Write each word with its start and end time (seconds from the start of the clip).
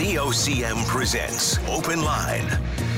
VOCM 0.00 0.86
presents 0.86 1.58
Open 1.68 2.02
Line. 2.02 2.48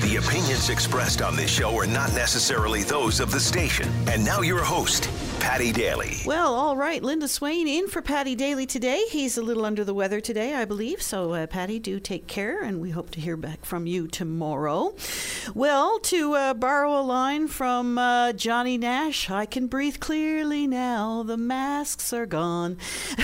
The 0.03 0.23
opinions 0.25 0.71
expressed 0.71 1.21
on 1.21 1.35
this 1.35 1.51
show 1.51 1.77
are 1.77 1.87
not 1.87 2.15
necessarily 2.15 2.85
those 2.85 3.19
of 3.19 3.33
the 3.33 3.41
station. 3.41 3.91
And 4.07 4.25
now 4.25 4.43
your 4.43 4.63
host, 4.63 5.11
Paddy 5.43 5.73
Daly. 5.73 6.19
Well, 6.25 6.55
all 6.55 6.77
right. 6.77 7.03
Linda 7.03 7.27
Swain 7.27 7.67
in 7.67 7.89
for 7.89 8.01
Paddy 8.01 8.37
Daly 8.37 8.65
today. 8.65 9.07
He's 9.11 9.37
a 9.37 9.43
little 9.43 9.65
under 9.65 9.83
the 9.83 9.93
weather 9.93 10.21
today, 10.21 10.55
I 10.55 10.65
believe. 10.65 11.03
So, 11.03 11.33
uh, 11.33 11.49
Paddy, 11.49 11.81
do 11.81 11.99
take 11.99 12.29
care, 12.29 12.63
and 12.63 12.81
we 12.81 12.91
hope 12.91 13.11
to 13.11 13.21
hear 13.21 13.37
back 13.37 13.65
from 13.65 13.89
you 13.89 14.07
tomorrow. 14.07 14.95
Well, 15.53 15.99
to 15.99 16.35
uh, 16.35 16.55
borrow 16.55 16.97
a 16.97 17.03
line 17.03 17.49
from 17.49 17.99
uh, 17.99 18.35
Johnny 18.35 18.79
Nash, 18.79 19.31
I 19.31 19.45
can 19.45 19.67
breathe 19.67 19.99
clearly 19.99 20.69
now. 20.69 21.25
The 21.25 21.37
masks 21.37 22.13
are 22.13 22.25
gone. 22.25 22.77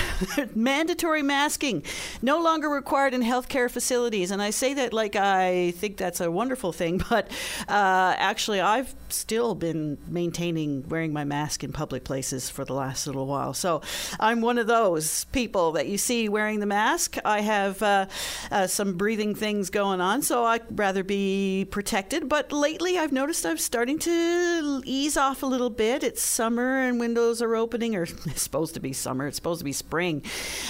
Mandatory 0.53 1.23
masking 1.23 1.83
no 2.21 2.43
longer 2.43 2.67
required 2.67 3.13
in 3.13 3.21
healthcare 3.21 3.71
facilities. 3.71 4.29
And 4.29 4.41
I 4.41 4.49
say 4.49 4.73
that 4.73 4.91
like 4.91 5.15
I 5.15 5.71
think 5.77 5.95
that's 5.95 6.19
a 6.19 6.29
wonderful 6.29 6.73
thing, 6.73 7.01
but 7.09 7.29
uh, 7.69 8.13
actually, 8.17 8.59
I've 8.59 8.93
still 9.07 9.55
been 9.55 9.97
maintaining 10.05 10.87
wearing 10.89 11.13
my 11.13 11.23
mask 11.23 11.63
in 11.63 11.71
public 11.71 12.08
places 12.09 12.49
for 12.49 12.65
the 12.65 12.73
last 12.73 13.05
little 13.05 13.27
while. 13.27 13.53
So 13.53 13.83
I'm 14.19 14.41
one 14.41 14.57
of 14.57 14.65
those 14.65 15.25
people 15.25 15.73
that 15.73 15.85
you 15.85 15.99
see 15.99 16.27
wearing 16.27 16.59
the 16.59 16.65
mask. 16.65 17.17
I 17.23 17.41
have 17.41 17.83
uh, 17.83 18.07
uh, 18.49 18.65
some 18.65 18.97
breathing 18.97 19.35
things 19.35 19.69
going 19.69 20.01
on, 20.01 20.23
so 20.23 20.43
I'd 20.43 20.63
rather 20.71 21.03
be 21.03 21.67
protected. 21.69 22.27
But 22.27 22.51
lately, 22.51 22.97
I've 22.97 23.11
noticed 23.11 23.45
I'm 23.45 23.59
starting 23.59 23.99
to 23.99 24.81
ease 24.85 25.17
off 25.17 25.43
a 25.43 25.45
little 25.45 25.69
bit. 25.69 26.03
It's 26.03 26.23
summer 26.23 26.79
and 26.79 26.99
windows 26.99 27.43
are 27.43 27.55
opening, 27.55 27.95
or 27.95 28.01
it's 28.25 28.41
supposed 28.41 28.73
to 28.73 28.79
be 28.79 28.91
summer, 28.91 29.27
it's 29.27 29.35
supposed 29.35 29.59
to 29.59 29.65
be 29.65 29.71
spring. 29.71 30.23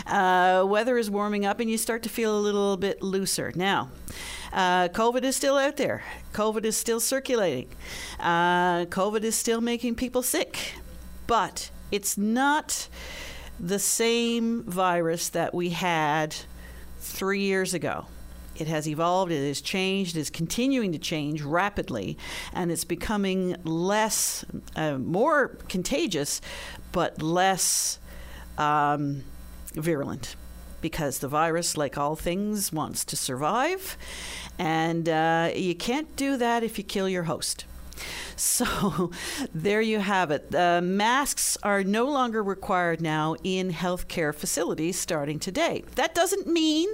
Uh, 0.08 0.66
weather 0.68 0.98
is 0.98 1.10
warming 1.10 1.46
up, 1.46 1.62
and 1.62 1.70
you 1.70 1.78
start 1.78 2.04
to 2.04 2.10
feel 2.10 2.38
a 2.38 2.42
little 2.42 2.76
bit 2.76 3.02
looser. 3.02 3.54
Now, 3.56 3.92
uh, 4.52 4.90
COVID 4.90 5.24
is 5.24 5.38
still 5.38 5.58
out 5.58 5.78
there. 5.78 6.04
COVID 6.34 6.66
is 6.66 6.76
still 6.76 7.00
circulating. 7.00 7.70
Uh, 8.20 8.84
COVID 8.88 9.24
is 9.24 9.36
still 9.38 9.62
making 9.62 9.96
people 9.96 10.22
sick. 10.22 10.74
But 11.30 11.70
it's 11.92 12.18
not 12.18 12.88
the 13.60 13.78
same 13.78 14.64
virus 14.64 15.30
that 15.30 15.54
we 15.54 15.70
had 15.70 16.36
three 16.98 17.42
years 17.42 17.76
ago. 17.76 18.08
It 18.56 18.66
has 18.66 18.88
evolved, 18.88 19.32
it 19.32 19.48
has 19.48 19.62
changed, 19.62 20.18
it 20.18 20.22
is 20.22 20.32
continuing 20.32 20.92
to 20.92 20.98
change 20.98 21.44
rapidly, 21.44 22.18
and 22.52 22.72
it's 22.72 22.84
becoming 22.84 23.56
less, 23.64 24.44
uh, 24.76 24.98
more 24.98 25.50
contagious, 25.70 26.42
but 26.92 27.22
less 27.22 28.00
um, 28.58 29.24
virulent 29.76 30.36
because 30.82 31.20
the 31.20 31.28
virus, 31.28 31.78
like 31.78 31.96
all 31.96 32.16
things, 32.16 32.74
wants 32.74 33.06
to 33.06 33.16
survive. 33.16 34.00
And 34.58 35.08
uh, 35.08 35.52
you 35.56 35.76
can't 35.76 36.16
do 36.16 36.38
that 36.38 36.64
if 36.64 36.80
you 36.80 36.84
kill 36.84 37.08
your 37.08 37.24
host. 37.24 37.66
So 38.36 39.12
there 39.54 39.82
you 39.82 40.00
have 40.00 40.32
it. 40.32 40.54
Uh, 40.54 40.82
masks 40.82 41.58
are 41.64 41.84
no 41.84 42.06
longer 42.06 42.42
required 42.42 43.02
now 43.02 43.36
in 43.44 43.72
healthcare 43.72 44.34
facilities 44.34 45.00
starting 45.00 45.40
today. 45.40 45.84
That 45.96 46.16
doesn't 46.16 46.48
mean 46.48 46.90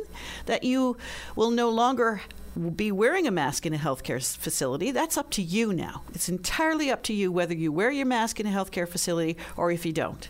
that 0.46 0.64
you 0.64 0.98
will 1.36 1.52
no 1.52 1.70
longer 1.70 2.22
be 2.76 2.92
wearing 2.92 3.28
a 3.28 3.32
mask 3.32 3.66
in 3.66 3.74
a 3.74 3.78
healthcare 3.78 4.24
facility. 4.38 4.92
That's 4.92 5.18
up 5.18 5.30
to 5.32 5.42
you 5.42 5.74
now. 5.74 6.04
It's 6.14 6.30
entirely 6.30 6.90
up 6.90 7.04
to 7.04 7.14
you 7.14 7.32
whether 7.32 7.54
you 7.54 7.72
wear 7.72 7.92
your 7.92 8.06
mask 8.06 8.40
in 8.40 8.48
a 8.48 8.50
healthcare 8.50 8.88
facility 8.88 9.38
or 9.58 9.72
if 9.72 9.86
you 9.86 9.92
don't. 9.92 10.30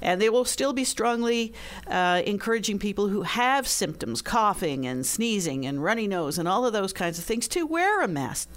And 0.00 0.20
they 0.20 0.28
will 0.28 0.44
still 0.44 0.72
be 0.72 0.84
strongly 0.84 1.52
uh, 1.86 2.22
encouraging 2.26 2.78
people 2.80 3.08
who 3.08 3.22
have 3.22 3.68
symptoms, 3.68 4.20
coughing 4.20 4.84
and 4.84 5.06
sneezing 5.06 5.64
and 5.64 5.82
runny 5.82 6.08
nose 6.08 6.38
and 6.38 6.48
all 6.48 6.66
of 6.66 6.72
those 6.72 6.92
kinds 6.92 7.18
of 7.18 7.24
things, 7.24 7.46
to 7.48 7.64
wear 7.66 8.02
a 8.02 8.08
mask. 8.08 8.48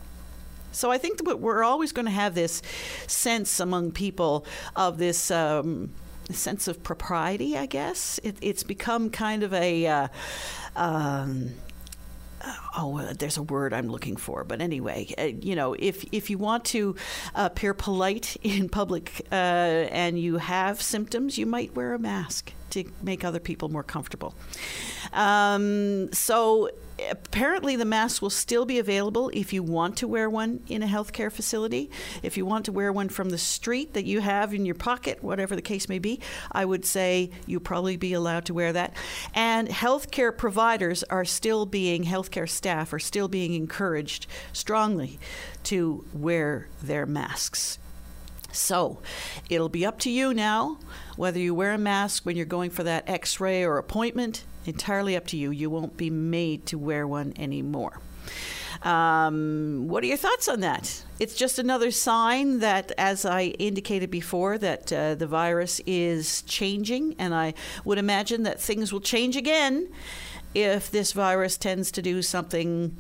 So 0.76 0.92
I 0.92 0.98
think 0.98 1.23
that 1.26 1.40
we're 1.40 1.64
always 1.64 1.92
going 1.92 2.06
to 2.06 2.12
have 2.12 2.36
this 2.36 2.62
sense 3.08 3.59
among 3.59 3.91
people 3.91 4.46
of 4.75 4.97
this. 4.97 5.31
Um, 5.31 5.91
sense 6.31 6.68
of 6.68 6.81
propriety, 6.81 7.56
I 7.56 7.68
guess. 7.68 8.19
It, 8.24 8.38
it's 8.41 8.63
become 8.63 9.12
kind 9.12 9.44
of 9.44 9.53
a 9.53 9.86
uh, 9.86 10.08
um, 10.75 11.52
oh, 12.78 12.97
uh, 12.97 13.13
there's 13.18 13.38
a 13.38 13.44
word 13.44 13.74
I'm 13.74 13.90
looking 13.90 14.16
for, 14.16 14.44
but 14.44 14.62
anyway, 14.62 15.13
uh, 15.18 15.24
you 15.24 15.56
know, 15.56 15.74
if 15.74 16.06
if 16.12 16.30
you 16.30 16.38
want 16.38 16.66
to 16.66 16.96
appear 17.34 17.74
polite 17.74 18.38
in 18.44 18.69
public 18.69 19.25
uh, 19.31 19.36
and 19.36 20.19
you 20.19 20.38
have 20.38 20.81
symptoms, 20.81 21.38
you 21.38 21.46
might 21.46 21.75
wear 21.75 21.94
a 21.94 22.00
mask 22.00 22.53
to 22.72 22.84
make 23.02 23.24
other 23.24 23.40
people 23.40 23.69
more 23.69 23.84
comfortable. 23.84 24.36
Um, 25.13 26.12
so 26.12 26.69
apparently 27.09 27.75
the 27.75 27.85
mask 27.85 28.22
will 28.22 28.29
still 28.29 28.66
be 28.66 28.79
available 28.79 29.29
if 29.33 29.51
you 29.51 29.61
want 29.61 29.97
to 29.97 30.07
wear 30.07 30.29
one 30.29 30.61
in 30.67 30.81
a 30.81 30.88
healthcare 30.88 31.31
facility. 31.31 31.89
If 32.23 32.38
you 32.38 32.45
want 32.45 32.66
to 32.66 32.72
wear 32.72 32.91
one 32.91 33.09
from 33.09 33.29
the 33.29 33.38
street 33.38 33.94
that 33.94 34.06
you 34.06 34.22
have 34.22 34.53
in 34.53 34.66
your 34.66 34.75
pocket, 34.75 35.23
whatever 35.23 35.56
the 35.56 35.61
case 35.61 35.89
may 35.89 36.00
be, 36.00 36.19
I 36.51 36.66
would 36.66 36.85
say 36.85 37.31
you 37.45 37.59
probably 37.59 37.97
be 37.97 38.13
allowed 38.13 38.45
to 38.45 38.53
wear 38.53 38.72
that. 38.73 38.95
And 39.33 39.67
healthcare 39.67 40.35
providers 40.35 41.03
are 41.03 41.25
still 41.25 41.66
being, 41.66 42.06
healthcare 42.06 42.50
staff 42.50 42.94
are 42.94 43.00
still 43.00 43.27
being 43.27 43.53
encouraged 43.53 44.27
strongly 44.53 45.19
to 45.63 46.06
wear 46.13 46.69
their 46.81 47.06
masks. 47.06 47.79
So 48.51 49.00
it'll 49.50 49.69
be 49.69 49.85
up 49.85 50.00
to 50.00 50.09
you 50.09 50.33
now 50.33 50.79
whether 51.17 51.39
you 51.39 51.53
wear 51.53 51.73
a 51.73 51.77
mask 51.77 52.25
when 52.25 52.38
you're 52.38 52.45
going 52.45 52.69
for 52.69 52.83
that 52.83 53.07
x 53.09 53.39
ray 53.39 53.66
or 53.66 53.77
appointment 53.77 54.45
entirely 54.68 55.16
up 55.16 55.28
to 55.28 55.38
you. 55.38 55.52
You 55.52 55.70
won't 55.70 55.98
be 55.98 56.09
made 56.09 56.66
to 56.68 56.78
wear 56.78 57.08
one 57.08 57.34
anymore. 57.38 58.00
Um, 58.81 59.88
what 59.88 60.03
are 60.03 60.08
your 60.08 60.18
thoughts 60.18 60.48
on 60.48 60.59
that? 60.59 61.03
It's 61.20 61.36
just 61.36 61.58
another 61.58 61.92
sign 61.92 62.59
that, 62.59 62.92
as 62.98 63.25
I 63.25 63.46
indicated 63.58 64.12
before, 64.12 64.58
that 64.58 64.92
uh, 64.92 65.16
the 65.16 65.28
virus 65.28 65.81
is 65.86 66.42
changing, 66.44 67.16
and 67.18 67.34
I 67.34 67.54
would 67.84 67.98
imagine 67.98 68.44
that 68.44 68.59
things 68.59 68.92
will 68.92 69.02
change 69.02 69.36
again 69.38 69.88
if 70.54 70.92
this 70.92 71.14
virus 71.14 71.58
tends 71.58 71.92
to 71.92 72.02
do 72.02 72.22
something 72.22 72.96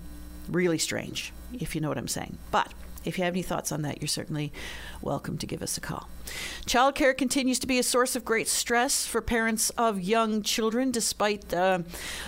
really 0.49 0.77
strange, 0.77 1.33
if 1.53 1.75
you 1.75 1.81
know 1.81 1.89
what 1.89 1.97
I'm 1.97 2.07
saying. 2.07 2.37
But 2.51 2.73
if 3.03 3.17
you 3.17 3.23
have 3.23 3.33
any 3.33 3.43
thoughts 3.43 3.71
on 3.71 3.83
that, 3.83 4.01
you're 4.01 4.07
certainly 4.07 4.51
welcome 5.05 5.37
to 5.37 5.45
give 5.45 5.61
us 5.61 5.77
a 5.77 5.81
call. 5.81 6.09
Childcare 6.65 7.15
continues 7.15 7.59
to 7.59 7.67
be 7.67 7.77
a 7.77 7.83
source 7.83 8.15
of 8.15 8.25
great 8.25 8.47
stress 8.47 9.05
for 9.05 9.21
parents 9.21 9.69
of 9.71 10.01
young 10.01 10.41
children, 10.41 10.89
despite 10.89 11.53
uh, 11.53 11.79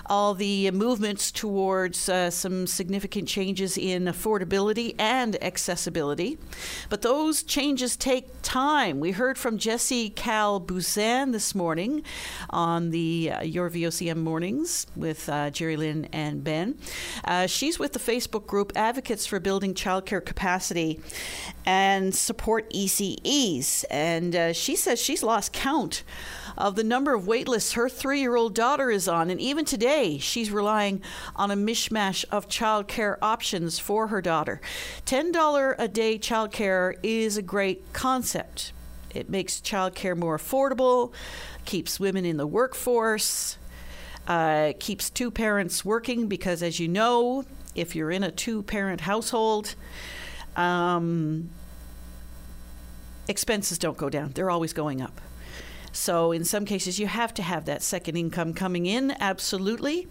all 0.06 0.36
the 0.36 0.70
movements 0.70 1.32
towards 1.32 2.08
uh, 2.08 2.30
some 2.30 2.68
significant 2.68 3.28
changes 3.28 3.78
in 3.78 4.06
affordability 4.06 4.94
and 5.00 5.42
accessibility. 5.44 6.38
But 6.90 7.02
those 7.02 7.42
changes 7.42 7.98
take 7.98 8.28
time. 8.44 9.00
We 9.00 9.12
heard 9.12 9.40
from 9.40 9.58
Jessie 9.58 10.12
Cal 10.12 10.62
Buzan 10.62 11.32
this 11.32 11.56
morning 11.56 12.04
on 12.52 12.92
the 12.92 13.32
uh, 13.32 13.42
Your 13.42 13.72
VOCM 13.72 14.18
mornings 14.18 14.86
with 14.96 15.28
uh, 15.28 15.50
Jerry 15.50 15.78
Lynn 15.78 16.08
and 16.14 16.44
Ben. 16.44 16.78
Uh, 17.26 17.48
she's 17.48 17.80
with 17.80 17.94
the 17.94 18.00
Facebook 18.00 18.46
group 18.46 18.72
Advocates 18.76 19.26
for 19.26 19.40
Building 19.40 19.74
Childcare 19.74 20.24
Capacity 20.24 21.02
and 21.67 22.16
Support 22.16 22.69
ECEs 22.72 23.83
and 23.91 24.33
uh, 24.33 24.53
she 24.53 24.78
says 24.78 25.01
she's 25.01 25.22
lost 25.22 25.51
count 25.51 26.03
of 26.57 26.78
the 26.78 26.83
number 26.83 27.13
of 27.13 27.25
waitlists 27.25 27.73
her 27.73 27.89
three 27.89 28.22
year 28.22 28.38
old 28.38 28.55
daughter 28.55 28.89
is 28.89 29.07
on. 29.07 29.29
And 29.29 29.39
even 29.41 29.66
today, 29.66 30.17
she's 30.17 30.50
relying 30.50 31.01
on 31.35 31.51
a 31.51 31.55
mishmash 31.55 32.23
of 32.31 32.47
childcare 32.47 33.17
options 33.22 33.79
for 33.79 34.07
her 34.07 34.22
daughter. 34.22 34.61
$10 35.05 35.75
a 35.78 35.88
day 35.89 36.17
childcare 36.17 36.95
is 37.03 37.35
a 37.35 37.41
great 37.41 37.91
concept. 37.91 38.72
It 39.13 39.29
makes 39.29 39.59
childcare 39.59 40.16
more 40.16 40.38
affordable, 40.38 41.11
keeps 41.66 41.99
women 41.99 42.23
in 42.23 42.38
the 42.38 42.47
workforce, 42.47 43.57
uh, 44.25 44.72
keeps 44.79 45.09
two 45.09 45.31
parents 45.31 45.84
working 45.84 46.28
because, 46.28 46.63
as 46.63 46.79
you 46.79 46.87
know, 46.87 47.43
if 47.75 47.93
you're 47.93 48.11
in 48.11 48.23
a 48.23 48.31
two 48.31 48.63
parent 48.63 49.02
household, 49.02 49.75
um, 50.55 51.49
expenses 53.28 53.78
don't 53.78 53.97
go 53.97 54.09
down, 54.09 54.32
they're 54.34 54.50
always 54.50 54.74
going 54.74 55.02
up. 55.02 55.22
So, 55.91 56.32
in 56.32 56.44
some 56.46 56.66
cases, 56.66 57.00
you 57.00 57.08
have 57.08 57.34
to 57.35 57.41
have 57.41 57.66
that 57.66 57.82
second 57.82 58.18
income 58.18 58.53
coming 58.53 58.85
in, 58.85 59.16
absolutely. 59.20 60.08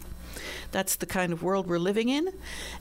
That's 0.72 0.96
the 0.96 1.06
kind 1.06 1.32
of 1.32 1.42
world 1.42 1.68
we're 1.68 1.78
living 1.78 2.08
in, 2.08 2.32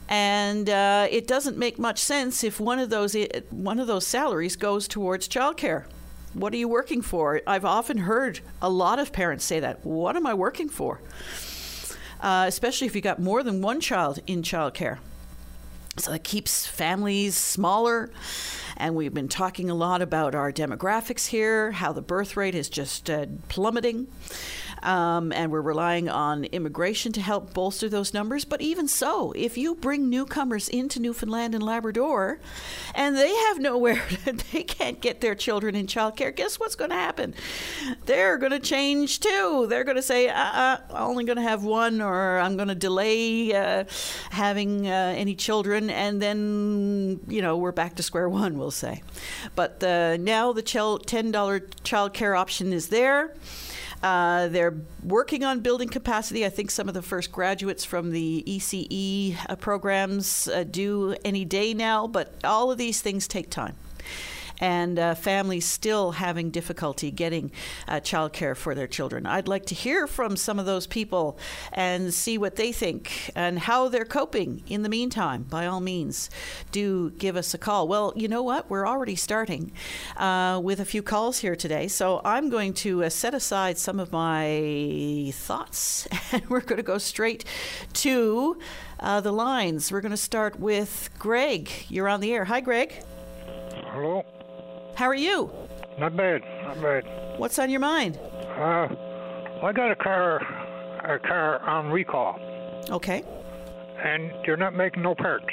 and 0.08 0.68
uh, 0.68 1.06
it 1.10 1.26
doesn't 1.26 1.56
make 1.56 1.78
much 1.78 1.98
sense 1.98 2.44
if 2.44 2.60
one 2.60 2.78
of 2.78 2.90
those 2.90 3.16
one 3.50 3.78
of 3.78 3.86
those 3.86 4.06
salaries 4.06 4.56
goes 4.56 4.86
towards 4.88 5.28
childcare. 5.28 5.84
What 6.34 6.52
are 6.52 6.58
you 6.58 6.68
working 6.68 7.00
for? 7.00 7.40
I've 7.46 7.64
often 7.64 7.98
heard 7.98 8.40
a 8.60 8.68
lot 8.68 8.98
of 8.98 9.12
parents 9.12 9.44
say 9.44 9.60
that. 9.60 9.86
What 9.86 10.16
am 10.16 10.26
I 10.26 10.34
working 10.34 10.68
for? 10.68 11.00
Uh, 12.20 12.44
especially 12.46 12.86
if 12.86 12.94
you've 12.94 13.04
got 13.04 13.20
more 13.20 13.42
than 13.42 13.62
one 13.62 13.80
child 13.80 14.18
in 14.26 14.42
childcare. 14.42 14.98
So 15.96 16.12
it 16.12 16.24
keeps 16.24 16.66
families 16.66 17.36
smaller. 17.36 18.10
And 18.76 18.94
we've 18.94 19.14
been 19.14 19.28
talking 19.28 19.70
a 19.70 19.74
lot 19.74 20.02
about 20.02 20.34
our 20.34 20.52
demographics 20.52 21.26
here, 21.26 21.72
how 21.72 21.92
the 21.92 22.02
birth 22.02 22.36
rate 22.36 22.54
is 22.54 22.68
just 22.68 23.08
uh, 23.08 23.26
plummeting. 23.48 24.08
Um, 24.82 25.32
and 25.32 25.50
we're 25.50 25.60
relying 25.60 26.08
on 26.08 26.44
immigration 26.44 27.12
to 27.12 27.20
help 27.20 27.54
bolster 27.54 27.88
those 27.88 28.14
numbers. 28.14 28.44
But 28.44 28.60
even 28.60 28.88
so, 28.88 29.32
if 29.32 29.56
you 29.56 29.74
bring 29.74 30.08
newcomers 30.08 30.68
into 30.68 31.00
Newfoundland 31.00 31.54
and 31.54 31.62
Labrador 31.62 32.40
and 32.94 33.16
they 33.16 33.34
have 33.34 33.58
nowhere, 33.58 34.02
they 34.52 34.62
can't 34.62 35.00
get 35.00 35.20
their 35.20 35.34
children 35.34 35.74
in 35.74 35.86
childcare, 35.86 36.34
guess 36.34 36.60
what's 36.60 36.74
going 36.74 36.90
to 36.90 36.96
happen? 36.96 37.34
They're 38.06 38.38
going 38.38 38.52
to 38.52 38.58
change 38.58 39.20
too. 39.20 39.66
They're 39.68 39.84
going 39.84 39.96
to 39.96 40.02
say, 40.02 40.30
I'm 40.30 40.78
only 40.90 41.24
going 41.24 41.36
to 41.36 41.42
have 41.42 41.64
one, 41.64 42.00
or 42.00 42.38
I'm 42.38 42.56
going 42.56 42.68
to 42.68 42.74
delay 42.74 43.54
uh, 43.54 43.84
having 44.30 44.86
uh, 44.86 45.14
any 45.16 45.34
children. 45.34 45.90
And 45.90 46.20
then, 46.20 47.20
you 47.28 47.42
know, 47.42 47.56
we're 47.56 47.72
back 47.72 47.96
to 47.96 48.02
square 48.02 48.28
one, 48.28 48.58
we'll 48.58 48.70
say. 48.70 49.02
But 49.54 49.82
uh, 49.82 50.16
now 50.18 50.52
the 50.52 50.62
$10 50.62 51.82
child 51.82 52.14
care 52.14 52.34
option 52.34 52.72
is 52.72 52.88
there. 52.88 53.34
Uh, 54.02 54.48
they're 54.48 54.74
working 55.02 55.44
on 55.44 55.60
building 55.60 55.88
capacity. 55.88 56.44
I 56.44 56.48
think 56.48 56.70
some 56.70 56.88
of 56.88 56.94
the 56.94 57.02
first 57.02 57.32
graduates 57.32 57.84
from 57.84 58.10
the 58.12 58.44
ECE 58.46 59.36
uh, 59.48 59.56
programs 59.56 60.48
uh, 60.48 60.64
do 60.64 61.16
any 61.24 61.44
day 61.44 61.74
now, 61.74 62.06
but 62.06 62.34
all 62.44 62.70
of 62.70 62.78
these 62.78 63.00
things 63.00 63.26
take 63.26 63.50
time 63.50 63.74
and 64.60 64.98
uh, 64.98 65.14
families 65.14 65.64
still 65.64 66.12
having 66.12 66.50
difficulty 66.50 67.10
getting 67.10 67.50
uh, 67.88 67.94
childcare 67.94 68.56
for 68.56 68.74
their 68.74 68.86
children. 68.86 69.26
I'd 69.26 69.48
like 69.48 69.66
to 69.66 69.74
hear 69.74 70.06
from 70.06 70.36
some 70.36 70.58
of 70.58 70.66
those 70.66 70.86
people 70.86 71.38
and 71.72 72.12
see 72.12 72.38
what 72.38 72.56
they 72.56 72.72
think 72.72 73.30
and 73.34 73.58
how 73.58 73.88
they're 73.88 74.04
coping 74.04 74.62
in 74.68 74.82
the 74.82 74.88
meantime. 74.88 75.42
By 75.44 75.66
all 75.66 75.80
means, 75.80 76.30
do 76.72 77.10
give 77.10 77.36
us 77.36 77.54
a 77.54 77.58
call. 77.58 77.88
Well, 77.88 78.12
you 78.16 78.28
know 78.28 78.42
what? 78.42 78.70
We're 78.70 78.86
already 78.86 79.16
starting 79.16 79.72
uh, 80.16 80.60
with 80.62 80.80
a 80.80 80.84
few 80.84 81.02
calls 81.02 81.38
here 81.38 81.56
today, 81.56 81.88
so 81.88 82.20
I'm 82.24 82.50
going 82.50 82.74
to 82.74 83.04
uh, 83.04 83.08
set 83.08 83.34
aside 83.34 83.78
some 83.78 84.00
of 84.00 84.12
my 84.12 85.32
thoughts 85.34 86.06
and 86.32 86.48
we're 86.48 86.60
going 86.60 86.78
to 86.78 86.82
go 86.82 86.98
straight 86.98 87.44
to 87.94 88.58
uh, 89.00 89.20
the 89.20 89.32
lines. 89.32 89.92
We're 89.92 90.00
going 90.00 90.10
to 90.10 90.16
start 90.16 90.58
with 90.58 91.10
Greg. 91.18 91.70
You're 91.88 92.08
on 92.08 92.20
the 92.20 92.32
air. 92.32 92.44
Hi, 92.44 92.60
Greg. 92.60 93.02
Hello. 93.92 94.24
How 94.96 95.06
are 95.06 95.14
you? 95.14 95.50
Not 95.98 96.16
bad. 96.16 96.42
Not 96.64 96.80
bad. 96.82 97.04
What's 97.38 97.58
on 97.58 97.70
your 97.70 97.80
mind? 97.80 98.18
Uh, 98.58 98.88
I 99.62 99.72
got 99.72 99.90
a 99.90 99.96
car, 99.96 100.36
a 101.04 101.18
car 101.18 101.60
on 101.62 101.90
recall, 101.90 102.38
Okay. 102.90 103.22
and 104.02 104.32
they're 104.44 104.56
not 104.56 104.74
making 104.74 105.02
no 105.02 105.14
parts. 105.14 105.46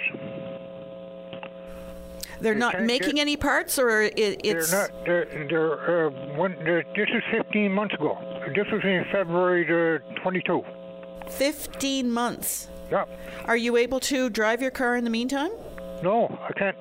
They're 2.40 2.54
They 2.54 2.60
not 2.60 2.82
making 2.84 3.16
get- 3.16 3.22
any 3.22 3.38
parts, 3.38 3.78
or 3.80 4.02
it, 4.02 4.14
it's 4.18 4.72
they're 4.72 4.82
not. 4.82 5.06
They're. 5.06 5.48
they're, 5.50 6.08
uh, 6.08 6.10
when, 6.38 6.56
they're 6.64 6.84
this 6.96 7.08
is 7.14 7.24
15 7.32 7.72
months 7.72 7.96
ago. 7.96 8.18
This 8.56 8.66
was 8.72 8.82
in 8.84 9.06
February 9.12 9.64
the 9.66 10.02
22. 10.22 10.62
15 11.30 12.12
months. 12.12 12.68
Yeah. 12.92 13.06
Are 13.46 13.56
you 13.56 13.78
able 13.78 14.00
to 14.02 14.30
drive 14.30 14.62
your 14.62 14.72
car 14.72 14.96
in 14.98 15.04
the 15.06 15.10
meantime? 15.10 15.52
No, 16.02 16.28
I 16.50 16.52
can't. 16.54 16.76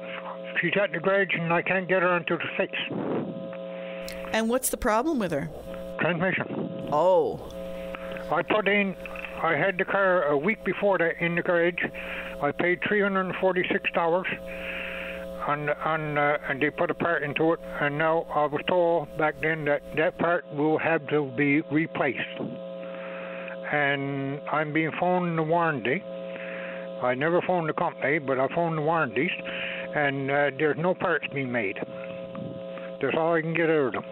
She's 0.61 0.73
at 0.81 0.93
the 0.93 1.01
garage, 1.01 1.35
and 1.35 1.53
I 1.53 1.63
can't 1.63 1.89
get 1.89 2.03
her 2.03 2.17
until 2.17 2.39
the 2.39 2.45
6th. 2.59 4.33
And 4.33 4.49
what's 4.49 4.71
the 4.71 4.77
problem 4.77 5.19
with 5.19 5.33
her? 5.33 5.51
Transmission. 6.01 6.89
Oh, 6.93 7.49
I 8.31 8.43
put 8.43 8.67
in. 8.69 8.97
I 9.43 9.55
had 9.57 9.77
the 9.77 9.85
car 9.85 10.25
a 10.25 10.39
week 10.39 10.65
before 10.65 10.99
that 10.99 11.21
in 11.21 11.35
the 11.35 11.43
garage. 11.43 11.83
I 12.43 12.51
paid 12.53 12.81
three 12.87 13.01
hundred 13.01 13.27
and 13.27 13.35
forty-six 13.41 13.91
dollars, 13.93 14.27
and 15.49 15.71
and 15.85 16.19
uh, 16.19 16.39
and 16.49 16.63
they 16.63 16.71
put 16.71 16.91
a 16.91 16.95
part 16.95 17.23
into 17.23 17.53
it. 17.53 17.61
And 17.81 17.99
now 17.99 18.27
I 18.35 18.47
was 18.47 18.63
told 18.69 19.17
back 19.19 19.35
then 19.43 19.65
that 19.67 19.83
that 19.97 20.19
part 20.19 20.45
will 20.55 20.79
have 20.79 21.07
to 21.09 21.31
be 21.37 21.61
replaced. 21.63 22.21
And 23.73 24.41
I'm 24.51 24.73
being 24.73 24.93
phoned 24.99 25.39
the 25.39 25.43
warranty. 25.43 26.03
I 27.03 27.15
never 27.15 27.43
phoned 27.43 27.69
the 27.69 27.73
company, 27.73 28.19
but 28.19 28.39
I 28.39 28.47
phoned 28.55 28.79
the 28.79 28.83
warranties, 28.83 29.31
and 29.95 30.31
uh, 30.31 30.51
there's 30.59 30.79
no 30.79 30.95
parts 30.95 31.27
being 31.35 31.51
made. 31.53 31.77
That's 33.01 33.17
all 33.17 33.35
I 33.35 33.41
can 33.43 33.55
get 33.55 33.69
out 33.71 33.87
of 33.87 33.93
them 33.95 34.05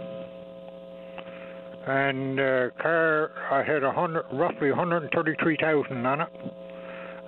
and 1.87 2.39
uh, 2.39 2.71
car 2.79 3.31
I 3.51 3.63
had 3.63 3.83
a 3.83 3.91
hundred, 3.93 4.27
roughly 4.33 4.69
133,000 4.71 6.05
on 6.07 6.21
it, 6.21 6.29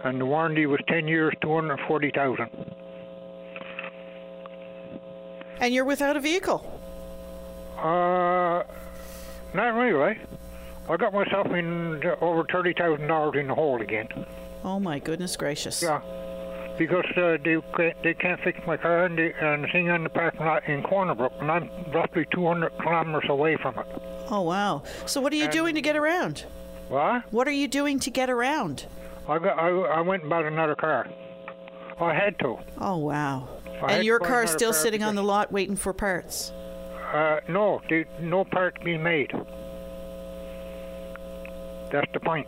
and 0.04 0.20
the 0.20 0.26
warranty 0.26 0.66
was 0.66 0.78
10 0.88 1.08
years, 1.08 1.32
240,000. 1.40 2.48
and 5.60 5.72
you're 5.72 5.84
without 5.84 6.16
a 6.16 6.20
vehicle. 6.20 6.80
Uh, 7.78 8.62
not 9.54 9.70
really. 9.74 10.18
I 10.88 10.96
got 10.96 11.14
myself 11.14 11.46
in 11.46 12.02
over 12.20 12.44
thirty 12.50 12.72
thousand 12.72 13.06
dollars 13.06 13.36
in 13.38 13.46
the 13.46 13.54
hole 13.54 13.80
again. 13.80 14.08
Oh 14.64 14.80
my 14.80 14.98
goodness 14.98 15.36
gracious. 15.36 15.80
Yeah, 15.80 16.00
because 16.78 17.04
uh, 17.16 17.36
they 17.44 17.56
can't, 17.76 18.02
they 18.02 18.14
can't 18.14 18.40
fix 18.42 18.58
my 18.66 18.76
car 18.76 19.04
and, 19.04 19.18
they, 19.18 19.32
and 19.40 19.64
the 19.64 19.68
thing 19.68 19.90
on 19.90 20.02
the 20.04 20.08
parking 20.08 20.40
lot 20.40 20.64
in 20.68 20.82
Corner 20.82 21.14
Brook, 21.14 21.32
and 21.40 21.50
I'm 21.50 21.68
roughly 21.92 22.26
200 22.32 22.70
kilometers 22.78 23.28
away 23.28 23.56
from 23.56 23.78
it. 23.78 23.86
Oh 24.28 24.42
wow. 24.42 24.82
So 25.06 25.20
what 25.20 25.32
are 25.32 25.36
you 25.36 25.44
And- 25.44 25.52
doing 25.52 25.74
to 25.74 25.80
get 25.82 25.96
around? 25.96 26.44
What? 26.88 27.32
What 27.32 27.48
are 27.48 27.52
you 27.52 27.68
doing 27.68 27.98
to 28.00 28.10
get 28.10 28.28
around? 28.30 28.86
I 29.28 29.38
got 29.38 29.58
I, 29.58 29.68
I 29.68 30.00
went 30.00 30.22
and 30.22 30.30
bought 30.30 30.44
another 30.44 30.74
car. 30.74 31.08
I 32.00 32.12
had 32.14 32.38
to. 32.40 32.58
Oh 32.78 32.96
wow. 32.98 33.48
I 33.82 33.94
And 33.94 34.04
your 34.04 34.18
car's 34.18 34.50
still 34.50 34.72
car 34.72 34.80
sitting 34.80 35.02
on 35.02 35.14
the 35.14 35.22
lot 35.22 35.50
waiting 35.52 35.76
for 35.76 35.92
parts. 35.92 36.52
Uh, 37.12 37.40
no, 37.48 37.80
they, 37.90 38.04
no 38.20 38.44
parts 38.44 38.78
being 38.82 39.02
made. 39.02 39.30
That's 41.90 42.10
the 42.12 42.20
point. 42.20 42.46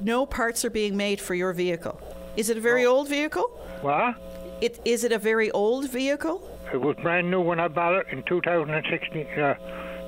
No 0.00 0.26
parts 0.26 0.64
are 0.64 0.70
being 0.70 0.96
made 0.96 1.20
for 1.20 1.34
your 1.34 1.52
vehicle. 1.52 1.98
Is 2.36 2.50
it 2.50 2.56
a 2.56 2.60
very 2.60 2.84
old 2.84 3.08
vehicle? 3.08 3.44
What? 3.80 4.14
It 4.60 4.80
is 4.84 5.04
it 5.04 5.12
a 5.12 5.18
very 5.18 5.50
old 5.50 5.88
vehicle? 5.90 6.42
It 6.72 6.80
was 6.80 6.96
brand 7.02 7.30
new 7.30 7.40
when 7.40 7.60
I 7.60 7.68
bought 7.68 7.94
it 7.94 8.06
in 8.10 8.22
2016. 8.24 9.26
Uh, 9.38 9.54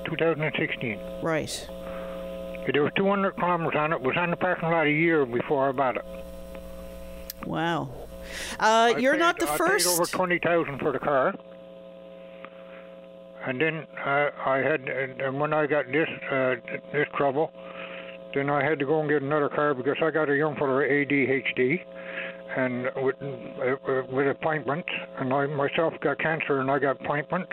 2016. 0.05 0.99
Right. 1.21 1.67
There 2.71 2.83
was 2.83 2.91
200 2.95 3.31
kilometers 3.35 3.75
on 3.79 3.93
it. 3.93 3.95
It 3.97 4.01
was 4.01 4.15
on 4.17 4.29
the 4.31 4.35
parking 4.37 4.69
lot 4.69 4.85
a 4.87 4.91
year 4.91 5.25
before 5.25 5.69
I 5.69 5.71
bought 5.71 5.97
it. 5.97 6.05
Wow. 7.45 7.89
Uh, 8.59 8.93
you're 8.97 9.13
paid- 9.13 9.19
not 9.19 9.39
the 9.39 9.49
I 9.51 9.57
first. 9.57 9.87
paid 9.87 9.93
over 9.93 10.05
20,000 10.05 10.79
for 10.79 10.91
the 10.91 10.99
car. 10.99 11.33
And 13.45 13.59
then 13.59 13.87
uh, 14.05 14.29
I 14.45 14.57
had, 14.57 14.81
and 14.89 15.39
when 15.39 15.53
I 15.53 15.65
got 15.65 15.85
this 15.91 16.09
uh, 16.29 16.55
this 16.91 17.07
trouble, 17.15 17.51
then 18.33 18.49
I 18.49 18.63
had 18.63 18.77
to 18.79 18.85
go 18.85 18.99
and 18.99 19.09
get 19.09 19.21
another 19.21 19.49
car 19.49 19.73
because 19.73 19.95
I 20.03 20.11
got 20.11 20.29
a 20.29 20.35
young 20.35 20.55
fella 20.57 20.75
with 20.77 20.89
ADHD, 20.91 21.81
and 22.55 22.85
with 22.97 23.15
uh, 23.21 24.03
with 24.11 24.27
appointments, 24.27 24.89
and 25.19 25.33
I 25.33 25.45
myself 25.47 25.93
got 26.01 26.19
cancer 26.19 26.59
and 26.59 26.69
I 26.71 26.79
got 26.79 26.99
appointments. 27.03 27.51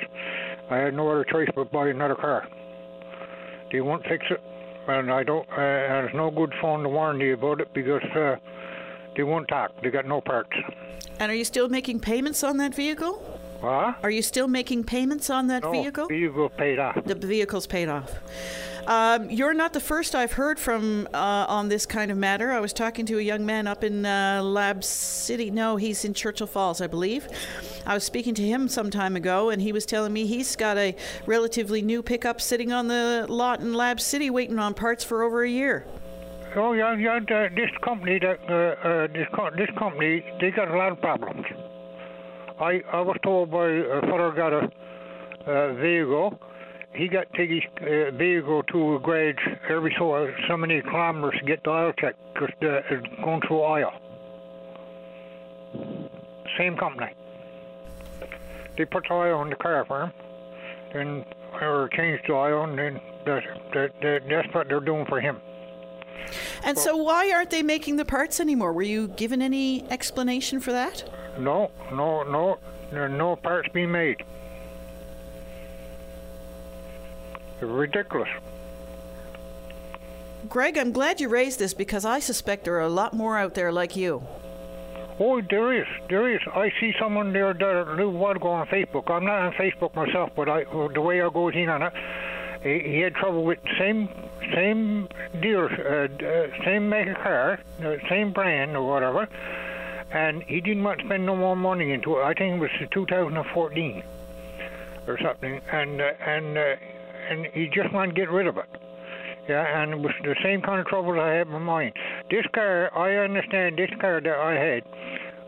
I 0.71 0.77
had 0.77 0.95
no 0.95 1.09
other 1.11 1.25
choice 1.25 1.49
but 1.55 1.71
buy 1.73 1.89
another 1.89 2.15
car. 2.15 2.47
They 3.73 3.81
won't 3.81 4.03
fix 4.05 4.25
it, 4.31 4.41
and 4.89 5.11
I 5.11 5.23
don't. 5.23 5.47
Uh, 5.51 5.61
and 5.61 6.07
it's 6.07 6.15
no 6.15 6.31
good 6.31 6.53
phone 6.61 6.83
to 6.85 6.89
warn 6.89 7.21
you 7.21 7.35
about 7.35 7.61
it 7.61 7.73
because 7.75 8.03
uh, 8.15 8.37
they 9.17 9.23
won't 9.23 9.49
talk. 9.49 9.73
They 9.83 9.91
got 9.91 10.07
no 10.07 10.21
parts. 10.21 10.51
and 11.21 11.31
are 11.31 11.35
you 11.35 11.45
still 11.45 11.69
making 11.69 12.01
payments 12.01 12.43
on 12.45 12.57
that 12.59 12.75
vehicle? 12.75 13.15
What? 13.61 13.97
Are 14.03 14.11
you 14.11 14.23
still 14.23 14.49
making 14.49 14.85
payments 14.85 15.31
on 15.31 15.47
that 15.49 15.63
No, 15.63 15.73
vehicle? 15.73 16.07
vehicle 16.09 16.51
paid 16.51 16.79
off. 16.79 16.97
The 17.05 17.15
vehicle's 17.15 17.67
paid 17.67 17.89
off. 17.89 18.11
Um, 18.87 19.29
you're 19.31 19.55
not 19.55 19.73
the 19.73 19.81
first 19.81 20.15
I've 20.15 20.33
heard 20.33 20.61
from 20.61 21.09
uh, 21.13 21.47
on 21.49 21.69
this 21.69 21.87
kind 21.87 22.13
of 22.13 22.17
matter. 22.17 22.53
I 22.53 22.61
was 22.61 22.73
talking 22.73 23.05
to 23.07 23.19
a 23.19 23.21
young 23.23 23.45
man 23.45 23.67
up 23.67 23.83
in 23.83 24.07
uh, 24.07 24.41
Lab 24.45 24.85
City. 24.85 25.51
No, 25.51 25.77
he's 25.77 26.05
in 26.05 26.15
Churchill 26.15 26.47
Falls, 26.47 26.81
I 26.81 26.87
believe. 26.87 27.27
I 27.85 27.95
was 27.95 28.05
speaking 28.05 28.33
to 28.35 28.43
him 28.43 28.69
some 28.69 28.91
time 28.91 29.17
ago, 29.17 29.51
and 29.51 29.61
he 29.61 29.73
was 29.73 29.87
telling 29.87 30.13
me 30.13 30.27
he's 30.27 30.55
got 30.55 30.77
a 30.77 30.95
relatively 31.27 31.83
new 31.83 32.01
pickup 32.01 32.41
sitting 32.41 32.73
on 32.73 32.87
the 32.87 33.27
lot 33.29 33.59
in 33.59 33.75
Lab 33.75 34.01
City 34.01 34.31
waiting 34.31 34.59
on 34.61 34.73
parts 34.73 35.03
for 35.03 35.25
over 35.25 35.43
a 35.43 35.51
year. 35.51 35.85
Oh 36.55 36.73
yeah, 36.73 36.95
yeah. 36.95 37.19
This 37.55 37.71
company, 37.83 38.21
that 38.21 38.39
uh, 38.49 38.89
uh, 38.89 39.07
this 39.09 39.27
co- 39.35 39.51
this 39.57 39.69
company, 39.77 40.25
they 40.41 40.53
got 40.53 40.71
a 40.71 40.79
lot 40.79 40.93
of 40.93 41.01
problems. 41.01 41.45
I 42.61 42.83
I 42.93 43.01
was 43.01 43.17
told 43.25 43.51
by 43.51 43.67
a 43.67 44.01
fellow 44.03 44.31
got 44.31 44.53
a 44.53 44.71
uh, 45.47 45.75
vehicle. 45.75 46.39
He 46.97 47.09
got 47.09 47.31
to 47.31 47.37
take 47.37 47.51
his 47.51 47.63
uh, 47.83 48.11
vehicle 48.17 48.63
to 48.73 48.95
a 48.97 48.99
garage 48.99 49.37
every 49.69 49.95
so 49.99 50.31
so 50.49 50.57
many 50.57 50.81
kilometers 50.81 51.39
to 51.41 51.47
get 51.47 51.63
the 51.63 51.71
oil 51.71 51.93
checked 51.99 52.19
because 52.33 52.51
it's 52.61 53.07
going 53.23 53.43
through 53.47 53.63
oil. 53.63 53.91
Same 56.57 56.77
company. 56.77 57.13
They 58.79 58.85
put 58.87 59.05
the 59.09 59.15
oil 59.15 59.43
in 59.43 59.51
the 59.51 59.57
car 59.57 59.85
for 59.87 60.05
him, 60.05 60.13
then 60.93 61.25
or 61.61 61.89
change 61.95 62.21
the 62.27 62.33
oil, 62.33 62.65
and 62.65 62.79
then 62.79 63.01
that, 63.25 63.43
that, 63.75 63.93
that, 64.03 64.23
that's 64.29 64.55
what 64.55 64.69
they're 64.69 64.81
doing 64.81 65.07
for 65.07 65.21
him. 65.21 65.41
And 66.65 66.79
so, 66.79 66.97
why 66.97 67.31
aren't 67.31 67.51
they 67.51 67.63
making 67.63 67.97
the 67.97 68.05
parts 68.05 68.41
anymore? 68.41 68.73
Were 68.73 68.83
you 68.83 69.09
given 69.09 69.41
any 69.41 69.89
explanation 69.91 70.61
for 70.61 70.73
that? 70.73 71.05
No, 71.39 71.71
no, 71.93 72.23
no. 72.23 72.59
There 72.91 73.05
are 73.05 73.09
no 73.09 73.37
parts 73.37 73.69
being 73.73 73.93
made. 73.93 74.17
It's 74.19 74.27
ridiculous. 77.61 78.29
Greg, 80.49 80.79
I'm 80.79 80.93
glad 80.93 81.21
you 81.21 81.29
raised 81.29 81.59
this 81.59 81.75
because 81.75 82.05
I 82.05 82.21
suspect 82.21 82.65
there 82.65 82.75
are 82.75 82.81
a 82.81 82.89
lot 82.89 83.13
more 83.13 83.37
out 83.37 83.55
there 83.55 83.73
like 83.73 83.97
you. 83.97 84.23
Oh, 85.19 85.41
there 85.41 85.73
is, 85.73 85.87
there 86.09 86.33
is. 86.33 86.41
I 86.55 86.71
see 86.79 86.95
someone 86.99 87.33
there 87.33 87.55
that 87.55 87.89
a 87.89 87.95
little 87.95 88.13
while 88.13 88.37
ago 88.37 88.49
on 88.49 88.67
Facebook. 88.67 89.11
I'm 89.11 89.25
not 89.25 89.41
on 89.41 89.53
Facebook 89.55 89.95
myself, 89.95 90.31
but 90.37 90.49
I, 90.49 90.65
the 90.65 91.01
way 91.01 91.23
I 91.23 91.31
goes 91.31 91.55
in 91.55 91.71
on 91.71 91.83
it, 91.83 91.93
he, 92.63 93.01
had 93.01 93.15
trouble 93.15 93.45
with 93.45 93.59
same 93.79 94.09
same 94.55 95.09
dealer, 95.41 95.71
uh, 95.71 96.25
uh, 96.25 96.65
same 96.65 96.89
make 96.89 97.09
of 97.09 97.17
car, 97.17 97.61
uh, 97.83 97.97
same 98.09 98.33
brand 98.33 98.77
or 98.77 98.87
whatever, 98.87 99.29
and 100.11 100.43
he 100.43 100.61
didn't 100.61 100.85
want 100.85 101.01
to 101.01 101.07
spend 101.07 101.25
no 101.25 101.35
more 101.35 101.57
money 101.57 101.93
into 101.93 102.19
it. 102.19 102.23
I 102.23 102.35
think 102.35 102.57
it 102.57 102.61
was 102.61 102.71
2014 102.91 104.03
or 105.07 105.19
something, 105.19 105.61
and 105.73 106.01
uh, 106.01 106.13
and 106.27 106.59
uh, 106.59 106.77
and 107.31 107.47
he 107.53 107.69
just 107.75 107.93
wanted 107.93 108.15
to 108.15 108.21
get 108.21 108.31
rid 108.31 108.47
of 108.47 108.57
it. 108.57 108.69
Yeah, 109.49 109.83
and 109.83 109.93
it 109.93 109.99
was 109.99 110.13
the 110.23 110.35
same 110.43 110.61
kind 110.61 110.81
of 110.81 110.87
trouble 110.87 111.21
I 111.21 111.31
had 111.31 111.47
in 111.47 111.53
my 111.53 111.59
mind. 111.59 111.93
This 112.31 112.45
car, 112.53 112.91
I 112.97 113.25
understand, 113.25 113.79
this 113.79 113.91
car 114.01 114.21
that 114.21 114.37
I 114.37 114.55
had 114.55 114.83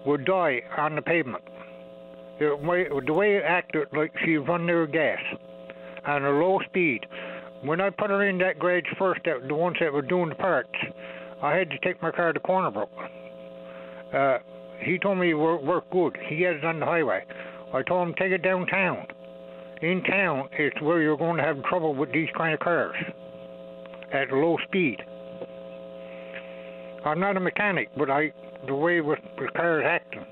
would 0.06 0.24
die 0.24 0.62
on 0.76 0.94
the 0.94 1.02
pavement. 1.02 1.42
The 2.38 2.54
way, 2.54 2.86
the 3.04 3.12
way 3.12 3.36
it 3.36 3.42
acted 3.44 3.88
like 3.92 4.12
she 4.24 4.36
run 4.36 4.70
of 4.70 4.92
gas 4.92 5.18
on 6.06 6.24
a 6.24 6.30
low 6.30 6.60
speed. 6.68 7.06
When 7.62 7.80
I 7.80 7.90
put 7.90 8.10
her 8.10 8.22
in 8.28 8.38
that 8.38 8.60
garage 8.60 8.84
first, 8.98 9.22
that, 9.24 9.48
the 9.48 9.54
ones 9.54 9.76
that 9.80 9.92
were 9.92 10.02
doing 10.02 10.28
the 10.28 10.36
parts, 10.36 10.70
I 11.42 11.56
had 11.56 11.68
to 11.70 11.78
take 11.80 12.00
my 12.00 12.12
car 12.12 12.32
to 12.32 12.38
Corner 12.38 12.70
Brook. 12.70 12.90
Uh, 14.14 14.38
he 14.80 14.98
told 14.98 15.18
me 15.18 15.30
it 15.30 15.34
worked 15.34 15.64
work 15.64 15.90
good. 15.90 16.16
He 16.28 16.42
had 16.42 16.56
it 16.56 16.64
on 16.64 16.78
the 16.78 16.86
highway. 16.86 17.24
I 17.74 17.82
told 17.82 18.08
him 18.08 18.14
take 18.14 18.30
it 18.30 18.42
downtown. 18.42 19.06
In 19.82 20.02
town, 20.02 20.48
it's 20.52 20.80
where 20.80 21.00
you're 21.00 21.16
going 21.16 21.36
to 21.36 21.42
have 21.42 21.62
trouble 21.64 21.94
with 21.94 22.10
these 22.12 22.28
kind 22.36 22.52
of 22.54 22.60
cars 22.60 22.96
at 24.12 24.30
low 24.32 24.56
speed. 24.66 25.02
I'm 27.04 27.20
not 27.20 27.36
a 27.36 27.40
mechanic, 27.40 27.88
but 27.96 28.10
I 28.10 28.32
the 28.66 28.74
way 28.74 29.00
with 29.00 29.20
the 29.38 29.46
cars 29.54 29.84
acting. 29.86 30.26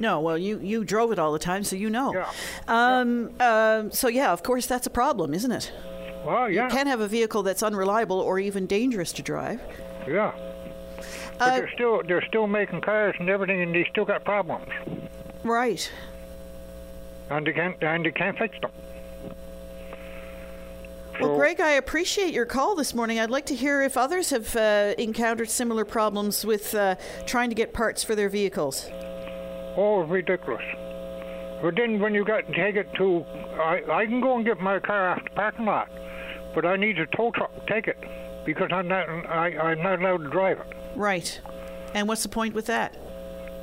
No, 0.00 0.20
well, 0.20 0.36
you, 0.38 0.58
you 0.60 0.84
drove 0.84 1.12
it 1.12 1.18
all 1.18 1.32
the 1.32 1.38
time, 1.38 1.62
so 1.64 1.74
you 1.76 1.90
know. 1.90 2.12
Yeah. 2.14 2.30
Um, 2.68 3.32
um, 3.40 3.90
so, 3.90 4.08
yeah, 4.08 4.32
of 4.32 4.42
course, 4.44 4.66
that's 4.66 4.86
a 4.86 4.90
problem, 4.90 5.34
isn't 5.34 5.50
it? 5.50 5.72
Well, 6.24 6.48
yeah, 6.50 6.64
You 6.64 6.70
can't 6.70 6.88
have 6.88 7.00
a 7.00 7.08
vehicle 7.08 7.42
that's 7.42 7.62
unreliable 7.64 8.20
or 8.20 8.38
even 8.38 8.66
dangerous 8.66 9.12
to 9.14 9.22
drive. 9.22 9.60
yeah. 10.08 10.32
But 11.38 11.48
Uh, 11.52 11.56
they're 11.56 11.70
still 11.72 12.02
they're 12.02 12.24
still 12.26 12.48
making 12.48 12.80
cars 12.80 13.14
and 13.20 13.28
everything, 13.28 13.62
and 13.62 13.72
they 13.72 13.86
still 13.90 14.04
got 14.04 14.24
problems, 14.24 14.66
right. 15.44 15.88
and 17.30 17.46
they 17.46 17.52
can't 17.52 17.80
and 17.80 18.04
they 18.04 18.10
can't 18.10 18.36
fix 18.36 18.58
them. 18.60 18.72
Well, 21.20 21.36
Greg, 21.36 21.60
I 21.60 21.70
appreciate 21.72 22.32
your 22.32 22.46
call 22.46 22.76
this 22.76 22.94
morning. 22.94 23.18
I'd 23.18 23.30
like 23.30 23.46
to 23.46 23.54
hear 23.54 23.82
if 23.82 23.96
others 23.96 24.30
have 24.30 24.54
uh, 24.54 24.94
encountered 24.98 25.50
similar 25.50 25.84
problems 25.84 26.44
with 26.44 26.74
uh, 26.74 26.94
trying 27.26 27.48
to 27.48 27.56
get 27.56 27.72
parts 27.72 28.04
for 28.04 28.14
their 28.14 28.28
vehicles. 28.28 28.88
Oh, 29.76 30.04
ridiculous. 30.08 30.62
But 31.60 31.74
then 31.74 31.98
when 31.98 32.14
you 32.14 32.24
got 32.24 32.46
take 32.52 32.76
it 32.76 32.92
to, 32.94 33.24
I, 33.60 33.82
I 33.90 34.06
can 34.06 34.20
go 34.20 34.36
and 34.36 34.44
get 34.44 34.60
my 34.60 34.78
car 34.78 35.10
off 35.10 35.24
the 35.24 35.30
parking 35.30 35.64
lot, 35.64 35.90
but 36.54 36.64
I 36.64 36.76
need 36.76 36.98
a 37.00 37.06
tow 37.06 37.32
truck 37.32 37.52
to 37.54 37.72
take 37.72 37.88
it 37.88 37.98
because 38.44 38.70
I'm 38.72 38.86
not, 38.86 39.08
I, 39.08 39.58
I'm 39.58 39.82
not 39.82 39.98
allowed 40.00 40.24
to 40.24 40.30
drive 40.30 40.60
it. 40.60 40.66
Right. 40.94 41.40
And 41.94 42.06
what's 42.06 42.22
the 42.22 42.28
point 42.28 42.54
with 42.54 42.66
that? 42.66 42.96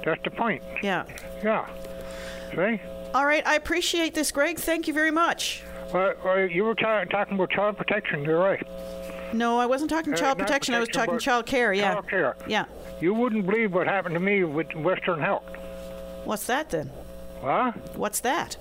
That's 0.04 0.22
the 0.24 0.32
point. 0.32 0.62
Yeah. 0.84 1.06
Yeah. 1.42 1.68
See? 2.54 2.82
All 3.14 3.26
right. 3.26 3.48
I 3.48 3.56
appreciate 3.56 4.14
this, 4.14 4.32
Greg. 4.32 4.60
Thank 4.60 4.88
you 4.88 4.94
very 4.94 5.12
much. 5.12 5.64
Well, 5.94 6.14
uh, 6.26 6.36
you 6.36 6.64
were 6.64 6.76
ta- 6.76 7.04
talking 7.06 7.36
about 7.36 7.52
child 7.52 7.78
protection. 7.78 8.24
You're 8.24 8.40
right. 8.40 8.66
No, 9.34 9.60
I 9.60 9.66
wasn't 9.66 9.90
talking 9.90 10.14
Uh, 10.14 10.18
child 10.18 10.38
not 10.38 10.48
protection. 10.48 10.76
I 10.76 10.80
was 10.80 10.90
talking 10.90 11.20
child 11.20 11.46
care. 11.46 11.74
Yeah. 11.74 11.94
Child 11.94 12.10
care. 12.10 12.36
Yeah. 12.48 12.66
You 13.02 13.14
wouldn't 13.14 13.46
believe 13.46 13.74
what 13.74 13.88
happened 13.88 14.16
to 14.16 14.20
me 14.20 14.44
with 14.44 14.74
Western 14.76 15.20
Health. 15.20 15.44
What's 16.24 16.48
that 16.48 16.70
then? 16.70 16.90
Huh? 17.42 17.72
What's 17.96 18.22
that? 18.22 18.58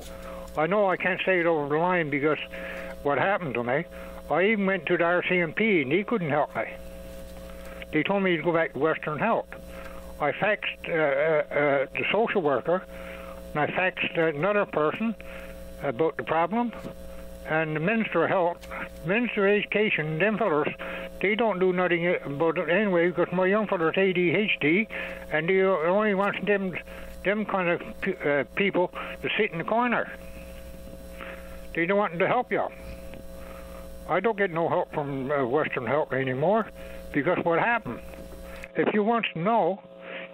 I 0.57 0.67
know 0.67 0.89
I 0.89 0.97
can't 0.97 1.21
say 1.25 1.41
it 1.41 1.47
over 1.47 1.69
the 1.69 1.81
line 1.81 2.11
because 2.11 2.39
what 3.03 3.19
happened 3.19 3.55
to 3.55 3.65
me, 3.65 3.85
I 4.31 4.43
even 4.45 4.67
went 4.67 4.87
to 4.87 4.97
the 4.97 5.05
RCMP 5.05 5.83
and 5.83 5.93
he 5.93 6.05
couldn't 6.05 6.31
help 6.31 6.55
me. 6.55 6.65
They 7.93 8.03
told 8.03 8.23
me 8.23 8.37
to 8.37 8.43
go 8.43 8.53
back 8.53 8.73
to 8.73 8.79
Western 8.79 9.19
Health. 9.19 9.47
I 10.21 10.33
faxed 10.33 10.89
uh, 10.89 10.93
uh, 10.93 11.59
uh, 11.59 11.87
the 11.93 12.05
social 12.13 12.43
worker 12.43 12.83
and 13.55 13.61
I 13.61 13.67
faxed 13.69 14.19
another 14.19 14.65
person 14.67 15.15
about 15.83 16.17
the 16.17 16.23
problem. 16.25 16.73
And 17.47 17.77
the 17.77 17.81
Minister 17.81 18.25
of 18.25 18.31
Health, 18.31 18.57
Minister 19.07 19.47
of 19.47 19.59
Education, 19.59 20.19
them 20.19 20.39
fellas, 20.39 20.69
they 21.21 21.35
don't 21.35 21.59
do 21.59 21.73
nothing 21.73 22.17
about 22.25 22.59
it 22.59 22.69
anyway 22.69 23.09
because 23.09 23.29
my 23.33 23.47
young 23.47 23.67
fella's 23.67 23.95
ADHD 23.95 24.87
and 25.31 25.49
they 25.49 25.61
only 25.63 26.15
want 26.15 26.45
them, 26.47 26.75
them 27.25 27.45
kind 27.45 27.69
of 27.69 27.83
uh, 28.27 28.45
people 28.57 28.89
to 29.23 29.29
sit 29.37 29.53
in 29.53 29.59
the 29.59 29.65
corner. 29.65 30.11
They 31.75 31.87
don't 31.87 31.99
want 31.99 32.19
to 32.19 32.27
help 32.27 32.51
you. 32.51 32.67
I 34.09 34.21
don't 34.21 34.37
get 34.37 34.51
no 34.51 34.69
help 34.69 34.93
from 34.93 35.31
uh, 35.31 35.45
Western 35.45 35.87
Health 35.87 36.13
anymore 36.13 36.67
because 37.13 37.39
what 37.43 37.59
happened? 37.59 38.01
If 38.77 38.93
you 38.95 39.03
want 39.03 39.27
to 39.35 39.39
know, 39.39 39.81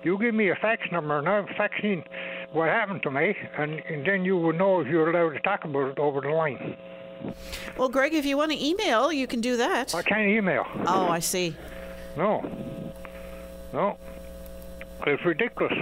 you 0.03 0.19
give 0.19 0.35
me 0.35 0.51
a 0.51 0.57
fax 0.57 0.91
number 0.91 1.19
and 1.19 1.29
I'm 1.29 1.47
faxing 1.47 2.05
what 2.53 2.69
happened 2.69 3.03
to 3.05 3.11
me, 3.11 3.37
and, 3.57 3.81
and 3.89 4.05
then 4.05 4.25
you 4.25 4.37
will 4.37 4.53
know 4.53 4.81
if 4.81 4.89
you're 4.89 5.11
allowed 5.11 5.35
to 5.35 5.41
talk 5.41 5.65
about 5.65 5.91
it 5.91 5.99
over 5.99 6.21
the 6.21 6.31
line. 6.31 6.77
Well, 7.77 7.89
Greg, 7.89 8.15
if 8.15 8.25
you 8.27 8.37
want 8.37 8.53
to 8.53 8.65
email, 8.65 9.13
you 9.13 9.27
can 9.27 9.41
do 9.41 9.57
that. 9.59 9.95
I 9.95 10.03
can't 10.03 10.29
email. 10.29 10.67
Oh, 10.87 11.09
I 11.09 11.19
see. 11.21 11.55
No. 12.17 12.43
No. 13.73 13.97
It's 15.07 15.25
ridiculous. 15.25 15.73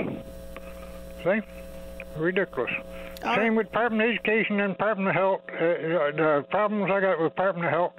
See? 1.24 1.40
Ridiculous. 2.16 2.70
Same 3.22 3.56
with 3.56 3.66
Department 3.66 4.02
of 4.02 4.10
Education 4.14 4.60
and 4.60 4.74
Department 4.74 5.08
of 5.08 5.14
Health. 5.14 5.40
Uh, 5.52 5.64
uh, 5.64 6.10
the 6.12 6.46
problems 6.50 6.90
I 6.90 7.00
got 7.00 7.20
with 7.20 7.32
Department 7.34 7.66
of 7.66 7.72
Health 7.72 7.92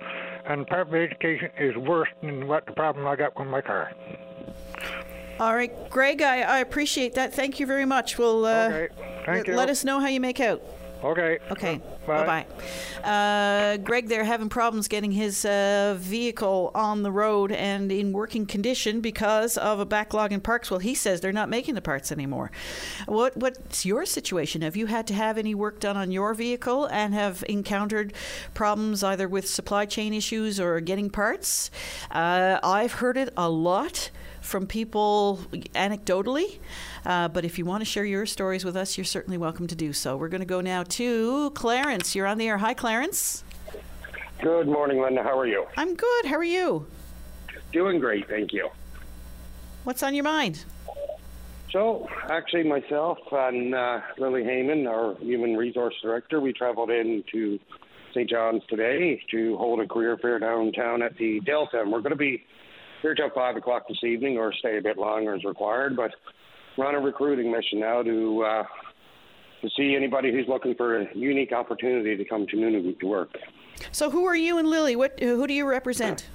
and 0.46 0.66
Department 0.66 1.04
of 1.04 1.12
Education 1.12 1.50
is 1.58 1.76
worse 1.76 2.08
than 2.22 2.48
what 2.48 2.66
the 2.66 2.72
problem 2.72 3.06
I 3.06 3.16
got 3.18 3.38
with 3.38 3.48
my 3.50 3.60
car. 3.62 3.92
All 5.40 5.56
right, 5.56 5.90
Greg, 5.90 6.22
I, 6.22 6.42
I 6.42 6.60
appreciate 6.60 7.16
that. 7.16 7.34
Thank 7.34 7.60
you 7.60 7.66
very 7.66 7.86
much. 7.86 8.18
We'll 8.18 8.46
uh, 8.46 8.68
Okay. 8.70 8.94
Thank 9.26 9.48
you. 9.48 9.56
let 9.56 9.70
us 9.70 9.84
know 9.84 10.00
how 10.00 10.08
you 10.08 10.20
make 10.20 10.40
out. 10.40 10.62
Okay. 11.04 11.40
Okay. 11.50 11.82
Bye. 12.06 12.46
Bye. 13.04 13.08
Uh, 13.10 13.78
Greg, 13.78 14.10
they're 14.10 14.26
having 14.26 14.50
problems 14.50 14.88
getting 14.88 15.12
his 15.12 15.46
uh, 15.46 15.96
vehicle 15.98 16.72
on 16.76 17.04
the 17.04 17.12
road 17.12 17.52
and 17.52 17.92
in 17.92 18.12
working 18.12 18.46
condition 18.46 19.00
because 19.00 19.58
of 19.58 19.80
a 19.80 19.86
backlog 19.86 20.34
in 20.34 20.42
parks. 20.42 20.70
Well, 20.70 20.80
he 20.80 20.94
says 20.94 21.22
they're 21.22 21.32
not 21.32 21.50
making 21.50 21.76
the 21.76 21.82
parts 21.82 22.12
anymore. 22.12 22.52
What 23.06 23.38
What's 23.38 23.86
your 23.86 24.06
situation? 24.06 24.62
Have 24.62 24.76
you 24.76 24.88
had 24.88 25.08
to 25.08 25.14
have 25.14 25.38
any 25.38 25.56
work 25.56 25.80
done 25.80 25.96
on 25.96 26.12
your 26.12 26.34
vehicle 26.34 26.86
and 26.88 27.14
have 27.14 27.44
encountered 27.48 28.14
problems 28.54 29.04
either 29.04 29.28
with 29.28 29.48
supply 29.48 29.86
chain 29.86 30.14
issues 30.14 30.60
or 30.60 30.80
getting 30.82 31.10
parts? 31.10 31.72
Uh, 32.12 32.60
I've 32.62 32.94
heard 32.94 33.16
it 33.16 33.34
a 33.38 33.50
lot 33.50 34.12
from 34.42 34.68
people 34.68 35.40
anecdotally. 35.74 36.60
Uh, 37.06 37.28
but 37.28 37.46
if 37.46 37.58
you 37.58 37.66
want 37.66 37.82
to 37.82 37.86
share 37.86 38.06
your 38.06 38.26
stories 38.26 38.66
with 38.66 38.76
us, 38.76 38.98
you're 38.98 39.06
certainly 39.06 39.38
welcome 39.38 39.68
to 39.68 39.76
do 39.76 39.94
so. 39.94 40.18
We're 40.18 40.30
going 40.30 40.42
to 40.42 40.46
go 40.46 40.62
now 40.62 40.84
to 40.84 41.52
Clarence. 41.52 42.16
You're 42.16 42.28
on 42.28 42.38
the 42.38 42.48
air. 42.48 42.58
Hi, 42.58 42.74
Clarence. 42.74 43.44
Good 44.42 44.68
morning, 44.68 45.02
Linda. 45.02 45.22
How 45.22 45.38
are 45.38 45.48
you? 45.48 45.66
I'm 45.76 45.96
good. 45.96 46.26
How 46.26 46.36
are 46.36 46.44
you? 46.44 46.88
Doing 47.74 48.00
great, 48.00 48.28
thank 48.28 48.54
you. 48.54 48.70
What's 49.84 50.02
on 50.02 50.16
your 50.16 50.24
mind? 50.24 50.64
So, 51.72 52.08
actually, 52.30 52.64
myself 52.64 53.20
and 53.32 53.76
uh, 53.76 54.00
Lily 54.18 54.44
Heyman, 54.44 54.88
our 54.88 55.16
Human 55.20 55.56
Resource 55.56 55.94
Director, 56.02 56.40
we 56.42 56.52
traveled 56.52 56.90
in 56.90 57.24
to 57.32 57.60
St. 58.12 58.28
John's 58.28 58.64
today 58.68 59.22
to 59.30 59.56
hold 59.58 59.80
a 59.80 59.88
career 59.88 60.18
fair 60.18 60.40
downtown 60.40 61.04
at 61.04 61.16
the 61.18 61.40
Delta. 61.42 61.82
And 61.82 61.92
we're 61.92 62.02
going 62.02 62.12
to 62.12 62.16
be 62.16 62.44
here 63.02 63.16
till 63.16 63.30
5 63.30 63.56
o'clock 63.56 63.88
this 63.88 64.04
evening 64.04 64.38
or 64.38 64.54
stay 64.54 64.78
a 64.78 64.82
bit 64.82 64.98
longer 64.98 65.36
as 65.36 65.44
required. 65.44 65.96
But 65.96 66.12
we're 66.78 66.88
on 66.88 66.96
a 66.96 67.00
recruiting 67.00 67.52
mission 67.52 67.80
now 67.80 68.04
to, 68.04 68.44
uh, 68.44 68.64
to 69.62 69.70
see 69.76 69.96
anybody 69.96 70.32
who's 70.32 70.48
looking 70.48 70.76
for 70.76 71.02
a 71.02 71.08
unique 71.16 71.52
opportunity 71.52 72.16
to 72.16 72.26
come 72.26 72.46
to 72.48 72.56
Nunavut 72.56 73.00
to 73.00 73.08
work. 73.08 73.30
So, 73.92 74.10
who 74.10 74.26
are 74.26 74.36
you 74.36 74.58
and 74.58 74.68
Lily? 74.68 74.96
What? 74.96 75.20
Who 75.20 75.48
do 75.48 75.54
you 75.54 75.66
represent? 75.66 76.28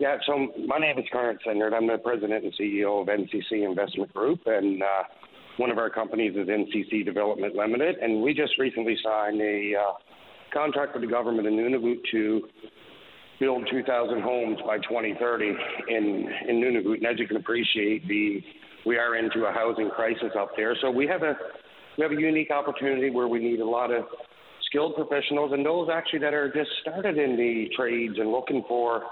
Yeah, 0.00 0.16
so 0.26 0.48
my 0.66 0.78
name 0.78 0.98
is 0.98 1.04
Clarence 1.12 1.40
Sinyard. 1.46 1.74
I'm 1.74 1.86
the 1.86 1.98
president 1.98 2.44
and 2.44 2.54
CEO 2.54 3.02
of 3.02 3.08
NCC 3.08 3.68
Investment 3.68 4.12
Group, 4.14 4.40
and 4.46 4.82
uh, 4.82 5.02
one 5.58 5.70
of 5.70 5.78
our 5.78 5.90
companies 5.90 6.34
is 6.36 6.48
NCC 6.48 7.04
Development 7.04 7.54
Limited. 7.54 7.96
And 7.98 8.22
we 8.22 8.32
just 8.34 8.58
recently 8.58 8.96
signed 9.04 9.40
a 9.40 9.74
uh, 9.76 9.92
contract 10.52 10.94
with 10.94 11.02
the 11.02 11.08
government 11.08 11.46
in 11.46 11.54
Nunavut 11.54 11.98
to 12.10 12.48
build 13.40 13.66
2,000 13.70 14.20
homes 14.20 14.58
by 14.66 14.76
2030 14.78 15.56
in 15.88 16.28
in 16.48 16.60
Nunavut. 16.60 16.98
And 16.98 17.06
as 17.06 17.18
you 17.18 17.26
can 17.26 17.38
appreciate, 17.38 18.06
the 18.06 18.40
we 18.86 18.96
are 18.96 19.16
into 19.16 19.46
a 19.46 19.52
housing 19.52 19.90
crisis 19.90 20.32
up 20.38 20.50
there. 20.56 20.76
So 20.80 20.90
we 20.90 21.06
have 21.06 21.22
a 21.22 21.34
we 21.98 22.02
have 22.02 22.12
a 22.12 22.20
unique 22.20 22.50
opportunity 22.50 23.10
where 23.10 23.28
we 23.28 23.40
need 23.40 23.60
a 23.60 23.68
lot 23.68 23.90
of 23.90 24.04
skilled 24.66 24.94
professionals 24.94 25.52
and 25.52 25.66
those 25.66 25.88
actually 25.92 26.20
that 26.20 26.34
are 26.34 26.52
just 26.52 26.70
started 26.82 27.18
in 27.18 27.36
the 27.36 27.68
trades 27.76 28.14
and 28.18 28.30
looking 28.30 28.62
for 28.68 29.02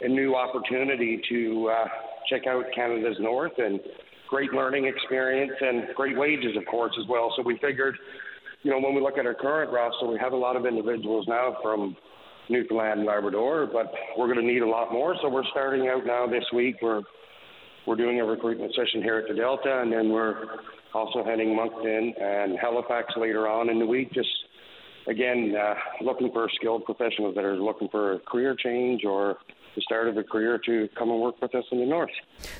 a 0.00 0.08
new 0.08 0.34
opportunity 0.36 1.20
to 1.28 1.70
uh, 1.72 1.88
check 2.28 2.46
out 2.46 2.64
Canada's 2.74 3.16
North 3.18 3.52
and 3.58 3.80
great 4.28 4.52
learning 4.52 4.86
experience 4.86 5.52
and 5.60 5.84
great 5.94 6.16
wages, 6.16 6.56
of 6.56 6.64
course, 6.66 6.92
as 7.00 7.06
well. 7.08 7.32
So 7.36 7.42
we 7.42 7.58
figured, 7.58 7.96
you 8.62 8.70
know, 8.70 8.78
when 8.78 8.94
we 8.94 9.00
look 9.00 9.18
at 9.18 9.26
our 9.26 9.34
current 9.34 9.72
roster, 9.72 10.06
we 10.06 10.18
have 10.18 10.32
a 10.32 10.36
lot 10.36 10.56
of 10.56 10.66
individuals 10.66 11.26
now 11.28 11.56
from 11.62 11.96
Newfoundland 12.48 13.00
and 13.00 13.08
Labrador, 13.08 13.68
but 13.72 13.92
we're 14.18 14.26
going 14.26 14.46
to 14.46 14.52
need 14.52 14.62
a 14.62 14.68
lot 14.68 14.92
more. 14.92 15.16
So 15.22 15.28
we're 15.28 15.46
starting 15.50 15.88
out 15.88 16.06
now 16.06 16.26
this 16.26 16.44
week. 16.52 16.76
We're 16.82 17.02
we're 17.86 17.96
doing 17.96 18.20
a 18.20 18.24
recruitment 18.24 18.74
session 18.74 19.02
here 19.02 19.18
at 19.18 19.28
the 19.28 19.34
Delta, 19.34 19.80
and 19.82 19.92
then 19.92 20.10
we're 20.10 20.46
also 20.94 21.22
heading 21.22 21.54
Moncton 21.54 22.14
and 22.18 22.58
Halifax 22.58 23.12
later 23.16 23.46
on 23.46 23.68
in 23.68 23.78
the 23.78 23.86
week. 23.86 24.12
Just 24.12 24.28
again, 25.06 25.54
uh, 25.54 25.74
looking 26.02 26.30
for 26.32 26.48
skilled 26.54 26.84
professionals 26.84 27.34
that 27.34 27.44
are 27.44 27.56
looking 27.56 27.88
for 27.88 28.14
a 28.14 28.18
career 28.20 28.56
change 28.56 29.04
or 29.04 29.36
the 29.74 29.82
start 29.82 30.08
of 30.08 30.16
a 30.16 30.22
career 30.22 30.58
to 30.64 30.88
come 30.96 31.10
and 31.10 31.20
work 31.20 31.40
with 31.42 31.54
us 31.54 31.64
in 31.72 31.80
the 31.80 31.86
north. 31.86 32.10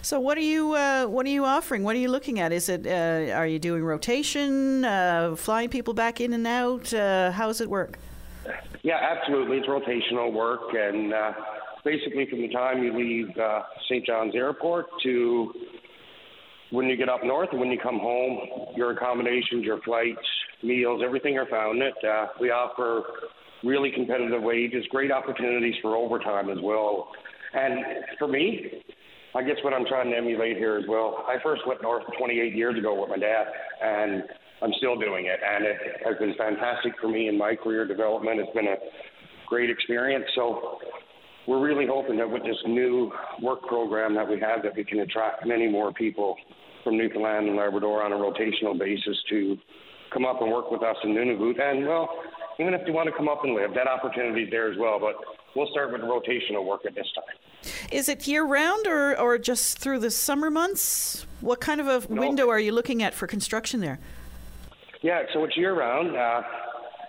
So, 0.03 0.19
what 0.21 0.37
are 0.37 0.43
you 0.43 0.75
uh, 0.75 1.07
what 1.07 1.26
are 1.26 1.31
you 1.31 1.45
offering? 1.45 1.85
What 1.85 1.97
are 1.97 2.00
you 2.00 2.11
looking 2.11 2.41
at? 2.41 2.53
Is 2.53 2.69
it 2.69 2.87
uh, 2.87 3.33
are 3.33 3.47
you 3.47 3.59
doing 3.59 3.85
rotation, 3.85 4.85
uh, 4.85 5.37
flying 5.37 5.69
people 5.69 5.95
back 5.95 6.21
in 6.21 6.33
and 6.33 6.47
out? 6.47 6.93
Uh, 6.93 7.31
how 7.31 7.47
does 7.47 7.61
it 7.61 7.71
work? 7.71 7.99
Yeah, 8.83 8.99
absolutely. 9.17 9.59
It's 9.59 9.67
rotational 9.67 10.33
work, 10.33 10.61
and 10.73 11.13
uh, 11.13 11.33
basically 11.85 12.27
from 12.29 12.43
the 12.43 12.49
time 12.49 12.83
you 12.83 12.97
leave 12.97 13.37
uh, 13.39 13.63
St. 13.89 14.05
John's 14.07 14.35
Airport 14.35 14.87
to 15.05 15.53
when 16.71 16.87
you 16.87 16.97
get 16.97 17.09
up 17.09 17.21
north 17.25 17.49
and 17.53 17.61
when 17.61 17.71
you 17.71 17.79
come 17.81 17.99
home, 17.99 18.39
your 18.77 18.91
accommodations, 18.91 19.65
your 19.65 19.81
flights, 19.83 20.19
meals, 20.63 21.03
everything 21.05 21.39
are 21.39 21.47
found 21.47 21.81
it. 21.83 21.95
Uh, 22.05 22.27
we 22.41 22.51
offer 22.51 23.03
really 23.63 23.91
competitive 23.95 24.43
wages, 24.43 24.85
great 24.91 25.13
opportunities 25.13 25.75
for 25.81 25.97
overtime 25.97 26.51
as 26.51 26.59
well. 26.63 27.09
And 27.55 27.85
for 28.19 28.29
me, 28.29 28.83
I 29.35 29.43
guess 29.43 29.57
what 29.63 29.73
I'm 29.73 29.87
trying 29.87 30.11
to 30.11 30.17
emulate 30.17 30.57
here 30.57 30.77
as 30.77 30.85
well. 30.89 31.25
I 31.29 31.37
first 31.43 31.63
went 31.67 31.83
north 31.83 32.05
28 32.19 32.55
years 32.55 32.79
ago 32.79 33.01
with 33.01 33.11
my 33.11 33.19
dad, 33.19 33.47
and 33.83 34.23
I'm 34.62 34.73
still 34.78 34.96
doing 34.96 35.26
it, 35.26 35.40
and 35.44 35.64
it 35.64 35.76
has 36.04 36.16
been 36.18 36.34
fantastic 36.38 36.92
for 37.00 37.08
me 37.08 37.28
in 37.28 37.37
my 37.37 37.54
career 37.54 37.87
development. 37.87 38.40
It's 38.40 38.54
been 38.54 38.68
a 38.68 38.76
great 39.46 39.70
experience. 39.70 40.25
So 40.34 40.78
we're 41.46 41.61
really 41.61 41.87
hoping 41.87 42.16
that 42.18 42.30
with 42.30 42.42
this 42.42 42.56
new 42.66 43.12
work 43.42 43.62
program 43.62 44.14
that 44.14 44.28
we 44.28 44.40
have, 44.40 44.62
that 44.62 44.76
we 44.76 44.84
can 44.84 45.00
attract 45.00 45.46
many 45.46 45.68
more 45.68 45.92
people 45.92 46.37
from 46.82 46.96
Newfoundland 46.96 47.49
and 47.49 47.56
Labrador 47.56 48.02
on 48.02 48.12
a 48.12 48.16
rotational 48.16 48.78
basis 48.78 49.16
to 49.30 49.56
come 50.12 50.25
up 50.25 50.40
and 50.40 50.50
work 50.50 50.70
with 50.70 50.82
us 50.82 50.96
in 51.02 51.11
Nunavut. 51.11 51.61
And 51.61 51.87
well, 51.87 52.08
even 52.61 52.75
if 52.75 52.84
they 52.84 52.92
want 52.92 53.08
to 53.08 53.16
come 53.16 53.28
up 53.28 53.40
and 53.44 53.54
live, 53.54 53.75
that 53.75 53.88
opportunity 53.88 54.44
is 54.44 54.50
there 54.50 54.70
as 54.70 54.78
well. 54.78 54.99
But 55.00 55.16
we'll 55.56 55.68
start 55.73 55.92
with 55.92 56.02
rotational 56.02 56.64
work 56.64 56.82
at 56.87 56.94
this 56.94 57.06
time. 57.14 57.73
Is 57.90 58.08
it 58.08 58.26
year 58.26 58.44
round 58.44 58.87
or, 58.87 59.18
or 59.18 59.38
just 59.38 59.78
through 59.78 60.00
the 60.00 60.11
summer 60.11 60.50
months? 60.50 61.26
What 61.40 61.61
kind 61.61 61.80
of 61.80 61.88
a 61.88 62.12
no. 62.12 62.20
window 62.20 62.49
are 62.49 62.61
you 62.61 62.73
looking 62.73 63.02
at 63.02 63.14
for 63.14 63.26
construction 63.26 63.80
there? 63.80 63.99
Yeah, 65.04 65.20
so 65.34 65.44
it's 65.44 65.54
year 65.54 65.78
round. 65.78 66.16
Uh, 66.16 66.40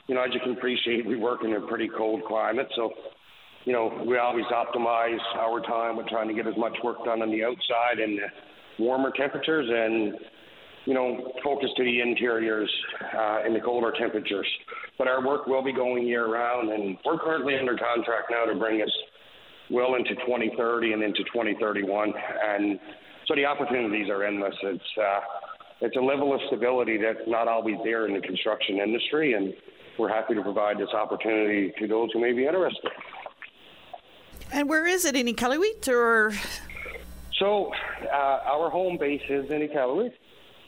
you 0.07 0.15
know, 0.15 0.21
as 0.21 0.33
you 0.33 0.41
can 0.41 0.51
appreciate, 0.51 1.05
we 1.05 1.15
work 1.15 1.45
in 1.45 1.53
a 1.53 1.61
pretty 1.61 1.87
cold 1.87 2.23
climate, 2.27 2.67
so 2.75 2.91
you 3.63 3.71
know 3.71 4.03
we 4.05 4.17
always 4.17 4.43
optimize 4.47 5.17
our 5.39 5.61
time 5.61 5.95
with 5.95 6.05
trying 6.07 6.27
to 6.27 6.33
get 6.33 6.45
as 6.45 6.57
much 6.57 6.73
work 6.83 6.97
done 7.05 7.21
on 7.21 7.31
the 7.31 7.45
outside 7.45 8.03
and 8.03 8.19
warmer 8.79 9.11
temperatures 9.15 9.67
and 9.71 10.13
you 10.83 10.93
know, 10.93 11.31
focus 11.41 11.69
to 11.77 11.83
the 11.83 12.01
interiors 12.01 12.71
uh, 13.17 13.39
in 13.47 13.53
the 13.53 13.61
colder 13.61 13.91
temperatures. 13.97 14.45
But 14.97 15.07
our 15.07 15.25
work 15.25 15.47
will 15.47 15.63
be 15.63 15.73
going 15.73 16.05
year 16.05 16.31
round, 16.31 16.69
and 16.69 16.97
we're 17.03 17.17
currently 17.17 17.57
under 17.57 17.75
contract 17.75 18.29
now 18.29 18.45
to 18.51 18.59
bring 18.59 18.81
us 18.81 18.91
well 19.71 19.95
into 19.95 20.13
2030 20.27 20.93
and 20.93 21.01
into 21.01 21.23
2031. 21.23 22.13
And 22.45 22.79
so 23.25 23.35
the 23.35 23.45
opportunities 23.45 24.09
are 24.09 24.23
endless. 24.25 24.53
It's 24.61 24.83
uh, 25.01 25.19
it's 25.81 25.95
a 25.95 26.01
level 26.01 26.33
of 26.33 26.41
stability 26.47 26.97
that's 26.97 27.27
not 27.27 27.47
always 27.47 27.77
there 27.83 28.07
in 28.07 28.13
the 28.13 28.21
construction 28.21 28.77
industry, 28.77 29.33
and 29.33 29.53
we're 29.99 30.09
happy 30.09 30.33
to 30.35 30.41
provide 30.41 30.77
this 30.77 30.89
opportunity 30.89 31.73
to 31.79 31.87
those 31.87 32.09
who 32.13 32.19
may 32.19 32.33
be 32.33 32.45
interested. 32.45 32.91
And 34.51 34.69
where 34.69 34.85
is 34.85 35.05
it 35.05 35.15
in 35.15 35.27
Iqaluit 35.27 35.87
or? 35.87 36.33
So, 37.39 37.71
uh, 38.03 38.39
our 38.45 38.69
home 38.69 38.97
base 38.97 39.21
is 39.29 39.49
in 39.49 39.67
Iqaluit. 39.67 40.11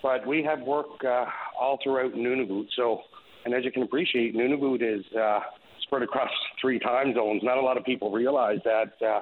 But 0.03 0.27
we 0.27 0.43
have 0.43 0.61
work 0.61 1.03
uh, 1.03 1.25
all 1.59 1.79
throughout 1.83 2.13
Nunavut. 2.13 2.67
So, 2.75 3.01
and 3.45 3.53
as 3.53 3.63
you 3.65 3.71
can 3.71 3.83
appreciate, 3.83 4.35
Nunavut 4.35 4.81
is 4.81 5.03
uh, 5.13 5.39
spread 5.81 6.03
across 6.03 6.29
three 6.61 6.79
time 6.79 7.13
zones. 7.13 7.41
Not 7.43 7.57
a 7.57 7.61
lot 7.61 7.77
of 7.77 7.83
people 7.83 8.11
realize 8.11 8.59
that 8.63 8.93
uh, 9.05 9.21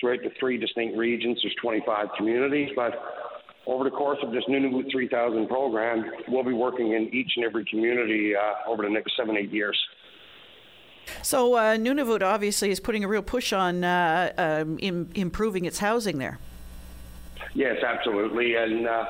throughout 0.00 0.20
the 0.22 0.30
three 0.38 0.58
distinct 0.58 0.96
regions, 0.96 1.38
there's 1.42 1.54
25 1.60 2.08
communities. 2.16 2.70
But 2.74 2.94
over 3.66 3.84
the 3.84 3.90
course 3.90 4.18
of 4.22 4.32
this 4.32 4.44
Nunavut 4.48 4.90
3000 4.90 5.48
program, 5.48 6.10
we'll 6.28 6.44
be 6.44 6.52
working 6.52 6.92
in 6.92 7.12
each 7.12 7.32
and 7.36 7.44
every 7.44 7.64
community 7.64 8.34
uh, 8.34 8.70
over 8.70 8.82
the 8.82 8.90
next 8.90 9.16
seven, 9.16 9.36
eight 9.36 9.50
years. 9.50 9.76
So 11.22 11.54
uh, 11.54 11.76
Nunavut 11.76 12.22
obviously 12.22 12.70
is 12.70 12.80
putting 12.80 13.04
a 13.04 13.08
real 13.08 13.22
push 13.22 13.52
on 13.52 13.84
uh, 13.84 14.32
um, 14.36 14.78
in, 14.78 15.10
improving 15.14 15.64
its 15.64 15.78
housing 15.78 16.18
there. 16.18 16.38
Yes, 17.54 17.82
absolutely, 17.82 18.54
and 18.56 18.86
uh, 18.86 19.04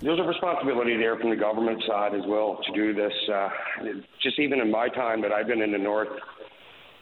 there's 0.00 0.18
a 0.18 0.22
responsibility 0.22 0.96
there 0.96 1.16
from 1.16 1.30
the 1.30 1.36
government 1.36 1.82
side 1.86 2.14
as 2.14 2.24
well 2.26 2.60
to 2.66 2.72
do 2.72 2.94
this. 2.94 3.12
Uh, 3.28 3.48
just 4.22 4.38
even 4.38 4.60
in 4.60 4.70
my 4.70 4.88
time 4.88 5.20
that 5.22 5.32
I've 5.32 5.46
been 5.46 5.60
in 5.60 5.72
the 5.72 5.78
north 5.78 6.08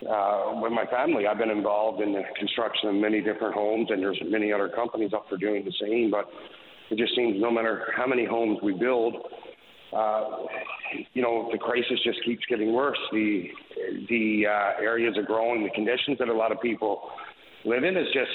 uh, 0.03 0.61
with 0.61 0.73
my 0.73 0.85
family, 0.87 1.27
I've 1.27 1.39
been 1.39 1.51
involved 1.51 2.03
in 2.03 2.13
the 2.13 2.23
construction 2.39 2.89
of 2.91 2.95
many 2.97 3.21
different 3.21 3.55
homes, 3.55 3.89
and 3.91 4.03
there's 4.03 4.21
many 4.27 4.53
other 4.53 4.69
companies 4.69 5.13
up 5.15 5.27
for 5.29 5.37
doing 5.37 5.65
the 5.65 5.73
same. 5.81 6.11
But 6.11 6.27
it 6.91 6.99
just 6.99 7.15
seems 7.17 7.41
no 7.41 7.51
matter 7.51 7.93
how 7.97 8.07
many 8.07 8.27
homes 8.27 8.59
we 8.63 8.73
build, 8.73 9.15
uh, 9.97 10.25
you 11.13 11.23
know, 11.23 11.49
the 11.53 11.59
crisis 11.59 11.99
just 12.05 12.25
keeps 12.25 12.45
getting 12.49 12.73
worse. 12.73 12.99
The 13.13 13.45
the 14.09 14.45
uh, 14.47 14.83
areas 14.83 15.17
are 15.17 15.23
growing. 15.23 15.63
The 15.63 15.71
conditions 15.71 16.19
that 16.19 16.29
a 16.29 16.35
lot 16.35 16.53
of 16.53 16.61
people 16.61 17.11
live 17.65 17.85
in 17.85 17.97
is 17.97 18.07
just 18.13 18.31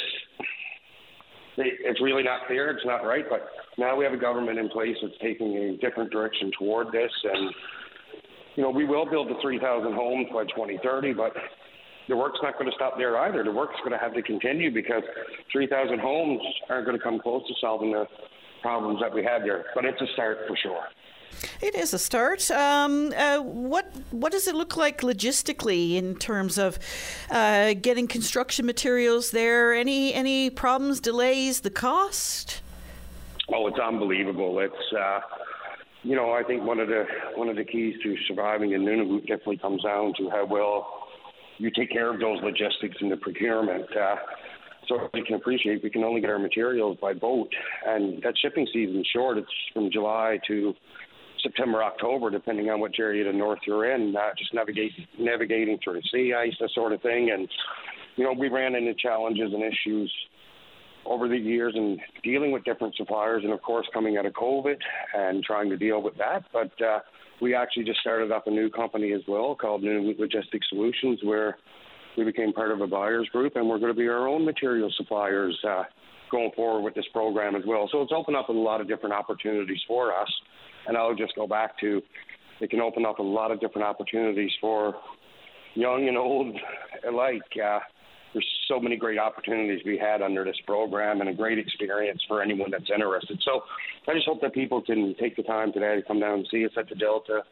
it's 1.58 2.02
really 2.02 2.24
not 2.24 2.48
fair. 2.48 2.72
It's 2.72 2.86
not 2.86 3.04
right. 3.04 3.26
But 3.30 3.48
now 3.78 3.95
we 3.95 4.06
have 4.06 4.13
a 4.13 4.17
government 4.17 4.58
in 4.58 4.69
place 4.69 4.95
that's 5.02 5.17
taking 5.22 5.56
a 5.58 5.78
different 5.78 6.12
direction 6.12 6.52
toward 6.58 6.88
this, 6.88 7.12
and 7.24 7.54
you 8.60 8.65
know 8.65 8.72
we 8.72 8.84
will 8.84 9.06
build 9.06 9.30
the 9.30 9.36
3,000 9.41 9.93
homes 9.93 10.28
by 10.34 10.43
2030, 10.43 11.13
but 11.13 11.32
the 12.10 12.17
work's 12.17 12.39
not 12.43 12.60
going 12.60 12.69
to 12.69 12.76
stop 12.76 12.98
there 12.98 13.17
either. 13.17 13.41
The 13.41 13.54
work's 13.54 13.80
going 13.80 13.93
to 13.93 13.98
have 13.98 14.13
to 14.15 14.22
continue 14.22 14.69
because 14.69 15.02
3,000 15.50 15.98
homes 15.98 16.41
aren't 16.69 16.86
going 16.86 16.98
to 16.98 17.02
come 17.02 17.22
close 17.22 17.48
to 17.48 17.54
solving 17.62 17.93
the 17.93 18.06
problems 18.62 19.00
that 19.00 19.13
we 19.13 19.24
have 19.24 19.43
there. 19.43 19.67
But 19.74 19.86
it's 19.86 20.02
a 20.02 20.08
start 20.12 20.39
for 20.45 20.58
sure. 20.58 20.84
It 21.62 21.74
is 21.74 21.93
a 21.93 22.00
start. 22.00 22.52
Um, 22.52 23.13
uh, 23.15 23.39
what 23.39 23.93
what 24.12 24.34
does 24.34 24.45
it 24.45 24.56
look 24.56 24.76
like 24.76 25.02
logistically 25.02 25.95
in 25.95 26.17
terms 26.17 26.58
of 26.58 26.80
uh, 27.32 27.76
getting 27.76 28.10
construction 28.10 28.65
materials 28.65 29.32
there? 29.32 29.74
Any 29.74 30.13
any 30.13 30.50
problems, 30.50 31.00
delays, 31.00 31.62
the 31.62 31.69
cost? 31.69 32.62
Oh, 33.54 33.67
it's 33.67 33.80
unbelievable. 33.80 34.60
It's 34.60 34.93
uh, 34.93 35.22
you 36.10 36.15
know 36.15 36.32
I 36.32 36.41
think 36.43 36.63
one 36.63 36.80
of 36.80 36.88
the 36.88 37.04
one 37.36 37.50
of 37.50 37.56
the 37.56 37.63
keys 37.63 37.95
to 38.02 38.15
surviving 38.28 38.72
in 38.72 38.82
Nunavut 38.82 39.28
definitely 39.28 39.58
comes 39.58 39.84
down 39.84 40.13
to 40.17 40.30
how 40.32 40.45
well 40.45 40.88
you 41.60 41.69
take 41.69 41.91
care 41.91 42.12
of 42.12 42.19
those 42.19 42.39
logistics 42.41 42.98
and 43.00 43.12
the 43.12 43.17
procurement. 43.17 43.86
Uh, 43.95 44.15
so 44.88 45.08
we 45.13 45.24
can 45.24 45.36
appreciate 45.36 45.84
we 45.84 45.91
can 45.91 46.04
only 46.04 46.19
get 46.19 46.32
our 46.32 46.39
materials 46.39 46.98
by 47.00 47.13
boat, 47.13 47.50
and 47.86 48.24
that 48.24 48.34
shipping 48.41 48.67
season's 48.74 49.08
short. 49.13 49.38
It's 49.38 49.48
from 49.72 49.91
July 49.91 50.39
to 50.48 50.74
September, 51.43 51.84
October, 51.84 52.32
depending 52.32 52.72
on 52.72 52.80
which 52.80 52.95
area 53.00 53.28
of 53.28 53.32
the 53.32 53.38
north 53.38 53.60
you're 53.67 53.93
in, 53.93 54.15
uh, 54.15 54.32
just 54.36 54.52
navigate, 54.54 54.91
navigating 55.19 55.78
through 55.84 56.02
sea 56.12 56.34
ice, 56.34 56.54
that 56.60 56.72
sort 56.74 56.91
of 56.91 57.02
thing. 57.02 57.30
And, 57.32 57.48
you 58.15 58.24
know, 58.24 58.34
we 58.34 58.50
ran 58.50 58.76
into 58.76 58.93
challenges 58.95 59.54
and 59.54 59.63
issues 59.63 60.12
over 61.06 61.28
the 61.28 61.38
years 61.38 61.74
and 61.76 62.00
dealing 62.24 62.52
with 62.52 62.64
different 62.64 62.96
suppliers 62.96 63.42
and, 63.44 63.54
of 63.54 63.62
course, 63.62 63.88
coming 63.94 64.18
out 64.18 64.26
of 64.26 64.34
COVID 64.34 64.78
and 65.16 65.44
trying 65.44 65.70
to 65.70 65.78
deal 65.78 66.02
with 66.02 66.18
that. 66.18 66.44
But 66.54 66.72
uh, 66.82 67.00
we 67.42 67.56
actually 67.56 67.86
just 67.86 68.00
started 68.00 68.32
up 68.32 68.48
a 68.48 68.52
new 68.52 68.70
company 68.70 69.14
as 69.14 69.22
well 69.28 69.56
called 69.56 69.84
New 69.84 70.14
Logistics 70.18 70.68
Solutions 70.70 71.20
where 71.24 71.58
we 72.18 72.24
became 72.24 72.54
part 72.54 72.72
of 72.72 72.82
a 72.82 72.88
buyers 72.88 73.28
group 73.32 73.56
and 73.56 73.68
we're 73.68 73.80
going 73.80 73.94
to 73.94 74.00
be 74.00 74.08
our 74.08 74.28
own 74.28 74.46
material 74.46 74.92
suppliers 74.98 75.58
uh, 75.68 75.84
going 76.32 76.52
forward 76.56 76.82
with 76.82 76.96
this 76.96 77.06
program 77.14 77.56
as 77.56 77.64
well. 77.66 77.88
So 77.92 78.02
it's 78.02 78.12
opened 78.16 78.38
up 78.38 78.50
a 78.50 78.54
lot 78.54 78.82
of 78.82 78.88
different 78.88 79.14
opportunities 79.14 79.80
for 79.88 80.16
us. 80.16 80.30
And 80.88 80.98
I'll 80.98 81.16
just 81.16 81.36
go 81.36 81.48
back 81.48 81.80
to 81.80 82.02
it 82.62 82.70
can 82.70 82.82
open 82.82 83.06
up 83.06 83.20
a 83.20 83.24
lot 83.24 83.52
of 83.52 83.60
different 83.60 83.88
opportunities 83.88 84.52
for 84.60 84.96
young 85.76 86.08
and 86.08 86.18
old 86.18 86.56
alike. 87.08 87.42
Uh, 87.64 87.80
there's 88.34 88.48
so 88.68 88.80
many 88.80 88.96
great 88.96 89.18
opportunities 89.18 89.82
we 89.86 89.98
had 89.98 90.22
under 90.22 90.44
this 90.44 90.58
program 90.65 91.22
and 91.22 91.30
a 91.30 91.34
great 91.34 91.58
experience 91.58 92.22
for 92.28 92.42
anyone 92.42 92.72
that's 92.72 92.89
interested. 92.94 93.42
So 93.44 93.63
I 94.08 94.13
just 94.13 94.26
hope 94.26 94.42
that 94.42 94.54
people 94.54 94.82
can 94.82 95.15
take 95.20 95.36
the 95.36 95.44
time 95.44 95.74
today 95.74 95.96
to 95.96 96.02
come 96.04 96.20
down 96.20 96.39
and 96.39 96.48
see 96.52 96.65
us 96.65 96.72
at 96.78 96.89
the 96.89 96.96
Delta, 96.96 97.44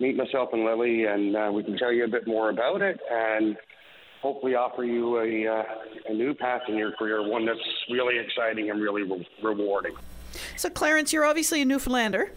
meet 0.00 0.16
myself 0.16 0.50
and 0.52 0.64
Lily, 0.64 1.04
and 1.04 1.36
uh, 1.36 1.50
we 1.52 1.62
can 1.62 1.76
tell 1.76 1.92
you 1.92 2.04
a 2.04 2.08
bit 2.08 2.26
more 2.26 2.50
about 2.50 2.80
it. 2.82 2.98
And 3.10 3.56
hopefully 4.24 4.54
offer 4.54 4.84
you 4.84 5.18
a, 5.18 5.46
uh, 5.46 5.62
a 6.08 6.14
new 6.14 6.32
path 6.32 6.62
in 6.68 6.76
your 6.76 6.92
career, 6.92 7.28
one 7.28 7.44
that's 7.44 7.58
really 7.90 8.18
exciting 8.18 8.70
and 8.70 8.80
really 8.80 9.02
re- 9.02 9.28
rewarding. 9.42 9.94
So, 10.56 10.70
Clarence, 10.70 11.12
you're 11.12 11.26
obviously 11.26 11.60
a 11.60 11.64
Newfoundlander. 11.66 12.32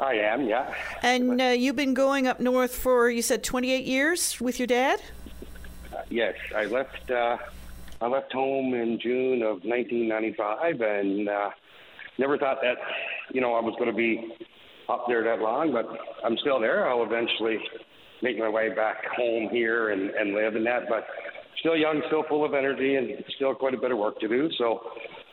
I 0.00 0.14
am, 0.14 0.46
yeah. 0.46 0.74
And 1.02 1.40
uh, 1.40 1.44
you've 1.46 1.76
been 1.76 1.94
going 1.94 2.26
up 2.26 2.40
north 2.40 2.74
for, 2.74 3.10
you 3.10 3.22
said, 3.22 3.44
28 3.44 3.84
years 3.84 4.40
with 4.40 4.58
your 4.58 4.66
dad? 4.66 5.00
Yes, 6.10 6.34
I 6.56 6.64
left. 6.64 7.10
Uh, 7.10 7.36
I 8.00 8.06
left 8.06 8.32
home 8.32 8.74
in 8.74 8.98
June 9.02 9.42
of 9.42 9.64
1995, 9.64 10.80
and 10.80 11.28
uh, 11.28 11.50
never 12.18 12.38
thought 12.38 12.58
that, 12.62 12.76
you 13.32 13.40
know, 13.40 13.54
I 13.54 13.60
was 13.60 13.74
going 13.78 13.90
to 13.90 13.96
be 13.96 14.32
up 14.88 15.04
there 15.08 15.24
that 15.24 15.40
long. 15.40 15.72
But 15.72 15.86
I'm 16.24 16.36
still 16.38 16.60
there. 16.60 16.88
I'll 16.88 17.02
eventually 17.02 17.58
make 18.22 18.38
my 18.38 18.48
way 18.48 18.72
back 18.74 19.04
home 19.16 19.48
here 19.50 19.90
and, 19.90 20.10
and 20.10 20.34
live 20.34 20.56
in 20.56 20.64
that. 20.64 20.88
But 20.88 21.06
still 21.58 21.76
young, 21.76 22.02
still 22.06 22.24
full 22.28 22.44
of 22.44 22.54
energy, 22.54 22.94
and 22.94 23.24
still 23.36 23.54
quite 23.54 23.74
a 23.74 23.78
bit 23.78 23.90
of 23.90 23.98
work 23.98 24.18
to 24.20 24.28
do. 24.28 24.48
So, 24.56 24.80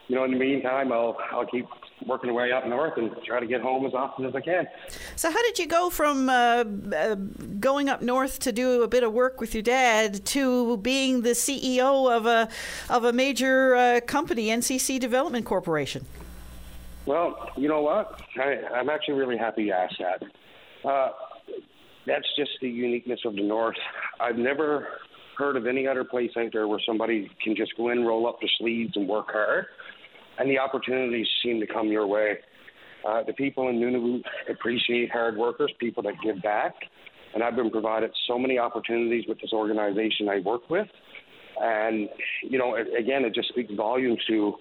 you 0.07 0.15
know, 0.15 0.23
in 0.23 0.31
the 0.31 0.39
meantime, 0.39 0.91
I'll 0.91 1.17
I'll 1.31 1.45
keep 1.45 1.67
working 2.05 2.29
away 2.29 2.51
up 2.51 2.67
north 2.67 2.97
and 2.97 3.11
try 3.25 3.39
to 3.39 3.47
get 3.47 3.61
home 3.61 3.85
as 3.85 3.93
often 3.93 4.25
as 4.25 4.35
I 4.35 4.41
can. 4.41 4.67
So, 5.15 5.31
how 5.31 5.41
did 5.43 5.57
you 5.59 5.67
go 5.67 5.89
from 5.89 6.29
uh, 6.29 6.63
uh, 6.95 7.15
going 7.59 7.89
up 7.89 8.01
north 8.01 8.39
to 8.39 8.51
do 8.51 8.83
a 8.83 8.87
bit 8.87 9.03
of 9.03 9.13
work 9.13 9.39
with 9.39 9.53
your 9.53 9.63
dad 9.63 10.25
to 10.27 10.77
being 10.77 11.21
the 11.21 11.31
CEO 11.31 12.11
of 12.11 12.25
a 12.25 12.49
of 12.89 13.05
a 13.05 13.13
major 13.13 13.75
uh, 13.75 14.01
company, 14.01 14.47
NCC 14.47 14.99
Development 14.99 15.45
Corporation? 15.45 16.05
Well, 17.05 17.51
you 17.55 17.67
know 17.67 17.81
what? 17.81 18.19
I, 18.37 18.61
I'm 18.73 18.89
actually 18.89 19.15
really 19.15 19.37
happy 19.37 19.65
you 19.65 19.73
asked 19.73 19.99
that. 19.99 20.23
Uh, 20.87 21.11
that's 22.07 22.27
just 22.37 22.51
the 22.61 22.69
uniqueness 22.69 23.19
of 23.25 23.35
the 23.35 23.43
North. 23.43 23.77
I've 24.19 24.37
never 24.37 24.87
heard 25.37 25.55
of 25.55 25.67
any 25.67 25.87
other 25.87 26.03
place 26.03 26.31
out 26.37 26.51
there 26.53 26.67
where 26.67 26.79
somebody 26.85 27.29
can 27.43 27.55
just 27.55 27.75
go 27.77 27.89
in, 27.89 28.05
roll 28.05 28.27
up 28.27 28.39
the 28.41 28.49
sleeves, 28.57 28.93
and 28.95 29.07
work 29.07 29.31
hard, 29.31 29.65
and 30.37 30.49
the 30.49 30.59
opportunities 30.59 31.27
seem 31.43 31.59
to 31.59 31.67
come 31.67 31.87
your 31.87 32.07
way. 32.07 32.37
Uh, 33.07 33.23
the 33.23 33.33
people 33.33 33.69
in 33.69 33.75
Nunavut 33.75 34.23
appreciate 34.49 35.11
hard 35.11 35.37
workers, 35.37 35.71
people 35.79 36.01
that 36.03 36.13
give 36.23 36.41
back, 36.41 36.73
and 37.33 37.43
I've 37.43 37.55
been 37.55 37.69
provided 37.69 38.11
so 38.27 38.39
many 38.39 38.57
opportunities 38.57 39.25
with 39.27 39.39
this 39.41 39.53
organization 39.53 40.29
I 40.29 40.39
work 40.39 40.69
with. 40.69 40.87
And, 41.61 42.09
you 42.41 42.57
know, 42.57 42.75
again, 42.75 43.23
it 43.23 43.33
just 43.35 43.49
speaks 43.49 43.73
volumes 43.73 44.19
to 44.27 44.55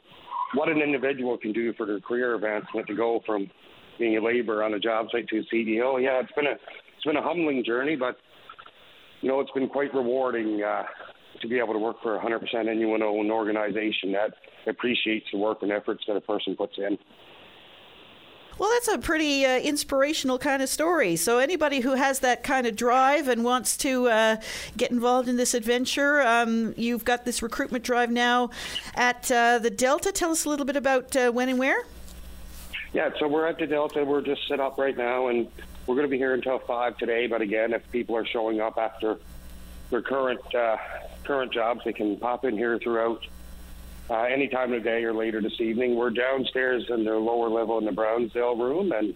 what 0.55 0.69
an 0.69 0.81
individual 0.81 1.39
can 1.39 1.53
do 1.53 1.73
for 1.75 1.87
their 1.87 2.01
career 2.01 2.35
advancement 2.35 2.87
to 2.87 2.95
go 2.95 3.21
from 3.27 3.51
being 3.99 4.17
a 4.17 4.21
laborer 4.21 4.63
on 4.63 4.75
a 4.75 4.79
job 4.79 5.07
site 5.11 5.29
to 5.29 5.39
a 5.39 5.43
CDO. 5.55 6.03
Yeah, 6.03 6.21
it's 6.21 6.33
been 6.33 6.47
a 6.47 6.53
it's 6.97 7.05
been 7.05 7.17
a 7.17 7.23
humbling 7.23 7.65
journey, 7.65 7.97
but 7.97 8.17
you 9.21 9.29
know 9.29 9.41
it's 9.41 9.51
been 9.53 9.69
quite 9.69 9.95
rewarding 9.95 10.63
uh, 10.63 10.85
to 11.45 11.49
be 11.49 11.59
able 11.59 11.75
to 11.75 11.79
work 11.79 12.03
for 12.03 12.17
a 12.17 12.21
100% 12.21 12.41
NUNO 12.55 13.31
organization 13.31 14.13
that 14.13 14.35
appreciates 14.67 15.27
the 15.31 15.39
work 15.39 15.63
and 15.63 15.71
efforts 15.71 16.03
that 16.07 16.17
a 16.17 16.21
person 16.21 16.57
puts 16.57 16.79
in. 16.79 16.99
Well, 18.57 18.71
that's 18.71 18.89
a 18.89 18.99
pretty 18.99 19.45
uh, 19.45 19.59
inspirational 19.59 20.39
kind 20.39 20.63
of 20.63 20.69
story. 20.69 21.17
So, 21.17 21.39
anybody 21.39 21.81
who 21.81 21.95
has 21.95 22.21
that 22.21 22.45
kind 22.45 22.69
of 22.69 22.77
drive 22.77 23.27
and 23.27 23.43
wants 23.45 23.77
to 23.79 24.07
uh, 24.09 24.37
get 24.77 24.93
involved 24.93 25.29
in 25.29 25.37
this 25.37 25.55
adventure, 25.55 26.23
um, 26.23 26.73
you've 26.77 27.05
got 27.05 27.25
this 27.25 27.43
recruitment 27.43 27.83
drive 27.83 28.13
now 28.13 28.51
at 28.95 29.31
uh, 29.31 29.59
the 29.59 29.71
Delta. 29.71 30.13
Tell 30.13 30.31
us 30.31 30.45
a 30.45 30.49
little 30.49 30.67
bit 30.67 30.77
about 30.77 31.17
uh, 31.17 31.33
when 31.33 31.49
and 31.49 31.59
where. 31.59 31.85
Yeah, 32.93 33.11
so 33.19 33.27
we're 33.27 33.47
at 33.49 33.59
the 33.59 33.67
Delta. 33.67 34.05
We're 34.05 34.23
just 34.23 34.47
set 34.47 34.61
up 34.61 34.79
right 34.79 34.97
now, 34.97 35.27
and 35.27 35.49
we're 35.89 35.97
going 35.97 36.07
to 36.07 36.11
be 36.11 36.19
here 36.19 36.33
until 36.33 36.61
five 36.61 36.97
today. 36.97 37.27
But 37.27 37.41
again, 37.43 37.73
if 37.73 37.83
people 37.91 38.17
are 38.17 38.25
showing 38.25 38.61
up 38.61 38.79
after 38.79 39.19
their 39.91 40.03
current 40.03 40.55
uh, 40.55 40.77
current 41.25 41.53
jobs, 41.53 41.81
they 41.85 41.93
can 41.93 42.17
pop 42.17 42.45
in 42.45 42.57
here 42.57 42.79
throughout 42.79 43.27
uh, 44.11 44.23
any 44.23 44.49
time 44.49 44.73
of 44.73 44.83
day 44.83 45.05
or 45.05 45.15
later 45.15 45.41
this 45.41 45.61
evening. 45.61 45.97
We're 45.97 46.11
downstairs 46.11 46.85
in 46.89 47.05
the 47.05 47.15
lower 47.15 47.49
level 47.49 47.79
in 47.79 47.85
the 47.85 47.93
Brownsdale 47.93 48.57
room, 48.57 48.93
and 48.93 49.15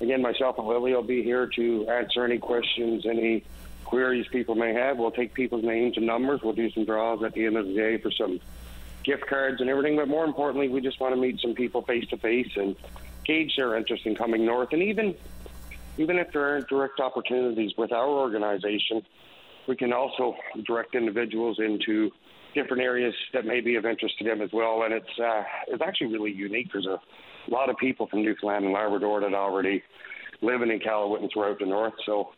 again, 0.00 0.22
myself 0.22 0.58
and 0.58 0.66
Lily 0.66 0.94
will 0.94 1.02
be 1.02 1.22
here 1.22 1.46
to 1.56 1.88
answer 1.88 2.24
any 2.24 2.38
questions, 2.38 3.04
any 3.06 3.44
queries 3.84 4.26
people 4.28 4.54
may 4.54 4.72
have. 4.72 4.98
We'll 4.98 5.10
take 5.10 5.34
people's 5.34 5.64
names 5.64 5.96
and 5.96 6.06
numbers. 6.06 6.40
We'll 6.42 6.54
do 6.54 6.70
some 6.70 6.84
draws 6.84 7.22
at 7.22 7.32
the 7.34 7.44
end 7.46 7.56
of 7.56 7.66
the 7.66 7.74
day 7.74 7.98
for 7.98 8.10
some 8.10 8.40
gift 9.04 9.26
cards 9.26 9.60
and 9.60 9.68
everything. 9.68 9.96
But 9.96 10.08
more 10.08 10.24
importantly, 10.24 10.68
we 10.68 10.80
just 10.80 11.00
want 11.00 11.14
to 11.14 11.20
meet 11.20 11.40
some 11.40 11.54
people 11.54 11.82
face 11.82 12.06
to 12.08 12.16
face 12.16 12.50
and 12.56 12.76
gauge 13.24 13.56
their 13.56 13.76
interest 13.76 14.06
in 14.06 14.14
coming 14.14 14.46
north. 14.46 14.72
And 14.72 14.82
even 14.82 15.14
even 15.98 16.18
if 16.18 16.32
there 16.32 16.48
aren't 16.48 16.68
direct 16.68 17.00
opportunities 17.00 17.72
with 17.76 17.92
our 17.92 18.06
organization, 18.06 19.04
we 19.68 19.76
can 19.76 19.92
also 19.92 20.34
direct 20.66 20.94
individuals 20.94 21.58
into 21.58 22.10
different 22.54 22.82
areas 22.82 23.14
that 23.32 23.44
may 23.44 23.60
be 23.60 23.76
of 23.76 23.86
interest 23.86 24.18
to 24.18 24.24
them 24.24 24.40
as 24.40 24.50
well. 24.52 24.82
And 24.82 24.92
it's 24.92 25.18
uh, 25.18 25.42
it's 25.68 25.82
actually 25.82 26.12
really 26.12 26.32
unique. 26.32 26.68
There's 26.72 26.86
a 26.86 27.00
lot 27.48 27.70
of 27.70 27.76
people 27.76 28.06
from 28.06 28.22
Newfoundland 28.22 28.64
and 28.64 28.74
Labrador 28.74 29.20
that 29.20 29.34
already 29.34 29.82
living 30.42 30.70
in 30.70 30.80
Iqaluit 30.80 31.20
and 31.20 31.30
throughout 31.32 31.58
the 31.58 31.66
north. 31.66 31.94
So 32.06 32.30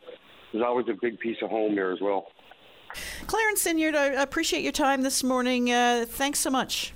there's 0.53 0.65
always 0.65 0.87
a 0.89 0.97
big 1.01 1.19
piece 1.19 1.39
of 1.43 1.51
home 1.51 1.75
there 1.75 1.93
as 1.93 2.01
well. 2.01 2.27
Clarence 3.27 3.65
Sinyard, 3.65 3.95
I 3.95 4.07
appreciate 4.23 4.63
your 4.63 4.73
time 4.73 5.03
this 5.03 5.23
morning. 5.25 5.73
Uh, 5.73 6.05
thanks 6.07 6.41
so 6.41 6.51
much. 6.51 6.93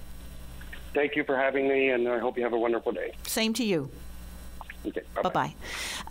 Thank 0.92 1.16
you 1.16 1.24
for 1.24 1.36
having 1.36 1.68
me, 1.68 1.90
and 1.90 2.08
I 2.08 2.18
hope 2.18 2.36
you 2.36 2.44
have 2.44 2.52
a 2.52 2.58
wonderful 2.58 2.92
day. 2.92 3.12
Same 3.26 3.52
to 3.54 3.64
you. 3.64 3.90
Okay, 4.86 5.02
bye 5.22 5.30
bye. 5.30 5.54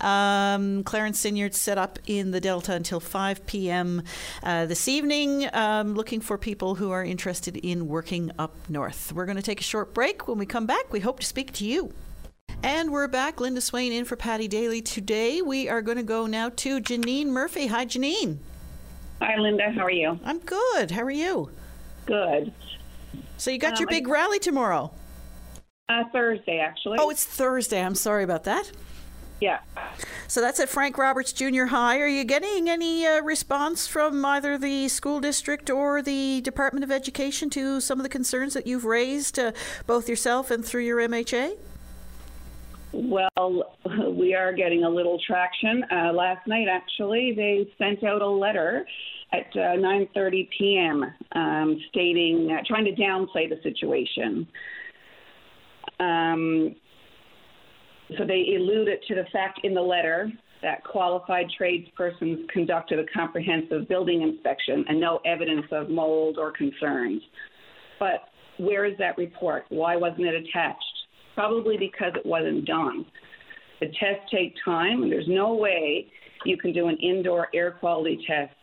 Um, 0.02 0.84
Clarence 0.84 1.24
Sinyard 1.24 1.54
set 1.54 1.78
up 1.78 2.00
in 2.08 2.32
the 2.32 2.42
Delta 2.42 2.74
until 2.74 3.00
5 3.00 3.46
p.m. 3.46 4.04
Uh, 4.44 4.66
this 4.66 4.88
evening, 4.88 5.48
um, 5.54 5.94
looking 5.94 6.20
for 6.20 6.38
people 6.38 6.76
who 6.76 6.92
are 6.92 7.04
interested 7.04 7.58
in 7.58 7.88
working 7.88 8.32
up 8.38 8.54
north. 8.68 9.14
We're 9.14 9.26
going 9.26 9.38
to 9.38 9.42
take 9.42 9.60
a 9.62 9.64
short 9.64 9.94
break. 9.94 10.28
When 10.28 10.38
we 10.38 10.46
come 10.46 10.66
back, 10.66 10.92
we 10.92 11.00
hope 11.00 11.20
to 11.22 11.26
speak 11.26 11.54
to 11.54 11.66
you. 11.66 11.94
And 12.64 12.92
we're 12.92 13.08
back. 13.08 13.40
Linda 13.40 13.62
Swain 13.62 13.92
in 13.94 14.06
for 14.06 14.16
Paddy 14.16 14.48
Daly 14.48 14.82
today. 14.82 15.42
We 15.42 15.70
are 15.70 15.82
going 15.82 15.98
to 15.98 16.04
go 16.04 16.26
now 16.26 16.50
to 16.50 16.80
Janine 16.82 17.28
Murphy. 17.28 17.68
Hi, 17.68 17.86
Janine. 17.86 18.40
Hi, 19.22 19.38
Linda. 19.38 19.72
How 19.72 19.86
are 19.86 19.92
you? 19.92 20.20
I'm 20.24 20.40
good. 20.40 20.92
How 20.92 21.04
are 21.04 21.12
you? 21.12 21.52
Good. 22.06 22.52
So 23.38 23.52
you 23.52 23.58
got 23.58 23.74
um, 23.74 23.80
your 23.80 23.88
big 23.88 24.08
I- 24.08 24.12
rally 24.12 24.40
tomorrow. 24.40 24.92
Uh, 25.88 26.04
Thursday, 26.12 26.60
actually. 26.60 26.98
Oh, 27.00 27.10
it's 27.10 27.24
Thursday. 27.24 27.82
I'm 27.82 27.94
sorry 27.94 28.24
about 28.24 28.44
that. 28.46 28.72
Yeah. 29.40 29.60
So 30.28 30.42
that's 30.42 30.60
at 30.60 30.70
Frank 30.70 30.98
Roberts 30.98 31.32
Junior 31.32 31.68
High. 31.68 32.00
Are 32.00 32.08
you 32.08 32.24
getting 32.24 32.70
any 32.70 33.06
uh, 33.06 33.22
response 33.22 33.86
from 33.86 34.24
either 34.26 34.58
the 34.58 34.88
school 34.88 35.20
district 35.20 35.70
or 35.70 36.02
the 36.02 36.42
Department 36.42 36.84
of 36.84 36.92
Education 36.92 37.50
to 37.52 37.80
some 37.82 38.00
of 38.00 38.04
the 38.04 38.10
concerns 38.10 38.54
that 38.56 38.66
you've 38.66 38.86
raised, 38.86 39.38
uh, 39.38 39.52
both 39.86 40.10
yourself 40.10 40.50
and 40.50 40.66
through 40.66 40.84
your 40.84 40.98
MHA? 41.00 41.58
Well, 42.94 43.78
we 44.10 44.34
are 44.34 44.54
getting 44.54 44.86
a 44.86 44.90
little 44.90 45.20
traction. 45.28 45.84
Uh, 45.92 46.14
last 46.14 46.48
night, 46.48 46.68
actually, 46.68 47.34
they 47.36 47.70
sent 47.78 48.04
out 48.04 48.24
a 48.24 48.28
letter 48.28 48.88
at 49.34 49.54
9:30 49.54 50.08
uh, 50.46 50.50
p.m. 50.58 51.06
Um, 51.34 51.80
stating, 51.90 52.52
uh, 52.52 52.64
trying 52.66 52.86
to 52.86 52.94
downplay 52.94 53.50
the 53.50 53.60
situation. 53.62 54.48
Um, 56.00 56.76
so 58.18 58.26
they 58.26 58.56
alluded 58.56 59.00
to 59.08 59.16
the 59.16 59.26
fact 59.32 59.62
in 59.64 59.74
the 59.74 59.82
letter 59.82 60.32
that 60.62 60.84
qualified 60.84 61.48
tradespersons 61.60 62.48
conducted 62.50 63.00
a 63.00 63.06
comprehensive 63.14 63.88
building 63.88 64.22
inspection 64.22 64.86
and 64.88 65.00
no 65.00 65.20
evidence 65.26 65.66
of 65.72 65.90
mold 65.90 66.38
or 66.38 66.52
concerns. 66.52 67.22
But 68.00 68.30
where 68.58 68.86
is 68.86 68.98
that 68.98 69.18
report? 69.18 69.66
Why 69.70 69.96
wasn't 69.96 70.28
it 70.28 70.36
attached? 70.36 70.84
Probably 71.34 71.78
because 71.78 72.14
it 72.16 72.26
wasn't 72.26 72.66
done. 72.66 73.06
The 73.80 73.88
tests 73.88 74.32
take 74.32 74.56
time, 74.64 75.04
and 75.04 75.12
there's 75.12 75.28
no 75.28 75.54
way 75.54 76.08
you 76.46 76.58
can 76.58 76.72
do 76.72 76.88
an 76.88 76.98
indoor 76.98 77.50
air 77.54 77.72
quality 77.72 78.24
test 78.26 78.54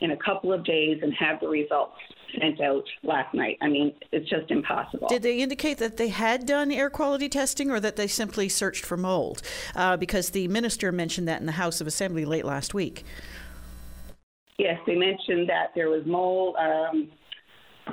in 0.00 0.10
a 0.10 0.16
couple 0.16 0.52
of 0.52 0.64
days 0.64 0.98
and 1.02 1.12
have 1.18 1.40
the 1.40 1.48
results 1.48 1.96
sent 2.38 2.60
out 2.60 2.84
last 3.02 3.34
night. 3.34 3.58
I 3.60 3.68
mean, 3.68 3.92
it's 4.10 4.28
just 4.28 4.50
impossible. 4.50 5.08
Did 5.08 5.22
they 5.22 5.38
indicate 5.38 5.78
that 5.78 5.96
they 5.96 6.08
had 6.08 6.46
done 6.46 6.70
air 6.70 6.90
quality 6.90 7.28
testing 7.28 7.70
or 7.70 7.80
that 7.80 7.96
they 7.96 8.06
simply 8.06 8.48
searched 8.48 8.84
for 8.84 8.96
mold? 8.96 9.42
Uh, 9.74 9.96
because 9.96 10.30
the 10.30 10.48
minister 10.48 10.92
mentioned 10.92 11.28
that 11.28 11.40
in 11.40 11.46
the 11.46 11.52
House 11.52 11.80
of 11.80 11.86
Assembly 11.86 12.24
late 12.24 12.44
last 12.44 12.74
week. 12.74 13.04
Yes, 14.58 14.78
they 14.86 14.94
mentioned 14.94 15.48
that 15.48 15.72
there 15.74 15.88
was 15.88 16.04
mold. 16.06 16.56
Um, 16.56 17.10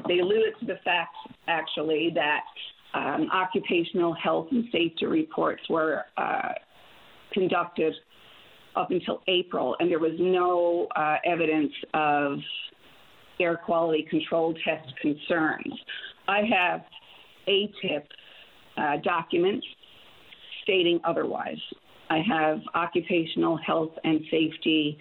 they 0.08 0.20
alluded 0.20 0.54
to 0.60 0.66
the 0.66 0.80
fact, 0.84 1.16
actually, 1.48 2.12
that 2.16 2.44
um, 2.94 3.30
occupational 3.32 4.14
health 4.14 4.48
and 4.52 4.66
safety 4.72 5.06
reports 5.06 5.64
were 5.70 6.04
uh, 6.18 6.54
conducted 7.32 7.94
up 8.76 8.92
until 8.92 9.22
April, 9.28 9.76
and 9.80 9.90
there 9.90 10.00
was 10.00 10.14
no 10.20 10.88
uh, 10.96 11.18
evidence 11.26 11.74
of 11.94 12.40
air 13.40 13.58
quality 13.58 14.06
control 14.10 14.54
test 14.66 14.92
concerns. 15.02 15.74
I 16.28 16.42
have 16.52 16.82
ATIP 17.48 18.04
uh, 18.78 18.98
documents 19.04 19.66
stating 20.64 21.00
otherwise. 21.04 21.58
I 22.10 22.22
have 22.28 22.60
occupational 22.76 23.58
health 23.58 23.92
and 24.04 24.22
safety 24.32 24.98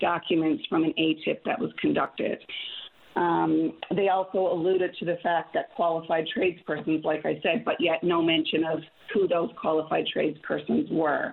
documents 0.00 0.64
from 0.68 0.84
an 0.84 0.92
ATIP 0.98 1.38
that 1.46 1.58
was 1.58 1.70
conducted. 1.80 2.38
Um, 3.16 3.74
they 3.94 4.08
also 4.08 4.38
alluded 4.38 4.94
to 4.98 5.04
the 5.04 5.18
fact 5.22 5.54
that 5.54 5.74
qualified 5.76 6.24
tradespersons, 6.36 7.04
like 7.04 7.24
I 7.24 7.38
said, 7.42 7.64
but 7.64 7.76
yet 7.78 8.02
no 8.02 8.20
mention 8.20 8.64
of 8.64 8.80
who 9.12 9.28
those 9.28 9.50
qualified 9.60 10.04
tradespersons 10.14 10.90
were. 10.90 11.32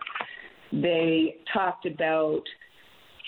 They 0.72 1.38
talked 1.52 1.86
about 1.86 2.44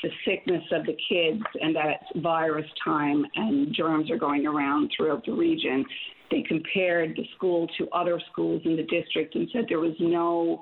the 0.03 0.09
sickness 0.25 0.63
of 0.71 0.85
the 0.85 0.95
kids 1.09 1.41
and 1.61 1.75
that 1.75 1.85
it's 1.87 2.21
virus 2.21 2.65
time 2.83 3.25
and 3.35 3.73
germs 3.73 4.11
are 4.11 4.17
going 4.17 4.45
around 4.45 4.91
throughout 4.95 5.25
the 5.25 5.31
region. 5.31 5.83
They 6.29 6.43
compared 6.47 7.15
the 7.15 7.25
school 7.35 7.67
to 7.77 7.87
other 7.89 8.21
schools 8.31 8.61
in 8.65 8.75
the 8.75 8.83
district 8.83 9.35
and 9.35 9.47
said 9.53 9.65
there 9.69 9.79
was 9.79 9.95
no, 9.99 10.61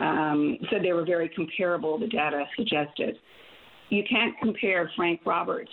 um, 0.00 0.56
said 0.70 0.82
they 0.82 0.92
were 0.92 1.04
very 1.04 1.28
comparable, 1.28 1.98
the 1.98 2.06
data 2.06 2.44
suggested. 2.56 3.16
You 3.90 4.02
can't 4.08 4.34
compare 4.42 4.90
Frank 4.96 5.20
Roberts 5.26 5.70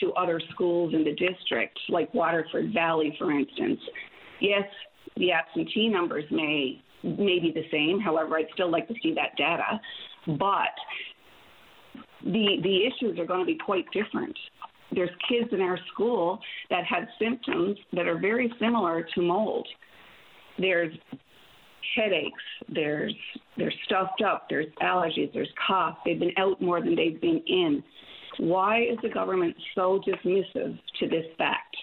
to 0.00 0.12
other 0.12 0.40
schools 0.52 0.94
in 0.94 1.04
the 1.04 1.12
district, 1.12 1.78
like 1.90 2.12
Waterford 2.14 2.72
Valley, 2.72 3.14
for 3.18 3.30
instance. 3.30 3.80
Yes, 4.40 4.64
the 5.16 5.32
absentee 5.32 5.88
numbers 5.88 6.24
may 6.30 6.82
may 7.02 7.38
be 7.38 7.52
the 7.54 7.64
same. 7.70 8.00
However, 8.00 8.36
I'd 8.36 8.46
still 8.52 8.70
like 8.70 8.88
to 8.88 8.94
see 9.02 9.14
that 9.14 9.36
data, 9.36 9.80
but 10.26 10.74
the 12.32 12.58
the 12.62 12.86
issues 12.86 13.18
are 13.18 13.26
going 13.26 13.40
to 13.40 13.46
be 13.46 13.58
quite 13.58 13.90
different. 13.92 14.36
There's 14.92 15.10
kids 15.28 15.48
in 15.52 15.60
our 15.60 15.78
school 15.92 16.38
that 16.70 16.84
had 16.84 17.08
symptoms 17.18 17.76
that 17.92 18.06
are 18.06 18.18
very 18.18 18.52
similar 18.60 19.06
to 19.14 19.22
mold. 19.22 19.66
There's 20.58 20.94
headaches, 21.94 22.42
there's 22.68 23.14
they're 23.56 23.72
stuffed 23.84 24.22
up, 24.22 24.48
there's 24.48 24.66
allergies, 24.82 25.32
there's 25.32 25.52
cough. 25.66 25.98
They've 26.04 26.18
been 26.18 26.34
out 26.36 26.60
more 26.60 26.80
than 26.80 26.94
they've 26.94 27.20
been 27.20 27.42
in. 27.46 27.82
Why 28.38 28.82
is 28.82 28.98
the 29.02 29.08
government 29.08 29.56
so 29.74 30.00
dismissive 30.06 30.78
to 31.00 31.08
this 31.08 31.24
fact? 31.38 31.76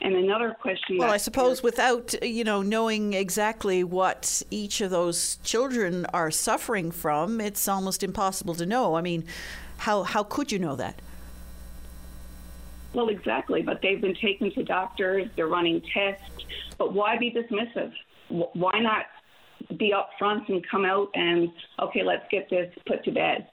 And 0.00 0.14
another 0.14 0.56
question. 0.60 0.98
Well, 0.98 1.10
I 1.10 1.16
suppose 1.16 1.62
without 1.62 2.14
you 2.22 2.44
know 2.44 2.62
knowing 2.62 3.14
exactly 3.14 3.84
what 3.84 4.42
each 4.50 4.80
of 4.80 4.90
those 4.90 5.36
children 5.44 6.06
are 6.12 6.30
suffering 6.30 6.90
from, 6.90 7.40
it's 7.40 7.68
almost 7.68 8.02
impossible 8.02 8.54
to 8.56 8.66
know. 8.66 8.96
I 8.96 9.02
mean, 9.02 9.24
how 9.78 10.02
how 10.02 10.22
could 10.22 10.50
you 10.52 10.58
know 10.58 10.76
that? 10.76 11.00
Well, 12.94 13.08
exactly. 13.08 13.62
But 13.62 13.80
they've 13.82 14.00
been 14.00 14.14
taken 14.14 14.52
to 14.52 14.62
doctors. 14.62 15.28
They're 15.36 15.48
running 15.48 15.82
tests. 15.92 16.24
But 16.78 16.94
why 16.94 17.18
be 17.18 17.30
dismissive? 17.30 17.92
Why 18.28 18.78
not 18.78 19.06
be 19.76 19.92
upfront 19.92 20.48
and 20.48 20.64
come 20.68 20.84
out 20.84 21.08
and 21.14 21.50
okay, 21.80 22.02
let's 22.02 22.24
get 22.30 22.48
this 22.50 22.72
put 22.86 23.04
to 23.04 23.10
bed? 23.10 23.48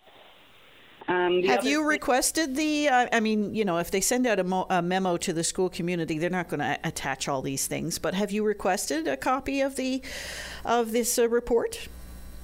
Um, 1.07 1.43
Have 1.43 1.65
you 1.65 1.83
requested 1.83 2.55
the? 2.55 2.87
Uh, 2.87 3.07
I 3.11 3.19
mean, 3.19 3.55
you 3.55 3.65
know, 3.65 3.79
if 3.79 3.91
they 3.91 4.01
send 4.01 4.27
out 4.27 4.39
a, 4.39 4.43
mo- 4.43 4.67
a 4.69 4.81
memo 4.81 5.17
to 5.17 5.33
the 5.33 5.43
school 5.43 5.69
community, 5.69 6.19
they're 6.19 6.29
not 6.29 6.47
going 6.47 6.59
to 6.59 6.79
attach 6.83 7.27
all 7.27 7.41
these 7.41 7.67
things. 7.67 7.97
But 7.97 8.13
have 8.13 8.31
you 8.31 8.43
requested 8.43 9.07
a 9.07 9.17
copy 9.17 9.61
of 9.61 9.75
the 9.75 10.01
of 10.63 10.91
this 10.91 11.17
uh, 11.17 11.27
report? 11.27 11.87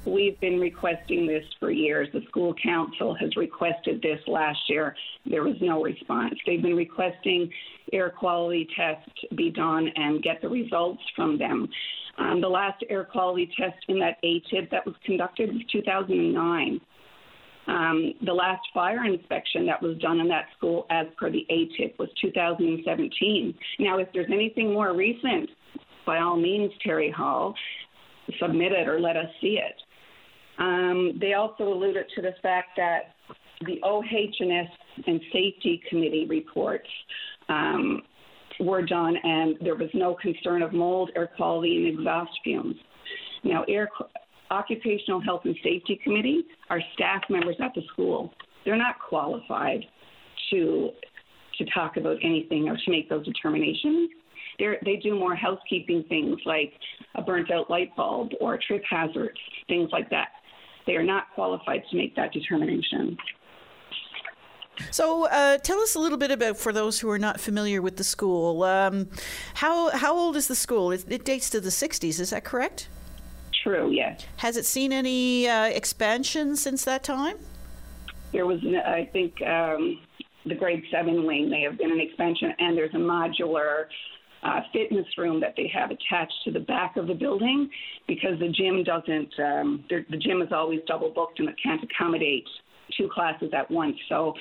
We've 0.07 0.39
been 0.39 0.57
requesting 0.59 1.27
this 1.27 1.43
for 1.59 1.69
years. 1.69 2.07
The 2.13 2.21
school 2.29 2.53
council 2.63 3.13
has 3.19 3.35
requested 3.35 4.01
this 4.01 4.19
last 4.25 4.59
year. 4.69 4.95
There 5.29 5.43
was 5.43 5.55
no 5.59 5.83
response. 5.83 6.35
They've 6.45 6.61
been 6.61 6.77
requesting 6.77 7.49
air 7.91 8.09
quality 8.09 8.67
tests 8.75 9.11
be 9.35 9.49
done 9.49 9.89
and 9.95 10.23
get 10.23 10.41
the 10.41 10.47
results 10.47 11.01
from 11.13 11.37
them. 11.37 11.67
Um, 12.17 12.39
the 12.39 12.47
last 12.47 12.83
air 12.89 13.03
quality 13.03 13.51
test 13.59 13.75
in 13.89 13.99
that 13.99 14.17
ATIP 14.23 14.69
that 14.71 14.85
was 14.85 14.95
conducted 15.05 15.51
was 15.51 15.61
2009. 15.71 16.79
Um, 17.67 18.13
the 18.25 18.33
last 18.33 18.61
fire 18.73 19.03
inspection 19.03 19.65
that 19.65 19.81
was 19.81 19.97
done 19.97 20.21
in 20.21 20.29
that 20.29 20.45
school, 20.57 20.85
as 20.89 21.07
per 21.17 21.29
the 21.29 21.45
ATIP, 21.51 21.99
was 21.99 22.07
2017. 22.21 23.53
Now, 23.79 23.97
if 23.97 24.07
there's 24.13 24.31
anything 24.31 24.71
more 24.71 24.95
recent, 24.95 25.49
by 26.05 26.19
all 26.19 26.37
means, 26.37 26.71
Terry 26.81 27.11
Hall, 27.11 27.53
submit 28.39 28.71
it 28.71 28.87
or 28.87 29.01
let 29.01 29.17
us 29.17 29.27
see 29.41 29.59
it. 29.61 29.75
Um, 30.57 31.17
they 31.19 31.33
also 31.33 31.63
alluded 31.63 32.05
to 32.15 32.21
the 32.21 32.33
fact 32.41 32.69
that 32.77 33.15
the 33.65 33.79
OHS 33.83 34.67
and 35.05 35.21
Safety 35.31 35.81
Committee 35.89 36.25
reports 36.27 36.87
um, 37.49 38.01
were 38.59 38.81
done, 38.81 39.15
and 39.23 39.55
there 39.61 39.75
was 39.75 39.89
no 39.93 40.15
concern 40.15 40.61
of 40.61 40.73
mold, 40.73 41.11
air 41.15 41.29
quality, 41.35 41.77
and 41.77 41.99
exhaust 41.99 42.31
fumes. 42.43 42.75
Now, 43.43 43.63
air 43.67 43.89
Occupational 44.49 45.19
Health 45.19 45.41
and 45.43 45.55
Safety 45.63 45.99
Committee 46.03 46.45
are 46.69 46.81
staff 46.93 47.21
members 47.29 47.57
at 47.59 47.73
the 47.75 47.81
school. 47.91 48.33
They're 48.63 48.77
not 48.77 48.95
qualified 49.07 49.81
to 50.51 50.91
to 51.57 51.65
talk 51.73 51.97
about 51.97 52.17
anything 52.23 52.69
or 52.69 52.77
to 52.77 52.91
make 52.91 53.09
those 53.09 53.25
determinations. 53.25 54.11
They're, 54.59 54.77
they 54.85 54.97
do 54.97 55.17
more 55.17 55.35
housekeeping 55.35 56.05
things 56.07 56.37
like 56.45 56.71
a 57.15 57.21
burnt 57.21 57.51
out 57.51 57.69
light 57.69 57.95
bulb 57.95 58.29
or 58.39 58.59
trip 58.67 58.83
hazards, 58.87 59.39
things 59.67 59.89
like 59.91 60.07
that. 60.11 60.27
They 60.87 60.95
are 60.95 61.03
not 61.03 61.25
qualified 61.35 61.83
to 61.91 61.97
make 61.97 62.15
that 62.15 62.33
determination. 62.33 63.17
So, 64.91 65.27
uh, 65.27 65.57
tell 65.57 65.79
us 65.79 65.95
a 65.95 65.99
little 65.99 66.17
bit 66.17 66.31
about, 66.31 66.57
for 66.57 66.71
those 66.71 66.99
who 66.99 67.09
are 67.09 67.19
not 67.19 67.39
familiar 67.39 67.81
with 67.81 67.97
the 67.97 68.03
school, 68.03 68.63
um, 68.63 69.09
how 69.55 69.89
how 69.89 70.15
old 70.15 70.35
is 70.35 70.47
the 70.47 70.55
school? 70.55 70.91
It, 70.91 71.05
it 71.09 71.25
dates 71.25 71.49
to 71.51 71.59
the 71.59 71.69
'60s. 71.69 72.19
Is 72.19 72.29
that 72.29 72.43
correct? 72.43 72.89
true, 73.67 73.91
yes. 73.91 74.25
Has 74.37 74.57
it 74.57 74.65
seen 74.65 74.93
any 74.93 75.47
uh, 75.47 75.65
expansion 75.65 76.55
since 76.55 76.85
that 76.85 77.03
time? 77.03 77.37
There 78.31 78.45
was, 78.45 78.59
I 78.63 79.09
think, 79.11 79.41
um, 79.41 79.99
the 80.45 80.55
grade 80.55 80.83
seven 80.91 81.25
wing 81.25 81.49
may 81.49 81.63
have 81.63 81.77
been 81.77 81.91
an 81.91 81.99
expansion, 81.99 82.53
and 82.59 82.77
there's 82.77 82.93
a 82.93 82.97
modular 82.97 83.85
uh, 84.43 84.61
fitness 84.71 85.05
room 85.17 85.39
that 85.41 85.53
they 85.57 85.71
have 85.73 85.91
attached 85.91 86.33
to 86.45 86.51
the 86.51 86.59
back 86.59 86.97
of 86.97 87.07
the 87.07 87.13
building 87.13 87.69
because 88.07 88.37
the 88.39 88.49
gym 88.49 88.83
doesn't, 88.83 89.33
um, 89.39 89.83
the 89.89 90.17
gym 90.17 90.41
is 90.41 90.49
always 90.51 90.79
double 90.87 91.09
booked 91.09 91.39
and 91.39 91.49
it 91.49 91.55
can't 91.61 91.81
accommodate 91.83 92.47
two 92.97 93.09
classes 93.13 93.49
at 93.57 93.69
once. 93.69 93.95
So 94.09 94.33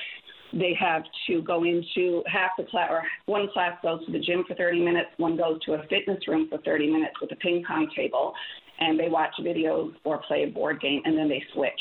they 0.53 0.77
have 0.79 1.03
to 1.29 1.43
go 1.43 1.65
into 1.65 2.23
half 2.27 2.51
the 2.57 2.65
class, 2.65 2.89
or 2.91 3.03
one 3.27 3.49
class 3.53 3.73
goes 3.83 4.05
to 4.07 4.13
the 4.13 4.19
gym 4.19 4.45
for 4.47 4.55
30 4.55 4.85
minutes, 4.85 5.09
one 5.17 5.37
goes 5.37 5.61
to 5.65 5.75
a 5.75 5.83
fitness 5.89 6.19
room 6.29 6.49
for 6.49 6.59
30 6.59 6.91
minutes 6.91 7.15
with 7.21 7.33
a 7.33 7.37
ping 7.37 7.65
pong 7.67 7.89
table, 7.97 8.33
and 8.79 8.99
they 8.99 9.09
watch 9.09 9.33
videos 9.41 9.93
or 10.05 10.19
play 10.29 10.45
a 10.45 10.47
board 10.47 10.81
game, 10.81 11.03
and 11.05 11.17
then 11.17 11.29
they 11.29 11.43
switch. 11.53 11.73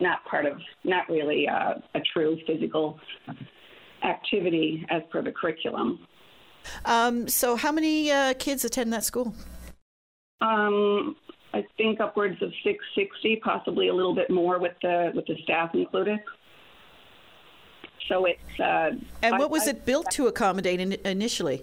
Not 0.00 0.24
part 0.24 0.46
of, 0.46 0.58
not 0.84 1.08
really 1.08 1.46
uh, 1.48 1.74
a 1.94 2.00
true 2.12 2.36
physical 2.46 2.98
activity 4.04 4.84
as 4.90 5.02
per 5.10 5.22
the 5.22 5.32
curriculum. 5.32 6.00
Um, 6.84 7.28
so, 7.28 7.56
how 7.56 7.72
many 7.72 8.10
uh, 8.10 8.34
kids 8.34 8.64
attend 8.64 8.92
that 8.92 9.04
school? 9.04 9.34
Um, 10.40 11.16
I 11.54 11.64
think 11.76 12.00
upwards 12.00 12.40
of 12.42 12.52
660, 12.64 13.36
possibly 13.36 13.88
a 13.88 13.94
little 13.94 14.14
bit 14.14 14.30
more 14.30 14.58
with 14.58 14.74
the 14.82 15.12
with 15.14 15.26
the 15.26 15.36
staff 15.42 15.74
included. 15.74 16.20
So 18.08 18.24
it's. 18.24 18.60
Uh, 18.60 18.92
and 19.22 19.38
what 19.38 19.50
was 19.50 19.68
I, 19.68 19.70
it 19.70 19.84
built 19.84 20.06
I, 20.08 20.10
to 20.12 20.26
accommodate 20.26 20.80
in, 20.80 20.92
initially? 21.04 21.62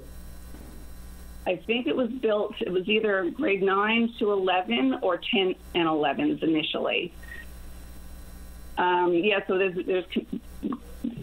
I 1.49 1.55
think 1.55 1.87
it 1.87 1.95
was 1.95 2.09
built, 2.09 2.53
it 2.61 2.71
was 2.71 2.87
either 2.87 3.29
grade 3.31 3.63
9 3.63 4.13
to 4.19 4.31
11 4.31 4.99
or 5.01 5.17
10 5.17 5.55
and 5.73 5.87
11s 5.87 6.43
initially. 6.43 7.11
Um, 8.77 9.13
yeah, 9.13 9.39
so 9.47 9.57
there's, 9.57 9.85
there's 9.85 10.05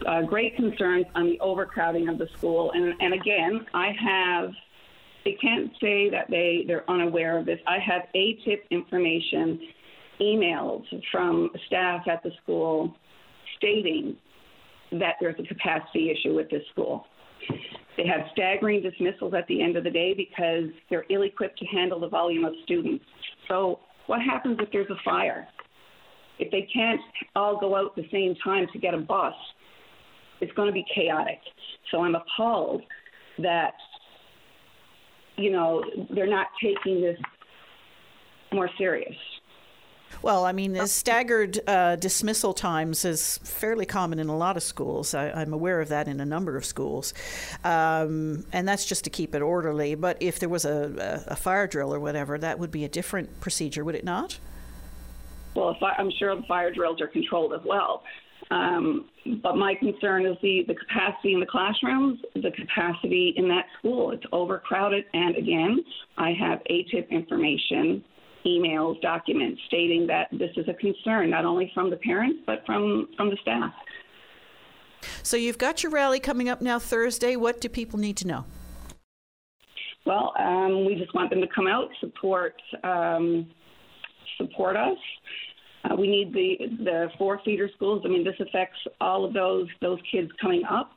uh, 0.07 0.23
great 0.23 0.57
concerns 0.57 1.07
on 1.15 1.27
the 1.27 1.39
overcrowding 1.41 2.09
of 2.09 2.19
the 2.19 2.27
school. 2.37 2.73
And, 2.75 2.95
and 3.01 3.15
again, 3.15 3.67
I 3.75 3.89
have, 4.05 4.51
they 5.25 5.37
can't 5.41 5.71
say 5.81 6.11
that 6.11 6.27
they, 6.31 6.65
they're 6.67 6.89
unaware 6.91 7.39
of 7.39 7.47
this. 7.47 7.59
I 7.67 7.79
have 7.79 8.03
ATIP 8.15 8.71
information 8.71 9.61
emails 10.21 10.83
from 11.13 11.51
staff 11.67 12.03
at 12.11 12.23
the 12.23 12.31
school 12.43 12.95
stating 13.59 14.17
that 14.93 15.15
there's 15.21 15.37
a 15.39 15.47
capacity 15.47 16.11
issue 16.11 16.35
with 16.35 16.49
this 16.51 16.63
school. 16.73 17.05
They 17.97 18.07
have 18.07 18.21
staggering 18.33 18.83
dismissals 18.83 19.35
at 19.35 19.47
the 19.47 19.63
end 19.63 19.77
of 19.77 19.85
the 19.85 19.91
day 19.91 20.15
because 20.15 20.71
they're 20.91 21.05
ill 21.11 21.23
equipped 21.23 21.59
to 21.59 21.67
handle 21.67 22.01
the 22.01 22.09
volume 22.09 22.45
of 22.45 22.53
students. 22.65 23.05
So, 23.49 23.81
what 24.07 24.21
happens 24.23 24.59
if 24.61 24.71
there's 24.71 24.91
a 24.91 25.03
fire? 25.05 25.49
If 26.39 26.51
they 26.51 26.69
can't 26.73 27.01
all 27.35 27.59
go 27.59 27.75
out 27.75 27.93
at 27.97 27.97
the 27.97 28.09
same 28.13 28.37
time 28.45 28.67
to 28.73 28.79
get 28.79 28.95
a 28.95 28.99
bus, 28.99 29.35
it's 30.41 30.53
going 30.53 30.69
to 30.69 30.73
be 30.73 30.85
chaotic. 30.95 31.39
So, 31.91 32.03
I'm 32.03 32.15
appalled 32.15 32.83
that, 33.39 33.75
you 35.37 35.51
know, 35.51 35.83
they're 36.11 36.27
not 36.27 36.49
taking 36.61 37.01
this 37.01 37.19
more 38.53 38.71
serious. 38.79 39.17
Well, 40.23 40.45
I 40.45 40.53
mean, 40.53 40.73
the 40.73 40.87
staggered 40.87 41.61
uh, 41.69 41.97
dismissal 41.97 42.55
times 42.55 43.05
is 43.05 43.39
fairly 43.39 43.87
common 43.87 44.19
in 44.19 44.29
a 44.29 44.37
lot 44.37 44.57
of 44.57 44.63
schools. 44.63 45.15
I, 45.15 45.43
am 45.43 45.53
aware 45.53 45.81
of 45.81 45.89
that 45.89 46.09
in 46.09 46.21
a 46.21 46.25
number 46.25 46.57
of 46.57 46.65
schools. 46.65 47.13
Um, 47.65 48.47
and 48.53 48.67
that's 48.67 48.87
just 48.87 49.05
to 49.05 49.11
keep 49.11 49.35
it 49.35 49.43
orderly. 49.43 49.95
But 49.95 50.17
if 50.21 50.39
there 50.39 50.49
was 50.49 50.65
a, 50.65 51.25
a, 51.29 51.33
a, 51.33 51.37
fire 51.37 51.67
drill 51.67 51.93
or 51.93 52.01
whatever, 52.01 52.39
that 52.39 52.59
would 52.59 52.71
be 52.71 52.85
a 52.85 52.89
different 52.89 53.41
procedure, 53.41 53.85
would 53.85 53.95
it 53.95 54.05
not? 54.05 54.39
Well, 55.55 55.77
I, 55.83 55.93
I'm 55.99 56.11
sure 56.19 56.35
the 56.35 56.43
fire 56.43 56.73
drills 56.73 57.01
are 57.01 57.09
controlled 57.09 57.53
as 57.53 57.61
well. 57.65 58.03
Um, 58.51 59.07
but 59.43 59.57
my 59.57 59.75
concern 59.75 60.25
is 60.25 60.37
the, 60.41 60.65
the 60.69 60.75
capacity 60.75 61.35
in 61.35 61.41
the 61.41 61.47
classrooms, 61.47 62.21
the 62.35 62.53
capacity 62.53 63.35
in 63.37 63.49
that 63.49 63.65
school. 63.79 64.13
It's 64.13 64.25
overcrowded. 64.33 65.05
And 65.13 65.37
again, 65.37 65.85
I 66.17 66.33
have 66.39 66.61
ATIP 66.71 67.11
information, 67.11 68.05
emails, 68.47 69.01
documents 69.03 69.61
stating 69.67 70.07
that 70.07 70.29
this 70.31 70.51
is 70.57 70.69
a 70.69 70.75
concern, 70.75 71.31
not 71.31 71.45
only 71.45 71.71
from 71.75 71.91
the 71.91 71.97
parents, 71.97 72.41
but 72.47 72.65
from, 72.65 73.09
from 73.17 73.31
the 73.31 73.37
staff. 73.43 73.73
So 75.23 75.37
you've 75.37 75.59
got 75.59 75.83
your 75.83 75.91
rally 75.91 76.21
coming 76.21 76.49
up 76.49 76.61
now 76.61 76.79
Thursday. 76.79 77.37
What 77.37 77.61
do 77.61 77.69
people 77.69 77.99
need 77.99 78.17
to 78.19 78.29
know? 78.29 78.45
Well, 80.05 80.33
um, 80.39 80.85
we 80.87 80.95
just 80.95 81.13
want 81.15 81.31
them 81.31 81.41
to 81.41 81.49
come 81.53 81.67
out, 81.67 81.89
support, 82.01 82.55
um, 82.85 83.49
support 84.39 84.77
us. 84.77 84.97
Uh, 85.87 85.97
we 85.97 86.09
need 86.09 86.33
the 86.33 86.85
the 86.85 87.09
four 87.19 87.41
feeder 87.45 87.69
schools. 87.75 88.03
I 88.05 88.09
mean, 88.09 88.25
this 88.25 88.35
affects 88.41 88.79
all 89.01 89.25
of 89.25 89.33
those 89.33 89.69
those 89.81 89.99
kids 90.11 90.31
coming 90.41 90.63
up. 90.69 90.91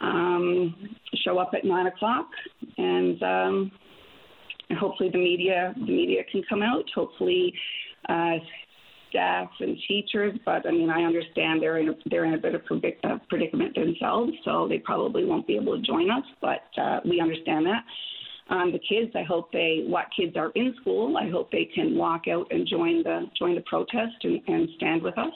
Um, 0.00 0.96
show 1.24 1.38
up 1.38 1.50
at 1.54 1.64
nine 1.64 1.88
o'clock, 1.88 2.28
and, 2.76 3.20
um, 3.20 3.72
and 4.70 4.78
hopefully 4.78 5.10
the 5.10 5.18
media 5.18 5.74
the 5.74 5.92
media 5.92 6.22
can 6.30 6.42
come 6.48 6.62
out. 6.62 6.84
Hopefully, 6.94 7.52
uh, 8.08 8.36
staff 9.10 9.48
and 9.60 9.76
teachers. 9.88 10.38
But 10.44 10.66
I 10.66 10.70
mean, 10.70 10.90
I 10.90 11.02
understand 11.02 11.60
they're 11.60 11.78
in 11.78 11.88
a, 11.88 11.94
they're 12.10 12.26
in 12.26 12.34
a 12.34 12.38
bit 12.38 12.54
of 12.54 12.62
a 12.62 13.20
predicament 13.28 13.74
themselves, 13.74 14.32
so 14.44 14.68
they 14.68 14.78
probably 14.78 15.24
won't 15.24 15.46
be 15.46 15.56
able 15.56 15.76
to 15.76 15.82
join 15.82 16.10
us. 16.10 16.24
But 16.40 16.62
uh, 16.80 17.00
we 17.04 17.20
understand 17.20 17.66
that 17.66 17.82
um, 18.48 18.72
the 18.72 18.78
kids. 18.78 19.12
I 19.14 19.22
hope 19.22 19.52
they, 19.52 19.84
what 19.86 20.06
kids 20.16 20.36
are 20.36 20.50
in 20.54 20.74
school, 20.80 21.16
I 21.16 21.28
hope 21.28 21.50
they 21.50 21.66
can 21.66 21.96
walk 21.96 22.28
out 22.28 22.46
and 22.50 22.66
join 22.66 23.02
the 23.02 23.26
join 23.38 23.54
the 23.54 23.62
protest 23.62 24.24
and, 24.24 24.40
and 24.46 24.68
stand 24.76 25.02
with 25.02 25.18
us. 25.18 25.32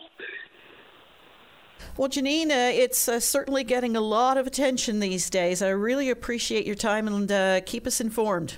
Well, 1.97 2.09
Janine, 2.09 2.51
uh, 2.51 2.73
it's 2.73 3.09
uh, 3.09 3.21
certainly 3.21 3.65
getting 3.65 3.97
a 3.97 4.01
lot 4.01 4.39
of 4.39 4.47
attention 4.47 5.01
these 5.01 5.29
days. 5.29 5.61
I 5.63 5.69
really 5.71 6.11
appreciate 6.11 6.65
your 6.65 6.77
time 6.77 7.07
and 7.07 7.31
uh, 7.31 7.61
keep 7.67 7.87
us 7.87 8.01
informed. 8.01 8.57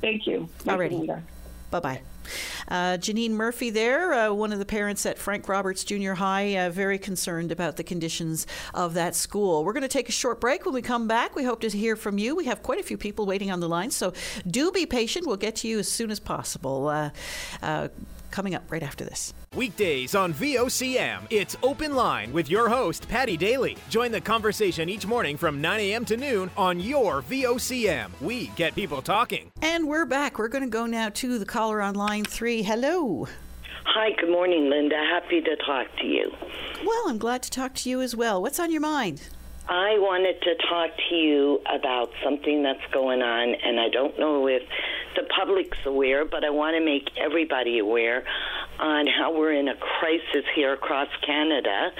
Thank 0.00 0.26
you. 0.26 0.48
Alrighty. 0.64 1.22
Bye 1.70 1.80
bye. 1.80 2.00
Uh, 2.68 2.96
Janine 2.98 3.30
Murphy, 3.30 3.70
there, 3.70 4.12
uh, 4.12 4.32
one 4.32 4.52
of 4.52 4.58
the 4.58 4.64
parents 4.64 5.06
at 5.06 5.18
Frank 5.18 5.48
Roberts 5.48 5.84
Junior 5.84 6.14
High, 6.14 6.56
uh, 6.56 6.70
very 6.70 6.98
concerned 6.98 7.52
about 7.52 7.76
the 7.76 7.84
conditions 7.84 8.46
of 8.74 8.94
that 8.94 9.14
school. 9.14 9.64
We're 9.64 9.72
going 9.72 9.82
to 9.82 9.88
take 9.88 10.08
a 10.08 10.12
short 10.12 10.40
break. 10.40 10.64
When 10.64 10.74
we 10.74 10.82
come 10.82 11.08
back, 11.08 11.34
we 11.34 11.44
hope 11.44 11.60
to 11.60 11.68
hear 11.68 11.96
from 11.96 12.18
you. 12.18 12.36
We 12.36 12.46
have 12.46 12.62
quite 12.62 12.80
a 12.80 12.82
few 12.82 12.96
people 12.96 13.26
waiting 13.26 13.50
on 13.50 13.60
the 13.60 13.68
line, 13.68 13.90
so 13.90 14.12
do 14.46 14.70
be 14.70 14.86
patient. 14.86 15.26
We'll 15.26 15.36
get 15.36 15.56
to 15.56 15.68
you 15.68 15.78
as 15.78 15.88
soon 15.88 16.10
as 16.10 16.20
possible. 16.20 17.10
Coming 18.30 18.54
up 18.54 18.70
right 18.70 18.82
after 18.82 19.04
this. 19.04 19.34
Weekdays 19.54 20.14
on 20.14 20.32
VOCM, 20.34 21.26
it's 21.30 21.56
Open 21.62 21.94
Line 21.94 22.32
with 22.32 22.50
your 22.50 22.68
host, 22.68 23.08
Paddy 23.08 23.36
Daly. 23.36 23.76
Join 23.88 24.12
the 24.12 24.20
conversation 24.20 24.88
each 24.88 25.06
morning 25.06 25.36
from 25.36 25.60
9 25.60 25.80
a.m. 25.80 26.04
to 26.04 26.16
noon 26.16 26.50
on 26.56 26.78
your 26.80 27.22
VOCM. 27.22 28.10
We 28.20 28.48
get 28.56 28.74
people 28.74 29.02
talking. 29.02 29.50
And 29.62 29.88
we're 29.88 30.06
back. 30.06 30.38
We're 30.38 30.48
going 30.48 30.64
to 30.64 30.70
go 30.70 30.86
now 30.86 31.08
to 31.10 31.38
the 31.38 31.46
caller 31.46 31.80
on 31.80 31.94
line 31.94 32.24
three. 32.24 32.62
Hello. 32.62 33.26
Hi, 33.84 34.10
good 34.20 34.30
morning, 34.30 34.68
Linda. 34.68 34.96
Happy 34.96 35.40
to 35.40 35.56
talk 35.56 35.86
to 36.00 36.06
you. 36.06 36.30
Well, 36.84 37.08
I'm 37.08 37.18
glad 37.18 37.42
to 37.44 37.50
talk 37.50 37.74
to 37.76 37.90
you 37.90 38.00
as 38.00 38.14
well. 38.14 38.40
What's 38.40 38.60
on 38.60 38.70
your 38.70 38.82
mind? 38.82 39.22
I 39.68 39.98
wanted 39.98 40.40
to 40.42 40.54
talk 40.66 40.90
to 41.10 41.14
you 41.14 41.60
about 41.68 42.10
something 42.24 42.62
that's 42.62 42.84
going 42.90 43.20
on, 43.20 43.54
and 43.54 43.78
I 43.78 43.90
don't 43.90 44.18
know 44.18 44.48
if 44.48 44.62
the 45.14 45.24
public's 45.24 45.76
aware, 45.84 46.24
but 46.24 46.42
I 46.42 46.48
want 46.48 46.74
to 46.76 46.84
make 46.84 47.10
everybody 47.18 47.78
aware 47.78 48.24
on 48.78 49.06
how 49.06 49.36
we're 49.36 49.52
in 49.52 49.68
a 49.68 49.76
crisis 49.76 50.44
here 50.54 50.72
across 50.72 51.08
Canada 51.26 51.90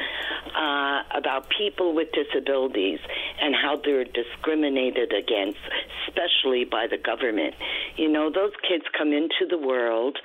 uh, 0.56 1.02
about 1.14 1.50
people 1.50 1.94
with 1.94 2.08
disabilities 2.12 3.00
and 3.40 3.54
how 3.54 3.76
they're 3.84 4.04
discriminated 4.04 5.12
against, 5.12 5.58
especially 6.06 6.64
by 6.64 6.86
the 6.86 6.96
government. 6.96 7.54
You 7.96 8.08
know, 8.08 8.30
those 8.30 8.52
kids 8.66 8.84
come 8.96 9.12
into 9.12 9.44
the 9.48 9.58
world 9.58 10.16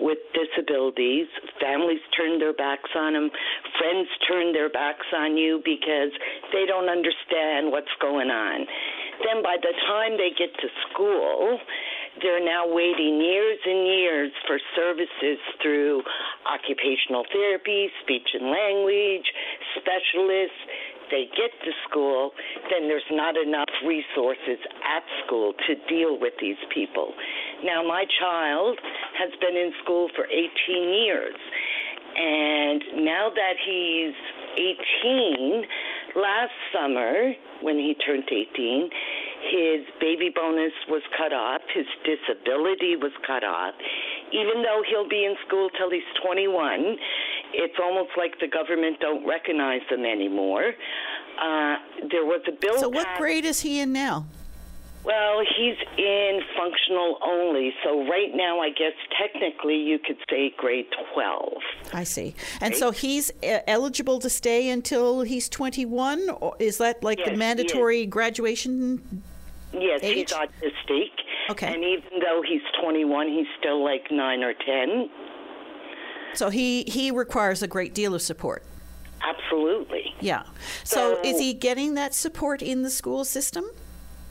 with 0.00 0.18
disabilities, 0.34 1.26
families 1.60 2.00
turn 2.16 2.38
their 2.38 2.52
backs 2.52 2.90
on 2.94 3.12
them, 3.12 3.30
friends 3.78 4.08
turn 4.26 4.52
their 4.52 4.70
backs 4.70 5.06
on 5.14 5.36
you 5.36 5.60
because 5.64 6.12
they 6.52 6.66
don't 6.66 6.88
understand 6.88 7.70
what's 7.70 7.92
going 8.00 8.30
on. 8.30 8.66
Then 9.26 9.42
by 9.42 9.56
the 9.60 9.74
time 9.86 10.16
they 10.16 10.30
get 10.30 10.54
to 10.62 10.68
school, 10.90 11.58
they're 12.22 12.44
now 12.44 12.66
waiting 12.66 13.20
years 13.20 13.58
and 13.64 13.86
years 13.86 14.32
for 14.46 14.58
services 14.74 15.38
through 15.62 16.02
occupational 16.46 17.24
therapy, 17.30 17.90
speech 18.02 18.34
and 18.34 18.50
language, 18.50 19.26
specialists. 19.78 20.62
They 21.10 21.24
get 21.36 21.50
to 21.64 21.72
school, 21.88 22.32
then 22.70 22.88
there's 22.88 23.08
not 23.10 23.36
enough 23.36 23.68
resources 23.86 24.58
at 24.84 25.02
school 25.24 25.54
to 25.66 25.74
deal 25.88 26.18
with 26.20 26.34
these 26.40 26.60
people. 26.74 27.14
Now, 27.64 27.82
my 27.82 28.04
child 28.20 28.78
has 29.18 29.30
been 29.40 29.56
in 29.56 29.72
school 29.82 30.08
for 30.14 30.26
18 30.26 30.48
years, 31.04 31.36
and 32.16 33.04
now 33.04 33.30
that 33.34 33.54
he's 33.64 34.14
18, 35.04 35.64
last 36.16 36.52
summer, 36.72 37.32
when 37.62 37.76
he 37.76 37.94
turned 37.94 38.24
18, 38.30 38.90
his 39.50 39.86
baby 40.00 40.30
bonus 40.34 40.72
was 40.88 41.02
cut 41.16 41.32
off, 41.32 41.62
his 41.72 41.86
disability 42.04 42.96
was 42.96 43.12
cut 43.26 43.44
off. 43.44 43.74
Even 44.32 44.62
though 44.62 44.82
he'll 44.88 45.08
be 45.08 45.24
in 45.24 45.34
school 45.46 45.70
till 45.78 45.90
he's 45.90 46.06
21, 46.24 46.98
it's 47.52 47.78
almost 47.82 48.10
like 48.16 48.38
the 48.40 48.48
government 48.48 49.00
don't 49.00 49.26
recognize 49.26 49.80
them 49.90 50.04
anymore. 50.04 50.72
Uh, 51.40 51.76
there 52.10 52.24
was 52.24 52.42
a 52.48 52.52
bill. 52.52 52.78
So, 52.78 52.88
what 52.88 53.06
grade 53.16 53.44
is 53.44 53.60
he 53.60 53.80
in 53.80 53.92
now? 53.92 54.26
Well, 55.04 55.40
he's 55.56 55.76
in 55.96 56.40
functional 56.54 57.18
only. 57.22 57.72
So 57.82 58.06
right 58.08 58.34
now, 58.34 58.60
I 58.60 58.68
guess 58.68 58.92
technically 59.18 59.76
you 59.76 59.98
could 59.98 60.18
say 60.28 60.52
grade 60.56 60.86
12. 61.14 61.52
I 61.94 62.04
see. 62.04 62.34
And 62.60 62.72
right? 62.72 62.76
so 62.76 62.90
he's 62.90 63.30
uh, 63.42 63.60
eligible 63.66 64.18
to 64.18 64.28
stay 64.28 64.68
until 64.68 65.22
he's 65.22 65.48
21? 65.48 66.28
Or 66.28 66.54
is 66.58 66.76
that 66.78 67.02
like 67.02 67.20
yes, 67.20 67.30
the 67.30 67.36
mandatory 67.36 68.04
graduation 68.06 69.22
Yes, 69.72 70.02
age? 70.02 70.30
he's 70.30 70.38
autistic. 70.38 71.10
Okay. 71.50 71.72
And 71.72 71.82
even 71.82 72.20
though 72.20 72.42
he's 72.46 72.60
21, 72.82 73.28
he's 73.28 73.46
still 73.58 73.82
like 73.82 74.10
9 74.10 74.42
or 74.42 74.52
10. 74.52 75.08
So 76.34 76.50
he, 76.50 76.84
he 76.84 77.10
requires 77.10 77.62
a 77.62 77.66
great 77.66 77.94
deal 77.94 78.14
of 78.14 78.22
support. 78.22 78.62
Absolutely. 79.22 80.14
Yeah. 80.20 80.42
So, 80.84 81.14
so 81.14 81.22
is 81.22 81.40
he 81.40 81.54
getting 81.54 81.94
that 81.94 82.14
support 82.14 82.62
in 82.62 82.82
the 82.82 82.90
school 82.90 83.24
system? 83.24 83.64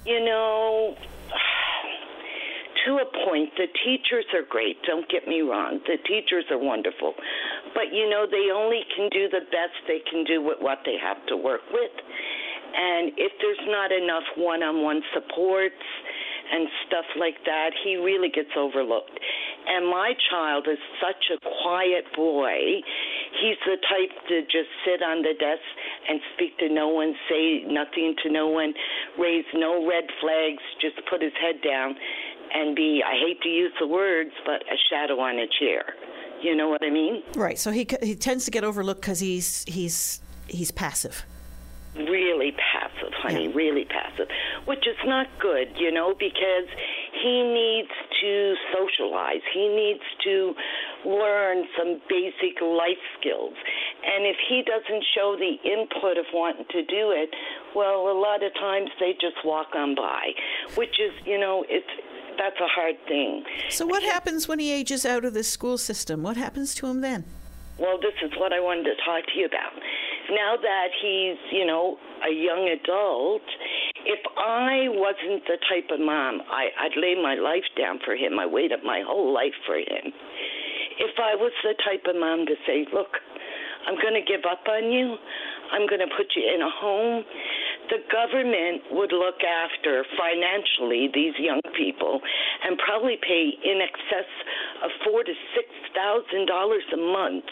You 0.06 0.24
know, 0.24 0.96
to 2.86 2.98
a 2.98 3.06
point, 3.28 3.50
the 3.58 3.68
teachers 3.84 4.26
are 4.34 4.44
great. 4.48 4.82
Don't 4.84 5.10
get 5.10 5.28
me 5.28 5.42
wrong. 5.42 5.82
The 5.86 5.98
teachers 6.08 6.46
are 6.50 6.58
wonderful. 6.58 7.14
But, 7.74 7.92
you 7.92 8.10
know, 8.10 8.26
they 8.30 8.50
only 8.54 8.82
can 8.96 9.10
do 9.12 9.28
the 9.28 9.42
best 9.52 9.76
they 9.88 10.00
can 10.10 10.24
do 10.24 10.42
with 10.42 10.58
what 10.62 10.80
they 10.86 10.96
have 11.02 11.18
to 11.28 11.36
work 11.36 11.62
with. 11.72 11.92
And 12.76 13.12
if 13.18 13.34
there's 13.42 13.68
not 13.68 13.92
enough 13.92 14.24
one 14.38 14.64
on 14.64 14.84
one 14.84 15.02
supports 15.14 15.84
and 16.52 16.68
stuff 16.88 17.06
like 17.20 17.44
that, 17.46 17.72
he 17.84 17.96
really 17.96 18.30
gets 18.30 18.52
overlooked. 18.58 19.20
And 19.68 19.86
my 19.88 20.14
child 20.30 20.68
is 20.72 20.80
such 21.02 21.30
a 21.34 21.38
quiet 21.64 22.06
boy. 22.16 22.82
He's 23.42 23.60
the 23.66 23.78
type 23.84 24.16
to 24.30 24.42
just 24.44 24.72
sit 24.86 25.04
on 25.04 25.22
the 25.22 25.34
desk 25.38 25.68
and 26.10 26.20
speak 26.36 26.58
to 26.60 26.70
no 26.70 26.88
one, 26.88 27.14
say 27.30 27.64
nothing 27.68 28.16
to 28.24 28.32
no 28.32 28.48
one, 28.48 28.74
raise 29.20 29.46
no 29.54 29.86
red 29.88 30.06
flags, 30.22 30.64
just 30.82 30.96
put 31.10 31.22
his 31.22 31.34
head 31.42 31.62
down 31.62 31.96
and 32.54 32.76
be, 32.76 33.04
I 33.06 33.20
hate 33.20 33.42
to 33.42 33.50
use 33.50 33.74
the 33.80 33.88
words, 33.88 34.32
but 34.46 34.64
a 34.64 34.78
shadow 34.90 35.20
on 35.20 35.38
a 35.38 35.48
chair. 35.60 35.84
You 36.42 36.56
know 36.56 36.70
what 36.70 36.84
I 36.84 36.90
mean? 36.90 37.24
Right. 37.36 37.58
So 37.58 37.72
he 37.72 37.88
he 38.04 38.14
tends 38.14 38.46
to 38.46 38.52
get 38.52 38.64
overlooked 38.64 39.02
because 39.02 39.20
he's 39.20 39.66
he's 39.68 40.22
he's 40.48 40.70
passive 40.70 41.26
really 42.06 42.54
passive, 42.54 43.14
honey, 43.14 43.48
yeah. 43.48 43.56
really 43.56 43.86
passive, 43.86 44.28
which 44.66 44.86
is 44.88 44.98
not 45.06 45.28
good, 45.40 45.68
you 45.78 45.92
know, 45.92 46.14
because 46.18 46.68
he 47.24 47.44
needs 47.44 47.92
to 48.22 48.56
socialize. 48.74 49.42
He 49.54 49.68
needs 49.68 50.04
to 50.24 50.54
learn 51.06 51.66
some 51.78 52.02
basic 52.10 52.62
life 52.62 53.02
skills. 53.20 53.54
And 54.06 54.26
if 54.26 54.38
he 54.48 54.64
doesn't 54.64 55.04
show 55.16 55.36
the 55.38 55.58
input 55.68 56.18
of 56.18 56.26
wanting 56.34 56.66
to 56.72 56.82
do 56.86 57.12
it, 57.12 57.30
well, 57.76 58.10
a 58.10 58.18
lot 58.18 58.44
of 58.44 58.54
times 58.54 58.90
they 59.00 59.14
just 59.14 59.44
walk 59.44 59.68
on 59.76 59.96
by, 59.96 60.32
which 60.76 61.00
is, 61.00 61.12
you 61.26 61.40
know, 61.40 61.66
it's 61.68 61.90
that's 62.38 62.60
a 62.62 62.68
hard 62.68 62.96
thing. 63.08 63.44
So 63.70 63.88
what 63.88 64.04
happens 64.04 64.48
when 64.48 64.60
he 64.60 64.72
ages 64.72 65.08
out 65.08 65.26
of 65.26 65.34
the 65.34 65.44
school 65.44 65.78
system? 65.78 66.22
What 66.22 66.38
happens 66.38 66.76
to 66.76 66.86
him 66.86 67.02
then? 67.02 67.26
Well, 67.80 67.98
this 67.98 68.14
is 68.24 68.32
what 68.38 68.54
I 68.54 68.60
wanted 68.60 68.84
to 68.86 68.96
talk 69.06 69.26
to 69.26 69.40
you 69.40 69.46
about 69.46 69.74
now 70.30 70.56
that 70.60 70.90
he's, 71.02 71.38
you 71.52 71.66
know, 71.66 71.98
a 72.26 72.32
young 72.32 72.68
adult, 72.68 73.46
if 74.06 74.20
I 74.38 74.88
wasn't 74.90 75.44
the 75.46 75.58
type 75.70 75.92
of 75.92 76.00
mom, 76.00 76.42
I, 76.50 76.70
I'd 76.80 76.98
lay 76.98 77.16
my 77.22 77.36
life 77.36 77.68
down 77.78 78.00
for 78.04 78.16
him. 78.16 78.40
I 78.40 78.46
waited 78.46 78.80
up 78.80 78.84
my 78.84 79.04
whole 79.06 79.34
life 79.34 79.56
for 79.66 79.78
him. 79.78 80.14
If 81.00 81.16
I 81.20 81.36
was 81.36 81.52
the 81.64 81.76
type 81.86 82.06
of 82.10 82.20
mom 82.20 82.46
to 82.48 82.56
say, 82.66 82.88
look, 82.94 83.20
I'm 83.88 83.96
going 83.96 84.16
to 84.16 84.26
give 84.26 84.44
up 84.50 84.68
on 84.68 84.92
you. 84.92 85.16
I'm 85.72 85.88
going 85.88 86.02
to 86.02 86.12
put 86.16 86.36
you 86.36 86.44
in 86.44 86.62
a 86.62 86.70
home. 86.70 87.24
The 87.90 88.04
government 88.12 88.84
would 88.92 89.12
look 89.12 89.40
after 89.44 90.04
financially 90.20 91.10
these 91.14 91.34
young 91.40 91.62
people 91.78 92.20
and 92.66 92.78
probably 92.78 93.18
pay 93.22 93.54
in 93.64 93.80
excess 93.82 94.30
of 94.84 94.92
four 95.06 95.24
to 95.24 95.34
six 95.56 95.68
thousand 95.96 96.48
dollars 96.48 96.84
a 96.94 96.98
month 96.98 97.46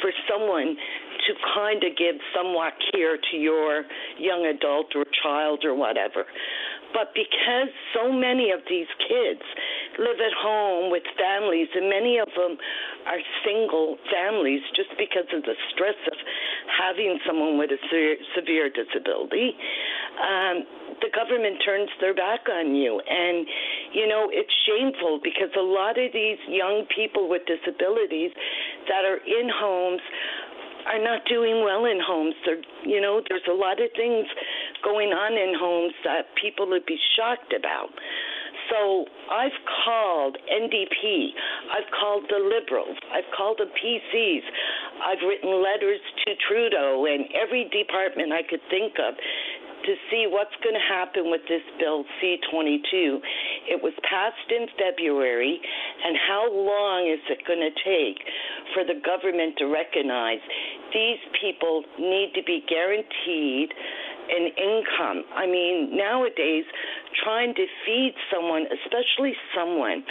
for 0.00 0.12
someone 0.28 0.76
to 1.26 1.32
kind 1.54 1.82
of 1.84 1.96
give 1.96 2.16
somewhat 2.34 2.72
care 2.92 3.16
to 3.16 3.36
your 3.36 3.84
young 4.18 4.46
adult 4.46 4.92
or 4.94 5.04
child 5.22 5.64
or 5.64 5.74
whatever. 5.74 6.24
But 6.92 7.14
because 7.14 7.70
so 7.94 8.12
many 8.12 8.50
of 8.50 8.60
these 8.68 8.90
kids 8.98 9.42
live 9.98 10.18
at 10.18 10.34
home 10.34 10.90
with 10.90 11.02
families, 11.14 11.68
and 11.74 11.88
many 11.88 12.18
of 12.18 12.28
them 12.34 12.58
are 13.06 13.22
single 13.44 13.96
families 14.10 14.62
just 14.74 14.90
because 14.98 15.26
of 15.32 15.42
the 15.42 15.54
stress 15.72 15.98
of 16.10 16.18
having 16.66 17.18
someone 17.26 17.58
with 17.58 17.70
a 17.70 17.80
severe 18.34 18.70
disability, 18.70 19.54
um, 20.18 20.66
the 21.00 21.10
government 21.14 21.62
turns 21.64 21.88
their 22.00 22.14
back 22.14 22.48
on 22.50 22.74
you. 22.74 23.00
And, 23.00 23.46
you 23.92 24.06
know, 24.06 24.28
it's 24.30 24.52
shameful 24.66 25.20
because 25.22 25.50
a 25.56 25.64
lot 25.64 25.98
of 25.98 26.12
these 26.12 26.38
young 26.48 26.84
people 26.94 27.28
with 27.28 27.42
disabilities 27.46 28.32
that 28.88 29.04
are 29.04 29.22
in 29.24 29.48
homes 29.48 30.02
are 30.86 31.02
not 31.02 31.22
doing 31.28 31.64
well 31.64 31.84
in 31.84 32.00
homes. 32.00 32.34
They're, 32.44 32.62
you 32.84 33.00
know, 33.00 33.20
there's 33.28 33.46
a 33.48 33.54
lot 33.54 33.80
of 33.80 33.90
things 33.96 34.26
going 34.82 35.10
on 35.10 35.32
in 35.34 35.54
homes 35.58 35.94
that 36.04 36.32
people 36.40 36.68
would 36.70 36.86
be 36.86 36.98
shocked 37.16 37.52
about. 37.52 37.90
So 38.70 39.04
I've 39.32 39.56
called 39.84 40.38
NDP, 40.46 41.34
I've 41.74 41.90
called 41.90 42.30
the 42.30 42.38
Liberals, 42.38 42.96
I've 43.10 43.26
called 43.36 43.58
the 43.58 43.66
PCs, 43.66 44.46
I've 45.02 45.18
written 45.26 45.58
letters 45.58 45.98
to 46.26 46.34
Trudeau 46.46 47.06
and 47.10 47.26
every 47.34 47.66
department 47.66 48.32
I 48.32 48.46
could 48.46 48.62
think 48.70 48.94
of 49.02 49.14
to 49.84 49.94
see 50.10 50.26
what's 50.28 50.54
going 50.62 50.74
to 50.74 50.86
happen 50.86 51.30
with 51.30 51.42
this 51.48 51.62
bill 51.78 52.04
C22. 52.20 53.20
It 53.68 53.82
was 53.82 53.92
passed 54.08 54.48
in 54.50 54.66
February, 54.76 55.60
and 56.04 56.16
how 56.28 56.50
long 56.52 57.08
is 57.08 57.20
it 57.30 57.46
going 57.46 57.60
to 57.60 57.74
take 57.84 58.20
for 58.74 58.84
the 58.84 59.00
government 59.00 59.56
to 59.58 59.66
recognize 59.66 60.40
these 60.92 61.22
people 61.40 61.84
need 61.98 62.32
to 62.34 62.42
be 62.42 62.62
guaranteed 62.68 63.72
an 64.28 64.52
income? 64.58 65.24
I 65.34 65.46
mean, 65.46 65.96
nowadays, 65.96 66.64
trying 67.24 67.54
to 67.54 67.66
feed 67.86 68.14
someone, 68.32 68.66
especially 68.68 69.34
someone 69.54 70.04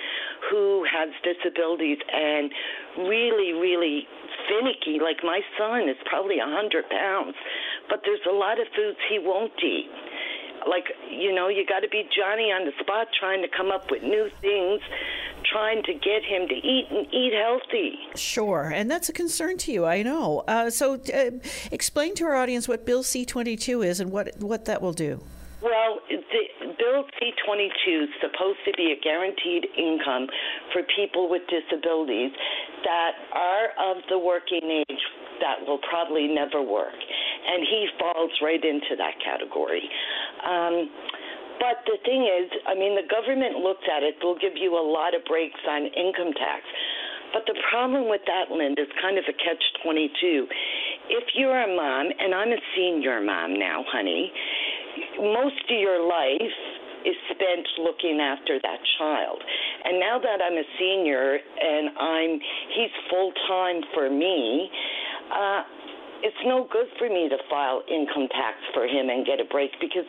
who 0.50 0.86
has 0.90 1.10
disabilities 1.24 1.98
and 2.12 2.52
really, 2.98 3.54
really 3.54 4.08
finicky, 4.48 5.00
like 5.00 5.22
my 5.24 5.42
son 5.58 5.90
is 5.90 5.98
probably 6.10 6.40
a 6.40 6.48
100 6.48 6.90
pounds, 6.90 7.36
but 7.90 8.02
there's 8.06 8.24
a 8.30 8.34
lot 8.34 8.60
of 8.60 8.68
foods 8.76 8.98
he 9.10 9.20
won't 9.20 9.54
eat. 9.64 9.90
Like, 10.68 10.86
you 11.10 11.34
know, 11.34 11.48
you 11.48 11.66
got 11.66 11.82
to 11.82 11.90
be 11.90 12.04
Johnny 12.16 12.52
on 12.52 12.66
the 12.66 12.72
spot 12.80 13.08
trying 13.18 13.42
to 13.42 13.48
come 13.48 13.72
up 13.72 13.92
with 13.92 14.04
new 14.04 14.30
things, 14.42 14.82
trying 15.44 15.84
to 15.84 15.94
get 15.94 16.24
him 16.24 16.48
to 16.48 16.56
eat 16.56 16.88
and 16.90 17.08
eat 17.14 17.34
healthy. 17.34 17.98
Sure, 18.16 18.72
and 18.74 18.90
that's 18.90 19.10
a 19.10 19.14
concern 19.14 19.58
to 19.60 19.72
you, 19.72 19.86
I 19.86 20.04
know. 20.04 20.44
Uh, 20.48 20.70
so, 20.70 20.96
uh, 20.96 21.32
explain 21.72 22.16
to 22.16 22.26
our 22.26 22.36
audience 22.36 22.68
what 22.68 22.86
Bill 22.86 23.04
C 23.04 23.26
22 23.26 23.82
is 23.82 24.00
and 24.00 24.12
what, 24.12 24.38
what 24.40 24.66
that 24.66 24.82
will 24.82 24.94
do. 24.94 25.22
Well, 25.62 26.00
the 26.10 26.59
Bill 26.80 27.04
C 27.20 27.32
22 27.46 28.08
is 28.08 28.14
supposed 28.24 28.64
to 28.66 28.72
be 28.80 28.96
a 28.96 29.00
guaranteed 29.04 29.68
income 29.78 30.28
for 30.72 30.82
people 30.96 31.30
with 31.30 31.44
disabilities 31.52 32.32
that 32.88 33.14
are 33.36 33.76
of 33.92 34.02
the 34.10 34.18
working 34.18 34.84
age 34.88 35.04
that 35.44 35.60
will 35.68 35.80
probably 35.90 36.28
never 36.28 36.64
work. 36.64 36.96
And 36.96 37.64
he 37.68 37.88
falls 38.00 38.32
right 38.42 38.64
into 38.64 38.96
that 38.98 39.20
category. 39.24 39.84
Um, 40.44 40.90
but 41.60 41.84
the 41.84 42.00
thing 42.08 42.24
is, 42.24 42.48
I 42.68 42.74
mean, 42.74 42.96
the 42.96 43.08
government 43.08 43.60
looks 43.60 43.84
at 43.92 44.04
it, 44.04 44.16
they'll 44.24 44.40
give 44.40 44.56
you 44.56 44.80
a 44.80 44.86
lot 44.86 45.12
of 45.14 45.24
breaks 45.28 45.60
on 45.68 45.92
income 45.92 46.32
tax. 46.32 46.64
But 47.34 47.44
the 47.46 47.56
problem 47.70 48.10
with 48.10 48.22
that, 48.26 48.50
Linda, 48.50 48.82
is 48.82 48.92
kind 49.02 49.20
of 49.20 49.26
a 49.28 49.36
catch 49.36 49.62
22. 49.84 50.48
If 51.10 51.36
you're 51.36 51.62
a 51.62 51.68
mom, 51.68 52.10
and 52.18 52.34
I'm 52.34 52.50
a 52.50 52.62
senior 52.76 53.22
mom 53.22 53.60
now, 53.60 53.84
honey, 53.92 54.32
most 55.20 55.64
of 55.70 55.78
your 55.78 56.02
life 56.08 56.56
is 57.06 57.16
spent 57.32 57.68
looking 57.80 58.20
after 58.20 58.60
that 58.62 58.80
child. 58.98 59.42
And 59.86 60.00
now 60.00 60.20
that 60.20 60.40
I'm 60.44 60.58
a 60.58 60.68
senior 60.78 61.40
and 61.40 61.90
I'm 61.98 62.40
he's 62.76 62.92
full 63.10 63.32
time 63.48 63.82
for 63.94 64.10
me, 64.10 64.70
uh, 65.32 65.64
it's 66.24 66.38
no 66.46 66.68
good 66.72 66.88
for 66.98 67.10
me 67.10 67.30
to 67.30 67.38
file 67.50 67.82
income 67.90 68.28
tax 68.30 68.58
for 68.74 68.86
him 68.86 69.10
and 69.10 69.26
get 69.26 69.40
a 69.40 69.46
break 69.46 69.72
because 69.80 70.06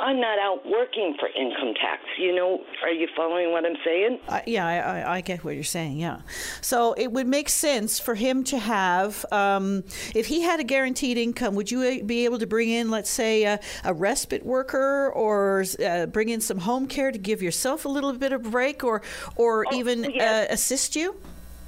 I'm 0.00 0.20
not 0.20 0.38
out 0.38 0.66
working 0.66 1.16
for 1.18 1.28
income 1.28 1.74
tax. 1.74 2.02
You 2.18 2.34
know, 2.34 2.60
are 2.82 2.90
you 2.90 3.08
following 3.16 3.52
what 3.52 3.64
I'm 3.64 3.76
saying? 3.84 4.18
Uh, 4.28 4.40
yeah, 4.46 4.66
I, 4.66 4.76
I, 4.76 5.12
I, 5.16 5.20
get 5.20 5.44
what 5.44 5.54
you're 5.54 5.64
saying. 5.64 5.98
Yeah. 5.98 6.20
So 6.60 6.94
it 6.94 7.12
would 7.12 7.26
make 7.26 7.48
sense 7.48 7.98
for 7.98 8.14
him 8.14 8.44
to 8.44 8.58
have, 8.58 9.24
um, 9.30 9.84
if 10.14 10.26
he 10.26 10.42
had 10.42 10.60
a 10.60 10.64
guaranteed 10.64 11.18
income, 11.18 11.54
would 11.54 11.70
you 11.70 12.02
be 12.04 12.24
able 12.24 12.38
to 12.38 12.46
bring 12.46 12.70
in, 12.70 12.90
let's 12.90 13.10
say, 13.10 13.44
a, 13.44 13.60
a 13.84 13.94
respite 13.94 14.44
worker 14.44 15.10
or 15.14 15.64
uh, 15.84 16.06
bring 16.06 16.30
in 16.30 16.40
some 16.40 16.58
home 16.58 16.86
care 16.86 17.12
to 17.12 17.18
give 17.18 17.42
yourself 17.42 17.84
a 17.84 17.88
little 17.88 18.12
bit 18.12 18.32
of 18.32 18.46
a 18.46 18.50
break 18.50 18.82
or, 18.82 19.02
or 19.36 19.66
oh, 19.70 19.76
even 19.76 20.04
yes. 20.04 20.50
Uh, 20.50 20.52
assist 20.52 20.96
you? 20.96 21.16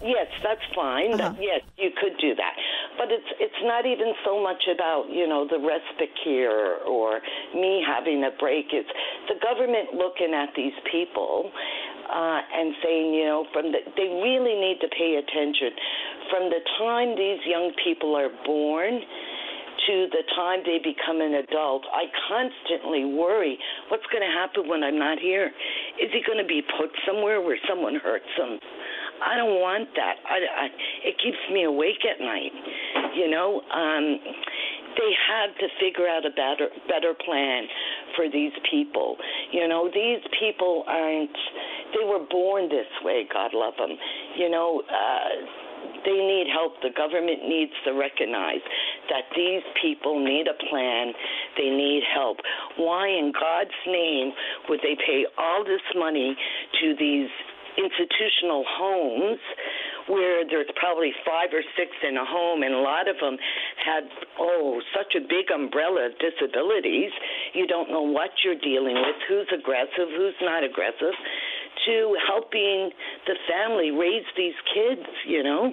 Yes, 0.04 0.28
that's 0.44 0.60
fine. 0.74 1.16
Uh-huh. 1.16 1.32
Yes, 1.40 1.62
you 1.78 1.90
could 1.96 2.20
do 2.20 2.34
that. 2.36 2.54
But 2.98 3.08
it's 3.10 3.30
it's 3.40 3.62
not 3.64 3.86
even 3.86 4.12
so 4.24 4.42
much 4.42 4.68
about, 4.68 5.08
you 5.08 5.26
know, 5.26 5.48
the 5.48 5.58
respite 5.58 6.12
care 6.22 6.76
or 6.84 7.20
me 7.54 7.80
having 7.80 8.22
a 8.22 8.30
break. 8.38 8.66
It's 8.70 8.90
the 9.28 9.40
government 9.40 9.96
looking 9.96 10.34
at 10.36 10.52
these 10.54 10.76
people 10.92 11.50
uh, 12.04 12.40
and 12.52 12.76
saying, 12.84 13.14
you 13.14 13.24
know, 13.24 13.46
from 13.52 13.72
the, 13.72 13.80
they 13.96 14.12
really 14.20 14.60
need 14.60 14.78
to 14.84 14.88
pay 14.92 15.16
attention 15.16 15.72
from 16.30 16.50
the 16.50 16.60
time 16.78 17.16
these 17.16 17.40
young 17.46 17.72
people 17.84 18.16
are 18.16 18.30
born 18.44 19.00
to 19.86 20.06
the 20.10 20.22
time 20.34 20.60
they 20.64 20.78
become 20.78 21.20
an 21.20 21.34
adult, 21.34 21.84
I 21.92 22.04
constantly 22.28 23.04
worry 23.04 23.58
what's 23.88 24.06
going 24.06 24.24
to 24.24 24.32
happen 24.32 24.68
when 24.68 24.82
I'm 24.82 24.98
not 24.98 25.18
here. 25.18 25.52
Is 26.00 26.10
he 26.12 26.22
going 26.24 26.38
to 26.38 26.46
be 26.48 26.62
put 26.78 26.90
somewhere 27.06 27.40
where 27.40 27.58
someone 27.68 27.96
hurts 27.96 28.30
him? 28.36 28.58
I 29.22 29.36
don't 29.36 29.60
want 29.60 29.88
that. 29.94 30.16
I, 30.26 30.36
I, 30.42 30.66
it 31.04 31.16
keeps 31.22 31.38
me 31.52 31.64
awake 31.64 32.02
at 32.02 32.22
night. 32.22 32.52
You 33.14 33.30
know, 33.30 33.60
um, 33.70 34.18
they 34.96 35.10
have 35.28 35.54
to 35.58 35.66
figure 35.80 36.08
out 36.08 36.26
a 36.26 36.30
better 36.30 36.70
better 36.88 37.14
plan 37.14 37.66
for 38.16 38.30
these 38.30 38.52
people. 38.70 39.16
You 39.52 39.68
know, 39.68 39.90
these 39.92 40.22
people 40.38 40.84
aren't. 40.86 41.36
They 41.94 42.04
were 42.04 42.26
born 42.28 42.68
this 42.68 42.90
way. 43.02 43.26
God 43.32 43.52
love 43.54 43.74
them. 43.78 43.96
You 44.36 44.50
know. 44.50 44.82
Uh, 44.88 45.62
they 46.04 46.12
need 46.12 46.46
help. 46.52 46.80
The 46.82 46.90
government 46.94 47.48
needs 47.48 47.72
to 47.84 47.92
recognize 47.92 48.60
that 49.08 49.24
these 49.36 49.62
people 49.80 50.22
need 50.22 50.46
a 50.48 50.56
plan. 50.68 51.12
They 51.56 51.70
need 51.70 52.02
help. 52.12 52.38
Why 52.76 53.08
in 53.08 53.32
God's 53.32 53.76
name 53.86 54.32
would 54.68 54.80
they 54.80 54.96
pay 54.96 55.24
all 55.38 55.64
this 55.64 55.84
money 55.96 56.36
to 56.80 56.94
these 56.98 57.28
institutional 57.76 58.64
homes 58.66 59.38
where 60.06 60.44
there's 60.44 60.68
probably 60.76 61.12
five 61.24 61.48
or 61.52 61.64
six 61.76 61.90
in 62.06 62.16
a 62.16 62.24
home, 62.24 62.62
and 62.62 62.74
a 62.74 62.78
lot 62.78 63.08
of 63.08 63.16
them 63.20 63.36
had, 63.80 64.04
oh, 64.38 64.80
such 64.92 65.16
a 65.16 65.20
big 65.20 65.48
umbrella 65.48 66.12
of 66.12 66.12
disabilities. 66.20 67.10
You 67.54 67.66
don't 67.66 67.90
know 67.90 68.02
what 68.02 68.30
you're 68.44 68.60
dealing 68.60 68.96
with, 68.96 69.16
who's 69.28 69.48
aggressive, 69.48 70.12
who's 70.12 70.36
not 70.42 70.62
aggressive, 70.62 71.16
to 71.86 72.16
helping 72.28 72.90
the 73.26 73.36
family 73.48 73.90
raise 73.90 74.28
these 74.36 74.56
kids, 74.74 75.08
you 75.26 75.42
know? 75.42 75.72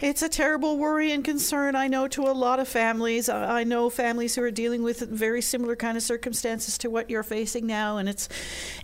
It's 0.00 0.22
a 0.22 0.28
terrible 0.28 0.78
worry 0.78 1.12
and 1.12 1.24
concern, 1.24 1.74
I 1.76 1.88
know, 1.88 2.08
to 2.08 2.22
a 2.22 2.32
lot 2.32 2.60
of 2.60 2.68
families. 2.68 3.28
I 3.28 3.64
know 3.64 3.90
families 3.90 4.34
who 4.34 4.42
are 4.42 4.50
dealing 4.50 4.82
with 4.82 5.00
very 5.00 5.42
similar 5.42 5.76
kind 5.76 5.96
of 5.96 6.02
circumstances 6.02 6.78
to 6.78 6.90
what 6.90 7.10
you're 7.10 7.22
facing 7.22 7.66
now, 7.66 7.96
and 7.96 8.08
it's 8.08 8.28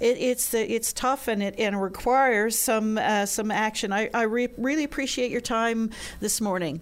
it, 0.01 0.19
it's 0.19 0.55
it's 0.55 0.93
tough 0.93 1.29
and 1.29 1.43
it 1.43 1.55
and 1.59 1.81
requires 1.81 2.59
some 2.59 2.99
uh, 2.99 3.27
some 3.27 3.51
action. 3.51 3.93
I, 3.93 4.11
I 4.13 4.23
re- 4.23 4.49
really 4.57 4.85
appreciate 4.85 5.31
your 5.31 5.41
time 5.41 5.91
this 6.21 6.41
morning. 6.41 6.81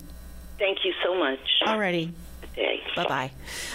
Thank 0.59 0.85
you 0.85 0.93
so 1.03 1.15
much. 1.15 1.41
Alrighty. 2.57 2.95
Bye 2.95 3.05
bye. 3.05 3.31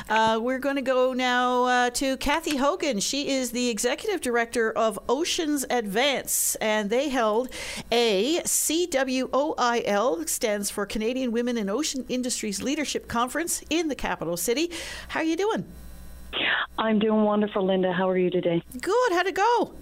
Uh, 0.09 0.39
we're 0.39 0.59
going 0.59 0.75
to 0.75 0.82
go 0.82 1.13
now 1.13 1.65
uh, 1.65 1.89
to 1.91 2.17
Kathy 2.17 2.57
Hogan. 2.57 2.99
She 2.99 3.30
is 3.30 3.51
the 3.51 3.69
executive 3.69 4.21
director 4.21 4.71
of 4.71 4.99
Oceans 5.09 5.65
Advance, 5.69 6.55
and 6.55 6.89
they 6.89 7.09
held 7.09 7.49
a 7.91 8.39
CWOIL, 8.41 10.30
stands 10.30 10.69
for 10.69 10.86
Canadian 10.86 11.32
Women 11.32 11.57
in 11.57 11.69
Ocean 11.69 12.05
Industries 12.09 12.61
Leadership 12.61 13.07
Conference 13.07 13.63
in 13.69 13.88
the 13.88 13.95
capital 13.95 14.38
city. 14.38 14.71
How 15.09 15.21
are 15.21 15.23
you 15.23 15.36
doing? 15.36 15.65
I'm 16.78 16.99
doing 16.99 17.23
wonderful, 17.23 17.65
Linda. 17.65 17.91
How 17.91 18.07
are 18.09 18.17
you 18.17 18.30
today? 18.30 18.61
Good. 18.80 19.11
How'd 19.13 19.28
it 19.28 19.36
go? 19.36 19.73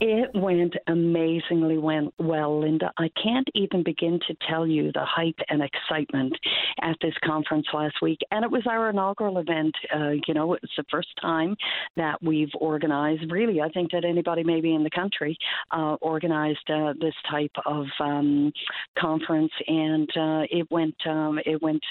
It 0.00 0.30
went 0.34 0.74
amazingly 0.88 1.78
well, 1.78 2.60
Linda. 2.60 2.92
I 2.98 3.10
can't 3.22 3.48
even 3.54 3.82
begin 3.82 4.18
to 4.26 4.36
tell 4.48 4.66
you 4.66 4.90
the 4.92 5.04
hype 5.04 5.38
and 5.48 5.62
excitement 5.62 6.34
at 6.82 6.96
this 7.00 7.14
conference 7.24 7.66
last 7.72 7.96
week. 8.02 8.18
And 8.30 8.44
it 8.44 8.50
was 8.50 8.62
our 8.68 8.90
inaugural 8.90 9.38
event. 9.38 9.74
Uh, 9.94 10.10
you 10.26 10.34
know, 10.34 10.54
it's 10.54 10.72
the 10.76 10.84
first 10.90 11.08
time 11.20 11.56
that 11.96 12.22
we've 12.22 12.50
organized, 12.60 13.30
really, 13.30 13.60
I 13.60 13.68
think 13.68 13.92
that 13.92 14.04
anybody 14.04 14.42
maybe 14.42 14.74
in 14.74 14.82
the 14.82 14.90
country 14.90 15.36
uh, 15.70 15.96
organized 16.00 16.70
uh, 16.70 16.94
this 17.00 17.14
type 17.30 17.54
of 17.66 17.86
um, 18.00 18.52
conference. 18.98 19.52
And 19.66 20.08
uh, 20.16 20.42
it 20.50 20.66
went 20.70 20.96
um, 21.06 21.38
it 21.46 21.62
went 21.62 21.82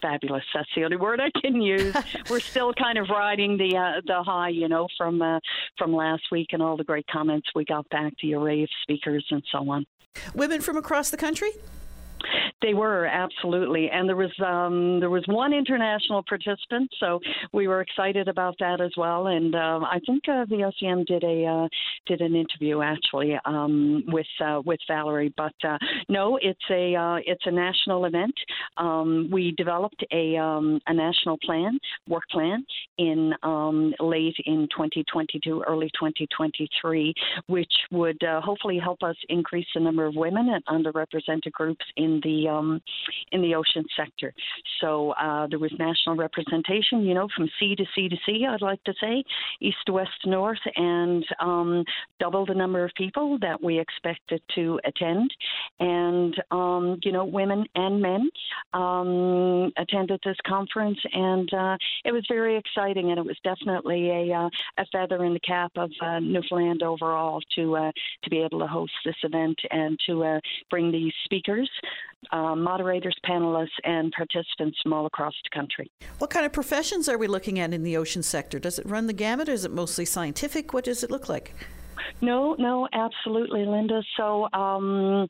fabulous. 0.00 0.44
That's 0.54 0.68
the 0.74 0.84
only 0.84 0.96
word 0.96 1.20
I 1.20 1.30
can 1.40 1.60
use. 1.60 1.94
We're 2.30 2.40
still 2.40 2.72
kind 2.74 2.98
of 2.98 3.08
riding 3.08 3.56
the 3.56 3.76
uh, 3.76 4.00
the 4.04 4.22
high, 4.22 4.50
you 4.50 4.68
know, 4.68 4.88
from 4.98 5.22
uh, 5.22 5.38
from 5.78 5.94
last 5.94 6.24
week 6.30 6.48
and 6.52 6.62
all 6.62 6.76
the 6.76 6.84
great 6.84 7.01
comments 7.10 7.48
we 7.54 7.64
got 7.64 7.88
back, 7.88 8.14
the 8.22 8.34
array 8.34 8.62
of 8.62 8.68
speakers 8.82 9.26
and 9.30 9.42
so 9.50 9.70
on. 9.70 9.86
Women 10.34 10.60
from 10.60 10.76
across 10.76 11.10
the 11.10 11.16
country? 11.16 11.50
They 12.60 12.74
were 12.74 13.06
absolutely, 13.06 13.90
and 13.90 14.08
there 14.08 14.16
was 14.16 14.32
um, 14.44 15.00
there 15.00 15.10
was 15.10 15.24
one 15.26 15.52
international 15.52 16.22
participant, 16.28 16.90
so 16.98 17.20
we 17.52 17.68
were 17.68 17.80
excited 17.80 18.28
about 18.28 18.54
that 18.60 18.80
as 18.80 18.92
well. 18.96 19.26
And 19.28 19.54
um, 19.54 19.84
I 19.84 20.00
think 20.06 20.22
uh, 20.28 20.44
the 20.46 20.70
OCM 20.70 21.06
did 21.06 21.24
a 21.24 21.44
uh, 21.44 21.68
did 22.06 22.20
an 22.20 22.34
interview 22.34 22.82
actually 22.82 23.34
um, 23.44 24.04
with 24.08 24.26
uh, 24.44 24.62
with 24.64 24.80
Valerie. 24.88 25.32
But 25.36 25.54
uh, 25.64 25.78
no, 26.08 26.38
it's 26.40 26.60
a 26.70 26.94
uh, 26.94 27.16
it's 27.24 27.44
a 27.46 27.50
national 27.50 28.04
event. 28.04 28.34
Um, 28.76 29.28
we 29.32 29.52
developed 29.56 30.04
a 30.12 30.36
um, 30.36 30.80
a 30.86 30.94
national 30.94 31.38
plan, 31.44 31.78
work 32.08 32.24
plan, 32.30 32.64
in 32.98 33.32
um, 33.42 33.94
late 34.00 34.36
in 34.46 34.68
2022, 34.70 35.64
early 35.66 35.90
2023, 35.98 37.14
which 37.46 37.72
would 37.90 38.22
uh, 38.22 38.40
hopefully 38.40 38.78
help 38.78 39.02
us 39.02 39.16
increase 39.28 39.66
the 39.74 39.80
number 39.80 40.06
of 40.06 40.14
women 40.14 40.50
and 40.50 40.84
underrepresented 40.84 41.52
groups 41.52 41.84
in 41.96 42.11
the 42.22 42.48
um, 42.48 42.80
in 43.32 43.42
the 43.42 43.54
ocean 43.54 43.84
sector. 43.96 44.32
So 44.80 45.10
uh, 45.12 45.46
there 45.48 45.58
was 45.58 45.72
national 45.78 46.16
representation, 46.16 47.02
you 47.02 47.14
know, 47.14 47.28
from 47.34 47.48
sea 47.58 47.74
to 47.76 47.84
sea 47.94 48.08
to 48.08 48.16
sea. 48.26 48.46
I'd 48.48 48.62
like 48.62 48.82
to 48.84 48.94
say, 49.00 49.24
east 49.60 49.78
to 49.86 49.92
west 49.92 50.10
north, 50.26 50.58
and 50.76 51.24
um, 51.40 51.84
double 52.20 52.46
the 52.46 52.54
number 52.54 52.84
of 52.84 52.90
people 52.96 53.38
that 53.40 53.62
we 53.62 53.78
expected 53.78 54.42
to 54.54 54.80
attend. 54.84 55.30
And 55.80 56.34
um, 56.50 56.98
you 57.02 57.12
know, 57.12 57.24
women 57.24 57.64
and 57.74 58.00
men 58.00 58.30
um, 58.72 59.72
attended 59.78 60.20
this 60.24 60.36
conference, 60.46 60.98
and 61.12 61.52
uh, 61.54 61.76
it 62.04 62.12
was 62.12 62.24
very 62.28 62.56
exciting. 62.56 63.10
And 63.10 63.18
it 63.18 63.24
was 63.24 63.38
definitely 63.44 64.10
a 64.10 64.34
uh, 64.34 64.48
a 64.78 64.86
feather 64.92 65.24
in 65.24 65.34
the 65.34 65.40
cap 65.40 65.72
of 65.76 65.90
uh, 66.00 66.18
Newfoundland 66.20 66.82
overall 66.82 67.40
to 67.56 67.76
uh, 67.76 67.92
to 68.24 68.30
be 68.30 68.40
able 68.42 68.60
to 68.60 68.66
host 68.66 68.92
this 69.04 69.16
event 69.22 69.58
and 69.70 69.98
to 70.06 70.24
uh, 70.24 70.40
bring 70.70 70.90
these 70.90 71.12
speakers 71.24 71.70
uh, 72.30 72.54
moderators, 72.54 73.16
panelists, 73.28 73.68
and 73.84 74.12
participants 74.12 74.78
from 74.82 74.92
all 74.92 75.06
across 75.06 75.34
the 75.44 75.50
country. 75.56 75.90
What 76.18 76.30
kind 76.30 76.46
of 76.46 76.52
professions 76.52 77.08
are 77.08 77.18
we 77.18 77.26
looking 77.26 77.58
at 77.58 77.72
in 77.74 77.82
the 77.82 77.96
ocean 77.96 78.22
sector? 78.22 78.58
Does 78.58 78.78
it 78.78 78.86
run 78.86 79.06
the 79.06 79.12
gamut? 79.12 79.48
or 79.48 79.52
Is 79.52 79.64
it 79.64 79.72
mostly 79.72 80.04
scientific? 80.04 80.72
What 80.72 80.84
does 80.84 81.02
it 81.02 81.10
look 81.10 81.28
like? 81.28 81.54
No, 82.20 82.54
no, 82.58 82.88
absolutely, 82.92 83.64
Linda. 83.64 84.02
So, 84.16 84.48
um, 84.52 85.26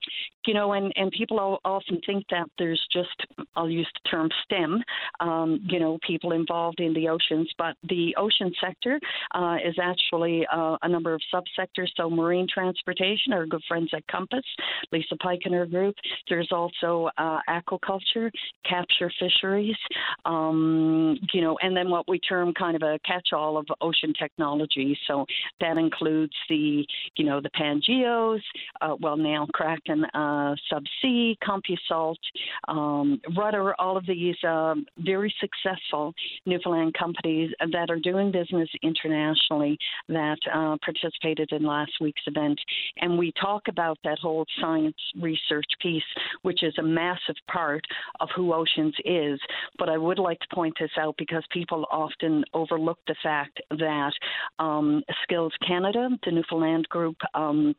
you 0.47 0.55
know, 0.55 0.73
and, 0.73 0.93
and 0.97 1.11
people 1.11 1.59
often 1.65 2.01
think 2.05 2.25
that 2.31 2.49
there's 2.59 2.85
just, 2.93 3.09
I'll 3.57 3.71
use 3.71 3.89
the 4.03 4.11
term 4.11 4.29
STEM, 4.45 4.83
um, 5.21 5.61
you 5.69 5.79
know, 5.79 5.99
people 6.07 6.33
involved 6.33 6.81
in 6.81 6.93
the 6.93 7.09
oceans, 7.09 7.51
but 7.57 7.77
the 7.89 8.15
ocean 8.17 8.53
sector 8.61 8.99
uh, 9.35 9.57
is 9.65 9.75
actually 9.81 10.47
uh, 10.53 10.77
a 10.83 10.89
number 10.89 11.15
of 11.15 11.21
subsectors. 11.33 11.89
So, 11.97 12.11
marine 12.11 12.47
transportation, 12.53 13.33
our 13.33 13.47
good 13.47 13.63
friends 13.69 13.91
at 13.95 14.07
Compass, 14.09 14.45
Lisa 14.93 15.17
Pike 15.17 15.41
and 15.45 15.55
her 15.55 15.67
group. 15.67 15.95
There's 16.29 16.49
also 16.51 17.09
uh, 17.19 17.39
aquaculture, 17.49 18.31
capture 18.69 19.11
fisheries, 19.19 19.77
um, 20.25 21.19
you 21.33 21.41
know, 21.41 21.57
and 21.63 21.77
then 21.77 21.91
what 21.91 22.09
we 22.09 22.19
term 22.19 22.53
kind 22.55 22.77
of 22.77 22.83
a 22.83 22.99
catch 23.07 23.29
all 23.33 23.57
of 23.57 23.67
ocean 23.81 24.13
technology. 24.19 24.99
So, 25.07 25.25
that 25.61 25.79
includes 25.79 26.35
the, 26.53 26.85
you 27.17 27.25
know, 27.25 27.41
the 27.41 27.51
Pangeos, 27.51 28.41
uh, 28.83 28.95
well, 29.01 29.17
now 29.17 29.47
Kraken 29.55 30.05
uh, 30.13 30.55
Subsea, 30.71 31.35
Compusult, 31.43 32.17
um, 32.69 33.21
Rutter, 33.37 33.75
all 33.81 33.97
of 33.97 34.07
these 34.07 34.37
um, 34.47 34.85
very 34.99 35.35
successful 35.41 36.13
Newfoundland 36.45 36.95
companies 36.99 37.51
that 37.73 37.89
are 37.89 37.99
doing 37.99 38.31
business 38.31 38.69
internationally 38.83 39.79
that 40.09 40.39
uh, 40.53 40.77
participated 40.85 41.49
in 41.53 41.65
last 41.65 41.93
week's 42.01 42.23
event. 42.27 42.59
And 42.99 43.19
we 43.19 43.33
talk 43.41 43.63
about 43.69 43.99
that 44.05 44.19
whole 44.19 44.45
science 44.61 44.97
research 45.21 45.71
piece, 45.81 46.03
which 46.43 46.63
is 46.63 46.75
a 46.79 46.83
massive 46.83 47.37
part 47.51 47.85
of 48.21 48.29
who 48.37 48.53
Oceans 48.53 48.95
is. 49.05 49.41
But 49.79 49.89
I 49.89 49.97
would 49.97 50.19
like 50.19 50.41
to 50.41 50.55
point 50.55 50.75
this 50.79 50.91
out 50.99 51.15
because 51.17 51.45
people 51.51 51.87
often 51.91 52.45
overlook 52.53 52.99
the 53.07 53.17
fact 53.23 53.61
that 53.71 54.13
um, 54.59 55.03
Skills 55.23 55.53
Canada, 55.67 56.09
the 56.25 56.41
Newfoundland 56.43 56.88
group, 56.88 57.16
um, 57.34 57.74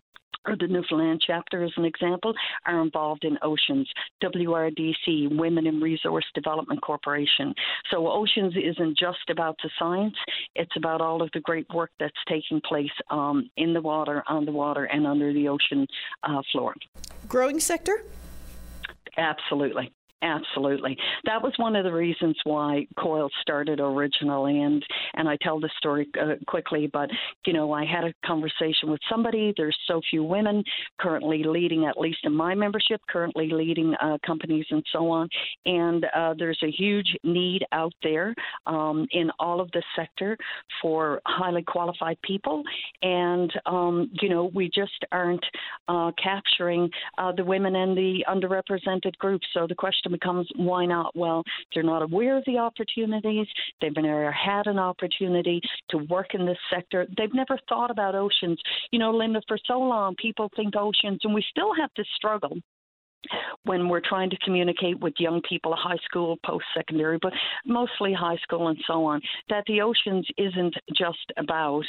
or 0.45 0.55
the 0.59 0.67
Newfoundland 0.67 1.21
chapter, 1.25 1.63
as 1.63 1.71
an 1.77 1.85
example, 1.85 2.33
are 2.65 2.81
involved 2.81 3.23
in 3.23 3.37
Oceans, 3.41 3.89
WRDC, 4.21 5.37
Women 5.37 5.67
in 5.67 5.79
Resource 5.79 6.25
Development 6.35 6.81
Corporation. 6.81 7.53
So 7.89 8.07
Oceans 8.09 8.53
isn't 8.57 8.97
just 8.97 9.29
about 9.29 9.55
the 9.63 9.69
science, 9.79 10.15
it's 10.55 10.75
about 10.75 11.01
all 11.01 11.21
of 11.21 11.29
the 11.33 11.39
great 11.39 11.65
work 11.73 11.91
that's 11.99 12.13
taking 12.27 12.61
place 12.67 12.91
um, 13.09 13.49
in 13.57 13.73
the 13.73 13.81
water, 13.81 14.23
on 14.27 14.45
the 14.45 14.51
water, 14.51 14.85
and 14.85 15.07
under 15.07 15.33
the 15.33 15.47
ocean 15.47 15.87
uh, 16.23 16.41
floor. 16.51 16.73
Growing 17.27 17.59
sector? 17.59 18.03
Absolutely. 19.17 19.93
Absolutely. 20.21 20.97
That 21.25 21.43
was 21.43 21.51
one 21.57 21.75
of 21.75 21.83
the 21.83 21.91
reasons 21.91 22.37
why 22.45 22.87
COIL 22.97 23.29
started 23.41 23.81
originally. 23.81 24.61
And, 24.61 24.81
and 25.15 25.27
I 25.27 25.37
tell 25.41 25.59
the 25.59 25.69
story 25.77 26.07
uh, 26.17 26.35
quickly, 26.47 26.89
but, 26.91 27.09
you 27.45 27.51
know, 27.51 27.73
I 27.73 27.83
had 27.83 28.05
a 28.05 28.13
conversation 28.25 28.89
with 28.89 29.01
somebody. 29.09 29.53
There's 29.57 29.77
so 29.85 29.99
few 30.09 30.23
women 30.23 30.63
currently 30.97 31.43
leading, 31.43 31.85
at 31.87 31.97
least 31.97 32.19
in 32.23 32.33
my 32.33 32.55
membership, 32.55 33.01
currently 33.09 33.49
leading 33.49 33.95
uh, 33.95 34.17
companies 34.25 34.65
and 34.69 34.81
so 34.93 35.09
on. 35.09 35.27
And 35.65 36.05
uh, 36.15 36.35
there's 36.39 36.59
a 36.63 36.71
huge 36.71 37.17
need 37.25 37.65
out 37.73 37.93
there 38.01 38.33
um, 38.65 39.05
in 39.11 39.29
all 39.39 39.59
of 39.59 39.69
the 39.71 39.83
sector 39.93 40.37
for 40.81 41.19
highly 41.25 41.63
qualified 41.63 42.17
people. 42.21 42.63
And, 43.01 43.51
um, 43.65 44.09
you 44.21 44.29
know, 44.29 44.51
we 44.53 44.69
just 44.73 45.03
aren't 45.11 45.45
uh, 45.89 46.11
capturing 46.23 46.89
uh, 47.17 47.33
the 47.33 47.43
women 47.43 47.75
and 47.75 47.97
the 47.97 48.23
underrepresented 48.29 49.17
groups. 49.17 49.45
So 49.53 49.67
the 49.67 49.75
question 49.75 50.12
becomes 50.13 50.47
why 50.55 50.85
not? 50.85 51.15
Well, 51.15 51.43
they're 51.73 51.83
not 51.83 52.01
aware 52.01 52.37
of 52.37 52.45
the 52.45 52.57
opportunities. 52.57 53.47
They've 53.81 53.95
never 53.95 54.31
had 54.31 54.67
an 54.67 54.79
opportunity 54.79 55.59
to 55.89 55.97
work 55.97 56.33
in 56.33 56.45
this 56.45 56.57
sector. 56.73 57.05
They've 57.17 57.33
never 57.33 57.59
thought 57.67 57.91
about 57.91 58.15
oceans. 58.15 58.59
You 58.91 58.99
know, 58.99 59.11
Linda, 59.11 59.41
for 59.47 59.57
so 59.65 59.79
long, 59.79 60.15
people 60.15 60.49
think 60.55 60.75
oceans, 60.77 61.19
and 61.23 61.33
we 61.33 61.43
still 61.51 61.73
have 61.79 61.93
to 61.95 62.03
struggle 62.15 62.57
when 63.65 63.89
we're 63.89 64.01
trying 64.01 64.29
to 64.29 64.37
communicate 64.43 64.99
with 64.99 65.13
young 65.17 65.41
people, 65.47 65.75
high 65.75 65.97
school, 66.05 66.37
post 66.45 66.65
secondary, 66.75 67.17
but 67.21 67.33
mostly 67.65 68.13
high 68.13 68.37
school 68.37 68.67
and 68.67 68.77
so 68.85 69.05
on, 69.05 69.21
that 69.49 69.63
the 69.67 69.81
oceans 69.81 70.27
isn't 70.37 70.75
just 70.95 71.31
about, 71.37 71.85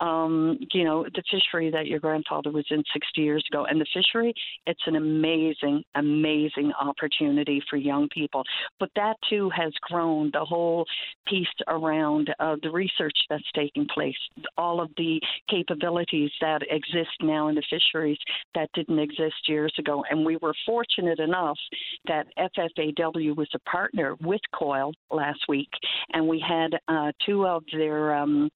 um, 0.00 0.58
you 0.72 0.84
know, 0.84 1.04
the 1.04 1.22
fishery 1.30 1.70
that 1.70 1.86
your 1.86 2.00
grandfather 2.00 2.50
was 2.50 2.64
in 2.70 2.82
60 2.92 3.20
years 3.20 3.44
ago. 3.50 3.66
And 3.66 3.80
the 3.80 3.86
fishery, 3.92 4.32
it's 4.66 4.80
an 4.86 4.96
amazing, 4.96 5.82
amazing 5.94 6.72
opportunity 6.80 7.62
for 7.68 7.76
young 7.76 8.08
people. 8.08 8.42
But 8.80 8.90
that 8.96 9.14
too 9.28 9.50
has 9.54 9.72
grown 9.82 10.30
the 10.32 10.44
whole 10.44 10.84
piece 11.26 11.46
around 11.68 12.30
uh, 12.40 12.56
the 12.62 12.70
research 12.70 13.16
that's 13.28 13.44
taking 13.54 13.86
place, 13.92 14.16
all 14.56 14.80
of 14.80 14.90
the 14.96 15.20
capabilities 15.50 16.30
that 16.40 16.62
exist 16.70 17.10
now 17.20 17.48
in 17.48 17.54
the 17.54 17.62
fisheries 17.68 18.18
that 18.54 18.68
didn't 18.74 18.98
exist 18.98 19.34
years 19.46 19.72
ago. 19.78 20.04
And 20.10 20.24
we 20.24 20.36
were 20.36 20.54
forced 20.64 20.77
fortunate 20.78 21.18
enough 21.18 21.58
that 22.06 22.26
FFAW 22.38 23.36
was 23.36 23.48
a 23.52 23.58
partner 23.70 24.14
with 24.20 24.40
COIL 24.54 24.92
last 25.10 25.40
week, 25.48 25.70
and 26.12 26.28
we 26.28 26.38
had 26.46 26.70
uh, 26.86 27.10
two 27.26 27.44
of 27.44 27.64
their 27.72 28.14
um, 28.14 28.48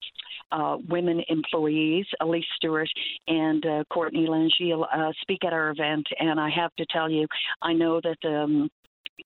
uh, 0.53 0.77
women 0.87 1.21
employees, 1.27 2.05
Elise 2.21 2.45
Stewart 2.55 2.89
and 3.27 3.65
uh, 3.65 3.83
Courtney 3.91 4.25
Langille, 4.27 4.85
uh, 4.95 5.11
speak 5.21 5.43
at 5.43 5.51
our 5.51 5.71
event. 5.71 6.05
And 6.17 6.39
I 6.39 6.49
have 6.49 6.73
to 6.77 6.85
tell 6.91 7.09
you, 7.09 7.27
I 7.61 7.73
know 7.73 7.99
that 8.01 8.25
um, 8.25 8.69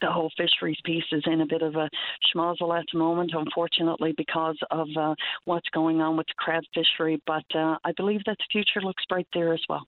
the 0.01 0.11
whole 0.11 0.31
fisheries 0.35 0.79
piece 0.83 1.03
is 1.11 1.23
in 1.27 1.41
a 1.41 1.45
bit 1.45 1.61
of 1.61 1.75
a 1.75 1.87
schmozzle 2.33 2.77
at 2.77 2.85
the 2.91 2.97
moment, 2.97 3.31
unfortunately, 3.33 4.13
because 4.17 4.57
of 4.71 4.87
uh, 4.99 5.13
what's 5.45 5.69
going 5.69 6.01
on 6.01 6.17
with 6.17 6.25
the 6.27 6.33
crab 6.37 6.63
fishery. 6.73 7.21
But 7.27 7.45
uh, 7.53 7.77
I 7.83 7.91
believe 7.95 8.21
that 8.25 8.37
the 8.39 8.45
future 8.51 8.83
looks 8.83 9.03
bright 9.07 9.27
there 9.33 9.53
as 9.53 9.61
well. 9.69 9.85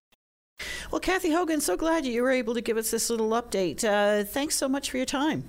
Well, 0.91 0.99
Kathy 0.99 1.31
Hogan, 1.31 1.61
so 1.61 1.77
glad 1.77 2.05
you 2.05 2.23
were 2.23 2.31
able 2.31 2.53
to 2.53 2.61
give 2.61 2.77
us 2.77 2.91
this 2.91 3.09
little 3.09 3.29
update. 3.31 3.83
Uh, 3.83 4.23
thanks 4.23 4.55
so 4.55 4.67
much 4.67 4.89
for 4.89 4.97
your 4.97 5.05
time. 5.05 5.43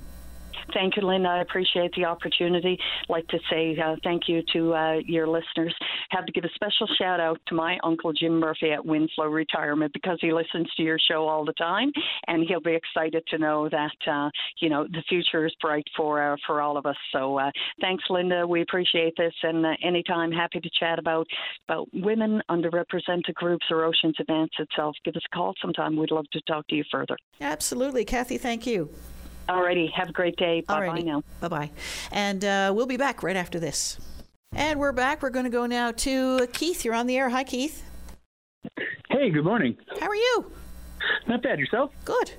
Thank 0.72 0.96
you, 0.96 1.02
Linda. 1.02 1.28
I 1.28 1.40
appreciate 1.40 1.92
the 1.94 2.04
opportunity. 2.04 2.78
I'd 3.02 3.12
like 3.12 3.26
to 3.28 3.38
say 3.50 3.76
uh, 3.78 3.96
thank 4.04 4.28
you 4.28 4.42
to 4.52 4.74
uh, 4.74 4.92
your 5.04 5.26
listeners. 5.26 5.74
Have 6.10 6.26
to 6.26 6.32
give 6.32 6.44
a 6.44 6.50
special 6.54 6.86
shout 6.98 7.20
out 7.20 7.40
to 7.48 7.54
my 7.54 7.78
uncle 7.84 8.12
Jim 8.12 8.38
Murphy 8.38 8.70
at 8.72 8.84
Winslow 8.84 9.26
Retirement 9.26 9.92
because 9.92 10.18
he 10.20 10.32
listens 10.32 10.68
to 10.76 10.82
your 10.82 10.98
show 10.98 11.26
all 11.28 11.44
the 11.44 11.52
time, 11.54 11.90
and 12.26 12.44
he'll 12.46 12.60
be 12.60 12.74
excited 12.74 13.22
to 13.28 13.38
know 13.38 13.68
that 13.68 14.10
uh, 14.10 14.30
you 14.58 14.68
know 14.68 14.84
the 14.84 15.02
future 15.08 15.46
is 15.46 15.54
bright 15.60 15.86
for 15.96 16.32
uh, 16.32 16.36
for 16.46 16.60
all 16.60 16.76
of 16.76 16.86
us. 16.86 16.96
So 17.12 17.38
uh, 17.38 17.50
thanks, 17.80 18.04
Linda. 18.10 18.46
We 18.46 18.62
appreciate 18.62 19.14
this, 19.16 19.34
and 19.42 19.64
uh, 19.64 19.72
anytime 19.82 20.30
happy 20.30 20.60
to 20.60 20.70
chat 20.78 20.98
about 20.98 21.26
about 21.68 21.88
women, 21.92 22.42
underrepresented 22.50 23.34
groups, 23.34 23.66
or 23.70 23.84
Oceans 23.84 24.16
Advance 24.18 24.52
itself. 24.58 24.96
Give 25.04 25.16
us 25.16 25.22
a 25.30 25.34
call 25.34 25.54
sometime. 25.60 25.96
We'd 25.96 26.10
love 26.10 26.28
to 26.32 26.40
talk 26.42 26.66
to 26.68 26.74
you 26.74 26.84
further. 26.90 27.16
Absolutely, 27.40 28.04
Kathy. 28.04 28.38
Thank 28.38 28.66
you. 28.66 28.90
Alrighty, 29.50 29.90
have 29.92 30.10
a 30.10 30.12
great 30.12 30.36
day. 30.36 30.60
Bye 30.60 30.86
bye 30.86 31.00
now. 31.00 31.24
Bye 31.40 31.48
bye. 31.48 31.70
And 32.12 32.44
uh, 32.44 32.72
we'll 32.72 32.86
be 32.86 32.96
back 32.96 33.24
right 33.24 33.34
after 33.34 33.58
this. 33.58 33.98
And 34.52 34.78
we're 34.78 34.92
back. 34.92 35.22
We're 35.22 35.30
going 35.30 35.44
to 35.44 35.50
go 35.50 35.66
now 35.66 35.90
to 35.90 36.46
Keith. 36.52 36.84
You're 36.84 36.94
on 36.94 37.08
the 37.08 37.16
air. 37.16 37.28
Hi, 37.30 37.42
Keith. 37.42 37.82
Hey, 39.08 39.30
good 39.30 39.44
morning. 39.44 39.76
How 39.98 40.08
are 40.08 40.14
you? 40.14 40.52
Not 41.26 41.42
bad. 41.42 41.58
Yourself? 41.58 41.90
Good. 42.04 42.32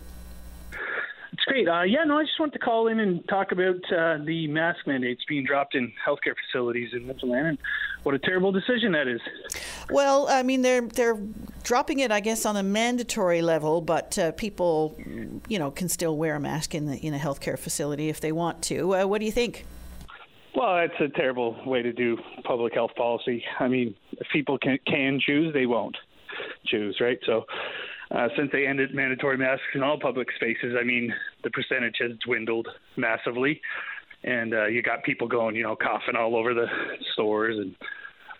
It's 1.41 1.51
great. 1.51 1.67
Uh, 1.67 1.81
yeah, 1.81 2.03
no, 2.03 2.19
I 2.19 2.23
just 2.23 2.39
wanted 2.39 2.53
to 2.53 2.59
call 2.59 2.87
in 2.87 2.99
and 2.99 3.27
talk 3.27 3.51
about 3.51 3.77
uh, 3.91 4.19
the 4.23 4.45
mask 4.47 4.85
mandates 4.85 5.23
being 5.27 5.43
dropped 5.43 5.73
in 5.73 5.91
healthcare 6.05 6.35
facilities 6.45 6.93
in 6.93 7.07
Newfoundland 7.07 7.47
and 7.47 7.57
what 8.03 8.13
a 8.13 8.19
terrible 8.19 8.51
decision 8.51 8.91
that 8.91 9.07
is. 9.07 9.19
Well, 9.89 10.27
I 10.29 10.43
mean, 10.43 10.61
they're 10.61 10.81
they're 10.81 11.19
dropping 11.63 11.97
it, 11.97 12.11
I 12.11 12.19
guess, 12.19 12.45
on 12.45 12.57
a 12.57 12.63
mandatory 12.63 13.41
level, 13.41 13.81
but 13.81 14.19
uh, 14.19 14.33
people, 14.33 14.95
you 15.47 15.57
know, 15.57 15.71
can 15.71 15.89
still 15.89 16.15
wear 16.15 16.35
a 16.35 16.39
mask 16.39 16.75
in 16.75 16.85
the 16.85 16.97
in 16.97 17.15
a 17.15 17.19
healthcare 17.19 17.57
facility 17.57 18.09
if 18.09 18.21
they 18.21 18.31
want 18.31 18.61
to. 18.63 18.97
Uh, 18.97 19.07
what 19.07 19.17
do 19.17 19.25
you 19.25 19.31
think? 19.31 19.65
Well, 20.55 20.77
it's 20.77 20.93
a 20.99 21.07
terrible 21.07 21.57
way 21.65 21.81
to 21.81 21.91
do 21.91 22.19
public 22.43 22.75
health 22.75 22.91
policy. 22.95 23.43
I 23.59 23.67
mean, 23.67 23.95
if 24.11 24.27
people 24.31 24.59
can 24.59 24.77
can 24.85 25.19
choose, 25.19 25.55
they 25.55 25.65
won't 25.65 25.97
choose, 26.67 26.99
right? 27.01 27.17
So 27.25 27.45
uh, 28.11 28.27
since 28.35 28.51
they 28.51 28.67
ended 28.67 28.93
mandatory 28.93 29.37
masks 29.37 29.63
in 29.73 29.83
all 29.83 29.97
public 29.97 30.27
spaces, 30.35 30.75
I 30.79 30.83
mean, 30.83 31.13
the 31.43 31.49
percentage 31.49 31.97
has 31.99 32.11
dwindled 32.25 32.67
massively. 32.97 33.61
And 34.23 34.53
uh, 34.53 34.65
you 34.67 34.81
got 34.83 35.03
people 35.03 35.27
going, 35.27 35.55
you 35.55 35.63
know, 35.63 35.75
coughing 35.75 36.15
all 36.15 36.35
over 36.35 36.53
the 36.53 36.67
stores 37.13 37.57
and 37.57 37.75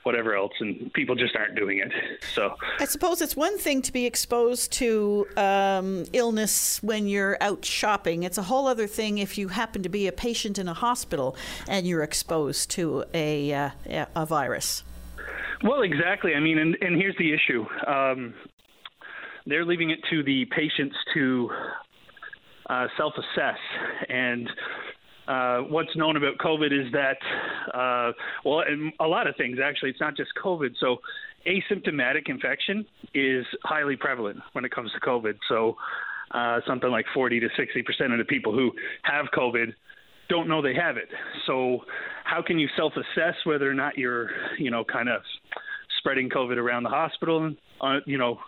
whatever 0.04 0.36
else, 0.36 0.54
and 0.60 0.91
people 0.93 1.16
just 1.16 1.36
aren't 1.36 1.56
doing 1.56 1.80
it. 1.80 1.91
So 2.34 2.56
I 2.80 2.86
suppose 2.86 3.22
it's 3.22 3.36
one 3.36 3.58
thing 3.58 3.82
to 3.84 3.91
be 3.91 4.06
exposed 4.06 4.72
to 4.74 5.28
um, 5.38 6.06
illness 6.14 6.82
when 6.82 7.08
you're 7.08 7.38
out 7.41 7.64
shopping. 7.64 8.24
It's 8.24 8.38
a 8.38 8.43
whole 8.43 8.68
other 8.68 8.88
thing 8.88 9.20
if 9.20 9.38
you 9.38 9.49
happen 9.49 9.84
to 9.84 9.89
be 9.89 10.08
a 10.08 10.12
patient 10.12 10.58
in 10.58 10.68
a 10.68 10.74
hospital 10.74 11.36
and 11.68 11.86
you're 11.86 12.04
exposed 12.04 12.72
to 12.72 13.06
a 13.14 13.54
uh, 13.54 13.70
a 14.16 14.26
virus. 14.26 14.84
Well, 15.64 15.82
exactly. 15.84 16.34
I 16.34 16.39
mean, 16.39 16.58
and, 16.58 16.76
and 16.82 16.95
here's 16.95 17.16
the 17.18 17.34
issue. 17.34 17.66
Um, 17.86 18.34
they're 19.45 19.66
leaving 19.66 19.91
it 19.91 19.99
to 20.10 20.24
the 20.24 20.45
patients 20.45 20.95
to 21.14 21.49
uh, 22.72 22.88
self 22.97 23.13
assess. 23.17 23.57
And 24.09 24.49
uh, 25.28 25.57
what's 25.69 25.95
known 25.95 26.17
about 26.17 26.38
COVID 26.38 26.72
is 26.72 26.91
that, 26.93 27.17
uh, 27.74 28.13
well, 28.43 28.63
a 28.99 29.07
lot 29.07 29.28
of 29.28 29.36
things 29.36 29.57
actually, 29.63 29.89
it's 29.91 29.99
not 29.99 30.15
just 30.15 30.32
COVID. 30.43 30.72
So, 30.80 30.97
asymptomatic 31.45 32.28
infection 32.28 32.86
is 33.13 33.45
highly 33.63 33.95
prevalent 33.95 34.39
when 34.53 34.63
it 34.63 34.72
comes 34.72 34.91
to 34.93 34.99
COVID. 34.99 35.38
So, 35.49 35.76
uh, 36.32 36.61
something 36.65 36.89
like 36.89 37.05
40 37.13 37.41
to 37.41 37.49
60 37.57 37.82
percent 37.84 38.13
of 38.13 38.19
the 38.19 38.26
people 38.26 38.53
who 38.53 38.72
have 39.03 39.26
COVID 39.38 39.74
don't 40.30 40.47
know 40.47 40.61
they 40.61 40.76
have 40.76 40.95
it. 40.95 41.09
So, 41.45 41.80
how 42.24 42.41
can 42.41 42.57
you 42.57 42.69
self-assess 42.78 43.36
whether 43.43 43.69
or 43.69 43.74
not 43.74 43.97
you're, 43.97 44.30
you 44.57 44.72
know, 44.72 44.86
kind 44.86 45.09
of 45.09 45.22
spreading 45.99 46.30
COVID 46.30 46.57
around 46.57 46.84
the 46.84 46.89
hospital? 46.89 47.53
Uh, 47.82 47.97
you 48.05 48.17
know, 48.17 48.39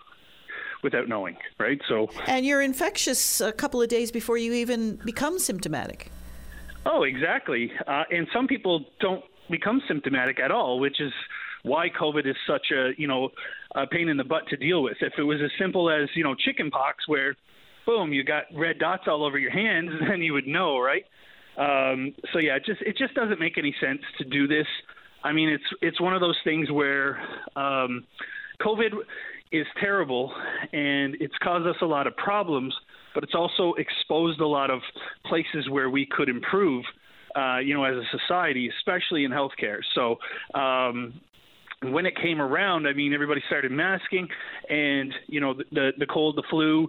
without 0.84 1.08
knowing, 1.08 1.36
right? 1.58 1.80
So 1.88 2.08
and 2.26 2.46
you're 2.46 2.62
infectious 2.62 3.40
a 3.40 3.52
couple 3.52 3.82
of 3.82 3.88
days 3.88 4.12
before 4.12 4.38
you 4.38 4.52
even 4.52 4.96
become 5.04 5.40
symptomatic. 5.40 6.12
Oh, 6.86 7.02
exactly. 7.02 7.72
Uh, 7.86 8.04
and 8.10 8.28
some 8.32 8.46
people 8.46 8.84
don't 9.00 9.24
become 9.50 9.82
symptomatic 9.88 10.38
at 10.38 10.50
all, 10.50 10.78
which 10.78 11.00
is 11.00 11.12
why 11.62 11.88
COVID 11.88 12.26
is 12.26 12.36
such 12.46 12.66
a 12.72 12.92
you 12.96 13.08
know 13.08 13.30
a 13.74 13.86
pain 13.86 14.08
in 14.08 14.16
the 14.16 14.24
butt 14.24 14.46
to 14.50 14.56
deal 14.56 14.82
with. 14.82 14.98
If 15.00 15.14
it 15.18 15.22
was 15.22 15.40
as 15.42 15.50
simple 15.58 15.90
as 15.90 16.08
you 16.14 16.22
know 16.22 16.34
chickenpox, 16.34 17.08
where 17.08 17.34
boom, 17.86 18.12
you 18.12 18.24
got 18.24 18.44
red 18.54 18.78
dots 18.78 19.04
all 19.06 19.24
over 19.24 19.38
your 19.38 19.50
hands, 19.50 19.90
then 20.08 20.22
you 20.22 20.32
would 20.34 20.46
know, 20.46 20.78
right? 20.78 21.04
Um, 21.56 22.14
so 22.32 22.38
yeah, 22.38 22.56
it 22.56 22.64
just 22.64 22.82
it 22.82 22.96
just 22.96 23.14
doesn't 23.14 23.40
make 23.40 23.58
any 23.58 23.74
sense 23.80 24.00
to 24.18 24.24
do 24.24 24.46
this. 24.46 24.66
I 25.22 25.32
mean, 25.32 25.48
it's 25.48 25.64
it's 25.80 26.00
one 26.00 26.14
of 26.14 26.20
those 26.20 26.38
things 26.44 26.70
where 26.70 27.18
um, 27.56 28.04
COVID 28.60 28.90
is 29.52 29.66
terrible 29.80 30.32
and 30.72 31.16
it's 31.20 31.34
caused 31.42 31.66
us 31.66 31.76
a 31.82 31.86
lot 31.86 32.06
of 32.06 32.16
problems, 32.16 32.74
but 33.14 33.22
it's 33.22 33.34
also 33.34 33.74
exposed 33.74 34.40
a 34.40 34.46
lot 34.46 34.70
of 34.70 34.80
places 35.26 35.68
where 35.70 35.90
we 35.90 36.06
could 36.06 36.28
improve, 36.28 36.84
uh, 37.36 37.58
you 37.58 37.74
know, 37.74 37.84
as 37.84 37.94
a 37.94 38.18
society, 38.18 38.70
especially 38.78 39.24
in 39.24 39.30
healthcare. 39.30 39.78
So, 39.94 40.16
um, 40.58 41.20
when 41.82 42.06
it 42.06 42.16
came 42.16 42.40
around, 42.40 42.86
I 42.86 42.94
mean, 42.94 43.12
everybody 43.12 43.42
started 43.46 43.70
masking, 43.70 44.26
and 44.70 45.12
you 45.26 45.40
know, 45.40 45.52
the 45.52 45.64
the, 45.72 45.90
the 45.98 46.06
cold, 46.06 46.36
the 46.36 46.42
flu, 46.48 46.88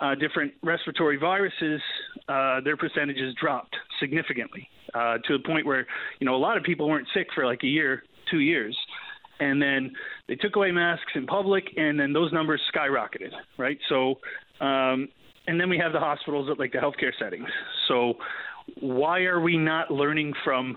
uh, 0.00 0.16
different 0.16 0.52
respiratory 0.64 1.16
viruses, 1.16 1.80
uh, 2.28 2.60
their 2.62 2.76
percentages 2.76 3.34
dropped 3.40 3.76
significantly 4.00 4.68
uh, 4.94 5.18
to 5.28 5.38
the 5.38 5.44
point 5.46 5.64
where 5.64 5.86
you 6.18 6.26
know 6.26 6.34
a 6.34 6.38
lot 6.38 6.56
of 6.56 6.64
people 6.64 6.88
weren't 6.88 7.06
sick 7.14 7.28
for 7.34 7.46
like 7.46 7.62
a 7.62 7.68
year, 7.68 8.02
two 8.30 8.40
years 8.40 8.76
and 9.40 9.60
then 9.60 9.92
they 10.28 10.34
took 10.36 10.56
away 10.56 10.70
masks 10.70 11.12
in 11.14 11.26
public, 11.26 11.64
and 11.76 11.98
then 11.98 12.12
those 12.12 12.32
numbers 12.32 12.60
skyrocketed, 12.74 13.32
right? 13.58 13.78
So, 13.88 14.18
um, 14.60 15.08
and 15.46 15.60
then 15.60 15.68
we 15.68 15.78
have 15.78 15.92
the 15.92 16.00
hospitals 16.00 16.48
at 16.50 16.58
like 16.58 16.72
the 16.72 16.78
healthcare 16.78 17.12
settings. 17.18 17.48
So, 17.88 18.14
why 18.80 19.20
are 19.22 19.40
we 19.40 19.56
not 19.56 19.90
learning 19.90 20.32
from, 20.44 20.76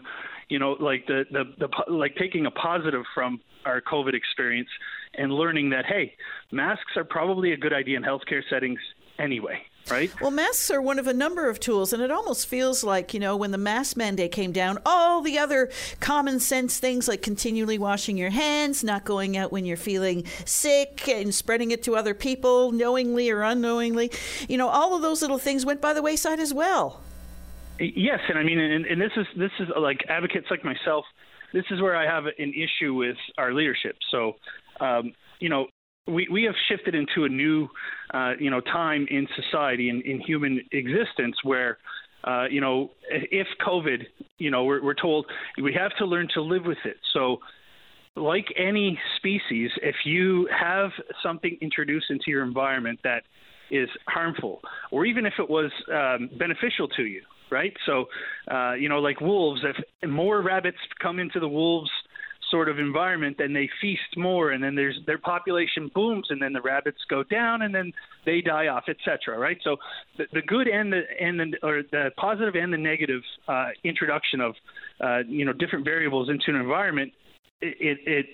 you 0.49 0.60
know, 0.60 0.76
like 0.80 1.06
the 1.08 1.24
the, 1.32 1.43
the 1.60 1.91
like 1.91 2.16
taking 2.16 2.45
a 2.45 2.51
positive 2.51 3.03
from 3.14 3.39
our 3.66 3.82
COVID 3.82 4.14
experience 4.14 4.70
and 5.16 5.32
learning 5.32 5.70
that 5.72 5.86
hey, 5.86 6.14
masks 6.51 6.97
are 6.97 7.03
probably 7.03 7.53
a 7.53 7.58
good 7.58 7.74
idea 7.74 7.97
in 7.97 8.03
healthcare 8.03 8.41
settings 8.49 8.80
anyway 9.20 9.60
right? 9.90 10.12
Well, 10.22 10.32
masks 10.32 10.70
are 10.72 10.82
one 10.82 11.00
of 11.00 11.08
a 11.08 11.14
number 11.14 11.50
of 11.50 11.60
tools, 11.60 11.94
and 11.94 12.02
it 12.02 12.12
almost 12.12 12.48
feels 12.48 12.84
like, 12.84 13.14
you 13.14 13.20
know, 13.20 13.36
when 13.36 13.52
the 13.52 13.58
mask 13.58 13.98
mandate 13.98 14.32
came 14.32 14.52
down, 14.52 14.80
all 14.86 15.22
the 15.22 15.38
other 15.38 15.70
common 16.00 16.40
sense 16.40 16.80
things 16.80 17.08
like 17.08 17.22
continually 17.22 17.78
washing 17.78 18.18
your 18.18 18.30
hands, 18.32 18.84
not 18.84 19.06
going 19.06 19.38
out 19.38 19.52
when 19.52 19.66
you're 19.66 19.78
feeling 19.78 20.26
sick, 20.46 21.08
and 21.08 21.34
spreading 21.34 21.72
it 21.72 21.84
to 21.84 21.96
other 21.96 22.14
people, 22.14 22.72
knowingly 22.72 23.30
or 23.30 23.44
unknowingly, 23.44 24.12
you 24.48 24.58
know, 24.58 24.70
all 24.70 24.96
of 24.96 25.02
those 25.02 25.22
little 25.22 25.38
things 25.38 25.66
went 25.66 25.82
by 25.82 25.94
the 25.94 26.02
wayside 26.02 26.40
as 26.40 26.54
well. 26.54 27.02
Yes, 27.80 28.22
and 28.30 28.40
I 28.40 28.44
mean, 28.44 28.60
and, 28.60 28.86
and 28.86 29.02
this 29.02 29.12
is 29.18 29.28
this 29.36 29.52
is 29.60 29.68
like 29.78 30.06
advocates 30.08 30.48
like 30.50 30.64
myself. 30.64 31.06
This 31.54 31.66
is 31.72 31.82
where 31.82 31.96
I 31.96 32.06
have 32.06 32.26
an 32.26 32.54
issue 32.54 32.94
with 32.94 33.18
our 33.38 33.54
leadership. 33.54 33.98
So, 34.12 34.38
um, 34.80 35.14
you 35.40 35.50
know, 35.50 35.68
we, 36.08 36.28
we 36.32 36.43
have 36.43 36.56
shifted 36.70 36.95
into 36.95 37.26
a 37.26 37.30
new, 37.30 37.68
uh, 38.14 38.34
you 38.39 38.49
know, 38.49 38.62
time 38.62 39.08
in 39.10 39.28
society 39.36 39.89
and 39.89 40.01
in, 40.03 40.14
in 40.14 40.20
human 40.22 40.62
existence 40.72 41.36
where, 41.43 41.78
uh, 42.24 42.45
you 42.49 42.62
know, 42.62 42.91
if 43.10 43.47
COVID, 43.66 44.03
you 44.38 44.51
know, 44.51 44.64
we're, 44.64 44.84
we're 44.84 44.93
told 44.93 45.26
we 45.62 45.74
have 45.74 45.95
to 45.97 46.06
learn 46.06 46.28
to 46.34 46.41
live 46.41 46.66
with 46.66 46.78
it. 46.86 46.97
So, 47.14 47.38
like 48.16 48.45
any 48.58 48.97
species, 49.18 49.72
if 49.82 49.95
you 50.06 50.47
have 50.58 50.91
something 51.22 51.58
introduced 51.62 52.06
into 52.10 52.26
your 52.28 52.43
environment 52.43 52.99
that 53.03 53.24
is 53.70 53.89
harmful, 54.08 54.62
or 54.91 55.06
even 55.06 55.26
if 55.26 55.34
it 55.38 55.49
was 55.49 55.72
um, 55.91 56.30
beneficial 56.38 56.88
to 56.89 57.03
you, 57.03 57.22
right? 57.51 57.74
So, 57.86 58.06
uh, 58.49 58.74
you 58.74 58.88
know, 58.88 58.99
like 58.99 59.20
wolves, 59.20 59.62
if 59.64 60.10
more 60.10 60.41
rabbits 60.41 60.78
come 61.01 61.20
into 61.20 61.39
the 61.39 61.47
wolves' 61.47 61.91
sort 62.56 62.70
of 62.70 62.80
environment, 62.80 63.36
then 63.38 63.51
they 63.51 63.70
feast 63.82 64.16
more, 64.16 64.51
and 64.51 64.64
then 64.64 64.76
there's 64.76 64.97
their 65.06 65.18
population 65.18 65.91
booms, 65.93 66.28
and 66.30 66.41
then 66.41 66.53
the 66.53 66.62
rabbits 66.62 66.99
go 67.10 67.22
down, 67.22 67.64
and 67.64 67.76
then 67.76 67.91
they 68.26 68.39
die 68.39 68.68
off, 68.68 68.86
etc. 68.88 69.38
Right? 69.38 69.58
So 69.62 69.76
the, 70.18 70.24
the 70.32 70.41
good 70.41 70.70
and 70.70 70.89
the 70.93 71.01
and 71.20 71.38
the 71.38 71.58
or 71.62 71.84
the 71.91 72.12
positive 72.16 72.56
and 72.56 72.72
the 72.72 72.78
negative 72.78 73.22
uh, 73.49 73.72
introduction 73.84 74.39
of 74.39 74.56
uh, 75.01 75.20
you 75.28 75.43
know 75.43 75.51
different 75.51 75.84
variables 75.84 76.30
into 76.30 76.45
an 76.47 76.56
environment, 76.56 77.12
it, 77.62 77.97
it, 78.08 78.26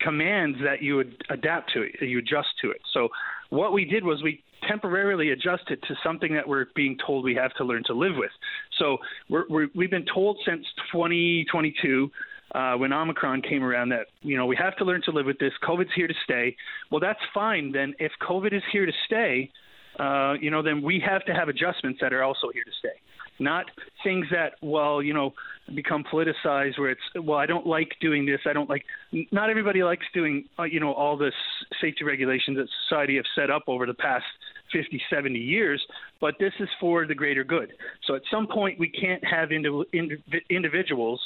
commands 0.00 0.58
that 0.64 0.82
you 0.82 0.96
would 0.96 1.14
adapt 1.30 1.72
to 1.74 1.82
it, 1.82 1.92
you 2.00 2.18
adjust 2.18 2.48
to 2.60 2.70
it. 2.72 2.80
So 2.92 3.08
what 3.50 3.72
we 3.72 3.84
did 3.84 4.04
was 4.04 4.20
we 4.22 4.42
temporarily 4.68 5.30
adjusted 5.30 5.80
to 5.82 5.94
something 6.02 6.34
that 6.34 6.46
we're 6.46 6.66
being 6.74 6.96
told 7.06 7.24
we 7.24 7.36
have 7.36 7.54
to 7.54 7.64
learn 7.64 7.84
to 7.86 7.94
live 7.94 8.16
with. 8.16 8.30
So 8.78 8.98
we 9.30 9.84
have 9.84 9.90
been 9.90 10.06
told 10.12 10.38
since 10.44 10.66
2022 10.92 12.10
uh, 12.54 12.74
when 12.74 12.92
Omicron 12.92 13.42
came 13.42 13.62
around 13.62 13.90
that 13.90 14.06
you 14.22 14.36
know 14.36 14.46
we 14.46 14.56
have 14.56 14.76
to 14.76 14.84
learn 14.84 15.02
to 15.04 15.10
live 15.10 15.26
with 15.26 15.38
this. 15.38 15.52
COVID's 15.62 15.90
here 15.94 16.06
to 16.06 16.14
stay. 16.24 16.56
Well, 16.90 17.00
that's 17.00 17.20
fine 17.32 17.72
then. 17.72 17.94
If 17.98 18.12
COVID 18.22 18.52
is 18.54 18.62
here 18.72 18.86
to 18.86 18.92
stay, 19.06 19.50
uh, 19.98 20.34
you 20.40 20.50
know, 20.50 20.62
then 20.62 20.82
we 20.82 21.02
have 21.06 21.24
to 21.26 21.32
have 21.32 21.48
adjustments 21.48 21.98
that 22.00 22.12
are 22.12 22.22
also 22.22 22.48
here 22.52 22.64
to 22.64 22.70
stay. 22.78 23.00
Not 23.40 23.66
things 24.04 24.26
that, 24.30 24.52
well, 24.62 25.02
you 25.02 25.12
know, 25.12 25.34
become 25.74 26.04
politicized 26.04 26.78
where 26.78 26.90
it's, 26.90 27.00
well, 27.20 27.38
I 27.38 27.46
don't 27.46 27.66
like 27.66 27.90
doing 28.00 28.26
this. 28.26 28.40
I 28.46 28.52
don't 28.52 28.70
like, 28.70 28.84
not 29.32 29.50
everybody 29.50 29.82
likes 29.82 30.06
doing, 30.12 30.44
uh, 30.58 30.64
you 30.64 30.78
know, 30.78 30.92
all 30.92 31.16
this 31.16 31.34
safety 31.80 32.04
regulations 32.04 32.56
that 32.58 32.68
society 32.88 33.16
have 33.16 33.24
set 33.34 33.50
up 33.50 33.64
over 33.66 33.86
the 33.86 33.94
past 33.94 34.24
50, 34.72 35.00
70 35.10 35.38
years, 35.38 35.84
but 36.20 36.34
this 36.38 36.52
is 36.60 36.68
for 36.80 37.06
the 37.06 37.14
greater 37.14 37.44
good. 37.44 37.72
So 38.06 38.14
at 38.14 38.22
some 38.30 38.46
point, 38.46 38.78
we 38.78 38.88
can't 38.88 39.24
have 39.24 39.48
indiv- 39.48 39.86
indiv- 39.92 40.48
individuals 40.50 41.20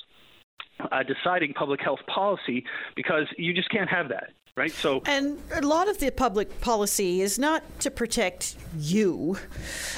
uh, 0.93 1.03
deciding 1.03 1.53
public 1.55 1.81
health 1.81 2.01
policy 2.07 2.65
because 2.97 3.27
you 3.37 3.53
just 3.55 3.71
can't 3.71 3.91
have 3.91 4.09
that 4.09 4.31
right? 4.59 4.73
So 4.73 5.03
and 5.07 5.39
a 5.55 5.63
lot 5.63 5.89
of 5.89 5.99
the 5.99 6.11
public 6.11 6.61
policy 6.61 7.23
is 7.23 7.39
not 7.39 7.63
to 7.81 7.91
protect 7.91 8.57
you; 8.79 9.39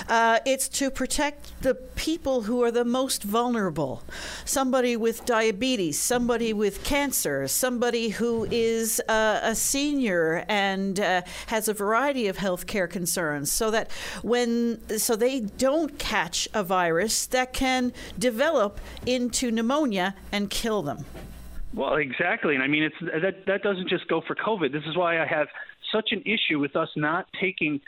uh, 0.09 0.39
it's 0.45 0.69
to 0.69 0.91
protect 0.91 1.63
the 1.63 1.75
people 1.75 2.43
who 2.43 2.63
are 2.63 2.71
the 2.71 2.85
most 2.85 3.23
vulnerable. 3.23 4.03
Somebody 4.45 4.97
with 4.97 5.25
diabetes, 5.25 5.99
somebody 5.99 6.53
with 6.53 6.85
cancer, 6.85 7.49
somebody 7.49 8.11
who 8.11 8.47
is 8.51 9.01
uh, 9.09 9.41
a 9.43 9.55
senior 9.55 10.45
and 10.49 11.01
uh, 11.01 11.23
has 11.47 11.69
a 11.69 11.75
variety 11.75 12.29
of 12.29 12.37
health 12.37 12.67
care 12.67 12.87
concerns, 12.87 13.51
so 13.51 13.71
that 13.71 13.91
when 14.23 14.81
so 14.99 15.17
they 15.17 15.41
don't 15.41 15.99
catch 15.99 16.49
a 16.55 16.63
virus 16.63 17.27
that 17.27 17.53
can 17.53 17.93
develop 18.19 18.81
into 19.07 19.51
pneumonia 19.51 20.15
and 20.31 20.51
kill 20.51 20.83
them. 20.83 21.05
Well, 21.73 21.95
exactly, 21.97 22.55
and 22.55 22.65
I 22.65 22.67
mean 22.67 22.83
it's 22.83 22.97
that 23.01 23.47
that 23.47 23.63
doesn't 23.63 23.89
just 23.89 24.09
go 24.09 24.21
for 24.27 24.35
COVID. 24.35 24.73
This 24.73 24.83
is 24.89 24.97
why 24.97 25.23
I 25.23 25.27
have 25.27 25.47
such 25.93 26.11
an 26.13 26.23
issue 26.27 26.59
with 26.59 26.75
us 26.75 26.89
not 26.97 27.27
taking 27.41 27.81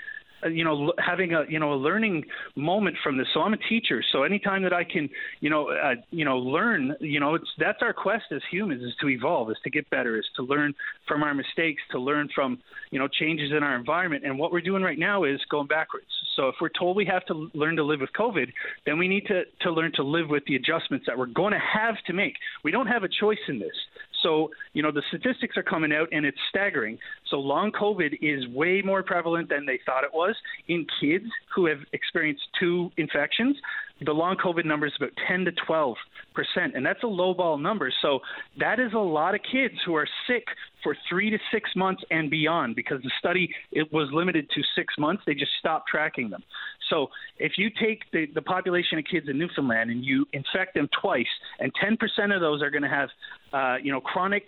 you 0.50 0.64
know 0.64 0.92
having 0.98 1.34
a 1.34 1.44
you 1.48 1.58
know 1.58 1.72
a 1.72 1.76
learning 1.76 2.24
moment 2.56 2.96
from 3.02 3.16
this. 3.18 3.26
So 3.34 3.40
i'm 3.40 3.52
a 3.52 3.58
teacher. 3.68 4.02
So 4.12 4.22
anytime 4.22 4.62
that 4.62 4.72
i 4.72 4.84
can 4.84 5.08
you 5.40 5.50
know 5.50 5.70
uh, 5.70 5.94
you 6.10 6.24
know 6.24 6.38
learn 6.38 6.94
you 7.00 7.20
know 7.20 7.34
it's 7.34 7.48
that's 7.58 7.78
our 7.82 7.92
quest 7.92 8.24
as 8.32 8.42
humans 8.50 8.82
is 8.82 8.94
to 9.00 9.08
evolve 9.08 9.50
is 9.50 9.56
to 9.64 9.70
get 9.70 9.88
better 9.90 10.18
is 10.18 10.26
to 10.36 10.42
learn 10.42 10.74
from 11.06 11.22
our 11.22 11.34
mistakes 11.34 11.82
to 11.92 11.98
learn 11.98 12.28
from 12.34 12.58
you 12.90 12.98
know 12.98 13.08
changes 13.08 13.50
in 13.56 13.62
our 13.62 13.76
environment. 13.76 14.24
And 14.24 14.38
what 14.38 14.52
we're 14.52 14.60
doing 14.60 14.82
right 14.82 14.98
now 14.98 15.24
is 15.24 15.40
going 15.50 15.66
backwards. 15.66 16.06
So 16.36 16.48
if 16.48 16.56
we're 16.60 16.70
told 16.70 16.96
we 16.96 17.06
have 17.06 17.24
to 17.26 17.50
learn 17.54 17.76
to 17.76 17.84
live 17.84 18.00
with 18.00 18.10
covid 18.12 18.48
then 18.86 18.98
we 18.98 19.08
need 19.08 19.26
to 19.26 19.42
to 19.60 19.70
learn 19.70 19.92
to 19.94 20.02
live 20.02 20.28
with 20.28 20.44
the 20.46 20.56
adjustments 20.56 21.06
that 21.06 21.16
we're 21.16 21.26
going 21.26 21.52
to 21.52 21.58
have 21.58 21.96
to 22.06 22.12
make. 22.12 22.34
We 22.64 22.70
don't 22.70 22.86
have 22.86 23.02
a 23.02 23.08
choice 23.08 23.38
in 23.48 23.58
this 23.58 23.76
so, 24.22 24.50
you 24.72 24.82
know, 24.82 24.90
the 24.90 25.02
statistics 25.08 25.56
are 25.56 25.62
coming 25.62 25.92
out 25.92 26.08
and 26.12 26.24
it's 26.24 26.38
staggering. 26.48 26.98
So, 27.28 27.36
long 27.38 27.72
COVID 27.72 28.18
is 28.20 28.46
way 28.48 28.82
more 28.84 29.02
prevalent 29.02 29.48
than 29.48 29.66
they 29.66 29.80
thought 29.84 30.04
it 30.04 30.12
was 30.12 30.34
in 30.68 30.86
kids 31.00 31.26
who 31.54 31.66
have 31.66 31.78
experienced 31.92 32.42
two 32.58 32.90
infections. 32.96 33.56
The 34.04 34.12
long 34.12 34.36
COVID 34.36 34.64
number 34.64 34.86
is 34.86 34.92
about 34.96 35.12
10 35.28 35.44
to 35.46 35.52
12 35.66 35.96
percent, 36.34 36.74
and 36.74 36.84
that's 36.84 37.02
a 37.02 37.06
low 37.06 37.34
ball 37.34 37.58
number. 37.58 37.92
So, 38.00 38.20
that 38.58 38.80
is 38.80 38.92
a 38.94 38.98
lot 38.98 39.34
of 39.34 39.40
kids 39.50 39.74
who 39.84 39.94
are 39.94 40.06
sick 40.26 40.44
for 40.82 40.96
three 41.08 41.30
to 41.30 41.38
six 41.52 41.70
months 41.76 42.02
and 42.10 42.30
beyond 42.30 42.76
because 42.76 43.00
the 43.02 43.10
study 43.18 43.48
it 43.70 43.92
was 43.92 44.08
limited 44.12 44.48
to 44.50 44.62
six 44.74 44.94
months. 44.98 45.22
They 45.26 45.34
just 45.34 45.52
stopped 45.58 45.88
tracking 45.88 46.30
them. 46.30 46.42
So 46.90 47.08
if 47.38 47.52
you 47.56 47.70
take 47.70 48.02
the, 48.12 48.26
the 48.34 48.42
population 48.42 48.98
of 48.98 49.04
kids 49.10 49.28
in 49.28 49.38
Newfoundland 49.38 49.90
and 49.90 50.04
you 50.04 50.26
infect 50.32 50.74
them 50.74 50.88
twice, 51.00 51.26
and 51.58 51.72
10% 51.82 52.34
of 52.34 52.40
those 52.40 52.62
are 52.62 52.70
going 52.70 52.82
to 52.82 52.88
have, 52.88 53.08
uh, 53.52 53.76
you 53.82 53.92
know, 53.92 54.00
chronic 54.00 54.44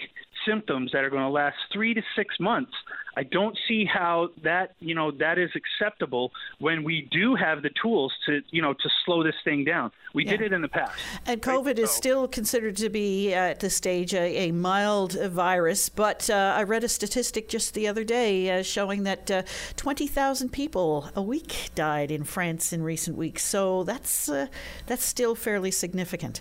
symptoms 0.47 0.91
that 0.93 1.05
are 1.05 1.11
going 1.11 1.23
to 1.23 1.29
last 1.29 1.57
three 1.73 1.95
to 1.95 2.03
six 2.17 2.39
months, 2.41 2.73
I 3.17 3.23
don't 3.23 3.57
see 3.69 3.85
how 3.85 4.31
that 4.43 4.75
you 4.81 4.95
know 4.95 5.11
that 5.13 5.39
is 5.39 5.51
acceptable 5.55 6.33
when 6.59 6.85
we 6.85 7.09
do 7.11 7.35
have 7.35 7.63
the 7.63 7.71
tools 7.81 8.13
to 8.27 8.41
you 8.51 8.63
know 8.63 8.73
to 8.73 8.89
slow 9.05 9.23
this 9.23 9.37
thing 9.45 9.65
down. 9.65 9.93
We 10.15 10.25
yeah. 10.25 10.33
did 10.33 10.41
it 10.43 10.53
in 10.53 10.63
the 10.63 10.69
past. 10.69 10.93
And 11.27 11.43
COVID 11.43 11.67
right? 11.67 11.79
is 11.79 11.91
so. 11.91 11.97
still 11.97 12.29
considered 12.29 12.77
to 12.77 12.89
be 12.89 13.33
at 13.35 13.61
this 13.61 13.75
stage 13.75 14.15
a, 14.15 14.49
a 14.49 14.53
mild 14.53 15.13
virus, 15.13 15.89
but 15.89 16.31
uh, 16.31 16.55
I 16.57 16.63
read 16.63 16.85
a 16.85 16.89
statistic 16.89 17.49
just 17.49 17.75
the 17.75 17.89
other 17.89 18.05
day 18.05 18.59
uh, 18.59 18.63
showing 18.63 19.03
that 19.05 19.31
uh, 19.31 19.43
20,000 19.77 20.51
people 20.51 21.11
a 21.17 21.23
week 21.23 21.71
died 21.75 22.11
in 22.11 22.25
France 22.25 22.73
in 22.73 22.83
recent 22.83 23.17
weeks. 23.17 23.45
So 23.45 23.85
that's 23.85 24.29
uh, 24.29 24.47
that's 24.87 25.05
still 25.05 25.35
fairly 25.35 25.71
significant. 25.71 26.41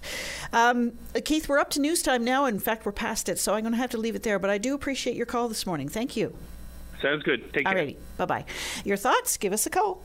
Um, 0.52 0.94
Keith, 1.26 1.50
we're 1.50 1.60
up 1.60 1.70
to 1.72 1.80
news 1.80 2.02
time 2.02 2.24
now. 2.24 2.46
In 2.46 2.60
fact, 2.60 2.86
we're 2.86 2.92
past 2.92 3.30
it, 3.30 3.40
so 3.40 3.54
I'm 3.54 3.62
going 3.62 3.74
to 3.74 3.78
have 3.78 3.90
to 3.92 3.93
leave 3.98 4.16
it 4.16 4.24
there. 4.24 4.40
But 4.40 4.50
I 4.50 4.58
do 4.58 4.74
appreciate 4.74 5.16
your 5.16 5.26
call 5.26 5.48
this 5.48 5.66
morning. 5.66 5.90
Thank 5.90 6.16
you. 6.16 6.36
Sounds 7.02 7.24
good. 7.24 7.54
Take 7.54 7.66
care. 7.66 7.76
Alrighty. 7.76 7.98
Bye 8.18 8.26
bye. 8.26 8.46
Your 8.86 8.98
thoughts? 8.98 9.38
Give 9.38 9.54
us 9.54 9.66
a 9.66 9.70
call. 9.70 10.02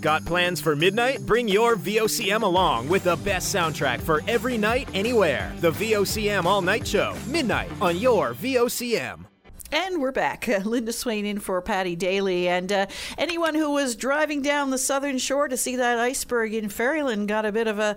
Got 0.00 0.24
plans 0.24 0.60
for 0.60 0.76
midnight? 0.76 1.24
Bring 1.26 1.48
your 1.48 1.76
VOCM 1.76 2.42
along 2.42 2.88
with 2.88 3.04
the 3.04 3.16
best 3.16 3.54
soundtrack 3.54 4.00
for 4.00 4.22
every 4.28 4.56
night, 4.56 4.88
anywhere. 4.94 5.52
The 5.60 5.72
VOCM 5.72 6.44
All 6.44 6.62
Night 6.62 6.86
Show, 6.86 7.16
midnight 7.28 7.70
on 7.80 7.96
your 7.98 8.34
VOCM. 8.34 9.26
And 9.74 10.00
we're 10.00 10.12
back. 10.12 10.48
Uh, 10.48 10.58
Linda 10.64 10.92
Swain 10.92 11.26
in 11.26 11.40
for 11.40 11.60
Paddy 11.60 11.96
Daly. 11.96 12.46
And 12.46 12.70
uh, 12.70 12.86
anyone 13.18 13.56
who 13.56 13.72
was 13.72 13.96
driving 13.96 14.40
down 14.40 14.70
the 14.70 14.78
southern 14.78 15.18
shore 15.18 15.48
to 15.48 15.56
see 15.56 15.74
that 15.74 15.98
iceberg 15.98 16.54
in 16.54 16.68
Ferryland 16.68 17.26
got 17.26 17.44
a 17.44 17.50
bit 17.50 17.66
of 17.66 17.80
a 17.80 17.96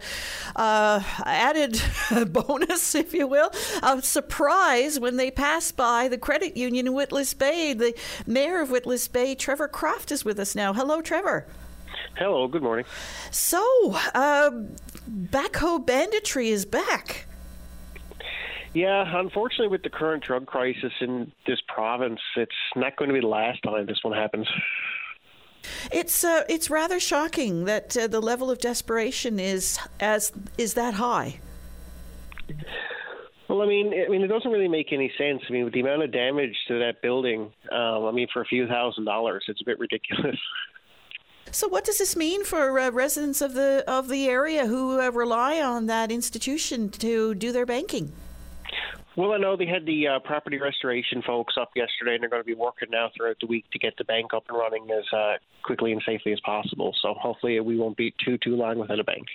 uh, 0.56 1.04
added 1.24 1.80
bonus, 2.30 2.96
if 2.96 3.14
you 3.14 3.28
will, 3.28 3.52
a 3.84 4.02
surprise 4.02 5.00
when 5.00 5.18
they 5.18 5.30
passed 5.30 5.78
by 5.78 6.08
the 6.08 6.18
credit 6.18 6.58
union 6.58 6.88
in 6.88 6.94
Witless 6.94 7.36
Bay. 7.36 7.76
The 7.76 7.94
mayor 8.26 8.60
of 8.60 8.72
Witless 8.72 9.08
Bay, 9.08 9.36
Trevor 9.36 9.68
Croft, 9.68 10.12
is 10.12 10.26
with 10.26 10.40
us 10.40 10.56
now. 10.56 10.74
Hello, 10.74 11.00
Trevor. 11.00 11.46
Hello, 12.16 12.48
good 12.48 12.64
morning. 12.64 12.86
So, 13.30 13.94
uh, 14.16 14.50
backhoe 15.08 15.86
banditry 15.86 16.50
is 16.50 16.66
back. 16.66 17.28
Yeah, 18.78 19.06
unfortunately, 19.18 19.70
with 19.70 19.82
the 19.82 19.90
current 19.90 20.24
drug 20.24 20.46
crisis 20.46 20.94
in 21.02 21.32
this 21.48 21.58
province, 21.68 22.20
it's 22.36 22.52
not 22.76 22.96
going 22.96 23.10
to 23.10 23.16
be 23.16 23.22
the 23.22 23.26
last 23.26 23.64
time 23.64 23.88
this 23.88 23.98
one 24.04 24.14
happens. 24.14 24.48
It's 25.92 26.24
uh, 26.24 26.44
it's 26.48 26.70
rather 26.70 27.00
shocking 27.00 27.66
that 27.66 27.98
uh, 27.98 28.06
the 28.06 28.20
level 28.20 28.52
of 28.52 28.60
desperation 28.60 29.40
is 29.40 29.80
as 30.00 30.32
is 30.60 30.76
that 30.76 30.94
high. 30.94 31.40
Well, 33.50 33.64
I 33.64 33.66
mean, 33.66 33.96
I 34.06 34.10
mean, 34.10 34.22
it 34.22 34.28
doesn't 34.28 34.52
really 34.52 34.68
make 34.68 34.94
any 34.94 35.12
sense. 35.18 35.42
I 35.50 35.54
mean, 35.54 35.64
with 35.64 35.74
the 35.74 35.80
amount 35.80 36.04
of 36.04 36.12
damage 36.12 36.56
to 36.68 36.78
that 36.78 37.02
building, 37.02 37.52
um, 37.72 38.06
I 38.06 38.12
mean, 38.12 38.28
for 38.32 38.44
a 38.44 38.46
few 38.46 38.68
thousand 38.68 39.06
dollars, 39.06 39.44
it's 39.48 39.60
a 39.60 39.66
bit 39.66 39.80
ridiculous. 39.80 40.38
So, 41.50 41.70
what 41.70 41.86
does 41.86 41.98
this 41.98 42.18
mean 42.18 42.44
for 42.44 42.78
uh, 42.78 42.92
residents 42.92 43.40
of 43.40 43.54
the 43.54 43.82
of 43.88 44.10
the 44.10 44.28
area 44.28 44.68
who 44.68 45.00
uh, 45.00 45.10
rely 45.12 45.62
on 45.62 45.86
that 45.86 46.12
institution 46.12 46.90
to 46.90 47.34
do 47.34 47.54
their 47.54 47.66
banking? 47.66 48.12
Well, 49.18 49.34
I 49.34 49.38
know 49.38 49.58
they 49.58 49.66
had 49.66 49.84
the 49.88 50.08
uh, 50.08 50.20
property 50.20 50.60
restoration 50.60 51.24
folks 51.26 51.56
up 51.60 51.72
yesterday, 51.76 52.14
and 52.14 52.22
they're 52.22 52.30
going 52.30 52.44
to 52.44 52.46
be 52.46 52.54
working 52.54 52.90
now 52.92 53.10
throughout 53.18 53.38
the 53.42 53.48
week 53.48 53.66
to 53.72 53.80
get 53.80 53.98
the 53.98 54.04
bank 54.04 54.32
up 54.32 54.44
and 54.48 54.56
running 54.56 54.88
as 54.92 55.12
uh, 55.12 55.38
quickly 55.64 55.92
and 55.92 56.04
safely 56.06 56.34
as 56.34 56.40
possible. 56.42 56.94
So 57.02 57.16
hopefully, 57.16 57.60
we 57.60 57.78
won't 57.78 57.98
be 57.98 58.14
too 58.24 58.38
too 58.38 58.56
long 58.56 58.78
without 58.78 59.00
a 59.00 59.04
bank. 59.04 59.26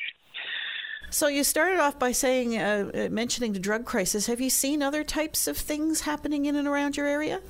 So 1.10 1.26
you 1.26 1.42
started 1.42 1.80
off 1.80 1.98
by 1.98 2.12
saying, 2.12 2.56
uh, 2.56 2.90
uh 2.94 3.08
mentioning 3.10 3.54
the 3.54 3.58
drug 3.58 3.84
crisis. 3.84 4.26
Have 4.28 4.40
you 4.40 4.50
seen 4.50 4.84
other 4.84 5.02
types 5.02 5.48
of 5.48 5.56
things 5.56 6.02
happening 6.02 6.46
in 6.46 6.54
and 6.54 6.68
around 6.68 6.96
your 6.96 7.08
area? 7.08 7.40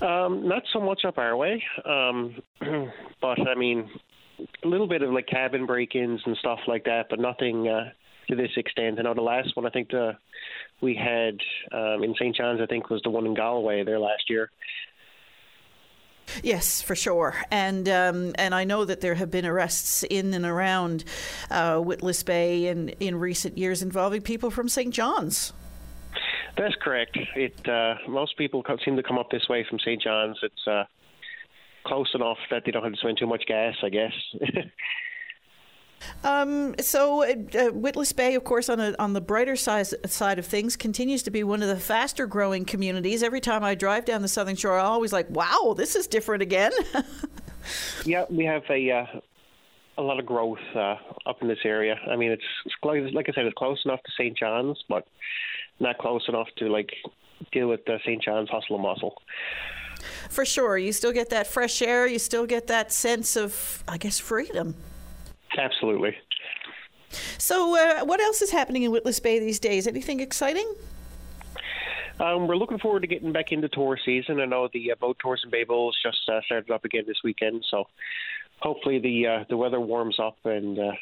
Um, 0.00 0.46
not 0.46 0.62
so 0.72 0.78
much 0.78 1.04
up 1.04 1.18
our 1.18 1.36
way, 1.36 1.64
um, 1.84 2.36
but 3.20 3.48
I 3.48 3.56
mean, 3.56 3.90
a 4.64 4.68
little 4.68 4.86
bit 4.86 5.02
of 5.02 5.10
like 5.10 5.26
cabin 5.26 5.66
break-ins 5.66 6.20
and 6.24 6.36
stuff 6.36 6.60
like 6.68 6.84
that, 6.84 7.06
but 7.10 7.18
nothing 7.18 7.66
uh, 7.66 7.90
to 8.28 8.36
this 8.36 8.50
extent. 8.56 8.98
I 8.98 9.02
know 9.02 9.14
the 9.14 9.22
last 9.22 9.56
one, 9.56 9.66
I 9.66 9.70
think 9.70 9.90
the 9.90 10.16
we 10.80 10.94
had 10.94 11.38
um, 11.72 12.04
in 12.04 12.14
St. 12.14 12.36
John's, 12.36 12.60
I 12.60 12.66
think 12.66 12.88
was 12.88 13.02
the 13.02 13.10
one 13.10 13.26
in 13.26 13.34
Galway 13.34 13.82
there 13.84 13.98
last 13.98 14.24
year. 14.28 14.50
Yes, 16.42 16.82
for 16.82 16.94
sure, 16.94 17.34
and 17.50 17.88
um, 17.88 18.32
and 18.36 18.54
I 18.54 18.64
know 18.64 18.84
that 18.84 19.00
there 19.00 19.14
have 19.14 19.30
been 19.30 19.46
arrests 19.46 20.02
in 20.02 20.34
and 20.34 20.44
around 20.44 21.04
uh, 21.50 21.80
Witless 21.82 22.22
Bay 22.22 22.66
in 22.66 22.90
in 23.00 23.18
recent 23.18 23.56
years 23.56 23.82
involving 23.82 24.20
people 24.20 24.50
from 24.50 24.68
St. 24.68 24.92
John's. 24.92 25.54
That's 26.56 26.74
correct. 26.82 27.16
It 27.34 27.66
uh, 27.66 27.94
most 28.08 28.36
people 28.36 28.62
seem 28.84 28.96
to 28.96 29.02
come 29.02 29.18
up 29.18 29.30
this 29.30 29.48
way 29.48 29.64
from 29.68 29.78
St. 29.78 30.02
John's. 30.02 30.36
It's 30.42 30.66
uh, 30.66 30.84
close 31.86 32.10
enough 32.14 32.38
that 32.50 32.64
they 32.66 32.72
don't 32.72 32.84
have 32.84 32.92
to 32.92 32.98
spend 32.98 33.18
too 33.18 33.26
much 33.26 33.44
gas, 33.46 33.74
I 33.82 33.88
guess. 33.88 34.12
Um, 36.24 36.74
so, 36.80 37.22
uh, 37.22 37.34
uh, 37.58 37.72
Witless 37.72 38.12
Bay, 38.12 38.34
of 38.34 38.44
course, 38.44 38.68
on 38.68 38.80
a, 38.80 38.94
on 38.98 39.12
the 39.12 39.20
brighter 39.20 39.56
side, 39.56 39.86
side 40.08 40.38
of 40.38 40.46
things, 40.46 40.76
continues 40.76 41.22
to 41.24 41.30
be 41.30 41.42
one 41.42 41.62
of 41.62 41.68
the 41.68 41.78
faster 41.78 42.26
growing 42.26 42.64
communities. 42.64 43.22
Every 43.22 43.40
time 43.40 43.64
I 43.64 43.74
drive 43.74 44.04
down 44.04 44.22
the 44.22 44.28
Southern 44.28 44.56
Shore, 44.56 44.78
I'm 44.78 44.86
always 44.86 45.12
like, 45.12 45.28
"Wow, 45.30 45.74
this 45.76 45.96
is 45.96 46.06
different 46.06 46.42
again." 46.42 46.72
yeah, 48.04 48.24
we 48.30 48.44
have 48.44 48.62
a 48.70 48.90
uh, 48.90 49.06
a 49.98 50.02
lot 50.02 50.18
of 50.18 50.24
growth 50.24 50.58
uh, 50.74 50.94
up 51.26 51.42
in 51.42 51.48
this 51.48 51.58
area. 51.64 51.96
I 52.10 52.16
mean, 52.16 52.30
it's, 52.30 52.42
it's 52.64 52.74
close, 52.80 53.12
like 53.12 53.28
I 53.28 53.32
said, 53.32 53.44
it's 53.46 53.58
close 53.58 53.80
enough 53.84 54.00
to 54.04 54.12
St. 54.16 54.38
John's, 54.38 54.82
but 54.88 55.06
not 55.80 55.98
close 55.98 56.24
enough 56.28 56.46
to 56.58 56.68
like 56.68 56.90
deal 57.52 57.68
with 57.68 57.84
the 57.84 57.98
St. 58.04 58.22
John's 58.22 58.48
hustle 58.48 58.76
and 58.76 58.84
bustle. 58.84 59.20
For 60.30 60.44
sure. 60.44 60.78
You 60.78 60.92
still 60.92 61.12
get 61.12 61.30
that 61.30 61.48
fresh 61.48 61.82
air, 61.82 62.06
you 62.06 62.20
still 62.20 62.46
get 62.46 62.68
that 62.68 62.92
sense 62.92 63.36
of, 63.36 63.82
I 63.88 63.98
guess, 63.98 64.18
freedom. 64.18 64.76
Absolutely. 65.58 66.16
So, 67.38 67.76
uh, 67.76 68.04
what 68.04 68.20
else 68.20 68.42
is 68.42 68.50
happening 68.50 68.82
in 68.84 68.92
Witless 68.92 69.20
Bay 69.20 69.38
these 69.38 69.58
days? 69.58 69.86
Anything 69.86 70.20
exciting? 70.20 70.72
Um, 72.20 72.46
we're 72.46 72.56
looking 72.56 72.78
forward 72.78 73.00
to 73.00 73.06
getting 73.06 73.32
back 73.32 73.52
into 73.52 73.68
tour 73.68 73.98
season. 74.04 74.40
I 74.40 74.44
know 74.44 74.68
the 74.72 74.92
uh, 74.92 74.94
boat 75.00 75.18
tours 75.20 75.40
in 75.44 75.50
Bay 75.50 75.64
Bulls 75.64 75.96
just 76.02 76.18
uh, 76.28 76.40
started 76.46 76.70
up 76.70 76.84
again 76.84 77.04
this 77.06 77.18
weekend, 77.22 77.64
so 77.70 77.84
hopefully 78.60 78.98
the 78.98 79.26
uh, 79.26 79.44
the 79.48 79.56
weather 79.56 79.80
warms 79.80 80.18
up 80.18 80.36
and, 80.44 80.78
uh, 80.78 80.92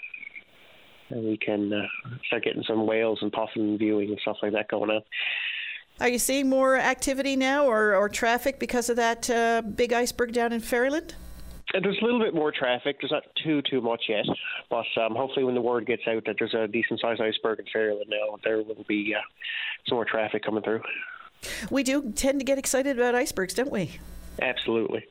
and 1.08 1.24
we 1.24 1.38
can 1.38 1.72
uh, 1.72 1.86
start 2.26 2.44
getting 2.44 2.64
some 2.64 2.86
whales 2.86 3.18
and 3.22 3.32
puffin 3.32 3.78
viewing 3.78 4.10
and 4.10 4.18
stuff 4.20 4.36
like 4.42 4.52
that 4.52 4.68
going 4.68 4.90
on. 4.90 5.02
Are 6.00 6.08
you 6.08 6.18
seeing 6.18 6.50
more 6.50 6.76
activity 6.76 7.36
now 7.36 7.64
or, 7.64 7.94
or 7.94 8.10
traffic 8.10 8.58
because 8.58 8.90
of 8.90 8.96
that 8.96 9.30
uh, 9.30 9.62
big 9.62 9.94
iceberg 9.94 10.32
down 10.32 10.52
in 10.52 10.60
Ferryland? 10.60 11.14
There's 11.72 11.98
a 12.00 12.04
little 12.04 12.20
bit 12.20 12.34
more 12.34 12.52
traffic. 12.52 12.98
There's 13.00 13.10
not 13.10 13.24
too 13.42 13.60
too 13.62 13.80
much 13.80 14.04
yet, 14.08 14.24
but 14.70 14.86
um, 15.00 15.14
hopefully 15.14 15.44
when 15.44 15.54
the 15.54 15.60
word 15.60 15.86
gets 15.86 16.02
out 16.06 16.24
that 16.26 16.36
there's 16.38 16.54
a 16.54 16.68
decent 16.68 17.00
sized 17.00 17.20
iceberg 17.20 17.58
in 17.58 17.66
Ferryland 17.72 18.08
now, 18.08 18.38
there 18.44 18.58
will 18.58 18.84
be 18.86 19.14
uh, 19.14 19.20
some 19.88 19.96
more 19.96 20.04
traffic 20.04 20.44
coming 20.44 20.62
through. 20.62 20.82
We 21.70 21.82
do 21.82 22.12
tend 22.12 22.40
to 22.40 22.44
get 22.44 22.58
excited 22.58 22.98
about 22.98 23.14
icebergs, 23.14 23.54
don't 23.54 23.70
we? 23.70 23.98
Absolutely. 24.40 25.04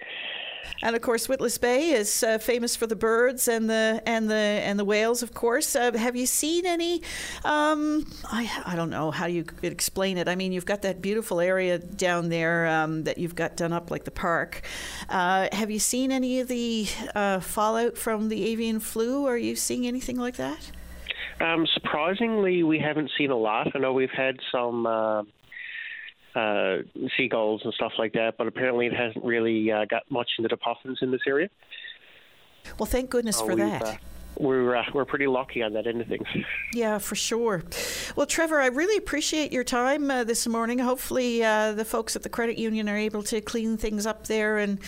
And 0.82 0.96
of 0.96 1.02
course, 1.02 1.28
Witless 1.28 1.58
Bay 1.58 1.92
is 1.92 2.24
uh, 2.24 2.38
famous 2.38 2.76
for 2.76 2.88
the 2.88 2.96
birds 2.96 3.48
and 3.48 3.70
the 3.70 4.02
and 4.06 4.30
the 4.30 4.36
and 4.36 4.78
the 4.80 4.86
whales. 4.86 5.24
Of 5.24 5.34
course, 5.34 5.76
uh, 5.76 5.94
have 5.94 6.16
you 6.16 6.26
seen 6.26 6.66
any? 6.66 7.02
Um, 7.44 8.06
I 8.26 8.50
I 8.66 8.76
don't 8.76 8.90
know 8.90 9.12
how 9.12 9.26
you 9.26 9.44
could 9.44 9.72
explain 9.72 10.18
it. 10.18 10.28
I 10.28 10.36
mean, 10.36 10.52
you've 10.52 10.66
got 10.66 10.82
that 10.84 11.02
beautiful 11.02 11.40
area 11.40 11.78
down 11.80 12.30
there 12.30 12.68
um, 12.68 13.04
that 13.04 13.18
you've 13.18 13.36
got 13.36 13.56
done 13.56 13.74
up 13.74 13.92
like 13.92 14.04
the 14.04 14.12
park. 14.12 14.62
Uh, 15.10 15.48
have 15.52 15.72
you 15.72 15.80
seen 15.80 16.12
any 16.12 16.40
of 16.40 16.48
the 16.48 16.88
uh, 17.14 17.40
fallout 17.40 17.98
from 17.98 18.30
the 18.30 18.46
avian 18.46 18.80
flu? 18.80 19.26
Are 19.26 19.38
you 19.38 19.56
seeing 19.56 19.88
anything 19.88 20.18
like 20.18 20.36
that? 20.36 20.72
Um, 21.40 21.68
surprisingly, 21.74 22.64
we 22.64 22.80
haven't 22.80 23.12
seen 23.18 23.30
a 23.30 23.36
lot. 23.36 23.76
I 23.76 23.80
know 23.80 23.92
we've 23.92 24.10
had 24.10 24.38
some 24.52 24.86
uh, 26.36 26.78
seagulls 27.18 27.62
and 27.64 27.74
stuff 27.74 27.94
like 27.98 28.14
that, 28.14 28.36
but 28.38 28.48
apparently 28.48 28.86
it 28.88 28.94
hasn't 28.94 29.24
really 29.24 29.72
uh, 29.72 29.86
got 29.86 30.04
much 30.10 30.30
into 30.38 30.48
the 30.50 30.58
puffins 30.58 31.00
in 31.02 31.12
this 31.12 31.22
area. 31.28 31.50
Well, 32.80 32.86
thank 32.88 33.10
goodness 33.10 33.38
So 33.38 33.46
for 33.46 33.56
that. 33.56 33.82
uh, 33.82 33.96
we're 34.38 34.76
uh, 34.76 34.84
we're 34.94 35.06
pretty 35.06 35.28
lucky 35.28 35.64
on 35.64 35.74
that 35.74 35.88
end 35.88 36.02
of 36.02 36.08
things. 36.08 36.28
Yeah, 36.74 36.98
for 36.98 37.16
sure. 37.16 37.64
Well, 38.18 38.26
Trevor, 38.26 38.60
I 38.60 38.68
really 38.68 38.98
appreciate 38.98 39.54
your 39.54 39.64
time 39.64 40.12
uh, 40.12 40.26
this 40.26 40.46
morning. 40.46 40.80
Hopefully, 40.80 41.42
uh, 41.42 41.72
the 41.72 41.86
folks 41.86 42.18
at 42.18 42.24
the 42.24 42.28
credit 42.28 42.58
union 42.58 42.90
are 42.90 42.98
able 42.98 43.24
to 43.24 43.40
clean 43.40 43.78
things 43.78 44.06
up 44.06 44.28
there 44.28 44.58
and 44.58 44.80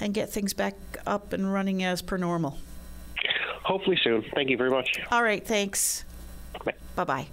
and 0.00 0.14
get 0.14 0.30
things 0.30 0.54
back 0.54 0.74
up 1.06 1.34
and 1.34 1.52
running 1.52 1.84
as 1.84 2.00
per 2.00 2.16
normal. 2.16 2.56
Hopefully 3.62 3.98
soon. 4.02 4.24
Thank 4.34 4.48
you 4.48 4.56
very 4.56 4.70
much. 4.70 4.98
All 5.10 5.22
right, 5.22 5.46
thanks. 5.46 6.04
Bye 6.64 6.72
bye. 6.94 7.04
Bye. 7.04 7.26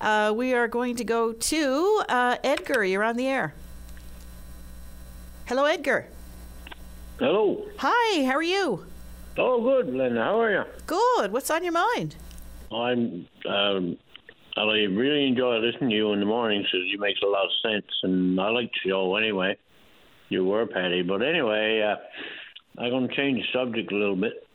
Uh, 0.00 0.32
we 0.32 0.54
are 0.54 0.68
going 0.68 0.96
to 0.96 1.04
go 1.04 1.32
to 1.32 2.02
uh, 2.08 2.36
Edgar. 2.44 2.84
You're 2.84 3.04
on 3.04 3.16
the 3.16 3.26
air. 3.26 3.54
Hello, 5.46 5.64
Edgar. 5.64 6.06
Hello. 7.18 7.64
Hi, 7.78 8.24
how 8.24 8.36
are 8.36 8.42
you? 8.42 8.84
Oh, 9.36 9.62
good, 9.62 9.92
Linda. 9.94 10.22
How 10.22 10.40
are 10.40 10.52
you? 10.52 10.64
Good. 10.86 11.32
What's 11.32 11.50
on 11.50 11.64
your 11.64 11.72
mind? 11.72 12.16
I'm. 12.72 13.26
Um, 13.48 13.98
I 14.56 14.62
really 14.62 15.26
enjoy 15.26 15.58
listening 15.58 15.90
to 15.90 15.96
you 15.96 16.12
in 16.12 16.20
the 16.20 16.26
mornings 16.26 16.66
because 16.66 16.86
you 16.88 16.98
make 16.98 17.16
a 17.22 17.26
lot 17.26 17.44
of 17.44 17.50
sense, 17.62 17.86
and 18.02 18.40
I 18.40 18.50
like 18.50 18.72
the 18.72 18.90
show 18.90 19.14
anyway. 19.14 19.56
You 20.30 20.44
were 20.44 20.66
Paddy, 20.66 21.02
but 21.02 21.22
anyway, 21.22 21.80
uh, 21.80 22.82
I'm 22.82 22.90
going 22.90 23.08
to 23.08 23.14
change 23.14 23.40
the 23.40 23.58
subject 23.58 23.92
a 23.92 23.96
little 23.96 24.16
bit. 24.16 24.47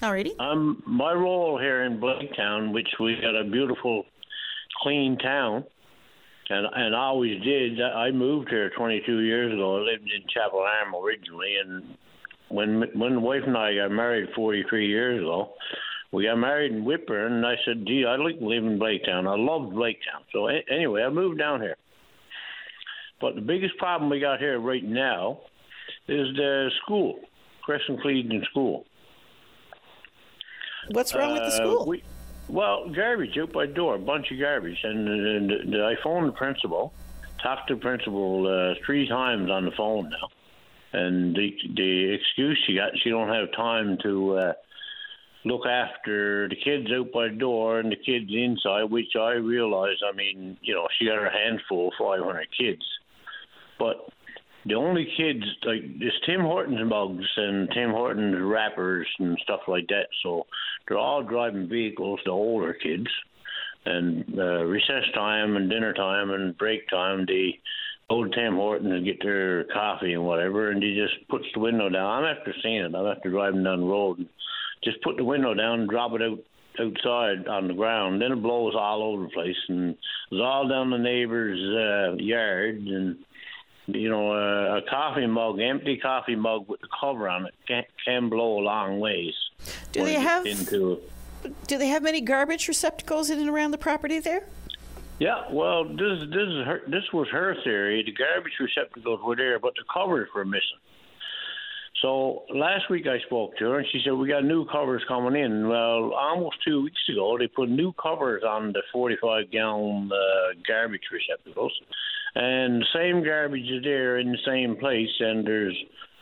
Alrighty. 0.00 0.38
Um, 0.40 0.82
my 0.86 1.12
role 1.12 1.58
here 1.58 1.82
in 1.84 2.00
Blaketown, 2.00 2.72
which 2.72 2.88
we 3.00 3.16
got 3.20 3.34
a 3.34 3.44
beautiful, 3.44 4.04
clean 4.82 5.18
town, 5.18 5.64
and 6.50 6.66
and 6.72 6.94
I 6.94 7.00
always 7.00 7.42
did. 7.42 7.80
I 7.80 8.10
moved 8.10 8.48
here 8.48 8.70
22 8.76 9.20
years 9.20 9.52
ago. 9.52 9.78
I 9.78 9.80
lived 9.80 10.04
in 10.04 10.22
Chapel 10.32 10.60
Arm 10.60 10.94
originally, 10.94 11.56
and 11.64 11.96
when 12.48 12.82
when 12.98 13.14
the 13.14 13.20
wife 13.20 13.42
and 13.46 13.56
I 13.56 13.74
got 13.74 13.90
married 13.90 14.28
43 14.34 14.86
years 14.86 15.20
ago, 15.20 15.50
we 16.12 16.24
got 16.24 16.36
married 16.36 16.72
in 16.72 16.84
Whitbourne, 16.84 17.32
and 17.32 17.46
I 17.46 17.56
said, 17.64 17.84
"Gee, 17.86 18.04
I'd 18.06 18.20
like 18.20 18.36
live 18.40 18.64
in 18.64 18.78
Blaketown." 18.78 19.26
I 19.26 19.36
loved 19.36 19.74
Blaketown, 19.74 20.22
so 20.32 20.48
a- 20.48 20.64
anyway, 20.70 21.02
I 21.02 21.10
moved 21.10 21.38
down 21.38 21.60
here. 21.60 21.76
But 23.20 23.34
the 23.34 23.40
biggest 23.40 23.76
problem 23.78 24.10
we 24.10 24.20
got 24.20 24.38
here 24.38 24.58
right 24.60 24.84
now 24.84 25.40
is 26.06 26.28
the 26.36 26.70
school, 26.82 27.18
Crescent 27.62 28.00
Cleveland 28.00 28.46
School. 28.50 28.86
What's 30.90 31.14
wrong 31.14 31.32
with 31.32 31.42
the 31.42 31.48
Uh, 31.48 31.50
school? 31.50 31.86
We, 31.86 32.02
well, 32.48 32.88
garbage 32.88 33.36
out 33.38 33.52
by 33.52 33.66
the 33.66 33.72
door, 33.72 33.96
a 33.96 33.98
bunch 33.98 34.30
of 34.30 34.38
garbage. 34.38 34.78
And, 34.82 35.08
and, 35.08 35.50
and 35.50 35.82
I 35.82 35.94
phoned 36.02 36.28
the 36.28 36.32
principal, 36.32 36.92
talked 37.42 37.68
to 37.68 37.74
the 37.74 37.80
principal 37.80 38.46
uh, 38.46 38.74
three 38.84 39.06
times 39.08 39.50
on 39.50 39.64
the 39.64 39.72
phone 39.72 40.10
now. 40.10 40.28
And 40.92 41.36
the 41.36 41.54
the 41.76 42.14
excuse 42.14 42.58
she 42.66 42.74
got, 42.74 42.92
she 43.02 43.10
don't 43.10 43.28
have 43.28 43.52
time 43.52 43.98
to 44.02 44.38
uh, 44.38 44.52
look 45.44 45.66
after 45.66 46.48
the 46.48 46.56
kids 46.56 46.90
out 46.90 47.12
by 47.12 47.28
the 47.28 47.34
door 47.34 47.78
and 47.80 47.92
the 47.92 47.96
kids 47.96 48.30
inside, 48.32 48.84
which 48.84 49.14
I 49.14 49.32
realize. 49.32 49.96
I 50.10 50.16
mean, 50.16 50.56
you 50.62 50.74
know, 50.74 50.88
she 50.98 51.04
got 51.04 51.16
her 51.16 51.28
hands 51.30 51.60
full, 51.68 51.92
500 51.98 52.48
kids. 52.58 52.82
But 53.78 54.08
the 54.66 54.74
only 54.74 55.06
kids 55.16 55.44
like 55.64 55.82
it's 55.82 56.16
Tim 56.26 56.40
Hortons 56.40 56.80
mugs 56.88 57.26
and 57.36 57.68
Tim 57.72 57.90
Hortons 57.90 58.36
wrappers 58.40 59.06
and 59.18 59.38
stuff 59.42 59.60
like 59.68 59.86
that. 59.88 60.08
So 60.22 60.46
they're 60.86 60.98
all 60.98 61.22
driving 61.22 61.68
vehicles, 61.68 62.20
the 62.24 62.30
older 62.30 62.74
kids. 62.74 63.06
And 63.86 64.24
uh, 64.38 64.64
recess 64.64 65.04
time 65.14 65.56
and 65.56 65.70
dinner 65.70 65.94
time 65.94 66.30
and 66.30 66.58
break 66.58 66.88
time, 66.88 67.24
they 67.26 67.58
go 68.10 68.24
to 68.24 68.30
Tim 68.30 68.56
Hortons 68.56 68.92
and 68.92 69.04
get 69.04 69.22
their 69.22 69.64
coffee 69.64 70.12
and 70.12 70.24
whatever, 70.24 70.70
and 70.70 70.82
he 70.82 70.94
just 70.94 71.28
puts 71.28 71.44
the 71.54 71.60
window 71.60 71.88
down. 71.88 72.24
I'm 72.24 72.36
after 72.36 72.52
seeing 72.62 72.82
it. 72.82 72.94
I'm 72.94 73.06
after 73.06 73.30
driving 73.30 73.64
down 73.64 73.80
the 73.80 73.86
road. 73.86 74.18
And 74.18 74.28
just 74.84 75.02
put 75.02 75.16
the 75.16 75.24
window 75.24 75.54
down 75.54 75.80
and 75.80 75.88
drop 75.88 76.12
it 76.12 76.22
out 76.22 76.38
outside 76.80 77.48
on 77.48 77.68
the 77.68 77.74
ground. 77.74 78.22
Then 78.22 78.32
it 78.32 78.42
blows 78.42 78.74
all 78.76 79.02
over 79.02 79.24
the 79.24 79.30
place 79.30 79.56
and 79.68 79.96
it's 80.30 80.40
all 80.40 80.68
down 80.68 80.90
the 80.90 80.98
neighbor's 80.98 81.58
uh, 81.58 82.16
yard 82.22 82.76
and 82.76 83.16
you 83.88 84.10
know, 84.10 84.32
uh, 84.32 84.78
a 84.78 84.82
coffee 84.88 85.26
mug, 85.26 85.60
empty 85.60 85.96
coffee 85.96 86.36
mug 86.36 86.68
with 86.68 86.80
the 86.80 86.88
cover 87.00 87.28
on 87.28 87.46
it, 87.46 87.54
can, 87.66 87.84
can 88.04 88.28
blow 88.28 88.58
a 88.60 88.62
long 88.62 89.00
ways. 89.00 89.34
Do 89.92 90.04
they 90.04 90.14
have- 90.14 90.46
Into 90.46 91.00
Do 91.66 91.78
they 91.78 91.88
have 91.88 92.02
many 92.02 92.20
garbage 92.20 92.68
receptacles 92.68 93.30
in 93.30 93.38
and 93.38 93.48
around 93.48 93.70
the 93.70 93.78
property 93.78 94.18
there? 94.18 94.44
yeah, 95.18 95.50
well, 95.50 95.84
this 95.84 96.20
this 96.30 96.48
is 96.48 96.64
her. 96.66 96.82
This 96.86 97.02
was 97.12 97.26
her 97.32 97.56
theory. 97.64 98.04
The 98.04 98.12
garbage 98.12 98.52
receptacles 98.60 99.20
were 99.24 99.34
there, 99.34 99.58
but 99.58 99.74
the 99.74 99.82
covers 99.92 100.28
were 100.34 100.44
missing. 100.44 100.78
So 102.02 102.44
last 102.54 102.88
week 102.88 103.08
I 103.08 103.18
spoke 103.26 103.56
to 103.56 103.64
her, 103.70 103.78
and 103.78 103.86
she 103.90 104.00
said 104.04 104.12
we 104.12 104.28
got 104.28 104.44
new 104.44 104.64
covers 104.66 105.02
coming 105.08 105.34
in. 105.42 105.66
Well, 105.68 106.12
almost 106.12 106.56
two 106.64 106.84
weeks 106.84 107.00
ago 107.08 107.36
they 107.36 107.48
put 107.48 107.68
new 107.68 107.92
covers 107.94 108.44
on 108.44 108.72
the 108.72 108.82
45 108.92 109.50
gallon 109.50 110.08
uh, 110.12 110.54
garbage 110.66 111.02
receptacles, 111.10 111.72
and 112.34 112.82
the 112.82 112.86
same 112.94 113.24
garbage 113.24 113.68
is 113.70 113.82
there 113.82 114.18
in 114.18 114.32
the 114.32 114.38
same 114.46 114.76
place, 114.76 115.08
and 115.20 115.46
there's 115.46 115.76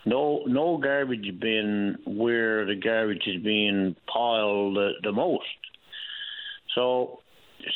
no 0.05 0.45
no 0.47 0.79
garbage 0.79 1.39
bin 1.41 1.97
where 2.07 2.65
the 2.65 2.77
garbage 2.77 3.23
is 3.27 3.43
being 3.43 3.97
piled 4.13 4.77
the, 4.77 4.91
the 5.03 5.13
most. 5.13 5.45
So 6.75 7.21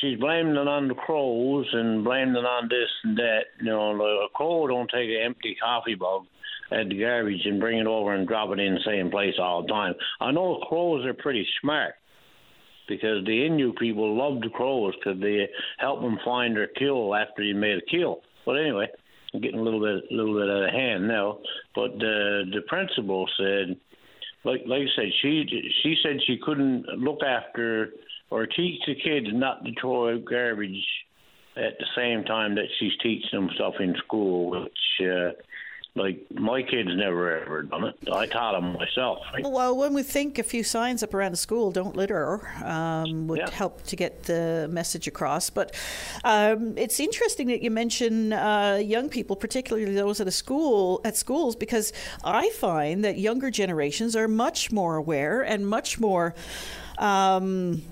she's 0.01 0.18
blaming 0.18 0.57
it 0.57 0.68
on 0.68 0.89
the 0.89 0.95
crows 0.95 1.66
and 1.72 2.05
blaming 2.05 2.37
it 2.37 2.47
on 2.47 2.68
this 2.68 2.91
and 3.05 3.16
that. 3.18 3.45
You 3.61 3.70
know, 3.70 3.97
the 3.97 4.28
crow 4.35 4.66
don't 4.68 4.91
take 4.91 5.09
an 5.11 5.22
empty 5.24 5.57
coffee 5.61 5.97
mug 5.97 6.22
at 6.70 6.89
the 6.89 7.01
garbage 7.01 7.45
and 7.45 7.61
bring 7.61 7.78
it 7.78 7.87
over 7.87 8.14
and 8.14 8.28
drop 8.28 8.51
it 8.51 8.61
in 8.61 8.74
the 8.74 8.81
same 8.87 9.11
place 9.11 9.35
all 9.41 9.62
the 9.62 9.68
time. 9.68 9.95
I 10.20 10.31
know 10.31 10.62
crows 10.68 11.05
are 11.05 11.14
pretty 11.14 11.47
smart 11.61 11.95
because 12.91 13.24
the 13.24 13.30
Innu 13.30 13.74
people 13.76 14.18
loved 14.18 14.45
crows 14.53 14.95
because 14.97 15.20
they 15.20 15.49
help 15.78 16.03
them 16.03 16.18
find 16.24 16.57
their 16.57 16.66
kill 16.66 17.14
after 17.14 17.43
you 17.43 17.55
made 17.55 17.78
a 17.78 17.91
kill. 17.91 18.20
But 18.45 18.55
anyway, 18.55 18.88
I'm 19.32 19.41
getting 19.41 19.61
a 19.61 19.62
little 19.62 19.80
bit, 19.80 20.11
a 20.11 20.14
little 20.14 20.34
bit 20.34 20.51
out 20.51 20.64
of 20.64 20.74
hand 20.74 21.07
now. 21.07 21.38
But 21.74 21.93
the 21.99 22.43
the 22.53 22.62
principal 22.66 23.26
said, 23.38 23.76
like 24.45 24.62
like 24.66 24.82
I 24.82 24.97
said, 24.97 25.12
she 25.22 25.45
she 25.82 25.95
said 26.03 26.18
she 26.26 26.38
couldn't 26.45 26.84
look 26.99 27.20
after 27.22 27.91
or 28.30 28.47
teach 28.47 28.80
the 28.86 28.97
kids 28.97 29.28
not 29.30 29.64
to 29.64 29.70
throw 29.80 30.18
garbage 30.18 30.84
at 31.57 31.78
the 31.78 31.86
same 31.97 32.24
time 32.24 32.57
that 32.57 32.66
she's 32.78 32.93
teaching 33.03 33.28
them 33.32 33.51
stuff 33.55 33.74
in 33.78 33.95
school, 34.05 34.51
which 34.51 35.09
uh, 35.09 35.30
Like 35.97 36.24
my 36.30 36.62
kids 36.62 36.88
never 36.95 37.41
ever 37.43 37.62
done 37.62 37.84
it. 37.84 37.97
I 38.12 38.26
taught 38.26 38.53
them 38.53 38.74
myself. 38.74 39.18
Right? 39.34 39.45
Well, 39.45 39.76
when 39.76 39.93
we 39.93 40.05
think 40.05 40.38
a 40.38 40.45
few 40.45 40.62
signs 40.62 41.03
up 41.03 41.14
around 41.14 41.32
the 41.32 41.36
school, 41.36 41.72
don't 41.72 41.97
litter, 41.97 42.49
um, 42.64 43.26
would 43.26 43.41
yeah. 43.41 43.51
help 43.51 43.82
to 43.86 43.97
get 43.97 44.22
the 44.24 44.68
message 44.70 45.09
across. 45.09 45.51
But 45.51 45.74
um, 46.22 46.78
it's 46.78 47.01
interesting 47.01 47.49
that 47.49 47.61
you 47.62 47.72
mention 47.72 48.32
uh, 48.32 48.76
young 48.76 49.09
people, 49.09 49.34
particularly 49.34 49.93
those 49.93 50.20
at 50.20 50.28
a 50.28 50.32
school 50.32 51.01
at 51.05 51.16
schools, 51.16 51.57
because 51.57 51.93
I 52.24 52.51
find 52.51 53.05
that 53.05 53.18
younger 53.18 53.51
generations 53.51 54.14
are 54.14 54.28
much 54.28 54.70
more 54.70 54.95
aware 54.97 55.43
and 55.43 55.66
much 55.66 55.99
more. 55.99 56.34
Um, 56.99 57.82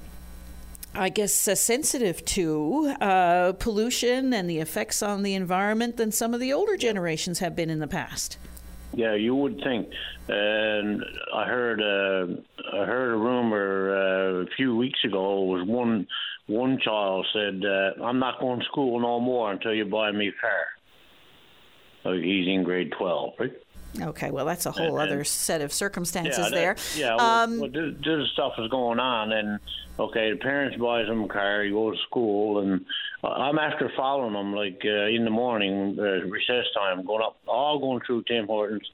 I 0.95 1.11
guess, 1.11 1.47
uh, 1.47 1.55
sensitive 1.55 2.25
to 2.27 2.95
uh, 3.01 3.53
pollution 3.59 4.33
and 4.33 4.49
the 4.49 4.59
effects 4.59 5.03
on 5.03 5.23
the 5.23 5.35
environment 5.35 5.97
than 5.97 6.11
some 6.11 6.35
of 6.35 6.41
the 6.41 6.53
older 6.53 6.77
generations 6.77 7.39
have 7.39 7.55
been 7.55 7.71
in 7.71 7.79
the 7.79 7.87
past. 7.87 8.39
Yeah, 8.95 9.15
you 9.15 9.35
would 9.35 9.61
think. 9.63 9.89
And 10.29 11.05
I 11.35 11.45
heard 11.45 11.81
uh, 11.81 12.27
I 12.75 12.85
heard 12.85 13.13
a 13.13 13.17
rumor 13.17 13.95
uh, 13.95 14.43
a 14.43 14.47
few 14.57 14.77
weeks 14.77 14.99
ago. 15.05 15.43
Was 15.43 15.67
one 15.67 16.07
one 16.47 16.79
child 16.83 17.27
said, 17.33 17.63
uh, 17.65 18.03
"I'm 18.03 18.19
not 18.19 18.41
going 18.41 18.61
to 18.61 18.65
school 18.67 18.99
no 19.01 19.21
more 19.21 19.53
until 19.53 19.75
you 19.75 19.85
buy 19.85 20.11
me 20.11 20.29
a 20.29 20.33
car." 20.33 22.15
He's 22.15 22.49
in 22.49 22.63
grade 22.65 22.93
twelve, 22.99 23.35
right? 23.39 23.53
Okay, 24.01 24.31
well, 24.31 24.45
that's 24.45 24.67
a 24.67 24.71
whole 24.71 24.99
and, 24.99 25.11
other 25.11 25.25
set 25.25 25.61
of 25.61 25.73
circumstances 25.73 26.39
yeah, 26.39 26.51
there. 26.51 26.77
yeah, 26.97 27.17
well, 27.17 27.27
um, 27.27 27.59
well 27.59 27.71
this, 27.71 27.95
this, 28.05 28.29
stuff 28.33 28.53
is 28.59 28.71
going 28.71 29.01
on, 29.01 29.33
and 29.33 29.59
okay, 29.99 30.31
the 30.31 30.37
parents 30.37 30.77
buys 30.77 31.07
them 31.07 31.25
a 31.25 31.29
car, 31.29 31.65
you 31.65 31.73
go 31.73 31.91
to 31.91 31.97
school, 32.09 32.61
and 32.61 32.85
I'm 33.25 33.59
after 33.59 33.91
following 33.97 34.35
them 34.35 34.55
like 34.55 34.83
uh, 34.85 35.07
in 35.07 35.25
the 35.25 35.31
morning, 35.31 35.97
uh, 35.99 36.27
recess 36.29 36.67
time, 36.77 37.05
going 37.05 37.23
up, 37.23 37.39
all 37.47 37.79
going 37.79 38.01
through 38.07 38.25
Tim 38.29 38.47
Hortons, 38.47 38.89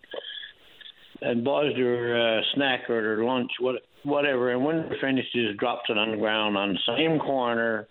and 1.20 1.44
buys 1.44 1.74
their 1.74 2.38
uh, 2.38 2.42
snack 2.54 2.88
or 2.88 3.02
their 3.02 3.24
lunch, 3.24 3.50
what, 3.60 3.82
whatever, 4.04 4.52
and 4.52 4.64
when 4.64 4.88
they're 4.88 4.98
finished, 5.00 5.32
just 5.32 5.58
drops 5.58 5.90
it 5.90 5.98
on 5.98 6.12
the 6.12 6.16
ground 6.16 6.56
on 6.56 6.72
the 6.72 6.96
same 6.96 7.18
corner 7.18 7.88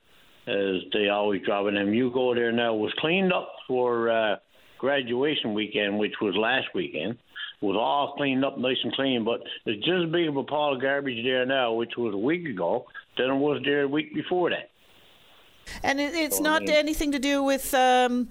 as 0.48 0.82
they 0.94 1.10
always 1.10 1.42
drop 1.44 1.68
it. 1.68 1.76
And 1.76 1.94
you 1.96 2.12
go 2.12 2.34
there 2.34 2.52
now, 2.52 2.76
it 2.76 2.80
was 2.80 2.94
cleaned 2.98 3.34
up 3.34 3.52
for. 3.68 4.10
Uh, 4.10 4.36
graduation 4.84 5.54
weekend, 5.54 5.98
which 5.98 6.16
was 6.22 6.36
last 6.36 6.68
weekend, 6.76 7.18
was 7.62 7.78
all 7.80 8.16
cleaned 8.18 8.44
up 8.44 8.58
nice 8.58 8.76
and 8.84 8.92
clean. 8.94 9.24
But 9.24 9.42
there's 9.64 9.78
just 9.78 10.06
as 10.06 10.12
big 10.12 10.28
of 10.28 10.36
a 10.36 10.44
pile 10.44 10.74
of 10.74 10.82
garbage 10.82 11.24
there 11.24 11.46
now, 11.46 11.72
which 11.72 11.94
was 11.98 12.14
a 12.14 12.18
week 12.18 12.46
ago, 12.46 12.86
than 13.18 13.30
it 13.32 13.36
was 13.36 13.62
there 13.64 13.84
a 13.84 13.88
week 13.88 14.14
before 14.14 14.50
that. 14.50 14.70
And 15.82 16.02
it, 16.02 16.14
it's 16.14 16.38
so, 16.38 16.44
not 16.44 16.64
I 16.64 16.66
mean, 16.66 16.76
anything 16.76 17.14
to 17.14 17.20
do 17.20 17.42
with, 17.42 17.74
um, 17.74 18.28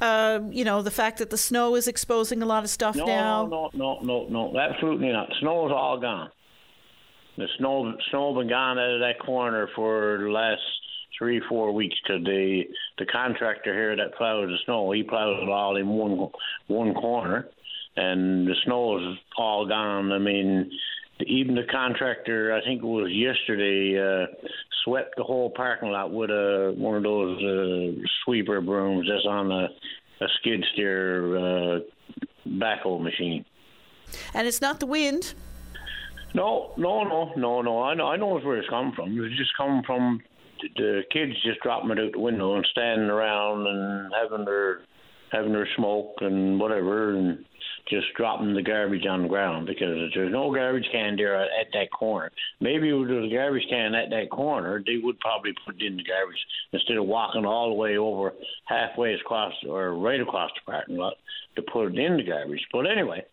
uh, 0.00 0.40
you 0.50 0.64
know, 0.64 0.82
the 0.82 0.90
fact 0.90 1.18
that 1.18 1.30
the 1.30 1.38
snow 1.38 1.76
is 1.76 1.86
exposing 1.86 2.42
a 2.42 2.46
lot 2.46 2.64
of 2.64 2.70
stuff 2.70 2.96
no, 2.96 3.06
now. 3.06 3.46
No, 3.46 3.70
no, 3.72 4.00
no, 4.02 4.26
no, 4.26 4.50
no, 4.50 4.58
absolutely 4.58 5.12
not. 5.12 5.30
Snow 5.38 5.66
is 5.66 5.72
all 5.72 6.00
gone. 6.00 6.30
The 7.38 7.46
snow, 7.58 7.94
snow 8.10 8.34
been 8.34 8.48
gone 8.48 8.76
out 8.76 8.94
of 8.94 9.00
that 9.00 9.20
corner 9.24 9.68
for 9.76 10.18
the 10.20 10.30
last 10.30 10.60
three, 11.18 11.40
four 11.48 11.72
weeks 11.72 11.96
because 12.02 12.24
the 12.24 12.62
the 12.98 13.06
contractor 13.06 13.74
here 13.74 13.96
that 13.96 14.14
plows 14.16 14.48
the 14.48 14.56
snow, 14.64 14.92
he 14.92 15.02
plows 15.02 15.38
it 15.42 15.48
all 15.48 15.76
in 15.76 15.88
one 15.88 16.28
one 16.68 16.94
corner, 16.94 17.48
and 17.96 18.46
the 18.46 18.54
snow 18.64 18.98
is 18.98 19.18
all 19.36 19.66
gone. 19.66 20.12
I 20.12 20.18
mean, 20.18 20.70
even 21.26 21.54
the 21.54 21.66
contractor, 21.70 22.54
I 22.54 22.64
think 22.64 22.82
it 22.82 22.86
was 22.86 23.10
yesterday, 23.12 23.98
uh, 23.98 24.26
swept 24.84 25.14
the 25.16 25.24
whole 25.24 25.50
parking 25.50 25.90
lot 25.90 26.12
with 26.12 26.30
a 26.30 26.74
one 26.76 26.96
of 26.96 27.02
those 27.02 27.38
uh, 27.42 28.00
sweeper 28.24 28.60
brooms 28.60 29.08
that's 29.08 29.26
on 29.26 29.52
a, 29.52 29.68
a 30.24 30.28
skid 30.40 30.64
steer 30.72 31.36
uh, 31.36 31.78
backhoe 32.46 33.00
machine. 33.00 33.44
And 34.34 34.46
it's 34.46 34.60
not 34.60 34.80
the 34.80 34.86
wind. 34.86 35.34
No, 36.34 36.72
no, 36.76 37.04
no, 37.04 37.32
no, 37.36 37.60
no. 37.60 37.82
I 37.82 37.94
know, 37.94 38.08
I 38.08 38.16
know 38.16 38.38
where 38.38 38.58
it's 38.58 38.68
coming 38.68 38.92
from. 38.94 39.22
It's 39.22 39.36
just 39.36 39.56
coming 39.56 39.82
from 39.84 40.22
the 40.76 41.02
kids 41.10 41.32
just 41.44 41.60
dropping 41.60 41.90
it 41.90 41.98
out 41.98 42.12
the 42.12 42.18
window 42.18 42.54
and 42.56 42.66
standing 42.70 43.08
around 43.08 43.66
and 43.66 44.12
having 44.12 44.44
their 44.44 44.80
having 45.30 45.52
their 45.52 45.68
smoke 45.76 46.14
and 46.20 46.60
whatever 46.60 47.16
and 47.16 47.44
just 47.88 48.06
dropping 48.16 48.54
the 48.54 48.62
garbage 48.62 49.06
on 49.06 49.22
the 49.22 49.28
ground 49.28 49.66
because 49.66 50.10
there's 50.14 50.30
no 50.30 50.52
garbage 50.52 50.86
can 50.92 51.16
there 51.16 51.34
at, 51.34 51.48
at 51.58 51.66
that 51.72 51.90
corner. 51.90 52.30
Maybe 52.60 52.90
if 52.90 53.08
there 53.08 53.16
was 53.16 53.30
a 53.30 53.34
garbage 53.34 53.66
can 53.68 53.94
at 53.94 54.10
that 54.10 54.30
corner, 54.30 54.82
they 54.86 54.98
would 55.02 55.18
probably 55.20 55.52
put 55.64 55.80
it 55.80 55.86
in 55.86 55.96
the 55.96 56.04
garbage 56.04 56.38
instead 56.72 56.98
of 56.98 57.06
walking 57.06 57.44
all 57.44 57.70
the 57.70 57.74
way 57.74 57.96
over 57.96 58.34
halfway 58.66 59.14
across 59.14 59.54
or 59.68 59.94
right 59.94 60.20
across 60.20 60.50
the 60.54 60.70
parking 60.70 60.96
lot 60.96 61.14
to 61.56 61.62
put 61.62 61.86
it 61.86 61.98
in 61.98 62.18
the 62.18 62.22
garbage. 62.22 62.64
But 62.70 62.86
anyway, 62.90 63.24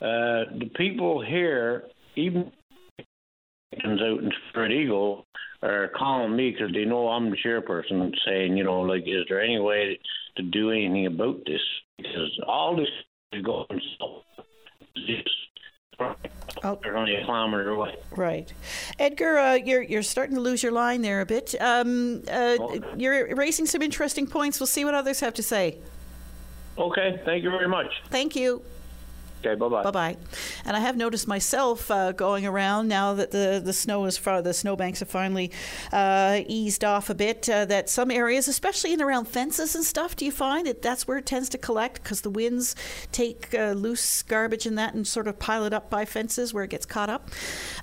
uh, 0.00 0.56
the 0.58 0.70
people 0.76 1.24
here, 1.24 1.84
even 2.14 2.52
out 3.74 4.22
in 4.22 4.32
Spread 4.50 4.72
Eagle, 4.72 5.26
are 5.62 5.88
calling 5.96 6.36
me 6.36 6.50
because 6.50 6.72
they 6.72 6.84
know 6.84 7.08
I'm 7.08 7.30
the 7.30 7.36
chairperson, 7.36 8.12
saying, 8.24 8.56
you 8.56 8.64
know, 8.64 8.80
like, 8.80 9.02
is 9.06 9.24
there 9.28 9.40
any 9.40 9.58
way 9.58 9.98
to 10.36 10.42
do 10.42 10.70
anything 10.70 11.06
about 11.06 11.44
this? 11.46 11.60
Because 11.96 12.40
all 12.46 12.76
this 12.76 12.88
is 13.32 13.42
going 13.42 13.80
so. 13.98 14.22
Oh. 16.62 16.78
They're 16.82 16.96
only 16.96 17.14
a 17.16 17.24
kilometer 17.24 17.70
away. 17.70 17.96
Right, 18.10 18.52
Edgar, 18.98 19.38
uh, 19.38 19.54
you're 19.54 19.82
you're 19.82 20.02
starting 20.02 20.36
to 20.36 20.40
lose 20.40 20.62
your 20.62 20.72
line 20.72 21.02
there 21.02 21.20
a 21.20 21.26
bit. 21.26 21.54
Um, 21.60 22.22
uh, 22.30 22.56
okay. 22.60 22.80
You're 22.96 23.34
raising 23.34 23.66
some 23.66 23.82
interesting 23.82 24.26
points. 24.26 24.58
We'll 24.58 24.66
see 24.66 24.84
what 24.84 24.94
others 24.94 25.20
have 25.20 25.34
to 25.34 25.42
say. 25.42 25.78
Okay, 26.78 27.20
thank 27.24 27.42
you 27.42 27.50
very 27.50 27.68
much. 27.68 27.86
Thank 28.10 28.36
you. 28.36 28.62
Okay, 29.40 29.54
bye 29.54 29.68
bye. 29.68 29.82
Bye 29.82 29.90
bye. 29.90 30.16
And 30.64 30.76
I 30.76 30.80
have 30.80 30.96
noticed 30.96 31.28
myself 31.28 31.90
uh, 31.90 32.12
going 32.12 32.46
around 32.46 32.88
now 32.88 33.14
that 33.14 33.30
the 33.30 33.60
the 33.62 33.72
snow 33.72 34.04
is 34.06 34.16
far, 34.16 34.42
the 34.42 34.54
snowbanks 34.54 35.00
have 35.00 35.08
finally 35.08 35.52
uh, 35.92 36.40
eased 36.46 36.84
off 36.84 37.10
a 37.10 37.14
bit. 37.14 37.48
Uh, 37.48 37.64
that 37.66 37.88
some 37.88 38.10
areas, 38.10 38.48
especially 38.48 38.92
in 38.92 39.02
around 39.02 39.26
fences 39.26 39.74
and 39.74 39.84
stuff, 39.84 40.16
do 40.16 40.24
you 40.24 40.32
find 40.32 40.66
that 40.66 40.82
that's 40.82 41.06
where 41.06 41.18
it 41.18 41.26
tends 41.26 41.48
to 41.50 41.58
collect 41.58 42.02
because 42.02 42.22
the 42.22 42.30
winds 42.30 42.74
take 43.12 43.54
uh, 43.54 43.72
loose 43.72 44.22
garbage 44.22 44.66
and 44.66 44.78
that 44.78 44.94
and 44.94 45.06
sort 45.06 45.28
of 45.28 45.38
pile 45.38 45.64
it 45.64 45.72
up 45.72 45.90
by 45.90 46.04
fences 46.04 46.52
where 46.52 46.64
it 46.64 46.70
gets 46.70 46.86
caught 46.86 47.10
up. 47.10 47.30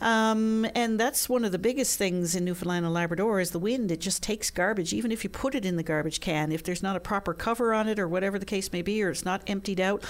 Um, 0.02 0.66
and 0.76 1.00
that's 1.00 1.30
one 1.30 1.46
of 1.46 1.52
the 1.52 1.60
biggest 1.60 1.98
things 1.98 2.36
in 2.36 2.46
Newfoundland 2.46 2.86
and 2.86 2.94
Labrador 2.94 3.40
is 3.40 3.52
the 3.52 3.60
wind. 3.60 3.92
It 3.92 4.02
just 4.02 4.24
takes 4.24 4.50
garbage, 4.50 4.94
even 4.94 5.12
if 5.12 5.24
you 5.24 5.30
put 5.30 5.56
it 5.56 5.66
in 5.66 5.76
the 5.76 5.84
garbage 5.84 6.20
can. 6.20 6.52
If 6.52 6.64
there's 6.64 6.84
not 6.84 6.96
a 6.96 7.00
proper 7.00 7.34
cover 7.34 7.74
on 7.74 7.88
it 7.88 8.00
or 8.00 8.08
whatever 8.08 8.40
the 8.40 8.46
case 8.46 8.72
may 8.72 8.82
be, 8.82 9.04
or 9.04 9.10
it's 9.10 9.26
not 9.26 9.44
emptied 9.48 9.80
out 9.80 10.04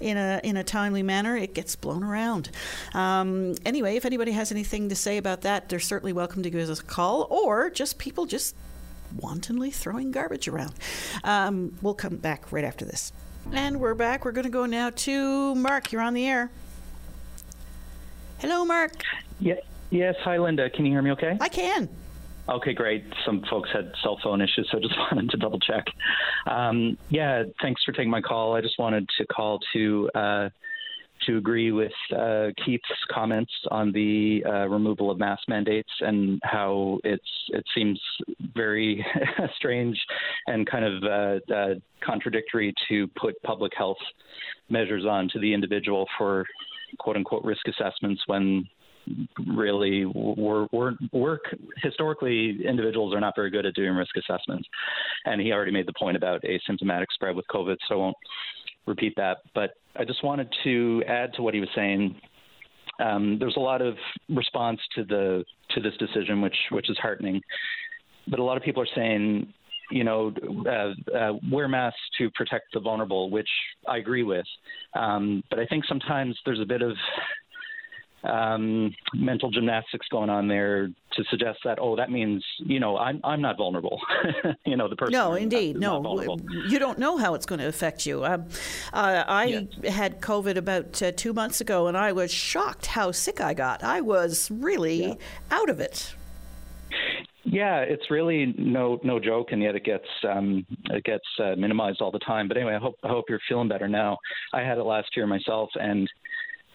in 0.00 0.16
a 0.16 0.40
in 0.44 0.56
a 0.56 0.64
time 0.64 0.83
timely 0.84 1.02
manner, 1.02 1.34
it 1.34 1.54
gets 1.54 1.74
blown 1.76 2.04
around. 2.04 2.50
Um, 2.92 3.54
anyway, 3.64 3.96
if 3.96 4.04
anybody 4.04 4.32
has 4.32 4.52
anything 4.52 4.90
to 4.90 4.94
say 4.94 5.16
about 5.16 5.40
that, 5.40 5.70
they're 5.70 5.80
certainly 5.80 6.12
welcome 6.12 6.42
to 6.42 6.50
give 6.50 6.68
us 6.68 6.78
a 6.78 6.84
call 6.84 7.26
or 7.30 7.70
just 7.70 7.98
people 7.98 8.26
just 8.26 8.54
wantonly 9.18 9.70
throwing 9.70 10.12
garbage 10.12 10.46
around. 10.46 10.74
Um, 11.22 11.74
we'll 11.80 11.94
come 11.94 12.16
back 12.16 12.52
right 12.52 12.64
after 12.64 12.84
this. 12.84 13.12
And 13.50 13.80
we're 13.80 13.94
back. 13.94 14.26
We're 14.26 14.32
going 14.32 14.44
to 14.44 14.50
go 14.50 14.66
now 14.66 14.90
to 14.90 15.54
Mark. 15.54 15.90
You're 15.90 16.02
on 16.02 16.12
the 16.12 16.26
air. 16.26 16.50
Hello, 18.38 18.66
Mark. 18.66 18.92
Yeah, 19.40 19.54
yes. 19.88 20.16
Hi, 20.22 20.38
Linda. 20.38 20.68
Can 20.68 20.84
you 20.84 20.92
hear 20.92 21.00
me 21.00 21.12
okay? 21.12 21.38
I 21.40 21.48
can. 21.48 21.88
Okay, 22.46 22.74
great. 22.74 23.04
Some 23.24 23.42
folks 23.48 23.70
had 23.72 23.90
cell 24.02 24.18
phone 24.22 24.42
issues, 24.42 24.68
so 24.70 24.78
just 24.78 24.94
wanted 24.98 25.30
to 25.30 25.36
double 25.38 25.58
check. 25.60 25.86
Um, 26.46 26.98
yeah, 27.08 27.44
thanks 27.62 27.82
for 27.84 27.92
taking 27.92 28.10
my 28.10 28.20
call. 28.20 28.54
I 28.54 28.60
just 28.60 28.78
wanted 28.78 29.08
to 29.18 29.26
call 29.26 29.60
to 29.72 30.10
uh, 30.14 30.48
to 31.26 31.38
agree 31.38 31.72
with 31.72 31.92
uh, 32.16 32.48
Keith's 32.64 32.84
comments 33.10 33.52
on 33.70 33.92
the 33.92 34.42
uh, 34.46 34.68
removal 34.68 35.10
of 35.10 35.18
mask 35.18 35.42
mandates 35.48 35.90
and 36.00 36.40
how 36.44 36.98
it's 37.04 37.22
it 37.48 37.64
seems 37.74 38.00
very 38.54 39.04
strange 39.56 39.98
and 40.46 40.68
kind 40.68 40.84
of 40.84 41.02
uh, 41.02 41.54
uh, 41.54 41.74
contradictory 42.04 42.74
to 42.88 43.06
put 43.18 43.40
public 43.42 43.72
health 43.76 43.96
measures 44.68 45.04
on 45.04 45.28
to 45.32 45.38
the 45.38 45.52
individual 45.52 46.06
for 46.18 46.44
quote 46.98 47.16
unquote 47.16 47.44
risk 47.44 47.66
assessments 47.68 48.22
when 48.26 48.66
really 49.46 50.06
work, 50.06 50.70
work 51.12 51.42
historically 51.82 52.58
individuals 52.66 53.14
are 53.14 53.20
not 53.20 53.34
very 53.36 53.50
good 53.50 53.66
at 53.66 53.74
doing 53.74 53.94
risk 53.94 54.16
assessments. 54.16 54.66
And 55.26 55.40
he 55.40 55.52
already 55.52 55.72
made 55.72 55.86
the 55.86 55.92
point 55.98 56.16
about 56.16 56.42
asymptomatic 56.42 57.06
spread 57.12 57.36
with 57.36 57.46
covid 57.48 57.76
so 57.88 57.94
i 57.94 57.98
won't 57.98 58.16
repeat 58.86 59.14
that 59.16 59.38
but 59.54 59.74
I 59.96 60.04
just 60.04 60.24
wanted 60.24 60.48
to 60.64 61.02
add 61.06 61.34
to 61.34 61.42
what 61.42 61.54
he 61.54 61.60
was 61.60 61.68
saying. 61.74 62.20
Um, 63.00 63.38
there's 63.38 63.56
a 63.56 63.60
lot 63.60 63.82
of 63.82 63.94
response 64.28 64.80
to 64.96 65.04
the 65.04 65.44
to 65.70 65.80
this 65.80 65.96
decision, 65.98 66.40
which 66.40 66.56
which 66.70 66.90
is 66.90 66.98
heartening. 66.98 67.40
But 68.26 68.38
a 68.38 68.42
lot 68.42 68.56
of 68.56 68.62
people 68.62 68.82
are 68.82 68.88
saying, 68.94 69.52
you 69.90 70.04
know, 70.04 70.32
uh, 70.66 71.16
uh, 71.16 71.32
wear 71.50 71.68
masks 71.68 72.00
to 72.18 72.30
protect 72.30 72.66
the 72.72 72.80
vulnerable, 72.80 73.30
which 73.30 73.48
I 73.86 73.98
agree 73.98 74.22
with. 74.22 74.46
Um, 74.94 75.42
but 75.50 75.58
I 75.58 75.66
think 75.66 75.84
sometimes 75.86 76.38
there's 76.44 76.60
a 76.60 76.64
bit 76.64 76.82
of 76.82 76.96
um, 78.24 78.94
mental 79.12 79.50
gymnastics 79.50 80.06
going 80.10 80.30
on 80.30 80.48
there 80.48 80.88
to 81.12 81.24
suggest 81.30 81.58
that 81.64 81.78
oh 81.80 81.94
that 81.94 82.10
means 82.10 82.44
you 82.58 82.80
know 82.80 82.96
I'm 82.96 83.20
I'm 83.22 83.40
not 83.40 83.56
vulnerable. 83.56 84.00
you 84.66 84.76
know 84.76 84.88
the 84.88 84.96
person. 84.96 85.12
No, 85.12 85.34
indeed, 85.34 85.78
no. 85.78 86.38
You 86.68 86.78
don't 86.78 86.98
know 86.98 87.16
how 87.16 87.34
it's 87.34 87.46
going 87.46 87.60
to 87.60 87.68
affect 87.68 88.06
you. 88.06 88.24
Um, 88.24 88.46
uh, 88.92 89.24
I 89.26 89.44
yes. 89.44 89.94
had 89.94 90.20
COVID 90.20 90.56
about 90.56 91.02
uh, 91.02 91.12
two 91.12 91.32
months 91.32 91.60
ago, 91.60 91.86
and 91.86 91.96
I 91.96 92.12
was 92.12 92.32
shocked 92.32 92.86
how 92.86 93.12
sick 93.12 93.40
I 93.40 93.54
got. 93.54 93.84
I 93.84 94.00
was 94.00 94.50
really 94.50 95.06
yeah. 95.06 95.14
out 95.50 95.68
of 95.68 95.80
it. 95.80 96.14
Yeah, 97.44 97.80
it's 97.80 98.10
really 98.10 98.54
no 98.56 98.98
no 99.04 99.20
joke, 99.20 99.52
and 99.52 99.62
yet 99.62 99.76
it 99.76 99.84
gets 99.84 100.08
um, 100.28 100.66
it 100.90 101.04
gets 101.04 101.26
uh, 101.38 101.54
minimized 101.56 102.00
all 102.00 102.10
the 102.10 102.18
time. 102.20 102.48
But 102.48 102.56
anyway, 102.56 102.74
I 102.74 102.78
hope 102.78 102.96
I 103.04 103.08
hope 103.08 103.26
you're 103.28 103.40
feeling 103.48 103.68
better 103.68 103.86
now. 103.86 104.16
I 104.52 104.62
had 104.62 104.78
it 104.78 104.84
last 104.84 105.10
year 105.14 105.26
myself, 105.26 105.70
and 105.74 106.08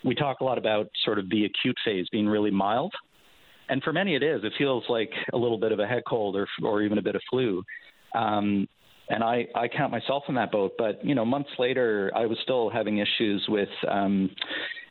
we 0.03 0.15
talk 0.15 0.39
a 0.41 0.43
lot 0.43 0.57
about 0.57 0.87
sort 1.05 1.19
of 1.19 1.29
the 1.29 1.45
acute 1.45 1.77
phase 1.83 2.07
being 2.11 2.27
really 2.27 2.51
mild, 2.51 2.93
and 3.69 3.81
for 3.83 3.93
many 3.93 4.15
it 4.15 4.23
is. 4.23 4.43
It 4.43 4.53
feels 4.57 4.83
like 4.89 5.11
a 5.33 5.37
little 5.37 5.57
bit 5.57 5.71
of 5.71 5.79
a 5.79 5.87
head 5.87 6.03
cold 6.07 6.35
or 6.35 6.47
or 6.63 6.81
even 6.81 6.97
a 6.97 7.01
bit 7.01 7.15
of 7.15 7.21
flu. 7.29 7.63
Um, 8.15 8.67
and 9.09 9.23
I, 9.23 9.47
I 9.55 9.67
count 9.67 9.91
myself 9.91 10.23
in 10.29 10.35
that 10.35 10.51
boat. 10.51 10.73
But 10.77 11.03
you 11.03 11.15
know, 11.15 11.25
months 11.25 11.49
later, 11.57 12.11
I 12.15 12.25
was 12.25 12.37
still 12.43 12.69
having 12.69 12.99
issues 12.99 13.43
with 13.49 13.69
um, 13.89 14.29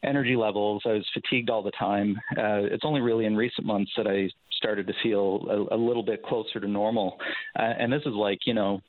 energy 0.02 0.36
levels. 0.36 0.82
I 0.84 0.92
was 0.94 1.06
fatigued 1.14 1.50
all 1.50 1.62
the 1.62 1.70
time. 1.72 2.16
Uh, 2.32 2.66
it's 2.70 2.84
only 2.84 3.00
really 3.00 3.26
in 3.26 3.36
recent 3.36 3.66
months 3.66 3.90
that 3.96 4.06
I 4.06 4.28
started 4.56 4.86
to 4.88 4.92
feel 5.02 5.68
a, 5.70 5.74
a 5.74 5.78
little 5.78 6.02
bit 6.02 6.22
closer 6.24 6.60
to 6.60 6.68
normal. 6.68 7.16
Uh, 7.58 7.62
and 7.78 7.92
this 7.92 8.02
is 8.02 8.12
like, 8.12 8.40
you 8.44 8.54
know, 8.54 8.80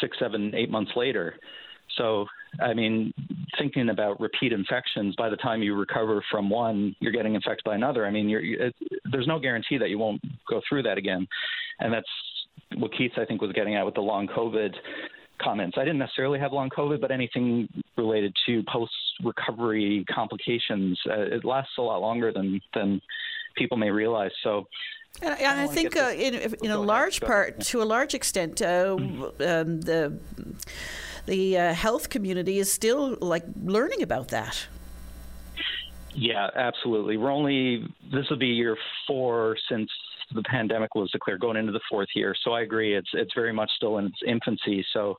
six, 0.00 0.16
seven, 0.18 0.52
eight 0.54 0.70
months 0.70 0.92
later. 0.96 1.34
So, 1.96 2.26
I 2.60 2.74
mean, 2.74 3.12
thinking 3.58 3.90
about 3.90 4.20
repeat 4.20 4.52
infections, 4.52 5.14
by 5.16 5.28
the 5.28 5.36
time 5.36 5.62
you 5.62 5.74
recover 5.74 6.22
from 6.30 6.50
one, 6.50 6.94
you're 7.00 7.12
getting 7.12 7.34
infected 7.34 7.64
by 7.64 7.74
another. 7.74 8.06
I 8.06 8.10
mean, 8.10 8.28
you're, 8.28 8.42
it, 8.42 8.74
there's 9.10 9.26
no 9.26 9.38
guarantee 9.38 9.78
that 9.78 9.90
you 9.90 9.98
won't 9.98 10.20
go 10.48 10.60
through 10.68 10.84
that 10.84 10.98
again. 10.98 11.26
And 11.80 11.92
that's 11.92 12.08
what 12.76 12.92
Keith, 12.96 13.12
I 13.16 13.24
think, 13.24 13.42
was 13.42 13.52
getting 13.52 13.76
at 13.76 13.84
with 13.84 13.94
the 13.94 14.00
long 14.00 14.28
COVID 14.28 14.74
comments. 15.42 15.76
I 15.78 15.84
didn't 15.84 15.98
necessarily 15.98 16.38
have 16.38 16.52
long 16.52 16.70
COVID, 16.70 17.00
but 17.00 17.10
anything 17.10 17.68
related 17.96 18.34
to 18.46 18.62
post 18.70 18.92
recovery 19.24 20.04
complications, 20.12 20.98
uh, 21.08 21.36
it 21.36 21.44
lasts 21.44 21.72
a 21.78 21.82
lot 21.82 22.00
longer 22.00 22.32
than, 22.32 22.60
than 22.74 23.00
people 23.56 23.76
may 23.76 23.90
realize. 23.90 24.30
So, 24.42 24.66
and, 25.22 25.34
I, 25.34 25.64
I 25.64 25.66
think 25.66 25.96
uh, 25.96 26.12
in, 26.16 26.54
in 26.62 26.70
a 26.70 26.78
large 26.78 27.20
part, 27.20 27.60
to 27.60 27.82
a 27.82 27.84
large 27.84 28.14
extent, 28.14 28.62
uh, 28.62 28.96
um, 28.96 29.80
the 29.80 30.18
the 31.26 31.58
uh, 31.58 31.74
health 31.74 32.08
community 32.08 32.58
is 32.58 32.72
still 32.72 33.16
like 33.20 33.44
learning 33.62 34.02
about 34.02 34.28
that. 34.28 34.66
Yeah, 36.14 36.48
absolutely. 36.54 37.16
We're 37.16 37.30
only 37.30 37.84
this 38.12 38.28
will 38.28 38.38
be 38.38 38.48
year 38.48 38.76
four 39.06 39.56
since 39.70 39.88
the 40.34 40.42
pandemic 40.42 40.94
was 40.94 41.10
declared, 41.10 41.40
going 41.40 41.56
into 41.56 41.72
the 41.72 41.80
fourth 41.88 42.08
year. 42.14 42.34
So 42.44 42.52
I 42.52 42.62
agree, 42.62 42.96
it's 42.96 43.10
it's 43.12 43.32
very 43.34 43.52
much 43.52 43.70
still 43.76 43.98
in 43.98 44.06
its 44.06 44.18
infancy. 44.26 44.84
So 44.92 45.16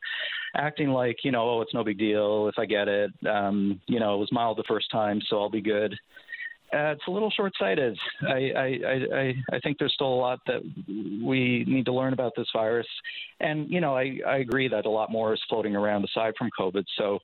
acting 0.55 0.89
like 0.89 1.17
you 1.23 1.31
know, 1.31 1.49
oh, 1.49 1.61
it's 1.61 1.73
no 1.73 1.83
big 1.83 1.97
deal 1.97 2.47
if 2.47 2.55
I 2.57 2.65
get 2.65 2.87
it. 2.87 3.11
Um, 3.27 3.79
you 3.87 3.99
know, 3.99 4.15
it 4.15 4.19
was 4.19 4.31
mild 4.31 4.57
the 4.57 4.63
first 4.67 4.91
time, 4.91 5.21
so 5.29 5.39
I'll 5.39 5.49
be 5.49 5.61
good. 5.61 5.95
Uh, 6.73 6.91
it's 6.91 7.03
a 7.07 7.11
little 7.11 7.29
short-sighted. 7.31 7.97
I, 8.21 8.51
I, 8.55 8.79
I, 9.13 9.33
I 9.53 9.59
think 9.59 9.77
there's 9.77 9.93
still 9.93 10.13
a 10.13 10.15
lot 10.15 10.39
that 10.47 10.61
we 10.87 11.65
need 11.67 11.85
to 11.85 11.93
learn 11.93 12.13
about 12.13 12.31
this 12.37 12.47
virus, 12.53 12.87
and 13.41 13.69
you 13.69 13.81
know, 13.81 13.95
I, 13.95 14.19
I 14.25 14.37
agree 14.37 14.69
that 14.69 14.85
a 14.85 14.89
lot 14.89 15.11
more 15.11 15.33
is 15.33 15.41
floating 15.49 15.75
around 15.75 16.05
aside 16.05 16.33
from 16.37 16.49
COVID. 16.57 16.85
So, 16.97 17.19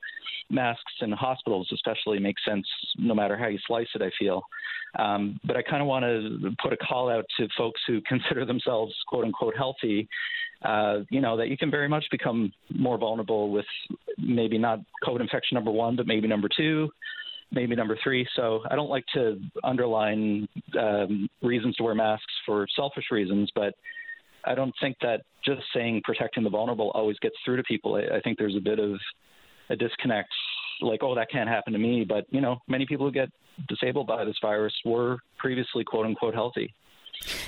masks 0.49 0.91
in 0.99 1.13
hospitals, 1.13 1.69
especially, 1.73 2.19
make 2.19 2.35
sense 2.45 2.67
no 2.97 3.15
matter 3.15 3.37
how 3.37 3.47
you 3.47 3.57
slice 3.65 3.87
it. 3.95 4.01
I 4.01 4.11
feel, 4.19 4.41
um, 4.99 5.39
but 5.45 5.55
I 5.55 5.61
kind 5.61 5.81
of 5.81 5.87
want 5.87 6.03
to 6.03 6.51
put 6.61 6.73
a 6.73 6.77
call 6.77 7.09
out 7.09 7.25
to 7.39 7.47
folks 7.57 7.79
who 7.87 8.01
consider 8.07 8.45
themselves 8.45 8.93
"quote 9.07 9.23
unquote" 9.23 9.55
healthy. 9.55 10.09
Uh, 10.61 10.99
you 11.09 11.21
know 11.21 11.37
that 11.37 11.47
you 11.47 11.57
can 11.57 11.71
very 11.71 11.87
much 11.87 12.03
become 12.11 12.51
more 12.75 12.97
vulnerable 12.97 13.49
with 13.49 13.65
maybe 14.17 14.57
not 14.57 14.79
COVID 15.05 15.21
infection 15.21 15.55
number 15.55 15.71
one, 15.71 15.95
but 15.95 16.05
maybe 16.05 16.27
number 16.27 16.49
two 16.53 16.89
maybe 17.51 17.75
number 17.75 17.97
three. 18.03 18.27
So 18.35 18.61
I 18.69 18.75
don't 18.75 18.89
like 18.89 19.05
to 19.13 19.39
underline 19.63 20.47
um, 20.79 21.29
reasons 21.41 21.75
to 21.77 21.83
wear 21.83 21.95
masks 21.95 22.33
for 22.45 22.67
selfish 22.75 23.05
reasons, 23.11 23.49
but 23.55 23.73
I 24.45 24.55
don't 24.55 24.73
think 24.81 24.97
that 25.01 25.21
just 25.45 25.61
saying 25.73 26.01
protecting 26.03 26.43
the 26.43 26.49
vulnerable 26.49 26.91
always 26.93 27.17
gets 27.19 27.35
through 27.43 27.57
to 27.57 27.63
people. 27.63 27.95
I, 27.95 28.17
I 28.17 28.19
think 28.21 28.37
there's 28.37 28.55
a 28.55 28.61
bit 28.61 28.79
of 28.79 28.97
a 29.69 29.75
disconnect, 29.75 30.29
like, 30.81 31.03
oh, 31.03 31.15
that 31.15 31.29
can't 31.29 31.49
happen 31.49 31.73
to 31.73 31.79
me. 31.79 32.05
But, 32.07 32.25
you 32.29 32.41
know, 32.41 32.57
many 32.67 32.85
people 32.85 33.05
who 33.05 33.11
get 33.11 33.29
disabled 33.67 34.07
by 34.07 34.23
this 34.23 34.35
virus 34.41 34.73
were 34.85 35.17
previously, 35.37 35.83
quote 35.83 36.05
unquote, 36.05 36.33
healthy. 36.33 36.73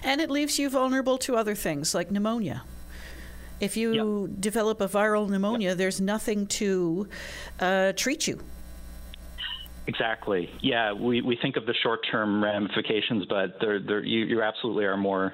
And 0.03 0.19
it 0.19 0.29
leaves 0.29 0.57
you 0.57 0.69
vulnerable 0.69 1.17
to 1.19 1.35
other 1.35 1.55
things 1.55 1.93
like 1.93 2.09
pneumonia. 2.09 2.63
If 3.59 3.75
you 3.77 4.25
yep. 4.25 4.39
develop 4.39 4.81
a 4.81 4.87
viral 4.87 5.29
pneumonia, 5.29 5.69
yep. 5.69 5.77
there's 5.77 6.01
nothing 6.01 6.47
to 6.47 7.07
uh, 7.59 7.91
treat 7.93 8.27
you. 8.27 8.39
Exactly. 9.89 10.47
Yeah, 10.61 10.93
we, 10.93 11.23
we 11.23 11.35
think 11.41 11.57
of 11.57 11.65
the 11.65 11.73
short 11.81 12.01
term 12.11 12.43
ramifications, 12.43 13.25
but 13.27 13.55
they're, 13.59 13.79
they're, 13.79 14.05
you, 14.05 14.23
you 14.25 14.43
absolutely 14.43 14.85
are 14.85 14.95
more 14.95 15.33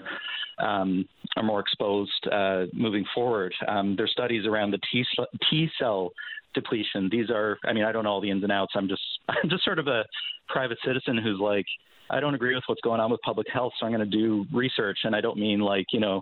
um, 0.59 1.05
are 1.35 1.43
more 1.43 1.59
exposed 1.59 2.25
uh, 2.31 2.63
moving 2.71 3.03
forward. 3.13 3.53
Um, 3.67 3.95
there's 3.97 4.11
studies 4.11 4.45
around 4.45 4.71
the 4.71 4.79
T, 4.89 5.03
T 5.49 5.67
cell 5.77 6.11
depletion. 6.53 7.09
These 7.11 7.29
are, 7.29 7.57
I 7.65 7.73
mean, 7.73 7.83
I 7.83 7.91
don't 7.91 8.05
know 8.05 8.11
all 8.11 8.21
the 8.21 8.31
ins 8.31 8.43
and 8.43 8.51
outs. 8.53 8.71
I'm 8.77 8.87
just 8.87 9.01
I'm 9.27 9.49
just 9.49 9.65
sort 9.65 9.77
of 9.77 9.87
a 9.87 10.05
private 10.47 10.77
citizen 10.85 11.19
who's 11.21 11.41
like, 11.41 11.65
I 12.09 12.21
don't 12.21 12.33
agree 12.33 12.55
with 12.55 12.63
what's 12.67 12.79
going 12.79 13.01
on 13.01 13.11
with 13.11 13.19
public 13.25 13.47
health, 13.51 13.73
so 13.77 13.85
I'm 13.85 13.91
going 13.91 14.09
to 14.09 14.17
do 14.17 14.45
research, 14.53 14.99
and 15.03 15.13
I 15.13 15.19
don't 15.19 15.37
mean 15.37 15.59
like 15.59 15.87
you 15.91 15.99
know 15.99 16.21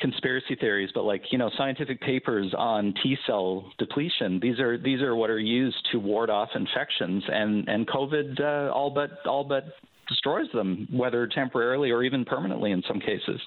conspiracy 0.00 0.54
theories, 0.56 0.90
but 0.94 1.04
like 1.04 1.22
you 1.30 1.38
know 1.38 1.50
scientific 1.56 2.00
papers 2.00 2.52
on 2.56 2.94
T 3.02 3.16
cell 3.26 3.70
depletion. 3.78 4.40
These 4.40 4.58
are 4.60 4.78
these 4.78 5.00
are 5.00 5.14
what 5.14 5.30
are 5.30 5.38
used 5.38 5.76
to 5.92 5.98
ward 5.98 6.30
off 6.30 6.50
infections, 6.54 7.24
and 7.28 7.68
and 7.68 7.86
COVID 7.86 8.40
uh, 8.40 8.72
all 8.72 8.90
but 8.90 9.10
all 9.26 9.44
but 9.44 9.64
destroys 10.08 10.46
them, 10.52 10.86
whether 10.92 11.26
temporarily 11.26 11.90
or 11.90 12.02
even 12.02 12.24
permanently 12.24 12.72
in 12.72 12.82
some 12.86 13.00
cases. 13.00 13.40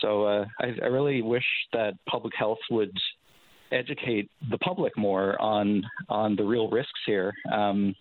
So 0.00 0.24
uh, 0.24 0.44
I, 0.60 0.72
I 0.82 0.86
really 0.86 1.22
wish 1.22 1.44
that 1.72 1.94
public 2.06 2.34
health 2.36 2.58
would 2.70 2.96
educate 3.72 4.30
the 4.50 4.58
public 4.58 4.96
more 4.96 5.40
on 5.40 5.82
on 6.08 6.36
the 6.36 6.44
real 6.44 6.68
risks 6.68 7.00
here. 7.06 7.32
Um, 7.52 7.94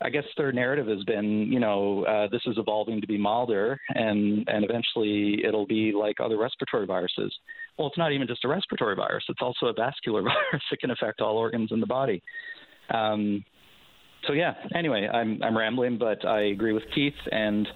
I 0.00 0.10
guess 0.10 0.24
their 0.36 0.52
narrative 0.52 0.86
has 0.86 1.02
been, 1.04 1.50
you 1.50 1.58
know, 1.58 2.04
uh, 2.04 2.28
this 2.30 2.42
is 2.46 2.56
evolving 2.56 3.00
to 3.00 3.06
be 3.06 3.18
milder, 3.18 3.80
and 3.88 4.48
and 4.48 4.64
eventually 4.64 5.44
it'll 5.44 5.66
be 5.66 5.92
like 5.92 6.20
other 6.20 6.36
respiratory 6.36 6.86
viruses. 6.86 7.34
Well, 7.76 7.88
it's 7.88 7.98
not 7.98 8.12
even 8.12 8.26
just 8.26 8.44
a 8.44 8.48
respiratory 8.48 8.94
virus; 8.94 9.24
it's 9.28 9.42
also 9.42 9.66
a 9.66 9.72
vascular 9.72 10.22
virus 10.52 10.62
that 10.70 10.80
can 10.80 10.90
affect 10.90 11.20
all 11.20 11.36
organs 11.36 11.70
in 11.72 11.80
the 11.80 11.86
body. 11.86 12.22
Um, 12.90 13.44
so 14.26 14.32
yeah. 14.32 14.54
Anyway, 14.74 15.08
I'm 15.12 15.42
I'm 15.42 15.56
rambling, 15.56 15.98
but 15.98 16.24
I 16.24 16.42
agree 16.46 16.72
with 16.72 16.84
Keith, 16.94 17.14
and 17.32 17.66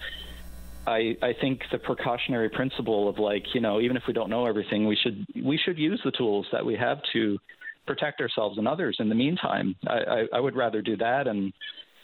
I 0.86 1.16
I 1.22 1.32
think 1.40 1.62
the 1.72 1.78
precautionary 1.78 2.50
principle 2.50 3.08
of 3.08 3.18
like, 3.18 3.44
you 3.54 3.60
know, 3.60 3.80
even 3.80 3.96
if 3.96 4.04
we 4.06 4.12
don't 4.12 4.30
know 4.30 4.46
everything, 4.46 4.86
we 4.86 4.96
should 4.96 5.26
we 5.44 5.58
should 5.58 5.78
use 5.78 6.00
the 6.04 6.12
tools 6.12 6.46
that 6.52 6.64
we 6.64 6.76
have 6.76 6.98
to 7.12 7.38
protect 7.86 8.20
ourselves 8.20 8.58
and 8.58 8.68
others 8.68 8.96
in 9.00 9.08
the 9.08 9.14
meantime. 9.14 9.74
I, 9.88 9.96
I, 9.96 10.26
I 10.34 10.40
would 10.40 10.54
rather 10.54 10.82
do 10.82 10.96
that 10.98 11.26
and 11.26 11.52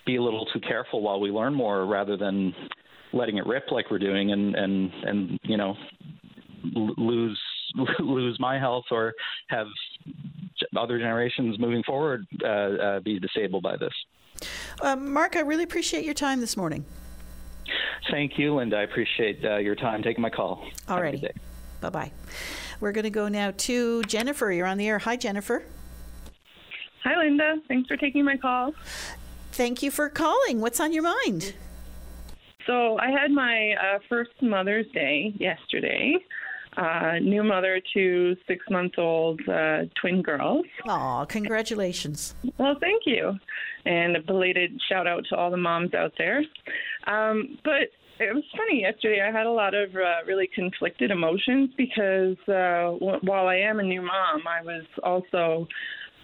be 0.09 0.15
a 0.15 0.21
little 0.21 0.45
too 0.47 0.59
careful 0.59 1.01
while 1.01 1.19
we 1.19 1.29
learn 1.29 1.53
more 1.53 1.85
rather 1.85 2.17
than 2.17 2.53
letting 3.13 3.37
it 3.37 3.45
rip 3.45 3.65
like 3.69 3.91
we're 3.91 3.99
doing 3.99 4.31
and 4.31 4.55
and 4.55 4.91
and 5.03 5.39
you 5.43 5.55
know 5.55 5.75
lose 6.73 7.39
lose 7.99 8.35
my 8.39 8.57
health 8.57 8.85
or 8.89 9.13
have 9.49 9.67
other 10.75 10.97
generations 10.97 11.59
moving 11.59 11.83
forward 11.83 12.25
uh, 12.43 12.47
uh, 12.47 12.99
be 13.01 13.19
disabled 13.19 13.61
by 13.61 13.77
this. 13.77 13.93
Um, 14.81 15.13
Mark, 15.13 15.35
I 15.35 15.41
really 15.41 15.63
appreciate 15.63 16.05
your 16.05 16.13
time 16.13 16.41
this 16.41 16.57
morning. 16.57 16.85
Thank 18.09 18.39
you, 18.39 18.55
Linda. 18.55 18.77
I 18.77 18.83
appreciate 18.83 19.45
uh, 19.45 19.57
your 19.57 19.75
time 19.75 20.01
taking 20.01 20.21
my 20.21 20.29
call. 20.29 20.65
All 20.87 21.01
righty. 21.01 21.27
Bye 21.81 21.89
bye. 21.89 22.11
We're 22.79 22.93
going 22.93 23.03
to 23.03 23.09
go 23.11 23.27
now 23.27 23.51
to 23.55 24.01
Jennifer. 24.03 24.51
You're 24.51 24.65
on 24.65 24.77
the 24.77 24.87
air. 24.87 24.99
Hi, 24.99 25.15
Jennifer. 25.15 25.63
Hi, 27.03 27.17
Linda. 27.17 27.57
Thanks 27.67 27.87
for 27.87 27.97
taking 27.97 28.25
my 28.25 28.37
call 28.37 28.73
thank 29.59 29.83
you 29.83 29.91
for 29.91 30.07
calling. 30.07 30.61
What's 30.61 30.79
on 30.79 30.93
your 30.93 31.03
mind? 31.03 31.53
So 32.65 32.97
I 32.97 33.09
had 33.11 33.29
my 33.29 33.73
uh, 33.73 33.99
first 34.07 34.31
Mother's 34.41 34.85
Day 34.93 35.33
yesterday. 35.37 36.15
Uh, 36.77 37.19
new 37.21 37.43
mother 37.43 37.81
to 37.93 38.37
six 38.47 38.63
month 38.69 38.93
old 38.97 39.41
uh, 39.49 39.79
twin 39.99 40.21
girls. 40.21 40.65
Aw, 40.87 41.25
congratulations. 41.25 42.35
Well, 42.57 42.75
thank 42.79 43.01
you. 43.05 43.33
And 43.83 44.15
a 44.15 44.21
belated 44.21 44.79
shout 44.87 45.07
out 45.07 45.25
to 45.29 45.35
all 45.35 45.51
the 45.51 45.57
moms 45.57 45.93
out 45.93 46.13
there. 46.17 46.41
Um, 47.07 47.57
but 47.65 47.91
it 48.19 48.33
was 48.33 48.45
funny 48.55 48.81
yesterday. 48.81 49.21
I 49.21 49.29
had 49.37 49.45
a 49.45 49.51
lot 49.51 49.73
of 49.73 49.93
uh, 49.93 50.23
really 50.25 50.49
conflicted 50.55 51.11
emotions 51.11 51.71
because 51.75 52.37
uh, 52.47 52.95
w- 52.97 53.19
while 53.23 53.47
I 53.47 53.57
am 53.57 53.79
a 53.79 53.83
new 53.83 54.01
mom, 54.01 54.43
I 54.47 54.63
was 54.63 54.85
also 55.03 55.67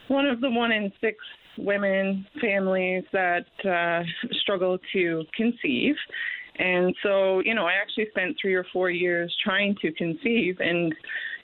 one 0.07 0.25
of 0.25 0.39
the 0.39 0.49
one 0.49 0.71
in 0.71 0.89
six 1.01 1.17
women, 1.57 2.25
families 2.41 3.03
that 3.11 3.45
uh, 3.65 4.03
struggle 4.41 4.77
to 4.93 5.23
conceive. 5.35 5.95
And 6.57 6.95
so, 7.03 7.39
you 7.39 7.53
know, 7.53 7.65
I 7.65 7.73
actually 7.73 8.07
spent 8.11 8.37
three 8.41 8.53
or 8.53 8.65
four 8.71 8.89
years 8.89 9.35
trying 9.43 9.75
to 9.81 9.91
conceive. 9.91 10.57
And, 10.59 10.93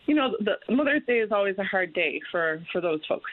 you 0.05 0.15
know, 0.15 0.35
the 0.39 0.73
Mother's 0.73 1.03
Day 1.05 1.19
is 1.19 1.31
always 1.31 1.57
a 1.57 1.63
hard 1.63 1.93
day 1.93 2.21
for, 2.31 2.63
for 2.71 2.81
those 2.81 3.01
folks. 3.07 3.29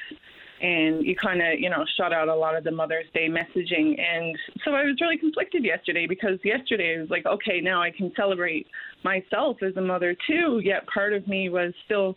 And 0.60 1.06
you 1.06 1.14
kind 1.14 1.40
of, 1.40 1.60
you 1.60 1.70
know, 1.70 1.84
shut 1.96 2.12
out 2.12 2.26
a 2.26 2.34
lot 2.34 2.56
of 2.56 2.64
the 2.64 2.72
Mother's 2.72 3.06
Day 3.14 3.28
messaging. 3.28 3.96
And 4.00 4.36
so 4.64 4.72
I 4.72 4.82
was 4.82 4.96
really 5.00 5.16
conflicted 5.16 5.64
yesterday 5.64 6.08
because 6.08 6.40
yesterday 6.42 6.96
I 6.96 7.00
was 7.00 7.10
like, 7.10 7.26
okay, 7.26 7.60
now 7.60 7.80
I 7.80 7.92
can 7.92 8.12
celebrate 8.16 8.66
myself 9.04 9.58
as 9.62 9.76
a 9.76 9.80
mother 9.80 10.16
too. 10.26 10.60
Yet 10.64 10.84
part 10.88 11.12
of 11.12 11.28
me 11.28 11.48
was 11.48 11.72
still 11.84 12.16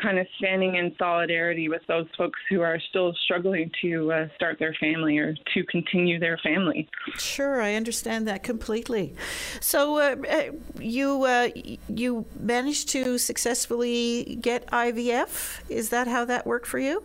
kind 0.00 0.18
of 0.18 0.26
standing 0.38 0.76
in 0.76 0.94
solidarity 0.98 1.68
with 1.68 1.82
those 1.86 2.06
folks 2.16 2.38
who 2.48 2.60
are 2.60 2.78
still 2.90 3.14
struggling 3.24 3.70
to 3.82 4.12
uh, 4.12 4.28
start 4.34 4.58
their 4.58 4.74
family 4.74 5.18
or 5.18 5.34
to 5.54 5.64
continue 5.64 6.18
their 6.18 6.38
family. 6.38 6.88
Sure, 7.18 7.60
I 7.60 7.74
understand 7.74 8.26
that 8.28 8.42
completely. 8.42 9.14
So 9.60 9.98
uh, 9.98 10.16
uh 10.28 10.42
you 10.78 11.24
uh, 11.24 11.48
you 11.88 12.24
managed 12.38 12.88
to 12.90 13.18
successfully 13.18 14.38
get 14.40 14.66
IVF. 14.68 15.60
Is 15.68 15.90
that 15.90 16.06
how 16.08 16.24
that 16.24 16.46
worked 16.46 16.66
for 16.66 16.78
you? 16.78 17.02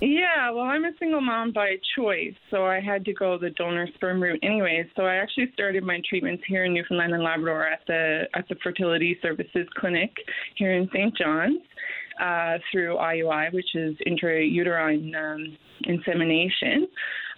Yeah, 0.00 0.52
well, 0.52 0.64
I'm 0.64 0.84
a 0.84 0.92
single 1.00 1.20
mom 1.20 1.52
by 1.52 1.76
choice, 1.96 2.34
so 2.52 2.64
I 2.64 2.78
had 2.78 3.04
to 3.06 3.12
go 3.12 3.36
the 3.36 3.50
donor 3.50 3.88
sperm 3.94 4.22
route 4.22 4.38
anyway. 4.44 4.88
So 4.94 5.02
I 5.02 5.16
actually 5.16 5.50
started 5.54 5.82
my 5.82 6.00
treatments 6.08 6.44
here 6.46 6.64
in 6.64 6.74
Newfoundland 6.74 7.14
and 7.14 7.24
Labrador 7.24 7.66
at 7.66 7.80
the 7.88 8.28
at 8.34 8.46
the 8.48 8.54
fertility 8.62 9.18
services 9.20 9.66
clinic 9.74 10.12
here 10.54 10.72
in 10.72 10.88
St. 10.92 11.16
John's 11.16 11.62
uh, 12.20 12.58
through 12.70 12.96
IUI, 12.96 13.52
which 13.52 13.74
is 13.74 13.96
intrauterine 14.06 15.14
um, 15.14 15.56
insemination. 15.84 16.88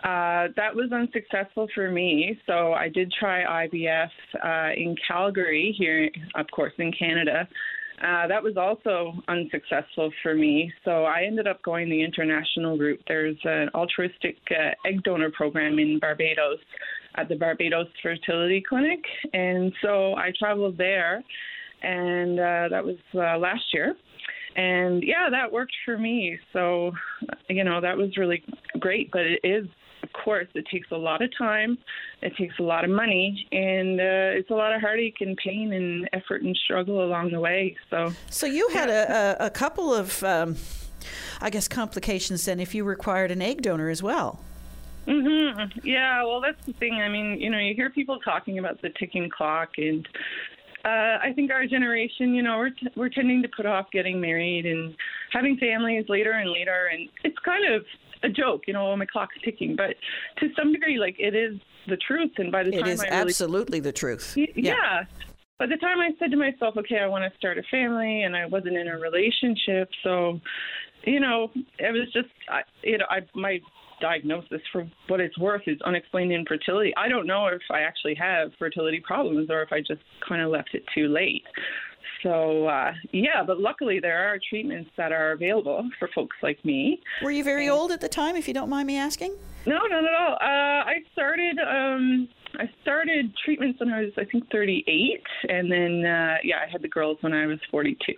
Uh, 0.03 0.49
that 0.57 0.75
was 0.75 0.91
unsuccessful 0.93 1.69
for 1.75 1.91
me, 1.91 2.39
so 2.47 2.73
I 2.73 2.89
did 2.89 3.13
try 3.13 3.67
IVF 3.67 4.09
uh, 4.43 4.73
in 4.75 4.97
Calgary, 5.07 5.75
here, 5.77 6.09
of 6.37 6.47
course, 6.55 6.73
in 6.79 6.91
Canada. 6.93 7.47
Uh, 8.03 8.27
that 8.27 8.43
was 8.43 8.57
also 8.57 9.13
unsuccessful 9.29 10.11
for 10.23 10.35
me, 10.35 10.73
so 10.87 11.05
I 11.05 11.25
ended 11.25 11.47
up 11.47 11.63
going 11.63 11.91
the 11.91 12.03
international 12.03 12.79
route. 12.79 13.01
There's 13.07 13.37
an 13.45 13.69
altruistic 13.75 14.39
uh, 14.51 14.71
egg 14.89 15.03
donor 15.03 15.31
program 15.33 15.79
in 15.79 15.99
Barbados 15.99 16.59
at 17.17 17.29
the 17.29 17.37
Barbados 17.37 17.89
Fertility 18.03 18.63
Clinic, 18.67 19.01
and 19.35 19.71
so 19.83 20.15
I 20.15 20.33
traveled 20.39 20.79
there, 20.79 21.23
and 21.83 22.41
uh, 22.41 22.69
that 22.71 22.83
was 22.83 22.97
uh, 23.15 23.37
last 23.37 23.65
year 23.75 23.95
and 24.57 25.03
yeah, 25.03 25.29
that 25.31 25.53
worked 25.53 25.75
for 25.85 25.99
me. 25.99 26.39
So, 26.53 26.93
you 27.49 27.65
know, 27.65 27.81
that 27.81 27.97
was 27.97 28.17
really 28.17 28.43
great. 28.79 29.11
But 29.11 29.23
it 29.23 29.41
is, 29.45 29.67
of 30.03 30.13
course, 30.13 30.49
it 30.55 30.67
takes 30.71 30.91
a 30.91 30.97
lot 30.97 31.23
of 31.23 31.31
time, 31.37 31.79
it 32.23 32.37
takes 32.37 32.59
a 32.59 32.63
lot 32.63 32.85
of 32.85 32.91
money, 32.91 33.47
and 33.53 34.01
uh, 34.01 34.39
it's 34.39 34.51
a 34.51 34.55
lot 34.55 34.75
of 34.75 34.81
heartache 34.81 35.21
and 35.21 35.37
pain 35.37 35.73
and 35.73 36.09
effort 36.13 36.43
and 36.43 36.57
struggle 36.65 37.05
along 37.05 37.31
the 37.31 37.41
way. 37.41 37.77
So, 37.91 38.13
so 38.29 38.47
you 38.47 38.69
had 38.71 38.91
a, 38.91 39.37
a, 39.43 39.47
a 39.47 39.51
couple 39.51 39.95
of, 39.95 40.23
um, 40.25 40.57
I 41.41 41.51
guess, 41.51 41.69
complications 41.69 42.45
then 42.45 42.61
if 42.61 42.75
you 42.75 42.85
required 42.85 43.31
an 43.31 43.43
egg 43.43 43.63
donor 43.63 43.89
as 43.89 44.03
well. 44.03 44.41
Mhm. 45.07 45.81
Yeah. 45.83 46.23
Well, 46.25 46.41
that's 46.41 46.65
the 46.67 46.75
thing. 46.75 46.95
I 46.95 47.09
mean, 47.09 47.41
you 47.41 47.51
know, 47.51 47.59
you 47.59 47.75
hear 47.75 47.91
people 47.91 48.21
talking 48.21 48.59
about 48.59 48.83
the 48.83 48.91
ticking 48.91 49.31
clock, 49.31 49.71
and 49.79 50.07
uh, 50.85 51.19
I 51.23 51.33
think 51.35 51.51
our 51.51 51.67
generation, 51.67 52.35
you 52.35 52.43
know, 52.43 52.59
we're 52.59 52.71
t- 52.71 52.89
we're 52.97 53.09
tending 53.09 53.43
to 53.43 53.49
put 53.55 53.67
off 53.67 53.87
getting 53.93 54.21
married 54.21 54.67
and 54.67 54.95
having 55.33 55.57
families 55.59 56.07
later 56.09 56.33
and 56.33 56.51
later, 56.51 56.91
and 56.93 57.09
it's 57.25 57.39
kind 57.45 57.73
of 57.73 57.85
a 58.23 58.29
joke, 58.29 58.63
you 58.67 58.73
know, 58.73 58.95
my 58.97 59.07
clock's 59.07 59.37
ticking. 59.45 59.77
But 59.77 59.97
to 60.39 60.49
some 60.57 60.73
degree, 60.73 60.99
like 60.99 61.17
it 61.19 61.35
is 61.35 61.59
the 61.89 61.97
truth, 61.97 62.33
and 62.39 62.51
by 62.51 62.63
the 62.63 62.71
it 62.71 62.81
time 62.81 62.89
is 62.89 63.01
I 63.01 63.05
really, 63.05 63.31
absolutely 63.31 63.81
the 63.81 63.93
truth. 63.93 64.35
Y- 64.37 64.49
yeah. 64.55 65.05
By 65.59 65.67
the 65.67 65.77
time 65.77 65.99
I 66.01 66.11
said 66.19 66.31
to 66.31 66.39
myself, 66.39 66.75
okay, 66.79 67.01
I 67.01 67.07
want 67.07 67.31
to 67.31 67.39
start 67.39 67.59
a 67.59 67.63
family, 67.71 68.23
and 68.23 68.35
I 68.35 68.47
wasn't 68.47 68.77
in 68.77 68.89
a 68.89 68.99
relationship, 68.99 69.91
so 70.03 70.41
you 71.05 71.21
know, 71.21 71.51
it 71.79 71.93
was 71.93 72.13
just, 72.13 72.29
I, 72.49 72.63
you 72.83 72.99
know, 72.99 73.07
I 73.09 73.21
my 73.35 73.61
diagnosis 74.01 74.61
for 74.73 74.89
what 75.09 75.21
it's 75.21 75.39
worth 75.39 75.63
is 75.67 75.79
unexplained 75.85 76.33
infertility. 76.33 76.93
I 76.97 77.09
don't 77.09 77.27
know 77.27 77.47
if 77.47 77.63
I 77.71 77.81
actually 77.81 78.15
have 78.17 78.51
fertility 78.59 79.01
problems 79.01 79.51
or 79.51 79.63
if 79.63 79.73
I 79.73 79.81
just 79.81 80.03
kind 80.27 80.43
of 80.43 80.51
left 80.51 80.71
it 80.75 80.83
too 80.95 81.09
late. 81.09 81.45
So 82.23 82.67
uh, 82.67 82.93
yeah, 83.13 83.43
but 83.47 83.61
luckily 83.61 83.99
there 84.01 84.29
are 84.29 84.39
treatments 84.49 84.91
that 84.97 85.13
are 85.13 85.33
available 85.33 85.89
for 85.99 86.09
folks 86.15 86.37
like 86.43 86.63
me. 86.65 87.01
Were 87.23 87.31
you 87.31 87.45
very 87.45 87.67
and, 87.67 87.75
old 87.75 87.93
at 87.93 88.01
the 88.01 88.09
time, 88.09 88.37
if 88.37 88.47
you 88.47 88.55
don't 88.55 88.69
mind 88.69 88.87
me 88.87 88.99
asking? 88.99 89.37
No, 89.67 89.79
not 89.87 90.05
at 90.05 90.15
all. 90.15 90.35
Uh, 90.35 90.85
I 90.85 90.97
started. 91.13 91.59
Um, 91.59 92.29
I 92.59 92.65
started 92.83 93.33
treatments 93.45 93.79
when 93.79 93.91
I 93.91 94.01
was, 94.03 94.13
I 94.19 94.25
think, 94.25 94.51
38, 94.51 95.23
and 95.49 95.71
then 95.71 96.05
uh, 96.05 96.37
yeah, 96.43 96.57
I 96.67 96.71
had 96.71 96.83
the 96.83 96.89
girls 96.89 97.19
when 97.21 97.33
I 97.33 97.47
was 97.47 97.59
42. 97.71 98.15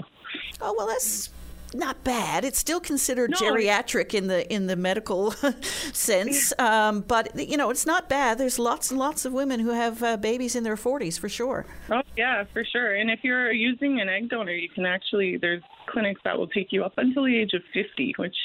Oh 0.60 0.74
well, 0.76 0.86
that's 0.86 1.30
not 1.74 2.04
bad. 2.04 2.44
It's 2.44 2.58
still 2.58 2.80
considered 2.80 3.30
No, 3.30 3.36
geriatric 3.36 4.14
in 4.14 4.26
the 4.26 4.50
in 4.52 4.66
the 4.66 4.76
medical 4.76 5.30
sense, 5.92 6.52
um, 6.58 7.00
but 7.00 7.38
you 7.38 7.56
know 7.56 7.70
it's 7.70 7.86
not 7.86 8.08
bad. 8.08 8.38
There's 8.38 8.58
lots 8.58 8.90
and 8.90 8.98
lots 8.98 9.24
of 9.24 9.32
women 9.32 9.60
who 9.60 9.70
have 9.70 10.02
uh, 10.02 10.16
babies 10.16 10.54
in 10.56 10.64
their 10.64 10.76
40s 10.76 11.18
for 11.18 11.28
sure. 11.28 11.66
Oh 11.90 12.02
yeah, 12.16 12.44
for 12.52 12.64
sure. 12.64 12.94
And 12.94 13.10
if 13.10 13.20
you're 13.22 13.52
using 13.52 14.00
an 14.00 14.08
egg 14.08 14.28
donor, 14.28 14.52
you 14.52 14.68
can 14.68 14.86
actually 14.86 15.36
there's 15.36 15.62
clinics 15.86 16.20
that 16.24 16.38
will 16.38 16.48
take 16.48 16.72
you 16.72 16.84
up 16.84 16.94
until 16.96 17.24
the 17.24 17.36
age 17.36 17.52
of 17.54 17.62
50, 17.72 18.14
which 18.16 18.36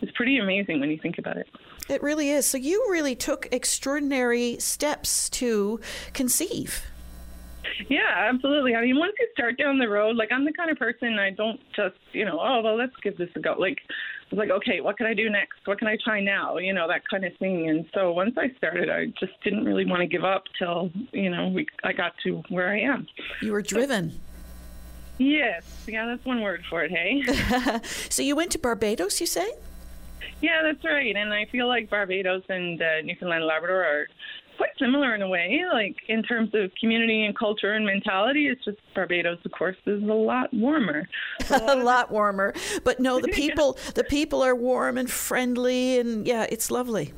is 0.00 0.10
pretty 0.12 0.38
amazing 0.38 0.80
when 0.80 0.90
you 0.90 0.98
think 0.98 1.18
about 1.18 1.36
it. 1.36 1.48
It 1.88 2.02
really 2.02 2.30
is. 2.30 2.46
So 2.46 2.58
you 2.58 2.86
really 2.90 3.14
took 3.14 3.48
extraordinary 3.50 4.58
steps 4.58 5.28
to 5.30 5.80
conceive. 6.12 6.84
Yeah, 7.88 8.30
absolutely. 8.32 8.74
I 8.74 8.82
mean, 8.82 8.98
once 8.98 9.14
you 9.18 9.28
start 9.32 9.58
down 9.58 9.78
the 9.78 9.88
road, 9.88 10.16
like 10.16 10.30
I'm 10.32 10.44
the 10.44 10.52
kind 10.52 10.70
of 10.70 10.78
person 10.78 11.18
I 11.18 11.30
don't 11.30 11.60
just, 11.74 11.96
you 12.12 12.24
know, 12.24 12.38
oh 12.40 12.60
well, 12.62 12.76
let's 12.76 12.94
give 13.02 13.16
this 13.16 13.30
a 13.36 13.40
go. 13.40 13.54
Like, 13.58 13.78
I 13.88 14.34
was 14.34 14.38
like, 14.38 14.50
okay, 14.50 14.80
what 14.80 14.96
can 14.96 15.06
I 15.06 15.14
do 15.14 15.30
next? 15.30 15.58
What 15.64 15.78
can 15.78 15.88
I 15.88 15.96
try 16.02 16.20
now? 16.20 16.58
You 16.58 16.72
know, 16.72 16.86
that 16.88 17.02
kind 17.08 17.24
of 17.24 17.32
thing. 17.38 17.68
And 17.68 17.86
so 17.94 18.12
once 18.12 18.34
I 18.36 18.54
started, 18.56 18.90
I 18.90 19.06
just 19.18 19.32
didn't 19.42 19.64
really 19.64 19.86
want 19.86 20.00
to 20.00 20.06
give 20.06 20.24
up 20.24 20.44
till, 20.58 20.90
you 21.12 21.30
know, 21.30 21.48
we 21.48 21.66
I 21.84 21.92
got 21.92 22.12
to 22.24 22.42
where 22.48 22.68
I 22.68 22.80
am. 22.80 23.06
You 23.40 23.52
were 23.52 23.62
driven. 23.62 24.20
Yes, 25.18 25.64
yeah, 25.88 26.06
that's 26.06 26.24
one 26.24 26.42
word 26.42 26.62
for 26.70 26.84
it. 26.84 26.92
Hey. 26.92 27.22
so 28.08 28.22
you 28.22 28.36
went 28.36 28.52
to 28.52 28.58
Barbados, 28.58 29.20
you 29.20 29.26
say? 29.26 29.52
Yeah, 30.40 30.62
that's 30.62 30.84
right. 30.84 31.16
And 31.16 31.32
I 31.32 31.46
feel 31.46 31.66
like 31.66 31.90
Barbados 31.90 32.44
and 32.48 32.80
uh, 32.80 33.02
Newfoundland 33.02 33.44
Labrador 33.44 33.84
are 33.84 34.06
quite 34.58 34.70
similar 34.78 35.14
in 35.14 35.22
a 35.22 35.28
way, 35.28 35.62
like 35.72 35.96
in 36.08 36.22
terms 36.22 36.50
of 36.52 36.70
community 36.78 37.24
and 37.24 37.36
culture 37.36 37.72
and 37.72 37.86
mentality. 37.86 38.48
It's 38.48 38.62
just 38.64 38.78
Barbados, 38.94 39.38
of 39.44 39.52
course, 39.52 39.76
is 39.86 40.02
a 40.02 40.06
lot 40.06 40.52
warmer. 40.52 41.08
a 41.50 41.76
lot 41.76 42.10
warmer, 42.10 42.52
but 42.84 43.00
no, 43.00 43.20
the 43.20 43.28
people 43.32 43.78
the 43.94 44.04
people 44.04 44.42
are 44.42 44.54
warm 44.54 44.98
and 44.98 45.10
friendly, 45.10 45.98
and 45.98 46.26
yeah, 46.26 46.46
it's 46.50 46.70
lovely. 46.70 47.14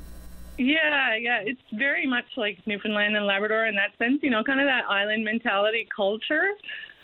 Yeah, 0.59 1.17
yeah, 1.17 1.41
it's 1.43 1.61
very 1.73 2.07
much 2.07 2.27
like 2.37 2.59
Newfoundland 2.67 3.17
and 3.17 3.27
Labrador 3.27 3.65
in 3.67 3.75
that 3.77 3.97
sense. 3.99 4.21
You 4.23 4.31
know, 4.31 4.45
kind 4.45 4.61
of 4.61 4.67
that 4.67 4.85
island 4.89 5.25
mentality 5.25 5.89
culture. 5.95 6.51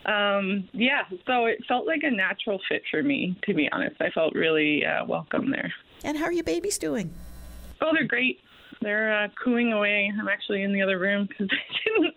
Um, 0.05 0.69
yeah, 0.73 1.03
so 1.27 1.47
it 1.47 1.59
felt 1.67 1.87
like 1.87 2.03
a 2.05 2.11
natural 2.11 2.61
fit 2.69 2.83
for 2.91 3.03
me, 3.03 3.37
to 3.45 3.55
be 3.55 3.69
honest. 3.73 3.97
I 4.01 4.11
felt 4.11 4.35
really 4.35 4.85
uh, 4.85 5.05
welcome 5.05 5.51
there. 5.51 5.73
And 6.05 6.17
how 6.17 6.27
are 6.27 6.33
your 6.33 6.45
babies 6.45 6.79
doing? 6.79 7.13
Oh, 7.81 7.91
they're 7.93 8.07
great. 8.07 8.41
They're 8.81 9.25
uh, 9.25 9.29
cooing 9.43 9.73
away. 9.73 10.13
I'm 10.19 10.29
actually 10.29 10.63
in 10.63 10.73
the 10.73 10.83
other 10.83 10.99
room 10.99 11.27
because 11.27 11.49
they 11.51 11.91
didn't. 11.91 12.15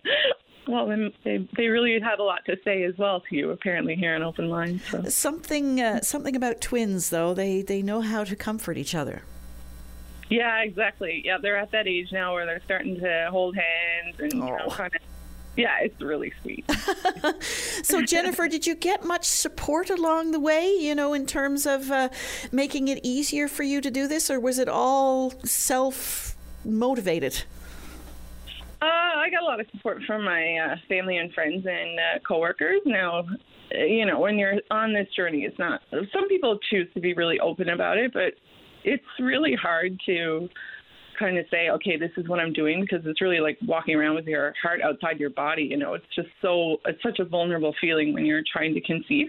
Well, 0.68 0.88
they 1.24 1.48
they 1.58 1.68
really 1.68 2.00
had 2.00 2.20
a 2.20 2.24
lot 2.24 2.46
to 2.46 2.58
say 2.64 2.84
as 2.84 2.96
well 2.98 3.22
to 3.22 3.36
you 3.36 3.50
apparently 3.52 3.96
here 3.96 4.14
on 4.14 4.22
Open 4.22 4.50
Line. 4.50 4.80
So 4.92 5.04
Something 5.06 5.82
uh, 5.82 6.02
something 6.02 6.36
about 6.36 6.62
twins 6.62 7.10
though. 7.10 7.34
They 7.34 7.62
they 7.64 7.82
know 7.82 8.02
how 8.02 8.24
to 8.24 8.36
comfort 8.36 8.78
each 8.78 8.94
other. 8.94 9.24
yeah, 10.30 10.60
exactly. 10.62 11.24
Yeah, 11.26 11.38
they're 11.42 11.58
at 11.58 11.72
that 11.72 11.88
age 11.88 12.12
now 12.12 12.34
where 12.36 12.46
they're 12.46 12.62
starting 12.66 13.00
to 13.00 13.28
hold 13.32 13.56
hands 13.56 14.20
and 14.20 14.32
you 14.34 14.40
know, 14.40 14.68
kind 14.70 14.94
of. 14.94 15.02
Yeah, 15.58 15.80
it's 15.82 16.00
really 16.02 16.32
sweet. 16.42 16.66
So 17.82 18.04
Jennifer, 18.04 18.48
did 18.48 18.68
you 18.68 18.76
get 18.76 19.04
much 19.04 19.26
support 19.26 19.90
along 19.90 20.32
the 20.32 20.40
way? 20.40 20.70
You 20.70 20.94
know, 20.94 21.14
in 21.14 21.26
terms 21.26 21.66
of 21.66 21.90
uh, 21.90 22.10
making 22.52 22.88
it 22.90 23.00
easier 23.04 23.48
for 23.48 23.64
you 23.64 23.82
to 23.82 23.90
do 23.90 24.08
this, 24.08 24.30
or 24.30 24.40
was 24.40 24.60
it 24.60 24.70
all 24.70 25.32
self 25.44 26.36
motivated? 26.70 27.44
Uh, 28.82 28.86
I 28.86 29.30
got 29.30 29.42
a 29.42 29.46
lot 29.46 29.60
of 29.60 29.68
support 29.72 30.02
from 30.08 30.24
my 30.24 30.58
uh, 30.58 30.76
family 30.88 31.18
and 31.18 31.34
friends 31.34 31.66
and 31.66 32.00
uh, 32.00 32.20
coworkers. 32.26 32.82
Now, 32.86 33.26
you 33.72 34.06
know, 34.06 34.20
when 34.20 34.38
you're 34.38 34.56
on 34.72 34.94
this 34.94 35.08
journey, 35.16 35.44
it's 35.44 35.60
not. 35.60 35.82
Some 35.92 36.28
people 36.30 36.58
choose 36.70 36.88
to 36.94 37.02
be 37.02 37.14
really 37.14 37.40
open 37.40 37.70
about 37.70 37.98
it, 37.98 38.14
but 38.14 38.34
it's 38.84 39.04
really 39.20 39.54
hard 39.54 40.00
to 40.06 40.48
kind 41.20 41.38
of 41.38 41.46
say, 41.52 41.70
okay, 41.70 41.98
this 41.98 42.12
is 42.16 42.28
what 42.30 42.40
I'm 42.40 42.54
doing 42.54 42.80
because 42.80 43.06
it's 43.06 43.22
really 43.22 43.42
like 43.42 43.58
walking 43.68 43.96
around 43.96 44.16
with 44.16 44.26
your 44.26 44.54
heart 44.62 44.82
outside 44.82 45.20
your 45.20 45.30
body. 45.30 45.64
You 45.64 45.78
know, 45.78 45.94
it's 45.94 46.06
just 46.16 46.30
so 46.42 46.78
it's 46.86 47.04
such 47.04 47.20
a 47.20 47.26
vulnerable 47.26 47.76
feeling 47.82 48.14
when 48.14 48.26
you're 48.26 48.44
trying 48.52 48.74
to 48.74 48.82
conceive. 48.82 49.28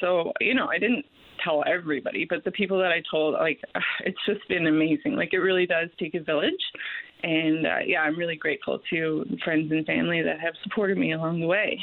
So, 0.00 0.32
you 0.40 0.54
know, 0.54 0.66
I 0.66 0.78
didn't 0.78 1.04
tell 1.42 1.64
everybody, 1.66 2.26
but 2.28 2.44
the 2.44 2.50
people 2.50 2.78
that 2.78 2.90
I 2.90 3.02
told, 3.10 3.34
like, 3.34 3.60
it's 4.04 4.18
just 4.26 4.46
been 4.48 4.66
amazing. 4.66 5.16
Like, 5.16 5.32
it 5.32 5.38
really 5.38 5.66
does 5.66 5.88
take 5.98 6.14
a 6.14 6.20
village. 6.20 6.60
And 7.22 7.66
uh, 7.66 7.78
yeah, 7.86 8.00
I'm 8.00 8.16
really 8.16 8.36
grateful 8.36 8.80
to 8.90 9.24
friends 9.44 9.70
and 9.72 9.84
family 9.84 10.22
that 10.22 10.40
have 10.40 10.54
supported 10.62 10.96
me 10.96 11.12
along 11.12 11.40
the 11.40 11.46
way. 11.46 11.78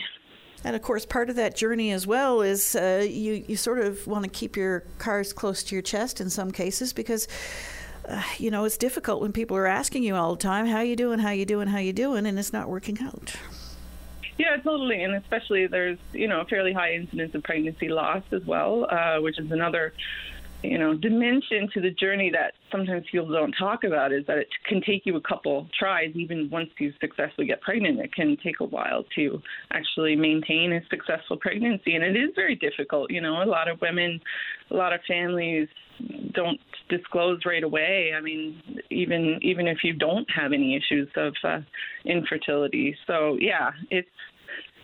And 0.64 0.76
of 0.76 0.82
course, 0.82 1.06
part 1.06 1.30
of 1.30 1.36
that 1.36 1.56
journey 1.56 1.92
as 1.92 2.08
well 2.08 2.42
is 2.42 2.76
uh, 2.76 3.06
you, 3.08 3.46
you 3.48 3.56
sort 3.56 3.80
of 3.80 4.08
want 4.08 4.24
to 4.24 4.30
keep 4.30 4.58
your 4.58 4.84
cards 4.98 5.34
close 5.34 5.62
to 5.64 5.76
your 5.76 5.84
chest 5.84 6.22
in 6.22 6.30
some 6.30 6.52
cases 6.52 6.94
because. 6.94 7.28
Uh, 8.10 8.24
you 8.38 8.50
know, 8.50 8.64
it's 8.64 8.78
difficult 8.78 9.22
when 9.22 9.34
people 9.34 9.58
are 9.58 9.68
asking 9.68 10.02
you 10.02 10.16
all 10.16 10.34
the 10.34 10.42
time, 10.42 10.66
"How 10.66 10.80
you 10.80 10.96
doing? 10.96 11.20
How 11.20 11.32
you 11.32 11.46
doing? 11.46 11.68
How 11.68 11.80
you 11.80 11.92
doing?" 11.92 12.26
and 12.26 12.40
it's 12.40 12.54
not 12.54 12.70
working 12.70 12.98
out. 13.02 13.36
Yeah, 14.38 14.58
totally, 14.64 15.04
and 15.04 15.16
especially 15.16 15.68
there's 15.68 15.98
you 16.14 16.28
know 16.28 16.42
a 16.42 16.46
fairly 16.46 16.74
high 16.74 16.94
incidence 16.94 17.34
of 17.34 17.44
pregnancy 17.44 17.90
loss 17.90 18.24
as 18.32 18.46
well, 18.46 18.86
uh, 18.90 19.20
which 19.20 19.40
is 19.40 19.52
another 19.52 19.94
you 20.64 20.78
know 20.78 20.94
dimension 20.94 21.70
to 21.74 21.82
the 21.82 21.92
journey 21.92 22.30
that 22.32 22.54
sometimes 22.72 23.06
people 23.12 23.32
don't 23.32 23.54
talk 23.54 23.84
about 23.84 24.12
is 24.12 24.26
that 24.28 24.38
it 24.38 24.48
can 24.68 24.82
take 24.82 25.06
you 25.06 25.16
a 25.16 25.22
couple 25.22 25.68
tries 25.78 26.16
even 26.16 26.50
once 26.52 26.70
you 26.78 26.94
successfully 27.00 27.48
get 27.48 27.62
pregnant. 27.62 28.00
It 28.00 28.14
can 28.14 28.38
take 28.44 28.60
a 28.60 28.66
while 28.66 29.04
to 29.16 29.42
actually 29.72 30.16
maintain 30.16 30.74
a 30.74 30.82
successful 30.90 31.38
pregnancy. 31.38 31.96
And 31.96 32.04
it 32.04 32.16
is 32.16 32.30
very 32.36 32.56
difficult 32.56 33.10
you 33.10 33.22
know 33.22 33.42
a 33.42 33.46
lot 33.46 33.68
of 33.68 33.82
women 33.82 34.20
a 34.70 34.76
lot 34.76 34.94
of 34.94 35.02
families 35.08 35.68
don't 36.34 36.60
disclose 36.90 37.40
right 37.46 37.64
away. 37.64 38.14
I 38.16 38.22
mean 38.22 38.62
even 38.90 39.40
even 39.42 39.68
if 39.68 39.80
you 39.84 39.94
don't 39.94 40.28
have 40.36 40.54
any 40.54 40.76
issues 40.76 41.10
of 41.16 41.34
uh, 41.44 41.60
infertility. 42.06 42.96
So 43.06 43.38
yeah 43.40 43.72
it's 43.90 44.10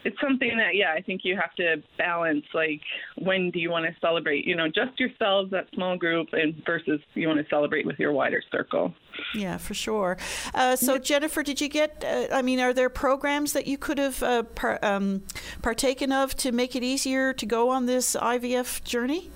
it's 0.06 0.20
something 0.22 0.58
that 0.58 0.76
yeah 0.76 0.94
i 0.94 1.02
think 1.02 1.22
you 1.24 1.36
have 1.36 1.54
to 1.56 1.82
balance 1.98 2.46
like 2.54 2.82
when 3.18 3.52
do 3.52 3.60
you 3.60 3.70
want 3.70 3.86
to 3.86 3.96
celebrate 4.02 4.46
you 4.46 4.56
know 4.56 4.68
just 4.68 5.00
yourselves 5.00 5.52
that 5.52 5.66
small 5.74 5.98
group 5.98 6.28
and 6.34 6.62
versus 6.66 7.00
you 7.14 7.28
want 7.28 7.40
to 7.40 7.46
celebrate 7.50 7.86
with 7.86 8.00
your 8.00 8.12
wider 8.12 8.42
circle. 8.52 8.94
Yeah 9.36 9.58
for 9.58 9.74
sure. 9.74 10.18
Uh, 10.54 10.76
so 10.76 10.98
jennifer 10.98 11.44
did 11.44 11.62
you 11.62 11.70
get 11.70 12.04
uh, 12.06 12.28
i 12.32 12.42
mean 12.42 12.60
are 12.60 12.74
there 12.74 12.90
programs 12.90 13.54
that 13.54 13.68
you 13.68 13.78
could 13.78 13.98
have 13.98 14.22
uh, 14.24 14.44
par- 14.44 14.80
um, 14.84 15.24
partaken 15.62 16.12
of 16.12 16.36
to 16.38 16.52
make 16.52 16.76
it 16.76 16.84
easier 16.84 17.34
to 17.34 17.46
go 17.46 17.70
on 17.70 17.86
this 17.86 18.16
ivf 18.16 18.84
journey 18.84 19.30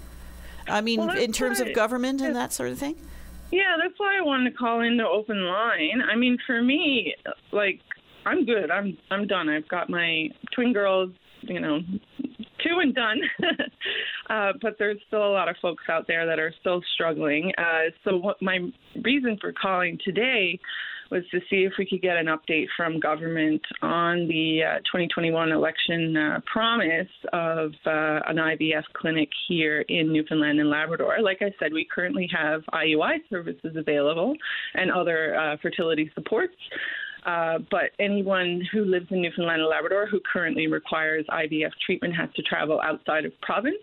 i 0.69 0.81
mean 0.81 0.99
Well, 0.99 1.17
in 1.17 1.31
terms 1.31 1.59
of 1.59 1.73
government 1.73 2.21
and 2.21 2.35
that 2.35 2.53
sort 2.53 2.69
of 2.69 2.77
thing 2.77 2.95
Yeah, 3.51 3.77
that's 3.81 3.97
why 3.97 4.17
I 4.17 4.21
wanted 4.21 4.51
to 4.51 4.57
call 4.57 4.81
into 4.81 5.07
open 5.07 5.45
line. 5.45 6.01
I 6.01 6.17
mean, 6.17 6.37
for 6.45 6.61
me, 6.61 7.15
like 7.53 7.79
I'm 8.25 8.45
good. 8.45 8.69
I'm 8.69 8.97
I'm 9.09 9.25
done. 9.25 9.47
I've 9.47 9.69
got 9.69 9.89
my 9.89 10.27
twin 10.53 10.73
girls, 10.73 11.11
you 11.43 11.61
know, 11.61 11.79
two 12.59 12.79
and 12.81 12.93
done. 12.93 13.21
uh, 14.29 14.51
but 14.61 14.75
there's 14.77 14.97
still 15.07 15.25
a 15.25 15.31
lot 15.31 15.47
of 15.47 15.55
folks 15.61 15.85
out 15.89 16.07
there 16.07 16.25
that 16.25 16.39
are 16.39 16.53
still 16.59 16.81
struggling. 16.93 17.53
Uh, 17.57 17.89
so 18.03 18.17
what 18.17 18.41
my 18.41 18.57
reason 19.01 19.37
for 19.39 19.53
calling 19.53 19.97
today 20.03 20.59
was 21.11 21.23
to 21.31 21.39
see 21.49 21.63
if 21.63 21.73
we 21.77 21.85
could 21.85 22.01
get 22.01 22.17
an 22.17 22.27
update 22.27 22.67
from 22.75 22.99
government 22.99 23.61
on 23.81 24.27
the 24.27 24.61
uh, 24.63 24.77
2021 24.79 25.51
election 25.51 26.15
uh, 26.17 26.39
promise 26.51 27.07
of 27.33 27.71
uh, 27.85 28.19
an 28.27 28.37
IVF 28.37 28.83
clinic 28.93 29.29
here 29.47 29.81
in 29.89 30.11
Newfoundland 30.11 30.59
and 30.59 30.69
Labrador. 30.69 31.17
Like 31.21 31.39
I 31.41 31.51
said, 31.59 31.73
we 31.73 31.85
currently 31.93 32.29
have 32.35 32.61
IUI 32.73 33.17
services 33.29 33.75
available 33.75 34.35
and 34.73 34.91
other 34.91 35.35
uh, 35.35 35.57
fertility 35.61 36.11
supports. 36.13 36.55
Uh, 37.25 37.59
but 37.69 37.91
anyone 37.99 38.61
who 38.71 38.85
lives 38.85 39.07
in 39.09 39.21
Newfoundland 39.21 39.61
and 39.61 39.69
Labrador 39.69 40.07
who 40.09 40.19
currently 40.31 40.67
requires 40.67 41.25
IVF 41.29 41.71
treatment 41.85 42.15
has 42.15 42.29
to 42.35 42.41
travel 42.43 42.79
outside 42.81 43.25
of 43.25 43.33
province. 43.41 43.75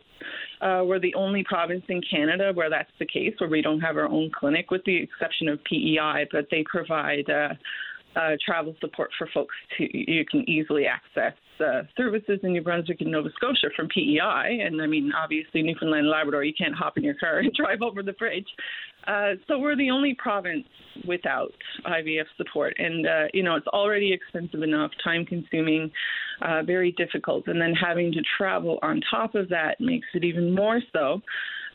Uh, 0.61 0.83
we're 0.85 1.01
the 1.01 1.15
only 1.15 1.45
province 1.45 1.85
in 1.89 2.01
Canada 2.09 2.53
where 2.55 2.71
that's 2.71 2.91
the 2.99 3.07
case, 3.07 3.35
where 3.39 3.51
we 3.51 3.63
don't 3.63 3.81
have 3.81 3.97
our 3.97 4.09
own 4.09 4.31
clinic, 4.39 4.71
with 4.71 4.85
the 4.85 4.97
exception 4.97 5.49
of 5.49 5.63
PEI, 5.65 6.27
but 6.33 6.47
they 6.51 6.65
provide 6.71 7.29
uh, 7.29 7.55
uh, 8.17 8.37
travel 8.45 8.75
support 8.81 9.11
for 9.19 9.29
folks 9.35 9.55
to 9.77 9.85
you 9.93 10.25
can 10.25 10.49
easily 10.49 10.87
access 10.87 11.35
uh, 11.61 11.83
services 11.97 12.41
in 12.43 12.53
New 12.53 12.63
Brunswick 12.63 13.01
and 13.01 13.11
Nova 13.11 13.29
Scotia 13.37 13.69
from 13.77 13.89
PEI. 13.89 14.61
And 14.65 14.81
I 14.81 14.87
mean, 14.87 15.13
obviously, 15.17 15.63
Newfoundland 15.63 16.01
and 16.01 16.11
Labrador, 16.11 16.45
you 16.45 16.55
can't 16.57 16.75
hop 16.75 16.97
in 16.97 17.05
your 17.05 17.15
car 17.15 17.39
and 17.41 17.53
drive 17.53 17.83
over 17.83 18.03
the 18.03 18.13
bridge. 18.13 18.47
Uh, 19.06 19.32
so 19.47 19.59
we're 19.59 19.76
the 19.76 19.90
only 19.90 20.14
province 20.14 20.66
without 21.06 21.52
IVF 21.86 22.24
support. 22.36 22.74
And, 22.78 23.06
uh, 23.06 23.24
you 23.32 23.43
know, 23.43 23.56
it's 23.56 23.66
already 23.68 24.12
expensive 24.12 24.62
enough, 24.62 24.90
time 25.02 25.26
consuming, 25.26 25.90
uh, 26.43 26.62
very 26.62 26.93
difficult. 26.93 27.47
And 27.48 27.60
then 27.60 27.74
having 27.74 28.12
to 28.12 28.22
travel 28.39 28.78
on 28.82 29.01
top 29.10 29.35
of 29.35 29.48
that 29.51 29.81
makes 29.81 30.06
it 30.14 30.24
even 30.24 30.55
more 30.55 30.81
so. 30.93 31.20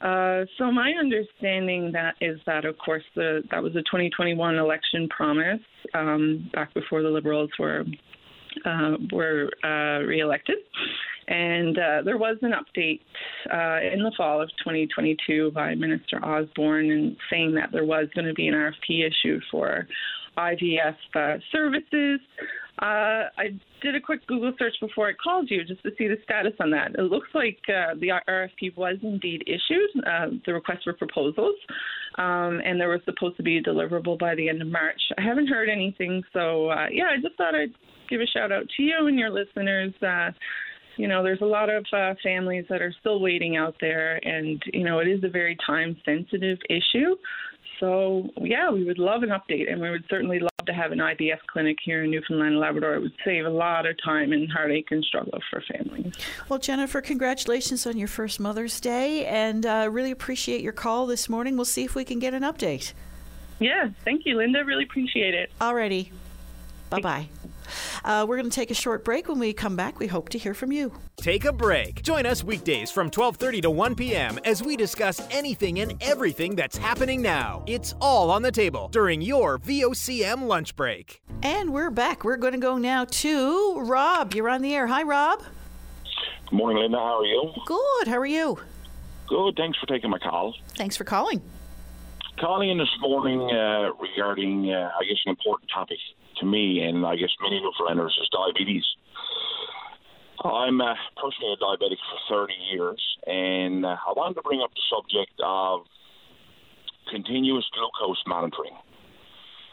Uh, 0.02 0.46
so 0.58 0.72
my 0.72 0.94
understanding 0.98 1.92
that 1.92 2.16
is 2.22 2.40
that, 2.46 2.64
of 2.64 2.78
course, 2.78 3.04
the 3.16 3.44
that 3.52 3.62
was 3.62 3.74
a 3.74 3.82
2021 3.82 4.56
election 4.56 5.10
promise 5.10 5.60
um, 5.94 6.50
back 6.54 6.74
before 6.74 7.02
the 7.02 7.10
Liberals 7.10 7.50
were 7.60 7.84
uh, 8.66 8.98
were 9.12 9.50
uh, 9.64 10.06
reelected. 10.06 10.58
And 11.28 11.78
uh, 11.78 12.02
there 12.04 12.18
was 12.18 12.38
an 12.42 12.54
update 12.54 13.02
uh, 13.54 13.94
in 13.94 14.02
the 14.02 14.12
fall 14.18 14.42
of 14.42 14.50
2022 14.64 15.52
by 15.52 15.76
Minister 15.76 16.24
Osborne 16.26 16.90
and 16.90 17.16
saying 17.30 17.54
that 17.54 17.72
there 17.72 17.86
was 17.86 18.08
going 18.16 18.26
to 18.26 18.34
be 18.34 18.48
an 18.48 18.56
RFP 18.56 19.08
issued 19.08 19.44
for 19.52 19.88
IVF 20.40 20.96
uh, 21.16 21.38
services. 21.52 22.20
Uh, 22.82 23.28
I 23.38 23.60
did 23.82 23.96
a 23.96 24.00
quick 24.00 24.26
Google 24.28 24.54
search 24.58 24.74
before 24.80 25.10
I 25.10 25.14
called 25.22 25.50
you 25.52 25.66
just 25.66 25.84
to 25.84 25.90
see 25.98 26.08
the 26.08 26.16
status 26.24 26.54
on 26.62 26.70
that. 26.72 26.96
It 26.98 27.04
looks 27.04 27.28
like 27.34 27.60
uh, 27.68 27.96
the 28.00 28.12
RFP 28.28 28.78
was 28.78 28.96
indeed 29.04 29.44
issued, 29.48 30.06
uh, 30.08 30.28
the 30.46 30.54
request 30.54 30.86
for 30.86 30.94
proposals, 30.94 31.56
um, 32.18 32.62
and 32.64 32.80
there 32.80 32.88
was 32.88 33.02
supposed 33.04 33.36
to 33.38 33.44
be 33.44 33.62
deliverable 33.62 34.18
by 34.18 34.34
the 34.36 34.48
end 34.48 34.62
of 34.62 34.70
March. 34.70 35.02
I 35.18 35.22
haven't 35.22 35.48
heard 35.48 35.68
anything, 35.68 36.24
so 36.32 36.70
uh, 36.70 36.88
yeah, 36.90 37.08
I 37.12 37.22
just 37.22 37.36
thought 37.36 37.54
I'd 37.54 37.74
give 38.10 38.22
a 38.22 38.28
shout 38.28 38.52
out 38.52 38.64
to 38.78 38.84
you 38.84 39.08
and 39.08 39.20
your 39.20 39.30
listeners. 39.30 39.94
Uh, 40.02 40.32
you 40.96 41.08
know, 41.08 41.22
there's 41.22 41.42
a 41.42 41.46
lot 41.46 41.70
of 41.70 41.86
uh, 41.94 42.14
families 42.24 42.66
that 42.70 42.82
are 42.82 42.94
still 43.00 43.20
waiting 43.20 43.58
out 43.58 43.76
there, 43.82 44.26
and 44.26 44.62
you 44.74 44.86
know, 44.86 45.00
it 45.00 45.08
is 45.08 45.24
a 45.24 45.30
very 45.30 45.58
time 45.66 45.98
sensitive 46.06 46.60
issue. 46.70 47.16
So, 47.80 48.30
yeah, 48.38 48.70
we 48.70 48.84
would 48.84 49.00
love 49.00 49.24
an 49.24 49.30
update, 49.30 49.72
and 49.72 49.82
we 49.82 49.90
would 49.90 50.04
certainly 50.10 50.40
love 50.40 50.50
to 50.66 50.74
have 50.74 50.92
an 50.92 51.00
IVF 51.00 51.40
clinic 51.48 51.78
here 51.84 52.04
in 52.04 52.12
Newfoundland 52.12 52.52
and 52.52 52.60
Labrador. 52.60 52.96
It 52.96 53.02
would 53.02 53.14
save 53.24 53.46
a 53.46 53.50
lot 53.50 53.86
of 53.86 53.96
time 54.04 54.34
and 54.34 54.52
heartache 54.52 54.88
and 54.92 55.04
struggle 55.04 55.40
for 55.50 55.64
families. 55.74 56.14
Well, 56.50 56.60
Jennifer, 56.60 57.02
congratulations 57.02 57.88
on 57.88 57.98
your 57.98 58.08
first 58.08 58.40
Mother's 58.40 58.80
Day, 58.80 59.26
and 59.26 59.66
uh, 59.66 59.88
really 59.90 60.12
appreciate 60.12 60.62
your 60.62 60.74
call 60.74 61.08
this 61.08 61.30
morning. 61.30 61.56
We'll 61.56 61.66
see 61.66 61.86
if 61.86 61.96
we 61.96 62.04
can 62.04 62.20
get 62.20 62.34
an 62.34 62.44
update. 62.44 62.94
Yeah, 63.60 63.90
thank 64.04 64.26
you, 64.26 64.38
Linda. 64.38 64.64
Really 64.66 64.84
appreciate 64.84 65.34
it. 65.34 65.52
Alrighty. 65.60 66.12
Bye 66.90 67.02
bye. 67.02 67.30
Uh, 68.04 68.26
we're 68.28 68.38
going 68.38 68.50
to 68.50 68.56
take 68.56 68.72
a 68.72 68.76
short 68.76 69.04
break. 69.04 69.28
When 69.28 69.40
we 69.40 69.54
come 69.54 69.76
back, 69.76 70.00
we 70.00 70.08
hope 70.08 70.30
to 70.30 70.38
hear 70.38 70.54
from 70.54 70.72
you. 70.72 70.92
Take 71.18 71.46
a 71.46 71.54
break. 71.54 72.02
Join 72.04 72.26
us 72.26 72.44
weekdays 72.44 72.92
from 72.92 73.10
12:30 73.10 73.62
to 73.64 73.70
1 73.70 73.96
p.m. 73.96 74.40
as 74.46 74.64
we 74.64 74.76
discuss 74.76 75.22
anything 75.32 75.80
and 75.80 75.94
everything 76.02 76.56
that's 76.56 76.78
happening 76.78 77.22
now. 77.22 77.64
It's 77.68 77.94
all 78.02 78.32
on 78.32 78.42
the 78.42 78.52
table 78.52 78.90
during 78.92 79.22
your 79.22 79.60
VOCM 79.60 80.48
lunch 80.48 80.76
break. 80.76 81.22
And 81.44 81.72
we're 81.72 81.90
back. 81.90 82.24
We're 82.24 82.38
going 82.38 82.54
to 82.54 82.60
go 82.60 82.78
now 82.78 83.06
to 83.06 83.80
Rob. 83.80 84.34
You're 84.34 84.50
on 84.50 84.62
the 84.62 84.74
air. 84.76 84.88
Hi, 84.88 85.04
Rob. 85.04 85.42
Good 86.50 86.56
morning, 86.56 86.82
Linda. 86.82 86.98
How 86.98 87.20
are 87.20 87.26
you? 87.26 87.52
Good. 87.66 88.08
How 88.08 88.18
are 88.18 88.26
you? 88.26 88.58
Good. 89.28 89.56
Thanks 89.56 89.78
for 89.78 89.86
taking 89.86 90.10
my 90.10 90.18
call. 90.18 90.56
Thanks 90.76 90.98
for 90.98 91.04
calling. 91.04 91.42
Calling 92.40 92.70
in 92.70 92.78
this 92.78 92.90
morning 93.02 93.42
uh, 93.52 93.92
regarding, 94.00 94.72
uh, 94.72 94.92
I 95.00 95.04
guess, 95.04 95.18
an 95.26 95.30
important 95.30 95.70
topic 95.74 96.00
to 96.40 96.46
me 96.46 96.82
and 96.82 97.06
I 97.06 97.16
guess 97.16 97.30
many 97.42 97.62
Newfoundlanders 97.62 98.18
is 98.22 98.30
diabetes. 98.32 98.84
I'm 100.44 100.80
uh, 100.80 100.94
personally 101.22 101.54
a 101.54 101.58
diabetic 101.58 101.98
for 102.30 102.48
30 102.48 102.54
years, 102.72 103.02
and 103.28 103.86
uh, 103.86 103.98
I 104.08 104.14
wanted 104.16 104.36
to 104.36 104.42
bring 104.42 104.62
up 104.62 104.72
the 104.72 104.82
subject 104.90 105.34
of 105.44 105.82
continuous 107.12 107.66
glucose 107.74 108.24
monitoring. 108.26 108.74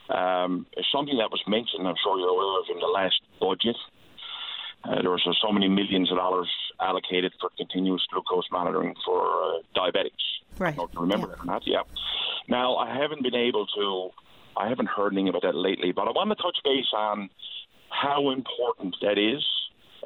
Um, 0.08 0.66
it's 0.72 0.88
something 0.90 1.16
that 1.18 1.30
was 1.30 1.42
mentioned, 1.46 1.86
I'm 1.86 1.94
sure 2.02 2.18
you're 2.18 2.28
aware 2.28 2.60
of, 2.60 2.66
in 2.70 2.78
the 2.78 2.86
last 2.86 3.20
budget. 3.40 3.76
Uh, 4.84 5.02
there 5.02 5.10
was 5.10 5.22
uh, 5.26 5.32
so 5.42 5.52
many 5.52 5.68
millions 5.68 6.10
of 6.10 6.18
dollars 6.18 6.50
allocated 6.80 7.32
for 7.40 7.50
continuous 7.56 8.02
glucose 8.12 8.46
monitoring 8.52 8.94
for 9.04 9.22
uh, 9.22 9.58
diabetics. 9.74 10.22
Right. 10.58 10.74
I 10.74 10.76
don't 10.76 10.78
know 10.78 10.84
if 10.84 10.94
you 10.94 11.00
remember 11.00 11.26
that 11.28 11.40
or 11.40 11.44
not. 11.44 11.62
Yeah. 11.66 11.82
Now, 12.48 12.76
I 12.76 12.94
haven't 12.94 13.22
been 13.22 13.34
able 13.34 13.66
to, 13.66 14.10
I 14.56 14.68
haven't 14.68 14.88
heard 14.88 15.12
anything 15.12 15.28
about 15.28 15.42
that 15.42 15.54
lately, 15.54 15.92
but 15.92 16.08
I 16.08 16.10
want 16.10 16.30
to 16.30 16.36
touch 16.36 16.56
base 16.64 16.92
on 16.94 17.28
how 17.90 18.30
important 18.30 18.96
that 19.02 19.18
is 19.18 19.44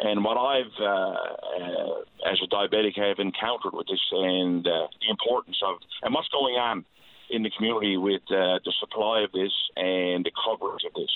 and 0.03 0.25
what 0.25 0.39
I've, 0.39 0.73
uh, 0.81 0.85
uh, 0.85 2.31
as 2.31 2.39
a 2.43 2.49
diabetic, 2.49 2.97
have 2.97 3.19
encountered 3.19 3.75
with 3.75 3.87
this 3.87 4.01
and 4.13 4.67
uh, 4.67 4.89
the 5.01 5.11
importance 5.11 5.59
of, 5.67 5.77
and 6.03 6.15
what's 6.15 6.29
going 6.29 6.55
on 6.55 6.85
in 7.29 7.43
the 7.43 7.51
community 7.51 7.97
with 7.97 8.23
uh, 8.31 8.59
the 8.65 8.73
supply 8.81 9.21
of 9.23 9.33
this 9.33 9.53
and 9.77 10.25
the 10.25 10.33
coverage 10.45 10.85
of 10.87 10.95
this. 10.95 11.13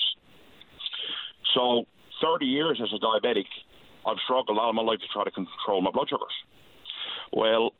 So, 1.53 1.85
30 2.21 2.45
years 2.45 2.79
as 2.81 2.89
a 2.93 2.99
diabetic, 3.03 3.47
I've 4.05 4.17
struggled 4.23 4.57
all 4.57 4.69
of 4.69 4.75
my 4.75 4.83
life 4.83 4.99
to 4.99 5.07
try 5.11 5.23
to 5.23 5.31
control 5.31 5.81
my 5.81 5.91
blood 5.91 6.07
sugars. 6.09 6.35
Well, 7.33 7.73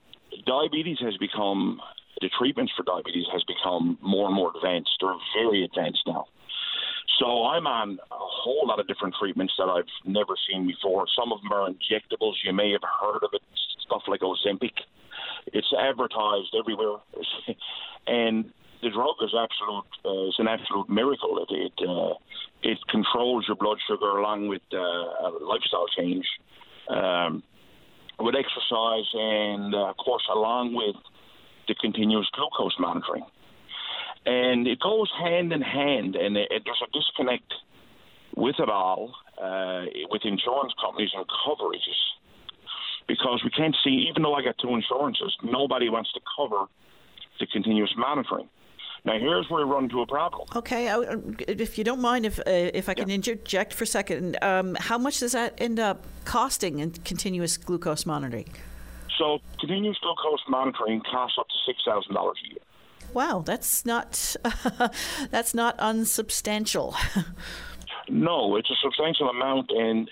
diabetes 0.46 0.98
has 1.02 1.16
become 1.18 1.80
the 2.22 2.30
treatments 2.38 2.72
for 2.76 2.84
diabetes 2.84 3.26
has 3.32 3.44
become 3.44 3.98
more 4.02 4.28
and 4.28 4.36
more 4.36 4.52
advanced. 4.56 4.92
They're 5.02 5.14
very 5.44 5.64
advanced 5.64 6.04
now. 6.08 6.26
So 7.20 7.46
I'm 7.46 7.68
on 7.68 8.00
a 8.12 8.16
whole 8.18 8.68
lot 8.68 8.80
of 8.80 8.88
different 8.88 9.16
treatments 9.20 9.54
that 9.58 9.66
I've 9.66 9.90
never 10.06 10.34
seen 10.50 10.68
before. 10.68 11.06
Some 11.18 11.32
of 11.32 11.42
them 11.42 11.52
are 11.54 11.70
injectables. 11.70 12.34
You 12.44 12.54
may 12.54 12.72
have 12.72 12.84
heard 12.84 13.24
of 13.24 13.30
it, 13.34 13.42
stuff 13.86 14.04
like 14.08 14.22
Ozempic. 14.22 14.74
It's 15.48 15.72
advertised 15.78 16.56
everywhere, 16.58 16.98
and 18.08 18.52
the 18.82 18.90
drug 18.90 19.16
is 19.22 19.34
absolute. 19.34 19.86
Uh, 20.04 20.28
it's 20.28 20.40
an 20.40 20.48
absolute 20.48 20.90
miracle. 20.90 21.46
It 21.48 21.72
it, 21.72 21.88
uh, 21.88 22.16
it 22.64 22.78
controls 22.90 23.46
your 23.48 23.56
blood 23.56 23.78
sugar 23.88 24.18
along 24.18 24.48
with 24.48 24.64
uh, 24.74 24.78
a 24.78 25.30
lifestyle 25.42 25.88
change, 25.98 26.26
um, 26.90 27.44
with 28.20 28.36
exercise, 28.36 29.08
and 29.14 29.74
uh, 29.74 29.90
of 29.90 29.98
course 29.98 30.28
along 30.34 30.74
with 30.74 30.96
the 31.68 31.76
continuous 31.76 32.28
glucose 32.34 32.76
monitoring 32.80 33.24
and 34.26 34.68
it 34.68 34.80
goes 34.80 35.12
hand 35.20 35.54
in 35.54 35.62
hand, 35.62 36.16
and 36.16 36.36
it, 36.36 36.48
it, 36.52 36.64
there's 36.66 36.82
a 36.84 36.92
disconnect 36.92 37.54
with 38.36 38.56
it 38.60 38.70
all, 38.70 39.14
uh, 39.42 39.86
with 40.10 40.24
insurance 40.26 40.74
companies 40.82 41.12
and 41.16 41.26
coverages, 41.48 42.02
because 43.08 43.42
we 43.44 43.52
can't 43.52 43.76
see. 43.84 44.08
Even 44.10 44.24
though 44.24 44.34
I 44.34 44.44
got 44.44 44.58
two 44.58 44.74
insurances, 44.74 45.36
nobody 45.44 45.90
wants 45.90 46.12
to 46.14 46.20
cover 46.36 46.66
the 47.40 47.46
continuous 47.48 47.94
monitoring. 47.98 48.50
Now 49.04 49.20
here's 49.20 49.48
where 49.52 49.64
we 49.64 49.72
run 49.72 49.84
into 49.84 50.02
a 50.02 50.08
problem. 50.08 50.48
Okay, 50.56 50.90
I, 50.90 51.04
if 51.48 51.78
you 51.78 51.84
don't 51.84 52.02
mind, 52.02 52.26
if 52.26 52.40
uh, 52.40 52.44
if 52.48 52.90
I 52.90 52.96
can 52.96 53.10
yeah. 53.10 53.16
interject 53.16 53.74
for 53.74 53.84
a 53.84 53.88
second, 53.88 54.38
um, 54.42 54.76
how 54.80 54.98
much 54.98 55.20
does 55.20 55.34
that 55.34 55.54
end 55.60 55.80
up 55.80 56.04
costing 56.26 56.80
in 56.80 56.92
continuous 56.92 57.56
glucose 57.58 58.08
monitoring? 58.08 58.50
So 59.18 59.40
continuous 59.60 59.98
glucose 60.02 60.42
monitoring 60.50 61.02
costs 61.02 61.38
up 61.40 61.48
to 61.48 61.56
six 61.66 61.80
thousand 61.86 62.14
dollars 62.14 62.38
a 62.46 62.50
year. 62.50 62.64
Wow, 63.14 63.44
that's 63.46 63.86
not 63.86 64.36
that's 65.32 65.54
not 65.54 65.76
unsubstantial. 65.80 66.96
no, 68.10 68.56
it's 68.58 68.70
a 68.70 68.76
substantial 68.84 69.30
amount, 69.30 69.72
and 69.72 70.10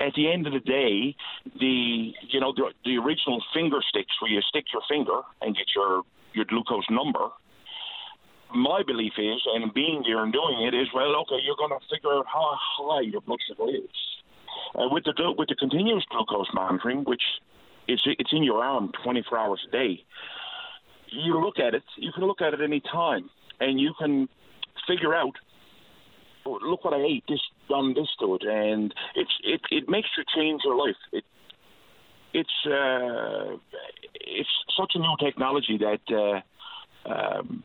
at 0.00 0.14
the 0.14 0.32
end 0.32 0.46
of 0.46 0.52
the 0.52 0.60
day, 0.60 1.14
the 1.58 2.12
you 2.28 2.40
know 2.40 2.52
the, 2.56 2.72
the 2.84 2.96
original 2.96 3.42
finger 3.54 3.78
sticks 3.88 4.20
where 4.20 4.30
you 4.30 4.40
stick 4.48 4.64
your 4.72 4.82
finger 4.88 5.20
and 5.42 5.54
get 5.54 5.66
your 5.76 6.02
your 6.32 6.44
glucose 6.46 6.88
number. 6.90 7.28
My 8.52 8.82
belief 8.84 9.12
is, 9.16 9.40
and 9.54 9.72
being 9.72 10.02
there 10.04 10.24
and 10.24 10.32
doing 10.32 10.66
it 10.66 10.74
is, 10.74 10.88
well, 10.92 11.14
okay, 11.22 11.38
you're 11.44 11.54
going 11.56 11.70
to 11.70 11.78
figure 11.86 12.12
out 12.12 12.26
how 12.26 12.58
high 12.58 13.02
your 13.02 13.20
blood 13.20 13.38
sugar 13.46 13.70
is. 13.70 13.94
And 14.74 14.90
with 14.90 15.04
the 15.04 15.14
with 15.38 15.48
the 15.48 15.54
continuous 15.54 16.04
glucose 16.10 16.48
monitoring, 16.52 17.04
which 17.04 17.22
it's 17.90 18.02
it's 18.06 18.32
in 18.32 18.42
your 18.42 18.62
arm 18.62 18.92
24 19.04 19.38
hours 19.38 19.60
a 19.68 19.70
day, 19.70 20.04
you 21.10 21.40
look 21.40 21.58
at 21.58 21.74
it, 21.74 21.82
you 21.96 22.12
can 22.12 22.24
look 22.24 22.40
at 22.40 22.54
it 22.54 22.60
any 22.60 22.80
time, 22.80 23.28
and 23.58 23.80
you 23.80 23.92
can 23.98 24.28
figure 24.86 25.14
out. 25.14 25.34
Oh, 26.46 26.58
look 26.62 26.84
what 26.84 26.94
I 26.94 27.02
ate. 27.02 27.24
This 27.28 27.40
done 27.68 27.92
this 27.92 28.08
to 28.20 28.34
it, 28.36 28.42
and 28.44 28.94
it's 29.14 29.32
it 29.44 29.60
it 29.70 29.88
makes 29.88 30.08
you 30.16 30.24
change 30.34 30.62
your 30.64 30.74
life. 30.74 30.96
It 31.12 31.24
it's 32.32 32.66
uh, 32.66 33.58
it's 34.14 34.48
such 34.78 34.92
a 34.94 34.98
new 34.98 35.14
technology 35.20 35.78
that 35.78 36.42
uh, 37.06 37.12
um, 37.12 37.62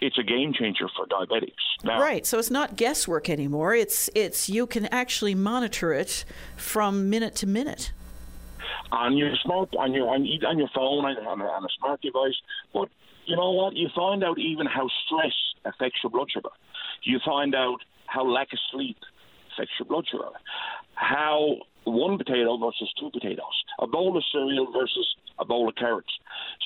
it's 0.00 0.18
a 0.18 0.22
game 0.22 0.54
changer 0.54 0.86
for 0.96 1.06
diabetics. 1.06 1.52
Now, 1.84 2.00
right. 2.00 2.24
So 2.24 2.38
it's 2.38 2.50
not 2.50 2.76
guesswork 2.76 3.28
anymore. 3.28 3.74
It's 3.74 4.08
it's 4.14 4.48
you 4.48 4.66
can 4.66 4.86
actually 4.86 5.34
monitor 5.34 5.92
it 5.92 6.24
from 6.56 7.10
minute 7.10 7.34
to 7.36 7.46
minute 7.46 7.92
on 8.92 9.16
your 9.16 9.32
smart 9.42 9.70
on 9.78 9.92
your 9.92 10.08
on, 10.08 10.24
your 10.24 10.68
phone 10.74 11.04
on, 11.04 11.16
on, 11.26 11.40
a, 11.40 11.44
on 11.44 11.64
a 11.64 11.68
smart 11.78 12.00
device. 12.02 12.36
But 12.72 12.88
you 13.26 13.36
know 13.36 13.50
what? 13.52 13.76
You 13.76 13.88
find 13.94 14.24
out 14.24 14.38
even 14.38 14.66
how 14.66 14.88
stress 15.06 15.34
affects 15.64 16.00
your 16.02 16.10
blood 16.10 16.28
sugar. 16.32 16.50
You 17.04 17.18
find 17.24 17.54
out 17.54 17.78
how 18.06 18.24
lack 18.24 18.52
of 18.52 18.58
sleep 18.72 18.96
affects 19.52 19.72
your 19.78 19.86
blood 19.86 20.04
sugar. 20.10 20.30
How 20.94 21.56
one 21.84 22.18
potato 22.18 22.58
versus 22.58 22.92
two 22.98 23.10
potatoes, 23.10 23.56
a 23.80 23.86
bowl 23.86 24.16
of 24.16 24.24
cereal 24.32 24.70
versus 24.72 25.14
a 25.38 25.44
bowl 25.44 25.68
of 25.68 25.74
carrots. 25.76 26.12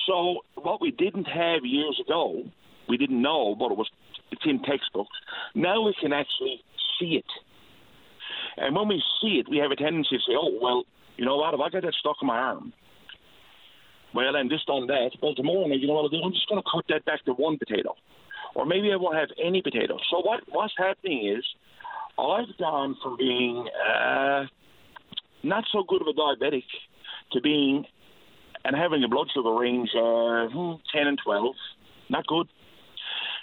So 0.06 0.40
what 0.54 0.80
we 0.80 0.90
didn't 0.90 1.26
have 1.26 1.64
years 1.64 2.00
ago, 2.04 2.42
we 2.88 2.96
didn't 2.96 3.22
know, 3.22 3.54
but 3.54 3.70
it 3.70 3.78
was 3.78 3.88
it's 4.30 4.42
in 4.44 4.60
textbooks. 4.62 5.16
Now 5.54 5.82
we 5.82 5.94
can 6.00 6.12
actually 6.12 6.60
see 6.98 7.16
it. 7.16 7.30
And 8.56 8.74
when 8.74 8.88
we 8.88 9.02
see 9.20 9.38
it, 9.38 9.48
we 9.48 9.58
have 9.58 9.70
a 9.70 9.76
tendency 9.76 10.16
to 10.16 10.22
say, 10.26 10.34
oh, 10.36 10.58
well, 10.60 10.84
you 11.16 11.24
know 11.24 11.36
what? 11.36 11.54
If 11.54 11.60
I 11.60 11.68
get 11.68 11.82
that 11.82 11.94
stuck 12.00 12.16
in 12.20 12.28
my 12.28 12.38
arm, 12.38 12.72
well, 14.14 14.36
I'm 14.36 14.48
just 14.48 14.68
on 14.68 14.86
that. 14.86 15.10
Well, 15.20 15.34
tomorrow, 15.34 15.66
you 15.66 15.86
know 15.86 15.94
what 15.94 16.02
I'll 16.02 16.08
do? 16.08 16.22
I'm 16.24 16.32
just 16.32 16.48
going 16.48 16.62
to 16.62 16.68
cut 16.70 16.84
that 16.88 17.04
back 17.04 17.24
to 17.24 17.32
one 17.32 17.58
potato. 17.58 17.94
Or 18.54 18.64
maybe 18.64 18.92
I 18.92 18.96
won't 18.96 19.16
have 19.16 19.30
any 19.42 19.62
potatoes. 19.62 20.00
So 20.10 20.20
what 20.20 20.40
what's 20.48 20.74
happening 20.78 21.34
is 21.36 21.44
I've 22.18 22.56
gone 22.58 22.96
from 23.02 23.16
being 23.16 23.66
uh, 23.66 24.44
not 25.42 25.64
so 25.72 25.82
good 25.86 26.02
of 26.02 26.06
a 26.06 26.12
diabetic 26.12 26.62
to 27.32 27.40
being 27.40 27.84
and 28.64 28.76
having 28.76 29.02
a 29.04 29.08
blood 29.08 29.28
sugar 29.34 29.52
range 29.52 29.90
uh, 29.94 30.48
hmm, 30.48 30.80
10 30.94 31.06
and 31.06 31.18
12, 31.22 31.54
not 32.08 32.26
good, 32.26 32.48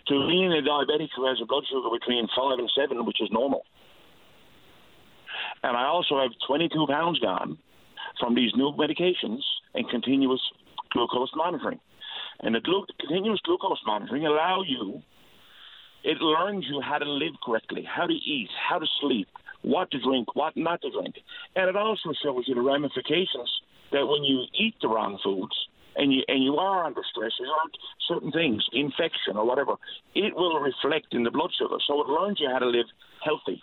to 0.07 0.27
being 0.27 0.51
a 0.51 0.67
diabetic 0.67 1.09
who 1.15 1.27
has 1.27 1.37
a 1.41 1.45
blood 1.45 1.63
sugar 1.69 1.89
between 1.93 2.27
5 2.35 2.59
and 2.59 2.71
7, 2.75 3.05
which 3.05 3.21
is 3.21 3.29
normal. 3.31 3.63
And 5.63 5.77
I 5.77 5.85
also 5.85 6.19
have 6.19 6.31
22 6.47 6.87
pounds 6.87 7.19
gone 7.19 7.57
from 8.19 8.35
these 8.35 8.51
new 8.55 8.71
medications 8.73 9.41
and 9.73 9.87
continuous 9.89 10.41
glucose 10.91 11.31
monitoring. 11.35 11.79
And 12.41 12.55
the 12.55 12.59
glu- 12.59 12.85
continuous 12.99 13.39
glucose 13.45 13.79
monitoring 13.85 14.25
allow 14.25 14.63
you, 14.67 15.01
it 16.03 16.17
learns 16.19 16.65
you 16.69 16.81
how 16.81 16.97
to 16.97 17.09
live 17.09 17.33
correctly, 17.45 17.83
how 17.87 18.07
to 18.07 18.13
eat, 18.13 18.49
how 18.69 18.79
to 18.79 18.87
sleep, 18.99 19.27
what 19.61 19.91
to 19.91 20.01
drink, 20.01 20.35
what 20.35 20.57
not 20.57 20.81
to 20.81 20.89
drink. 20.89 21.15
And 21.55 21.69
it 21.69 21.75
also 21.75 22.13
shows 22.23 22.45
you 22.47 22.55
the 22.55 22.61
ramifications 22.61 23.49
that 23.91 24.07
when 24.07 24.23
you 24.23 24.45
eat 24.59 24.75
the 24.81 24.87
wrong 24.87 25.19
foods 25.23 25.53
and 25.95 26.11
you 26.11 26.23
and 26.27 26.43
you 26.43 26.55
are 26.55 26.85
under 26.85 27.01
stress, 27.11 27.31
you 27.39 27.45
are 27.45 27.69
certain 28.07 28.31
things, 28.31 28.63
infection 28.73 29.37
or 29.37 29.45
whatever, 29.45 29.75
it 30.15 30.35
will 30.35 30.59
reflect 30.59 31.13
in 31.13 31.23
the 31.23 31.31
blood 31.31 31.51
sugar. 31.59 31.77
So 31.87 32.01
it 32.01 32.07
learns 32.07 32.39
you 32.39 32.49
how 32.51 32.59
to 32.59 32.67
live 32.67 32.87
healthy. 33.23 33.61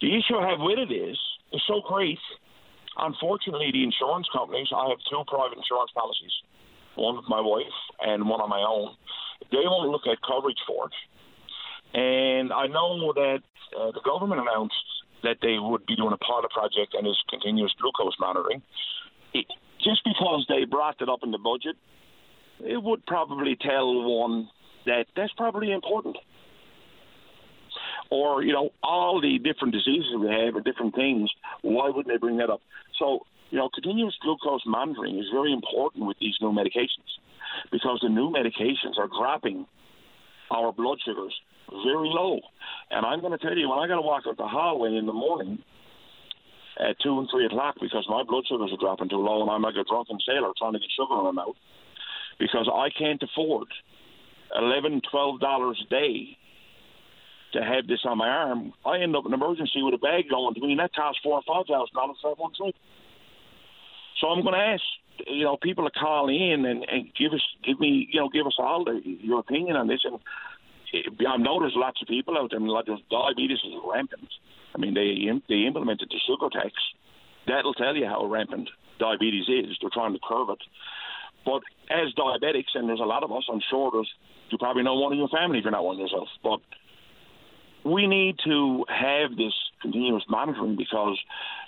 The 0.00 0.16
issue 0.16 0.36
I 0.36 0.48
have 0.48 0.60
with 0.60 0.78
it 0.78 0.92
is, 0.92 1.18
it's 1.52 1.64
so 1.66 1.82
great. 1.86 2.18
Unfortunately, 2.96 3.70
the 3.72 3.84
insurance 3.84 4.26
companies, 4.32 4.68
I 4.74 4.88
have 4.88 4.98
two 5.10 5.22
private 5.28 5.58
insurance 5.58 5.92
policies, 5.94 6.32
one 6.96 7.16
with 7.16 7.28
my 7.28 7.40
wife 7.40 7.78
and 8.00 8.28
one 8.28 8.40
on 8.40 8.48
my 8.48 8.64
own. 8.64 8.96
They 9.52 9.64
won't 9.64 9.90
look 9.90 10.06
at 10.10 10.18
coverage 10.24 10.58
for 10.66 10.88
it. 10.88 10.96
And 11.92 12.52
I 12.52 12.66
know 12.66 13.12
that 13.12 13.42
uh, 13.76 13.92
the 13.92 14.00
government 14.04 14.40
announced 14.40 14.74
that 15.22 15.36
they 15.42 15.58
would 15.58 15.84
be 15.86 15.96
doing 15.96 16.12
a 16.12 16.18
pilot 16.18 16.50
project 16.50 16.94
and 16.94 17.06
this 17.06 17.20
continuous 17.28 17.72
glucose 17.80 18.16
monitoring. 18.18 18.62
It, 19.34 19.46
just 19.84 20.00
because 20.04 20.46
they 20.48 20.64
brought 20.64 21.00
it 21.00 21.08
up 21.08 21.20
in 21.22 21.30
the 21.30 21.38
budget, 21.38 21.76
it 22.60 22.82
would 22.82 23.04
probably 23.06 23.56
tell 23.60 23.86
one 24.08 24.48
that 24.86 25.06
that's 25.14 25.32
probably 25.36 25.72
important 25.72 26.16
or 28.10 28.42
you 28.42 28.52
know 28.52 28.70
all 28.82 29.20
the 29.20 29.38
different 29.38 29.72
diseases 29.72 30.12
we 30.18 30.28
have 30.28 30.54
or 30.54 30.60
different 30.60 30.94
things. 30.94 31.30
Why 31.62 31.88
wouldn't 31.88 32.08
they 32.08 32.18
bring 32.18 32.38
that 32.38 32.50
up? 32.50 32.60
So 32.98 33.26
you 33.50 33.58
know, 33.58 33.68
continuous 33.68 34.14
glucose 34.22 34.62
monitoring 34.64 35.18
is 35.18 35.26
very 35.32 35.52
important 35.52 36.06
with 36.06 36.16
these 36.20 36.34
new 36.40 36.52
medications 36.52 37.10
because 37.72 37.98
the 38.02 38.08
new 38.08 38.30
medications 38.30 38.96
are 38.98 39.08
dropping 39.08 39.66
our 40.50 40.72
blood 40.72 40.98
sugars 41.04 41.34
very 41.68 42.08
low. 42.08 42.40
And 42.90 43.04
I'm 43.04 43.20
going 43.20 43.32
to 43.32 43.38
tell 43.38 43.56
you, 43.56 43.68
when 43.68 43.78
I 43.78 43.86
got 43.86 43.96
to 43.96 44.02
walk 44.02 44.24
up 44.28 44.36
the 44.36 44.46
hallway 44.46 44.96
in 44.96 45.06
the 45.06 45.12
morning 45.12 45.58
at 46.78 46.96
two 47.02 47.18
and 47.18 47.28
three 47.30 47.46
o'clock 47.46 47.76
because 47.80 48.06
my 48.08 48.22
blood 48.22 48.44
sugars 48.48 48.70
are 48.72 48.80
dropping 48.80 49.08
too 49.08 49.22
low, 49.22 49.42
and 49.42 49.50
I'm 49.50 49.62
like 49.62 49.74
a 49.74 49.84
drunken 49.84 50.18
sailor 50.26 50.52
trying 50.58 50.72
to 50.74 50.78
get 50.78 50.88
sugar 50.96 51.18
in 51.18 51.24
my 51.24 51.32
mouth 51.32 51.56
because 52.38 52.68
I 52.72 52.88
can't 52.96 53.22
afford 53.22 53.68
eleven, 54.54 55.00
twelve 55.10 55.40
dollars 55.40 55.82
a 55.86 55.90
day 55.90 56.36
to 57.52 57.60
have 57.62 57.86
this 57.86 58.00
on 58.04 58.18
my 58.18 58.28
arm, 58.28 58.72
I 58.84 58.98
end 58.98 59.16
up 59.16 59.24
in 59.26 59.32
emergency 59.32 59.82
with 59.82 59.94
a 59.94 59.98
bag 59.98 60.28
going 60.30 60.54
to 60.54 60.60
me, 60.60 60.72
and 60.72 60.80
that 60.80 60.94
costs 60.94 61.20
four 61.22 61.34
or 61.34 61.42
five 61.46 61.66
thousand 61.66 61.94
dollars 61.94 62.16
for 62.22 62.34
one 62.34 62.52
trip. 62.56 62.74
So 64.20 64.28
I'm 64.28 64.42
going 64.42 64.54
to 64.54 64.60
ask, 64.60 64.82
you 65.26 65.44
know, 65.44 65.56
people 65.56 65.84
to 65.84 65.90
call 65.90 66.28
in 66.28 66.64
and, 66.66 66.84
and 66.84 67.08
give 67.18 67.32
us, 67.32 67.42
give 67.64 67.80
me, 67.80 68.08
you 68.12 68.20
know, 68.20 68.28
give 68.28 68.46
us 68.46 68.56
all 68.58 68.84
the, 68.84 69.00
your 69.04 69.40
opinion 69.40 69.76
on 69.76 69.88
this. 69.88 70.00
And 70.04 70.18
I 71.26 71.36
know 71.36 71.60
there's 71.60 71.72
lots 71.76 72.02
of 72.02 72.08
people 72.08 72.36
out 72.36 72.50
there. 72.50 72.58
I 72.58 72.62
mean, 72.62 72.70
like 72.70 72.86
diabetes 73.10 73.58
is 73.64 73.74
rampant. 73.86 74.28
I 74.74 74.78
mean, 74.78 74.94
they 74.94 75.26
they 75.48 75.66
implemented 75.66 76.10
the 76.10 76.20
sugar 76.26 76.48
tax. 76.52 76.74
That'll 77.46 77.74
tell 77.74 77.96
you 77.96 78.06
how 78.06 78.26
rampant 78.26 78.68
diabetes 78.98 79.48
is. 79.48 79.76
They're 79.80 79.90
trying 79.92 80.12
to 80.12 80.20
curb 80.22 80.50
it. 80.50 80.62
But 81.44 81.62
as 81.90 82.12
diabetics, 82.14 82.74
and 82.74 82.88
there's 82.88 83.00
a 83.00 83.08
lot 83.08 83.24
of 83.24 83.32
us, 83.32 83.44
I'm 83.50 83.62
sure 83.70 83.90
there's, 83.90 84.10
you 84.50 84.58
probably 84.58 84.82
know 84.82 84.94
one 84.94 85.12
in 85.12 85.18
your 85.18 85.28
family 85.28 85.58
if 85.58 85.64
you're 85.64 85.72
not 85.72 85.84
one 85.84 85.98
yourself. 85.98 86.28
But 86.42 86.60
we 87.84 88.06
need 88.06 88.36
to 88.44 88.84
have 88.88 89.36
this 89.36 89.54
continuous 89.80 90.24
monitoring 90.28 90.76
because 90.76 91.18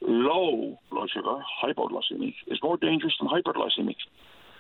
low 0.02 0.78
blood 0.90 1.09
sugar, 1.14 1.36
hypoglycemic, 1.62 2.34
is 2.48 2.59
more 2.62 2.76
dangerous 2.76 3.14
than 3.18 3.28
hyperglycemic. 3.28 3.97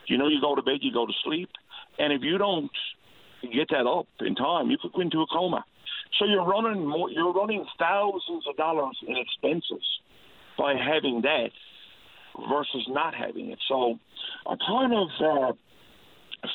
You 0.06 0.18
know, 0.18 0.28
you 0.28 0.40
go 0.40 0.54
to 0.54 0.62
bed, 0.62 0.78
you 0.80 0.92
go 0.92 1.06
to 1.06 1.12
sleep, 1.24 1.50
and 1.98 2.12
if 2.12 2.22
you 2.22 2.38
don't 2.38 2.70
get 3.42 3.68
that 3.70 3.86
up 3.86 4.06
in 4.20 4.34
time, 4.34 4.70
you 4.70 4.78
could 4.80 4.92
go 4.92 5.00
into 5.00 5.20
a 5.20 5.26
coma. 5.26 5.64
So 6.18 6.24
you're 6.26 6.44
running 6.44 6.86
more, 6.86 7.10
you're 7.10 7.32
running 7.32 7.64
thousands 7.78 8.44
of 8.48 8.56
dollars 8.56 8.96
in 9.06 9.16
expenses 9.16 9.84
by 10.58 10.74
having 10.74 11.22
that 11.22 11.50
versus 12.48 12.86
not 12.88 13.14
having 13.14 13.50
it. 13.50 13.58
So 13.68 13.98
I'm 14.46 14.58
kind 14.58 14.92
of 14.94 15.08
uh, 15.20 15.52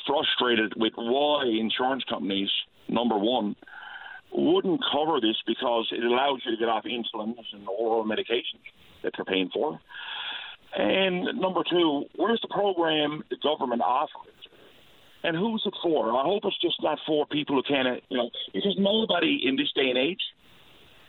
frustrated 0.06 0.74
with 0.76 0.92
why 0.96 1.44
insurance 1.46 2.04
companies, 2.08 2.50
number 2.88 3.16
one, 3.18 3.56
wouldn't 4.32 4.80
cover 4.92 5.20
this 5.20 5.36
because 5.46 5.88
it 5.90 6.04
allows 6.04 6.40
you 6.44 6.52
to 6.52 6.56
get 6.56 6.68
off 6.68 6.84
insulin 6.84 7.34
and 7.52 7.66
oral 7.68 8.04
medications 8.04 8.64
that 9.02 9.12
you're 9.16 9.24
paying 9.24 9.50
for. 9.52 9.80
And 10.76 11.40
number 11.40 11.62
two, 11.68 12.04
where's 12.16 12.40
the 12.42 12.48
program 12.48 13.24
the 13.30 13.36
government 13.42 13.82
offers? 13.82 14.34
And 15.24 15.36
who's 15.36 15.62
it 15.66 15.74
for? 15.82 16.12
I 16.12 16.22
hope 16.24 16.42
it's 16.44 16.60
just 16.60 16.76
not 16.82 16.98
for 17.06 17.26
people 17.26 17.56
who 17.56 17.62
can't, 17.62 18.02
you 18.08 18.18
know, 18.18 18.30
because 18.52 18.76
nobody 18.78 19.40
in 19.44 19.56
this 19.56 19.72
day 19.74 19.88
and 19.88 19.98
age 19.98 20.20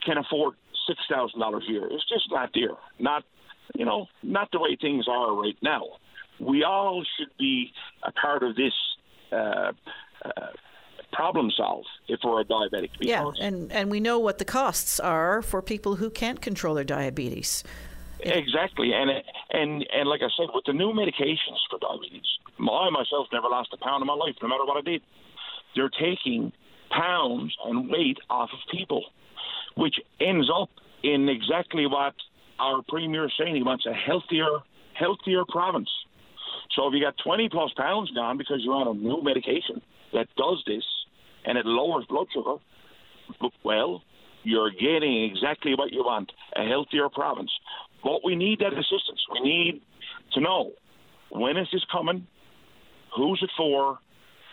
can 0.06 0.18
afford 0.18 0.56
six 0.88 1.00
thousand 1.12 1.40
dollars 1.40 1.64
a 1.70 1.72
year. 1.72 1.88
It's 1.92 2.08
just 2.10 2.32
not 2.32 2.50
there. 2.54 2.76
Not, 2.98 3.24
you 3.76 3.86
know, 3.86 4.08
not 4.24 4.50
the 4.52 4.60
way 4.60 4.78
things 4.80 5.06
are 5.08 5.36
right 5.36 5.58
now. 5.62 5.84
We 6.40 6.64
all 6.64 7.04
should 7.18 7.30
be 7.38 7.72
a 8.04 8.12
part 8.12 8.44
of 8.44 8.56
this 8.56 8.74
uh, 9.32 9.74
uh, 10.26 10.32
problem 11.12 11.52
solve 11.56 11.86
if 12.08 12.20
we're 12.24 12.42
a 12.42 12.46
diabetic. 12.46 12.90
Yeah, 13.00 13.32
and 13.40 13.72
and 13.72 13.90
we 13.92 14.00
know 14.00 14.20
what 14.20 14.38
the 14.38 14.46
costs 14.46 15.00
are 15.00 15.42
for 15.42 15.62
people 15.62 15.96
who 15.96 16.10
can't 16.10 16.42
control 16.42 16.76
their 16.76 16.84
diabetes. 16.84 17.64
Exactly, 18.22 18.92
and 18.94 19.10
and 19.52 19.86
and 19.94 20.10
like 20.10 20.22
I 20.22 20.30
said, 20.38 20.48
with 20.54 20.66
the 20.66 20.74
new 20.74 20.92
medications 20.94 21.60
for 21.70 21.80
diabetes, 21.80 22.26
I 22.60 22.90
myself 22.90 23.28
never 23.32 23.48
lost 23.50 23.70
a 23.74 23.78
pound 23.78 24.02
in 24.02 24.08
my 24.08 24.14
life, 24.14 24.36
no 24.42 24.48
matter 24.48 24.66
what 24.66 24.78
I 24.78 24.82
did. 24.82 25.02
They're 25.76 25.90
taking 25.90 26.52
pounds 26.90 27.56
and 27.66 27.90
weight 27.90 28.18
off 28.30 28.50
of 28.52 28.60
people, 28.72 29.06
which 29.76 29.96
ends 30.20 30.50
up 30.54 30.70
in 31.04 31.30
exactly 31.30 31.86
what 31.86 32.16
our 32.60 32.82
premier 32.88 33.26
is 33.26 33.34
saying. 33.40 33.56
He 33.56 33.64
wants 33.64 33.86
a 33.86 33.94
healthier, 33.94 34.60
healthier 34.94 35.46
province. 35.48 35.90
So 36.76 36.88
if 36.88 36.94
you 36.94 37.02
got 37.02 37.16
20 37.24 37.50
plus 37.50 37.72
pounds 37.78 38.12
gone 38.12 38.38
because 38.38 38.62
you're 38.64 38.76
on 38.76 38.88
a 38.88 38.94
new 38.94 39.22
medication 39.22 39.82
that 40.14 40.28
does 40.36 40.64
this 40.66 40.84
and 41.46 41.58
it 41.58 41.66
lowers 41.66 42.06
blood 42.10 42.28
sugar, 42.34 42.56
well, 43.64 44.04
you're 44.44 44.72
getting 44.72 45.24
exactly 45.24 45.76
what 45.76 45.92
you 45.92 46.04
want 46.04 46.32
a 46.56 46.66
healthier 46.66 47.10
province. 47.10 47.52
But 48.04 48.24
we 48.24 48.36
need 48.36 48.60
that 48.60 48.74
assistance. 48.74 49.22
We 49.34 49.42
need 49.42 49.82
to 50.34 50.42
know 50.42 50.72
when 51.30 51.58
is 51.58 51.68
this 51.72 51.84
coming, 51.92 52.26
who's 53.16 53.40
it 53.44 53.52
for, 53.58 54.00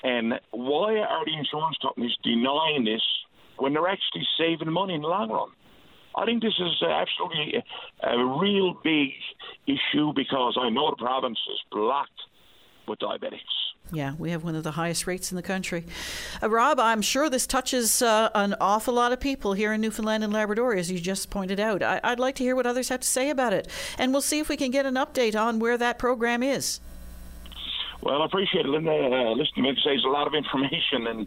and 0.02 0.34
why 0.50 0.98
are 0.98 1.24
the 1.24 1.36
insurance 1.36 1.76
companies 1.80 2.12
denying 2.22 2.84
this 2.84 3.02
when 3.58 3.72
they're 3.72 3.88
actually 3.88 4.26
saving 4.38 4.72
money 4.72 4.94
in 4.94 5.02
the 5.02 5.08
long 5.08 5.30
run? 5.30 5.48
I 6.14 6.24
think 6.24 6.42
this 6.42 6.54
is 6.58 6.82
absolutely 6.82 7.62
a 8.02 8.24
real 8.40 8.74
big 8.82 9.10
issue 9.66 10.12
because 10.14 10.56
I 10.60 10.70
know 10.70 10.90
the 10.90 10.96
province 10.96 11.38
is 11.50 11.58
blocked 11.70 12.10
with 12.88 12.98
diabetics. 12.98 13.65
Yeah, 13.92 14.14
we 14.18 14.32
have 14.32 14.42
one 14.42 14.56
of 14.56 14.64
the 14.64 14.72
highest 14.72 15.06
rates 15.06 15.30
in 15.30 15.36
the 15.36 15.42
country. 15.42 15.84
Uh, 16.42 16.50
Rob, 16.50 16.80
I'm 16.80 17.02
sure 17.02 17.30
this 17.30 17.46
touches 17.46 18.02
uh, 18.02 18.30
an 18.34 18.56
awful 18.60 18.92
lot 18.92 19.12
of 19.12 19.20
people 19.20 19.52
here 19.52 19.72
in 19.72 19.80
Newfoundland 19.80 20.24
and 20.24 20.32
Labrador, 20.32 20.74
as 20.74 20.90
you 20.90 20.98
just 20.98 21.30
pointed 21.30 21.60
out. 21.60 21.82
I- 21.82 22.00
would 22.04 22.18
like 22.18 22.34
to 22.36 22.42
hear 22.42 22.56
what 22.56 22.66
others 22.66 22.88
have 22.88 23.00
to 23.00 23.08
say 23.08 23.30
about 23.30 23.52
it, 23.52 23.68
and 23.96 24.12
we'll 24.12 24.22
see 24.22 24.40
if 24.40 24.48
we 24.48 24.56
can 24.56 24.72
get 24.72 24.86
an 24.86 24.94
update 24.94 25.40
on 25.40 25.60
where 25.60 25.78
that 25.78 25.98
program 25.98 26.42
is. 26.42 26.80
Well, 28.02 28.22
I 28.22 28.26
appreciate 28.26 28.66
it, 28.66 28.68
Linda. 28.68 28.90
Uh, 28.90 29.32
listening 29.34 29.74
to 29.74 29.88
me 29.90 30.02
a 30.04 30.08
lot 30.08 30.26
of 30.26 30.34
information, 30.34 31.06
and 31.06 31.26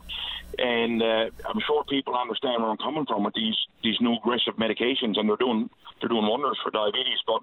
and 0.57 1.01
uh, 1.01 1.29
I'm 1.47 1.59
sure 1.65 1.83
people 1.85 2.15
understand 2.15 2.61
where 2.61 2.71
I'm 2.71 2.77
coming 2.77 3.05
from 3.05 3.23
with 3.23 3.33
these 3.33 3.55
these 3.83 3.99
new 4.01 4.15
aggressive 4.15 4.55
medications, 4.55 5.17
and 5.17 5.29
they're 5.29 5.37
doing 5.37 5.69
they're 5.99 6.09
doing 6.09 6.27
wonders 6.27 6.57
for 6.63 6.71
diabetes. 6.71 7.19
But 7.25 7.41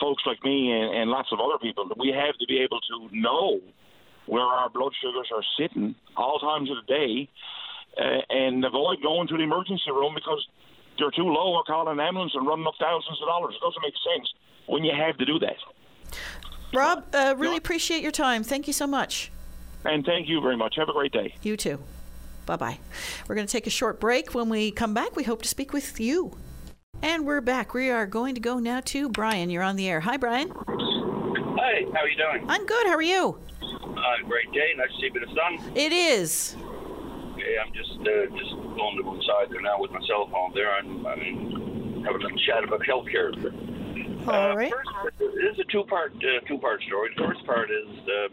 folks 0.00 0.24
like 0.26 0.42
me 0.44 0.72
and, 0.72 0.94
and 0.94 1.10
lots 1.10 1.30
of 1.32 1.40
other 1.40 1.58
people, 1.58 1.90
we 1.98 2.08
have 2.08 2.36
to 2.38 2.46
be 2.46 2.58
able 2.58 2.80
to 2.80 3.08
know 3.16 3.60
where 4.26 4.42
our 4.42 4.70
blood 4.70 4.92
sugars 5.00 5.28
are 5.34 5.44
sitting 5.58 5.94
all 6.16 6.38
times 6.38 6.70
of 6.70 6.76
the 6.86 6.94
day 6.94 7.28
uh, 7.98 8.20
and 8.30 8.64
avoid 8.64 9.02
going 9.02 9.28
to 9.28 9.36
the 9.36 9.42
emergency 9.42 9.90
room 9.90 10.14
because 10.14 10.46
they're 10.98 11.10
too 11.10 11.24
low 11.24 11.54
or 11.54 11.64
calling 11.64 11.98
an 11.98 12.00
ambulance 12.00 12.32
and 12.34 12.46
running 12.46 12.66
up 12.66 12.74
thousands 12.80 13.20
of 13.20 13.28
dollars. 13.28 13.54
It 13.56 13.64
doesn't 13.64 13.82
make 13.82 13.94
sense 14.14 14.28
when 14.66 14.84
you 14.84 14.92
have 14.94 15.16
to 15.18 15.24
do 15.24 15.38
that. 15.40 15.56
Rob, 16.72 17.04
uh, 17.12 17.34
really 17.36 17.56
appreciate 17.56 18.02
your 18.02 18.12
time. 18.12 18.42
Thank 18.42 18.66
you 18.66 18.72
so 18.72 18.86
much. 18.86 19.30
And 19.84 20.04
thank 20.04 20.28
you 20.28 20.40
very 20.40 20.56
much. 20.56 20.76
Have 20.76 20.88
a 20.88 20.92
great 20.92 21.12
day. 21.12 21.34
You 21.42 21.56
too. 21.56 21.80
Bye 22.46 22.56
bye. 22.56 22.78
We're 23.28 23.34
going 23.34 23.46
to 23.46 23.52
take 23.52 23.66
a 23.66 23.70
short 23.70 24.00
break. 24.00 24.34
When 24.34 24.48
we 24.48 24.70
come 24.70 24.94
back, 24.94 25.16
we 25.16 25.24
hope 25.24 25.42
to 25.42 25.48
speak 25.48 25.72
with 25.72 26.00
you. 26.00 26.36
And 27.02 27.26
we're 27.26 27.40
back. 27.40 27.74
We 27.74 27.90
are 27.90 28.06
going 28.06 28.34
to 28.36 28.40
go 28.40 28.58
now 28.58 28.80
to 28.80 29.08
Brian. 29.08 29.50
You're 29.50 29.62
on 29.62 29.76
the 29.76 29.88
air. 29.88 30.00
Hi, 30.00 30.16
Brian. 30.16 30.50
Hi, 30.50 31.84
how 31.92 32.00
are 32.00 32.08
you 32.08 32.16
doing? 32.16 32.48
I'm 32.48 32.64
good. 32.64 32.86
How 32.86 32.94
are 32.94 33.02
you? 33.02 33.38
Uh, 34.02 34.26
great 34.26 34.50
day. 34.52 34.74
Nice 34.76 34.90
to 34.90 35.00
see 35.00 35.06
a 35.06 35.12
bit 35.12 35.22
of 35.22 35.28
sun. 35.30 35.76
It 35.76 35.92
is. 35.92 36.56
Okay, 37.34 37.56
I'm 37.56 37.72
just 37.72 38.00
uh, 38.00 38.26
just 38.36 38.50
going 38.76 38.96
to 38.98 39.02
one 39.04 39.22
side 39.22 39.46
there 39.50 39.60
now 39.62 39.80
with 39.80 39.92
my 39.92 40.00
cell 40.08 40.28
phone 40.30 40.52
there. 40.54 40.74
I'm, 40.74 41.06
I 41.06 41.14
mean, 41.14 42.02
having 42.04 42.20
a 42.20 42.24
little 42.24 42.38
chat 42.46 42.64
about 42.64 42.80
healthcare. 42.80 43.30
All 44.28 44.56
right. 44.56 44.72
First, 44.72 45.18
this 45.18 45.54
is 45.54 45.58
a 45.60 45.64
two-part 45.70 46.12
uh, 46.16 46.46
two-part 46.48 46.82
story. 46.82 47.10
The 47.16 47.22
first 47.24 47.46
part 47.46 47.70
is 47.70 47.88
uh, 48.06 48.28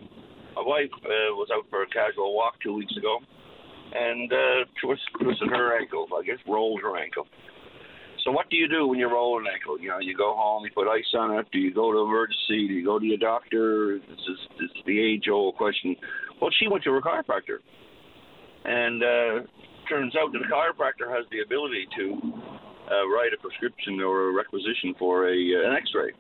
my 0.55 0.63
wife 0.65 0.91
uh, 1.05 1.33
was 1.37 1.49
out 1.53 1.65
for 1.69 1.83
a 1.83 1.87
casual 1.87 2.35
walk 2.35 2.59
two 2.61 2.73
weeks 2.73 2.95
ago, 2.97 3.19
and 3.93 4.31
uh, 4.31 4.65
twist, 4.81 5.01
twisted 5.21 5.49
her 5.49 5.79
ankle. 5.79 6.07
I 6.17 6.23
guess 6.23 6.37
rolled 6.47 6.81
her 6.81 6.97
ankle. 6.97 7.27
So 8.23 8.31
what 8.31 8.49
do 8.49 8.57
you 8.57 8.67
do 8.67 8.87
when 8.87 8.99
you 8.99 9.09
roll 9.09 9.39
an 9.39 9.45
ankle? 9.51 9.79
You 9.79 9.89
know, 9.89 9.99
you 9.99 10.15
go 10.15 10.35
home, 10.35 10.63
you 10.65 10.71
put 10.75 10.87
ice 10.87 11.05
on 11.17 11.37
it. 11.39 11.47
Do 11.51 11.59
you 11.59 11.73
go 11.73 11.91
to 11.91 11.99
emergency? 11.99 12.67
Do 12.67 12.73
you 12.73 12.85
go 12.85 12.99
to 12.99 13.05
your 13.05 13.17
doctor? 13.17 13.99
This 13.99 14.19
is, 14.19 14.37
this 14.59 14.69
is 14.75 14.83
the 14.85 14.99
age-old 14.99 15.55
question. 15.55 15.95
Well, 16.41 16.51
she 16.59 16.67
went 16.67 16.83
to 16.83 16.91
her 16.91 17.01
chiropractor, 17.01 17.59
and 18.65 19.03
uh, 19.03 19.47
turns 19.87 20.15
out 20.15 20.31
that 20.33 20.39
the 20.39 20.51
chiropractor 20.53 21.09
has 21.15 21.25
the 21.31 21.41
ability 21.41 21.87
to 21.97 22.19
uh, 22.91 23.07
write 23.07 23.31
a 23.33 23.41
prescription 23.41 24.01
or 24.01 24.29
a 24.29 24.33
requisition 24.33 24.95
for 24.97 25.27
a 25.27 25.33
uh, 25.33 25.69
an 25.69 25.75
X-ray. 25.77 26.11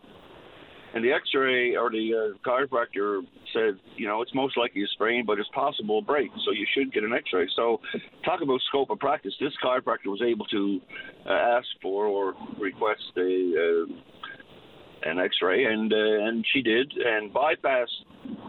And 0.93 1.03
the 1.03 1.11
X-ray 1.11 1.75
or 1.75 1.91
the 1.91 2.33
uh, 2.33 2.49
chiropractor 2.49 3.21
said, 3.53 3.79
you 3.95 4.07
know, 4.07 4.21
it's 4.21 4.33
most 4.33 4.57
likely 4.57 4.83
a 4.83 4.87
sprain, 4.87 5.23
but 5.25 5.39
it's 5.39 5.49
possible 5.53 5.99
a 5.99 6.01
break, 6.01 6.31
so 6.45 6.51
you 6.51 6.65
should 6.73 6.91
get 6.91 7.03
an 7.03 7.13
X-ray. 7.13 7.47
So, 7.55 7.79
talk 8.25 8.41
about 8.41 8.59
scope 8.69 8.89
of 8.89 8.99
practice. 8.99 9.33
This 9.39 9.53
chiropractor 9.63 10.07
was 10.07 10.21
able 10.25 10.45
to 10.45 10.81
uh, 11.27 11.31
ask 11.31 11.67
for 11.81 12.05
or 12.05 12.33
request 12.59 13.01
a 13.17 13.87
uh, 13.91 15.09
an 15.09 15.19
X-ray, 15.19 15.63
and 15.65 15.93
uh, 15.93 16.27
and 16.27 16.45
she 16.51 16.61
did, 16.61 16.91
and 16.93 17.31
bypassed 17.33 18.05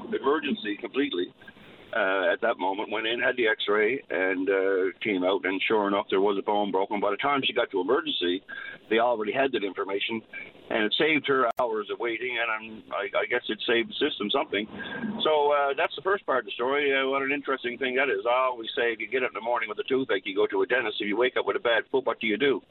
emergency 0.09 0.77
completely 0.81 1.33
uh, 1.95 2.33
at 2.33 2.41
that 2.43 2.59
moment, 2.59 2.91
went 2.91 3.07
in, 3.07 3.21
had 3.21 3.37
the 3.37 3.49
X-ray, 3.49 4.03
and 4.11 4.49
uh, 4.49 4.99
came 5.03 5.25
out, 5.25 5.45
and 5.45 5.61
sure 5.67 5.89
enough, 5.89 6.07
there 6.11 6.21
was 6.21 6.39
a 6.39 6.43
bone 6.43 6.71
broken. 6.71 7.01
By 7.01 7.11
the 7.11 7.17
time 7.17 7.43
she 7.45 7.53
got 7.53 7.71
to 7.71 7.81
emergency, 7.81 8.43
they 8.89 8.99
already 8.99 9.33
had 9.33 9.53
that 9.53 9.65
information, 9.65 10.23
and 10.71 10.85
it 10.85 10.95
saved 10.99 11.27
her 11.27 11.51
hours 11.59 11.89
of 11.93 11.99
waiting, 11.99 12.39
and 12.39 12.83
I, 12.93 13.19
I 13.19 13.27
guess 13.27 13.43
it 13.49 13.59
saved 13.67 13.91
the 13.91 14.09
system 14.09 14.31
something. 14.31 14.69
So 15.25 15.53
uh, 15.53 15.75
that's 15.77 15.95
the 15.97 16.03
first 16.03 16.25
part 16.27 16.41
of 16.41 16.45
the 16.47 16.53
story. 16.53 16.95
Uh, 16.95 17.09
what 17.09 17.23
an 17.23 17.33
interesting 17.33 17.77
thing 17.79 17.97
that 17.97 18.09
is. 18.09 18.25
I 18.27 18.47
always 18.51 18.69
say, 18.77 18.93
if 18.93 19.01
you 19.01 19.09
get 19.09 19.25
up 19.25 19.31
in 19.31 19.35
the 19.35 19.41
morning 19.41 19.69
with 19.69 19.79
a 19.79 19.85
toothache, 19.85 20.27
you 20.27 20.35
go 20.35 20.47
to 20.47 20.63
a 20.63 20.67
dentist. 20.67 21.01
If 21.01 21.09
you 21.09 21.17
wake 21.17 21.37
up 21.37 21.47
with 21.47 21.57
a 21.57 21.61
bad 21.61 21.85
foot, 21.91 22.07
what 22.07 22.21
do 22.21 22.27
you 22.27 22.37
do? 22.37 22.63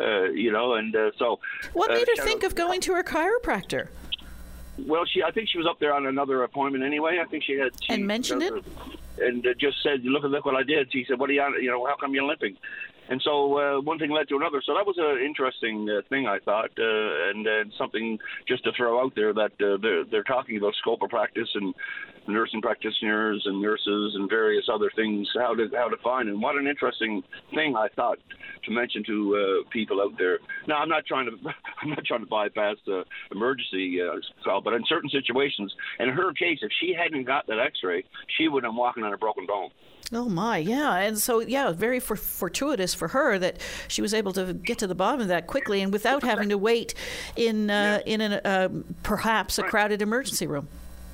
Uh, 0.00 0.24
you 0.30 0.52
know, 0.52 0.74
and 0.74 0.94
uh, 0.94 1.10
so. 1.18 1.38
What 1.72 1.90
uh, 1.90 1.94
made 1.94 2.08
her 2.08 2.24
think 2.24 2.44
out- 2.44 2.48
of 2.48 2.54
going 2.56 2.80
to 2.82 2.94
her 2.94 3.04
chiropractor? 3.04 3.88
Well, 4.86 5.04
she 5.06 5.22
I 5.22 5.30
think 5.30 5.48
she 5.48 5.58
was 5.58 5.66
up 5.66 5.78
there 5.80 5.94
on 5.94 6.06
another 6.06 6.42
appointment 6.42 6.84
anyway. 6.84 7.18
I 7.20 7.28
think 7.28 7.44
she 7.44 7.54
had 7.58 7.72
she, 7.82 7.94
And 7.94 8.06
mentioned 8.06 8.42
it? 8.42 8.52
and 9.20 9.46
uh, 9.46 9.54
just 9.58 9.82
said, 9.82 10.04
"Look, 10.04 10.24
at 10.24 10.30
look 10.30 10.44
what 10.44 10.54
I 10.54 10.62
did." 10.62 10.92
She 10.92 11.04
said, 11.08 11.18
"What 11.18 11.30
are 11.30 11.32
you 11.32 11.42
on? 11.42 11.62
You 11.62 11.70
know, 11.70 11.86
how 11.86 11.96
come 11.96 12.14
you're 12.14 12.24
limping?" 12.24 12.56
And 13.10 13.22
so 13.22 13.58
uh, 13.58 13.80
one 13.80 13.98
thing 13.98 14.10
led 14.10 14.28
to 14.28 14.36
another. 14.36 14.60
So 14.64 14.74
that 14.74 14.86
was 14.86 14.96
an 14.98 15.24
interesting 15.24 15.88
uh, 15.88 16.02
thing, 16.10 16.26
I 16.26 16.38
thought, 16.40 16.70
uh, 16.78 17.30
and 17.30 17.48
uh, 17.48 17.64
something 17.78 18.18
just 18.46 18.64
to 18.64 18.72
throw 18.72 19.02
out 19.02 19.14
there 19.14 19.32
that 19.32 19.52
uh, 19.60 19.78
they're 19.80 20.04
they're 20.04 20.22
talking 20.24 20.58
about 20.58 20.74
scope 20.74 21.02
of 21.02 21.10
practice 21.10 21.48
and 21.54 21.74
nursing 22.28 22.60
practitioners 22.60 23.42
and 23.46 23.60
nurses 23.60 24.14
and 24.14 24.28
various 24.28 24.68
other 24.72 24.90
things 24.94 25.28
how 25.34 25.54
to 25.54 25.68
how 25.74 25.88
to 25.88 25.96
find. 25.98 26.28
And 26.28 26.40
what 26.40 26.56
an 26.56 26.66
interesting 26.66 27.22
thing 27.54 27.76
I 27.76 27.88
thought 27.96 28.18
to 28.64 28.70
mention 28.70 29.02
to 29.04 29.36
uh, 29.64 29.68
people 29.70 30.00
out 30.00 30.16
there. 30.18 30.38
Now 30.66 30.78
I'm 30.78 30.88
not 30.88 31.06
trying 31.06 31.26
to 31.26 31.36
I'm 31.82 31.90
not 31.90 32.04
trying 32.04 32.20
to 32.20 32.26
bypass 32.26 32.76
the 32.86 33.04
emergency 33.32 34.00
uh, 34.00 34.16
call, 34.44 34.60
but 34.60 34.74
in 34.74 34.84
certain 34.88 35.10
situations, 35.10 35.74
in 35.98 36.08
her 36.08 36.32
case, 36.32 36.58
if 36.62 36.70
she 36.80 36.94
hadn't 36.94 37.24
got 37.24 37.46
that 37.46 37.58
X-ray, 37.58 38.04
she 38.36 38.48
would 38.48 38.64
have 38.64 38.72
been 38.72 38.76
walking 38.76 39.04
on 39.04 39.12
a 39.12 39.18
broken 39.18 39.46
bone. 39.46 39.70
Oh 40.12 40.28
my, 40.28 40.56
yeah, 40.56 40.96
and 40.96 41.18
so 41.18 41.40
yeah, 41.40 41.70
very 41.70 42.00
for, 42.00 42.16
fortuitous 42.16 42.94
for 42.94 43.08
her 43.08 43.38
that 43.38 43.58
she 43.88 44.00
was 44.00 44.14
able 44.14 44.32
to 44.32 44.54
get 44.54 44.78
to 44.78 44.86
the 44.86 44.94
bottom 44.94 45.20
of 45.20 45.28
that 45.28 45.46
quickly 45.46 45.82
and 45.82 45.92
without 45.92 46.22
having 46.22 46.48
to 46.48 46.56
wait 46.56 46.94
in 47.36 47.68
uh, 47.68 48.00
in 48.06 48.22
an, 48.22 48.32
uh, 48.32 48.68
perhaps 49.02 49.58
a 49.58 49.62
crowded 49.62 50.00
emergency 50.00 50.46
room. 50.46 50.68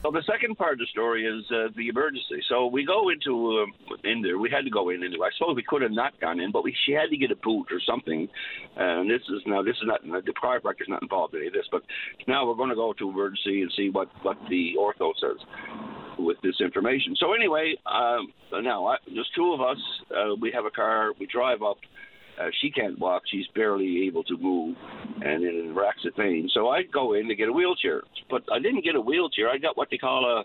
So 0.05 0.11
the 0.11 0.23
second 0.31 0.59
part 0.59 0.75
of 0.75 0.81
the 0.81 0.87
story 0.91 1.25
is 1.25 1.51
uh, 1.51 1.73
the 1.79 1.89
emergency. 1.89 2.45
So 2.51 2.67
we 2.67 2.85
go 2.85 3.09
into 3.09 3.65
uh, 3.65 3.97
in 4.05 4.21
there. 4.21 4.37
We 4.37 4.51
had 4.51 4.65
to 4.65 4.71
go 4.71 4.91
in 4.91 5.03
anyway. 5.03 5.29
I 5.33 5.37
suppose 5.39 5.57
we 5.57 5.65
could 5.67 5.81
have 5.81 5.93
not 5.93 6.21
gone 6.21 6.41
in, 6.41 6.53
but 6.53 6.63
we 6.63 6.77
she 6.85 6.93
had 6.93 7.09
to 7.09 7.17
get 7.17 7.31
a 7.31 7.37
boot 7.37 7.69
or 7.71 7.81
something. 7.89 8.29
And 8.77 9.09
this 9.09 9.23
is 9.31 9.41
now 9.47 9.63
this 9.63 9.77
is 9.77 9.85
not 9.85 10.03
the 10.03 10.33
chiropractor 10.33 10.83
is 10.83 10.89
not 10.89 11.01
involved 11.01 11.33
in 11.33 11.41
any 11.41 11.47
of 11.47 11.55
this. 11.55 11.65
But 11.73 11.85
now 12.29 12.47
we're 12.47 12.55
going 12.55 12.69
to 12.69 12.75
go 12.75 12.93
to 12.93 13.09
emergency 13.09 13.63
and 13.63 13.73
see 13.75 13.89
what 13.89 14.11
what 14.21 14.37
the 14.51 14.75
ortho 14.79 15.13
says 15.19 15.41
with 16.19 16.37
this 16.43 16.61
information. 16.61 17.17
So 17.19 17.33
anyway, 17.33 17.75
um, 17.87 18.31
now 18.63 18.87
I, 18.87 18.97
there's 19.07 19.31
two 19.35 19.55
of 19.55 19.63
us. 19.63 19.79
Uh, 20.11 20.35
we 20.39 20.53
have 20.53 20.67
a 20.67 20.71
car. 20.71 21.13
We 21.19 21.27
drive 21.27 21.63
up. 21.63 21.79
Uh, 22.41 22.49
she 22.61 22.71
can't 22.71 22.99
walk. 22.99 23.23
She's 23.31 23.47
barely 23.55 24.07
able 24.07 24.25
to 24.25 24.37
move, 24.37 24.77
and 25.23 25.45
in 25.45 25.75
racks 25.75 26.05
of 26.05 26.17
pain. 26.17 26.51
So 26.53 26.69
I 26.69 26.83
go 26.83 27.15
in 27.15 27.29
to 27.29 27.35
get 27.35 27.49
a 27.49 27.53
wheelchair, 27.53 28.03
but 28.29 28.43
I 28.51 28.59
didn't 28.59 28.85
get 28.85 28.97
a 28.97 29.01
wheelchair. 29.01 29.49
I 29.49 29.59
got 29.59 29.77
what 29.77 29.89
they 29.91 29.99
call 29.99 30.25
a 30.25 30.45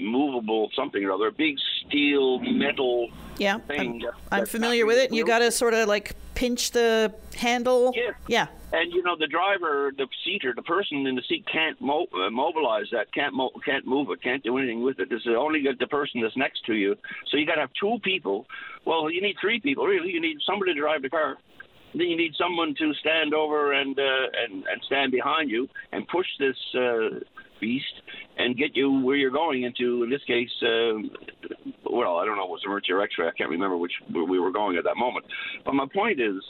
movable 0.00 0.70
something 0.76 1.02
or 1.04 1.12
other, 1.12 1.28
a 1.28 1.32
big 1.32 1.56
steel 1.86 2.38
metal 2.40 3.08
yeah, 3.38 3.58
thing. 3.58 4.02
I'm, 4.30 4.40
I'm 4.40 4.46
familiar 4.46 4.86
with 4.86 4.98
it. 4.98 5.12
You 5.12 5.24
got 5.24 5.40
to 5.40 5.50
sort 5.50 5.74
of 5.74 5.88
like 5.88 6.14
pinch 6.34 6.70
the 6.70 7.12
handle. 7.36 7.92
Yeah. 7.94 8.12
Yeah. 8.26 8.46
And 8.70 8.92
you 8.92 9.02
know 9.02 9.16
the 9.18 9.26
driver, 9.26 9.92
the 9.96 10.06
seater, 10.24 10.52
the 10.54 10.62
person 10.62 11.06
in 11.06 11.14
the 11.14 11.22
seat 11.26 11.44
can't 11.50 11.80
mo- 11.80 12.06
uh, 12.14 12.28
mobilize 12.28 12.84
that, 12.92 13.10
can't 13.14 13.32
mo- 13.32 13.50
can't 13.64 13.86
move 13.86 14.08
it, 14.10 14.22
can't 14.22 14.42
do 14.42 14.58
anything 14.58 14.82
with 14.82 15.00
it. 15.00 15.08
This 15.08 15.22
is 15.22 15.32
only 15.38 15.64
the 15.78 15.86
person 15.86 16.20
that's 16.20 16.36
next 16.36 16.66
to 16.66 16.74
you. 16.74 16.94
So 17.30 17.38
you 17.38 17.46
got 17.46 17.54
to 17.54 17.62
have 17.62 17.70
two 17.80 17.96
people. 18.04 18.46
Well, 18.84 19.10
you 19.10 19.22
need 19.22 19.36
three 19.40 19.58
people 19.58 19.86
really. 19.86 20.10
You 20.10 20.20
need 20.20 20.36
somebody 20.46 20.74
to 20.74 20.80
drive 20.80 21.00
the 21.00 21.08
car. 21.08 21.38
Then 21.94 22.08
you 22.08 22.16
need 22.16 22.34
someone 22.38 22.74
to 22.78 22.92
stand 23.00 23.32
over 23.32 23.72
and 23.72 23.98
uh, 23.98 24.26
and 24.44 24.64
and 24.66 24.82
stand 24.84 25.12
behind 25.12 25.48
you 25.48 25.66
and 25.92 26.06
push 26.08 26.26
this 26.38 26.56
uh, 26.74 27.20
beast 27.62 27.86
and 28.36 28.54
get 28.54 28.76
you 28.76 29.00
where 29.00 29.16
you're 29.16 29.30
going 29.30 29.62
into. 29.62 30.02
In 30.02 30.10
this 30.10 30.22
case, 30.26 30.50
uh, 30.62 31.00
well, 31.90 32.18
I 32.18 32.26
don't 32.26 32.36
know, 32.36 32.44
it 32.44 32.50
was 32.50 32.62
emergency 32.66 32.92
or 32.92 33.00
X-ray. 33.02 33.28
I 33.28 33.32
can't 33.32 33.50
remember 33.50 33.78
which 33.78 33.92
where 34.12 34.24
we 34.24 34.38
were 34.38 34.52
going 34.52 34.76
at 34.76 34.84
that 34.84 34.98
moment. 34.98 35.24
But 35.64 35.74
my 35.74 35.86
point 35.92 36.20
is, 36.20 36.42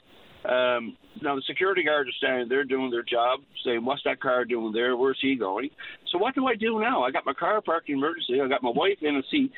um, 0.45 0.97
now 1.21 1.35
the 1.35 1.43
security 1.47 1.83
guards 1.83 2.09
are 2.09 2.19
standing 2.19 2.49
there 2.49 2.65
doing 2.65 2.91
their 2.91 3.03
job, 3.03 3.41
saying, 3.65 3.85
"What's 3.85 4.03
that 4.05 4.21
car 4.21 4.45
doing 4.45 4.73
there? 4.73 4.97
Where's 4.97 5.19
he 5.21 5.35
going?" 5.35 5.71
So 6.13 6.19
what 6.19 6.35
do 6.35 6.47
I 6.47 6.55
do 6.55 6.81
now? 6.81 7.03
I 7.03 7.11
got 7.11 7.27
my 7.27 7.33
car 7.33 7.61
parked 7.61 7.89
in 7.89 7.97
emergency. 7.97 8.41
I 8.41 8.49
got 8.49 8.63
my 8.63 8.71
wife 8.71 8.99
in 9.03 9.17
a 9.17 9.23
seat. 9.31 9.53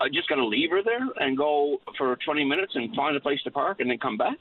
I 0.00 0.08
just 0.08 0.28
got 0.28 0.36
to 0.36 0.44
leave 0.46 0.70
her 0.70 0.82
there 0.84 1.08
and 1.20 1.38
go 1.38 1.78
for 1.96 2.16
20 2.22 2.44
minutes 2.44 2.72
and 2.74 2.94
find 2.94 3.16
a 3.16 3.20
place 3.20 3.40
to 3.44 3.50
park 3.50 3.80
and 3.80 3.90
then 3.90 3.96
come 3.98 4.18
back. 4.18 4.36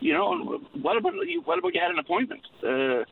You 0.00 0.12
know, 0.12 0.60
what 0.82 0.98
about 0.98 1.14
you? 1.26 1.40
What 1.44 1.58
about 1.58 1.74
you 1.74 1.80
had 1.80 1.90
an 1.90 1.98
appointment? 1.98 2.42
Uh, 2.62 3.04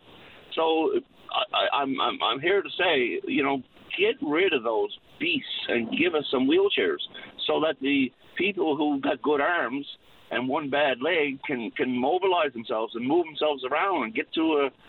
so 0.55 0.91
I, 1.33 1.79
I'm 1.79 1.99
I'm 2.01 2.19
I'm 2.23 2.41
here 2.41 2.63
to 2.63 2.69
say, 2.79 3.21
you 3.27 3.43
know, 3.43 3.63
get 3.99 4.17
rid 4.21 4.53
of 4.53 4.63
those 4.63 4.91
beasts 5.19 5.49
and 5.69 5.91
give 5.97 6.15
us 6.15 6.25
some 6.31 6.47
wheelchairs 6.47 7.01
so 7.47 7.61
that 7.61 7.77
the 7.81 8.13
people 8.37 8.77
who 8.77 9.01
got 9.01 9.23
good 9.23 9.41
arms 9.41 9.87
and 10.35 10.49
one 10.49 10.69
bad 10.71 11.01
leg 11.01 11.41
can 11.47 11.71
can 11.71 11.97
mobilize 11.97 12.53
themselves 12.53 12.95
and 12.95 13.07
move 13.07 13.25
themselves 13.27 13.65
around 13.65 14.05
and 14.05 14.15
get 14.15 14.33
to 14.35 14.43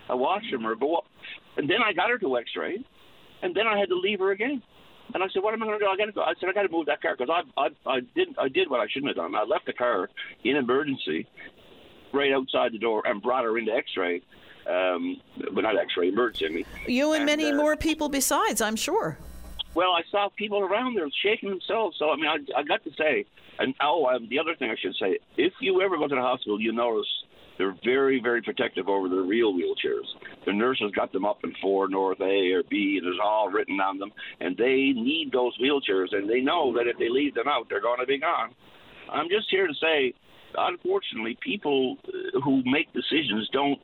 a, 0.09 0.13
a 0.13 0.17
washroom 0.17 0.65
or 0.65 0.75
go 0.75 0.95
up. 0.95 1.05
And 1.57 1.69
then 1.69 1.77
I 1.85 1.93
got 1.93 2.09
her 2.09 2.17
to 2.17 2.37
X-ray, 2.37 2.83
and 3.41 3.55
then 3.55 3.67
I 3.67 3.77
had 3.77 3.89
to 3.89 3.95
leave 3.95 4.19
her 4.19 4.31
again. 4.31 4.61
And 5.13 5.23
I 5.23 5.27
said, 5.31 5.43
"What 5.43 5.53
am 5.53 5.61
I 5.63 5.67
going 5.67 5.79
to 5.79 5.85
do? 5.85 5.89
I 5.89 5.95
got 5.97 6.05
to 6.07 6.11
go." 6.11 6.21
I 6.21 6.33
said, 6.39 6.49
"I 6.49 6.53
got 6.53 6.63
to 6.63 6.69
move 6.69 6.87
that 6.87 7.01
car 7.01 7.15
because 7.17 7.31
I, 7.31 7.61
I 7.61 7.67
I 7.89 7.99
did 8.15 8.29
I 8.37 8.49
did 8.49 8.69
what 8.69 8.79
I 8.79 8.87
shouldn't 8.87 9.09
have 9.09 9.17
done. 9.17 9.35
I 9.35 9.43
left 9.43 9.65
the 9.67 9.73
car 9.73 10.09
in 10.43 10.55
emergency, 10.55 11.27
right 12.11 12.33
outside 12.33 12.73
the 12.73 12.79
door, 12.79 13.03
and 13.05 13.21
brought 13.21 13.43
her 13.45 13.57
into 13.57 13.71
X-ray. 13.71 14.21
Um, 14.67 15.21
but 15.53 15.61
not 15.61 15.77
X-ray, 15.77 16.07
emergency. 16.09 16.65
You 16.87 17.13
and, 17.13 17.21
And, 17.21 17.25
many 17.27 17.51
uh, 17.51 17.55
more 17.55 17.75
people 17.75 18.09
besides, 18.09 18.61
I'm 18.61 18.75
sure. 18.75 19.19
well, 19.75 19.91
I 19.91 20.01
saw 20.09 20.29
people 20.35 20.61
around 20.61 20.95
there 20.95 21.07
shaking 21.21 21.49
themselves. 21.49 21.97
So 21.99 22.09
I 22.09 22.15
mean, 22.15 22.25
I, 22.25 22.37
I 22.59 22.63
got 22.63 22.83
to 22.85 22.91
say, 22.97 23.25
and 23.59 23.73
oh, 23.81 24.05
um, 24.07 24.27
the 24.29 24.39
other 24.39 24.55
thing 24.57 24.69
I 24.69 24.75
should 24.81 24.95
say, 24.99 25.17
if 25.37 25.53
you 25.61 25.81
ever 25.81 25.97
go 25.97 26.07
to 26.07 26.15
the 26.15 26.21
hospital, 26.21 26.59
you 26.59 26.73
notice 26.73 27.07
they're 27.57 27.75
very, 27.83 28.19
very 28.21 28.41
protective 28.41 28.89
over 28.89 29.07
the 29.07 29.21
real 29.21 29.53
wheelchairs. 29.53 30.05
The 30.45 30.53
nurses 30.53 30.91
got 30.95 31.13
them 31.13 31.25
up 31.25 31.39
in 31.43 31.53
four 31.61 31.87
North 31.87 32.19
A 32.19 32.51
or 32.51 32.63
B, 32.69 32.97
and 32.97 33.07
there's 33.07 33.19
all 33.23 33.49
written 33.49 33.79
on 33.79 33.97
them, 33.97 34.11
and 34.41 34.57
they 34.57 34.91
need 34.93 35.29
those 35.31 35.57
wheelchairs, 35.59 36.07
and 36.11 36.29
they 36.29 36.41
know 36.41 36.73
that 36.73 36.87
if 36.87 36.97
they 36.97 37.09
leave 37.09 37.33
them 37.33 37.47
out, 37.47 37.67
they're 37.69 37.81
going 37.81 37.99
to 37.99 38.05
be 38.05 38.19
gone. 38.19 38.53
I'm 39.11 39.29
just 39.29 39.47
here 39.49 39.67
to 39.67 39.73
say, 39.81 40.13
unfortunately, 40.57 41.37
people 41.41 41.97
uh, 42.07 42.41
who 42.41 42.61
make 42.65 42.91
decisions 42.93 43.47
don't 43.53 43.79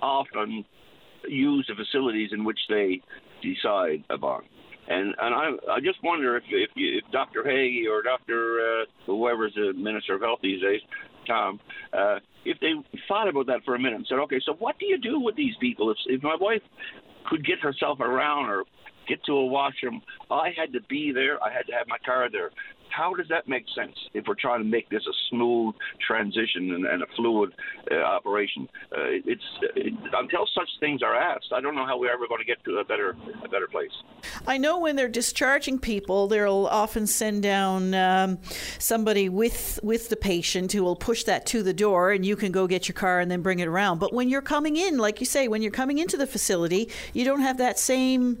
often 0.00 0.64
use 1.28 1.68
the 1.68 1.74
facilities 1.74 2.30
in 2.32 2.44
which 2.44 2.60
they 2.68 3.02
decide 3.42 4.04
upon. 4.08 4.42
And 4.90 5.14
and 5.22 5.34
I 5.34 5.50
I 5.70 5.80
just 5.80 6.02
wonder 6.02 6.36
if 6.36 6.42
if, 6.50 6.70
you, 6.74 6.98
if 6.98 7.12
Dr. 7.12 7.44
Haggie 7.44 7.86
or 7.88 8.02
Dr. 8.02 8.58
Uh, 8.60 8.84
whoever's 9.06 9.54
the 9.54 9.72
Minister 9.72 10.16
of 10.16 10.20
Health 10.20 10.40
these 10.42 10.60
days, 10.60 10.80
Tom, 11.28 11.60
uh, 11.92 12.18
if 12.44 12.58
they 12.58 12.72
thought 13.06 13.28
about 13.28 13.46
that 13.46 13.60
for 13.64 13.76
a 13.76 13.78
minute 13.78 13.94
and 13.94 14.06
said, 14.08 14.18
okay, 14.18 14.40
so 14.44 14.54
what 14.54 14.78
do 14.80 14.86
you 14.86 14.98
do 14.98 15.20
with 15.20 15.36
these 15.36 15.54
people? 15.60 15.90
If 15.92 15.96
if 16.06 16.22
my 16.24 16.36
wife 16.40 16.62
could 17.28 17.46
get 17.46 17.60
herself 17.60 18.00
around 18.00 18.50
or 18.50 18.64
get 19.10 19.24
to 19.24 19.32
a 19.32 19.46
washroom, 19.46 20.00
I 20.30 20.50
had 20.56 20.72
to 20.72 20.80
be 20.88 21.12
there. 21.12 21.42
I 21.42 21.52
had 21.52 21.66
to 21.66 21.72
have 21.72 21.86
my 21.88 21.98
car 22.04 22.28
there. 22.30 22.50
How 22.90 23.14
does 23.14 23.26
that 23.28 23.48
make 23.48 23.64
sense 23.74 23.94
if 24.14 24.24
we're 24.26 24.34
trying 24.34 24.62
to 24.62 24.68
make 24.68 24.88
this 24.90 25.02
a 25.06 25.14
smooth 25.30 25.74
transition 26.04 26.72
and, 26.74 26.84
and 26.86 27.02
a 27.02 27.06
fluid 27.16 27.50
uh, 27.90 27.94
operation? 28.16 28.68
Uh, 28.92 29.22
it's 29.32 29.44
it, 29.76 29.94
until 30.12 30.46
such 30.52 30.68
things 30.80 31.00
are 31.02 31.14
asked, 31.14 31.52
I 31.54 31.60
don't 31.60 31.76
know 31.76 31.86
how 31.86 31.98
we're 31.98 32.12
ever 32.12 32.26
going 32.26 32.40
to 32.40 32.44
get 32.44 32.62
to 32.64 32.78
a 32.78 32.84
better 32.84 33.16
a 33.44 33.48
better 33.48 33.68
place. 33.68 33.92
I 34.46 34.58
know 34.58 34.78
when 34.78 34.96
they're 34.96 35.08
discharging 35.08 35.78
people, 35.78 36.26
they'll 36.26 36.66
often 36.66 37.06
send 37.06 37.44
down 37.44 37.94
um, 37.94 38.38
somebody 38.78 39.28
with 39.28 39.78
with 39.82 40.08
the 40.08 40.16
patient 40.16 40.72
who 40.72 40.82
will 40.82 40.96
push 40.96 41.22
that 41.24 41.46
to 41.46 41.62
the 41.62 41.72
door, 41.72 42.10
and 42.10 42.26
you 42.26 42.34
can 42.34 42.50
go 42.50 42.66
get 42.66 42.88
your 42.88 42.94
car 42.94 43.20
and 43.20 43.30
then 43.30 43.40
bring 43.40 43.60
it 43.60 43.68
around. 43.68 44.00
But 44.00 44.12
when 44.12 44.28
you're 44.28 44.42
coming 44.42 44.76
in, 44.76 44.98
like 44.98 45.20
you 45.20 45.26
say, 45.26 45.46
when 45.46 45.62
you're 45.62 45.70
coming 45.70 45.98
into 45.98 46.16
the 46.16 46.26
facility, 46.26 46.90
you 47.12 47.24
don't 47.24 47.40
have 47.40 47.58
that 47.58 47.78
same 47.78 48.40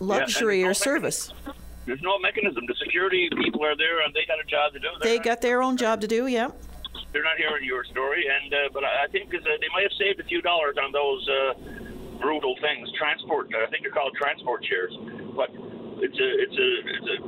luxury 0.00 0.60
Yeah, 0.60 0.66
or 0.66 0.68
no 0.68 0.72
service. 0.74 1.32
There's 1.86 2.02
no 2.02 2.18
mechanism. 2.18 2.64
The 2.66 2.74
security 2.82 3.28
people 3.30 3.64
are 3.64 3.76
there, 3.76 4.02
and 4.02 4.12
they 4.12 4.26
got 4.26 4.40
a 4.40 4.44
job 4.44 4.72
to 4.72 4.80
do. 4.80 4.88
They're 5.00 5.18
They 5.18 5.18
got 5.22 5.40
their 5.40 5.62
own 5.62 5.76
job 5.76 6.00
to 6.02 6.08
do. 6.08 6.26
Yeah. 6.26 6.50
they're 7.12 7.22
not 7.22 7.36
hearing 7.38 7.64
your 7.64 7.84
story, 7.84 8.26
and 8.26 8.52
uh, 8.52 8.58
but 8.72 8.82
I 8.84 9.06
think 9.12 9.32
uh, 9.32 9.38
they 9.44 9.70
might 9.72 9.84
have 9.84 9.96
saved 9.98 10.18
a 10.20 10.24
few 10.24 10.42
dollars 10.42 10.76
on 10.82 10.90
those 10.92 11.22
uh, 11.28 12.18
brutal 12.20 12.56
things. 12.60 12.90
Transport, 12.98 13.48
I 13.54 13.70
think 13.70 13.82
they're 13.82 13.94
called 13.94 14.14
transport 14.18 14.64
chairs, 14.64 14.92
but 15.36 15.48
it's 16.02 16.18
a 16.18 16.28
it's 16.42 16.58
a 16.58 16.70
it's 16.90 17.10
a 17.14 17.18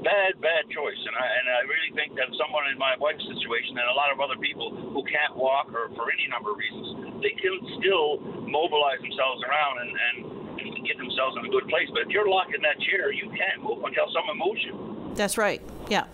bad 0.00 0.40
bad 0.40 0.64
choice, 0.72 1.00
and 1.04 1.14
I 1.14 1.26
and 1.28 1.46
I 1.52 1.60
really 1.68 1.92
think 1.94 2.16
that 2.16 2.32
someone 2.40 2.64
in 2.72 2.78
my 2.78 2.96
wife's 2.96 3.26
situation 3.28 3.76
and 3.76 3.86
a 3.92 3.96
lot 3.98 4.08
of 4.08 4.18
other 4.24 4.38
people 4.40 4.72
who 4.72 5.04
can't 5.04 5.36
walk 5.36 5.68
or 5.74 5.92
for 5.94 6.08
any 6.08 6.26
number 6.32 6.50
of 6.50 6.56
reasons, 6.56 7.20
they 7.20 7.34
can 7.36 7.54
still 7.78 8.18
mobilize 8.48 9.04
themselves 9.04 9.44
around 9.44 9.84
and 9.84 9.92
and, 9.92 10.37
get 10.86 10.98
themselves 10.98 11.36
in 11.38 11.44
a 11.44 11.48
good 11.48 11.68
place. 11.68 11.88
But 11.92 12.02
if 12.02 12.08
you're 12.08 12.28
locked 12.28 12.54
in 12.54 12.62
that 12.62 12.78
chair, 12.80 13.12
you 13.12 13.28
can't 13.30 13.62
move 13.62 13.82
until 13.84 14.06
someone 14.12 14.38
moves 14.38 14.62
you. 14.64 15.12
That's 15.14 15.38
right. 15.38 15.62
Yeah. 15.88 16.04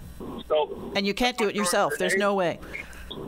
So 0.49 0.93
And 0.97 1.07
you 1.07 1.15
can't 1.15 1.37
do 1.37 1.49
it 1.49 1.55
yourself. 1.55 1.95
There's 1.99 2.17
no 2.17 2.35
way. 2.35 2.59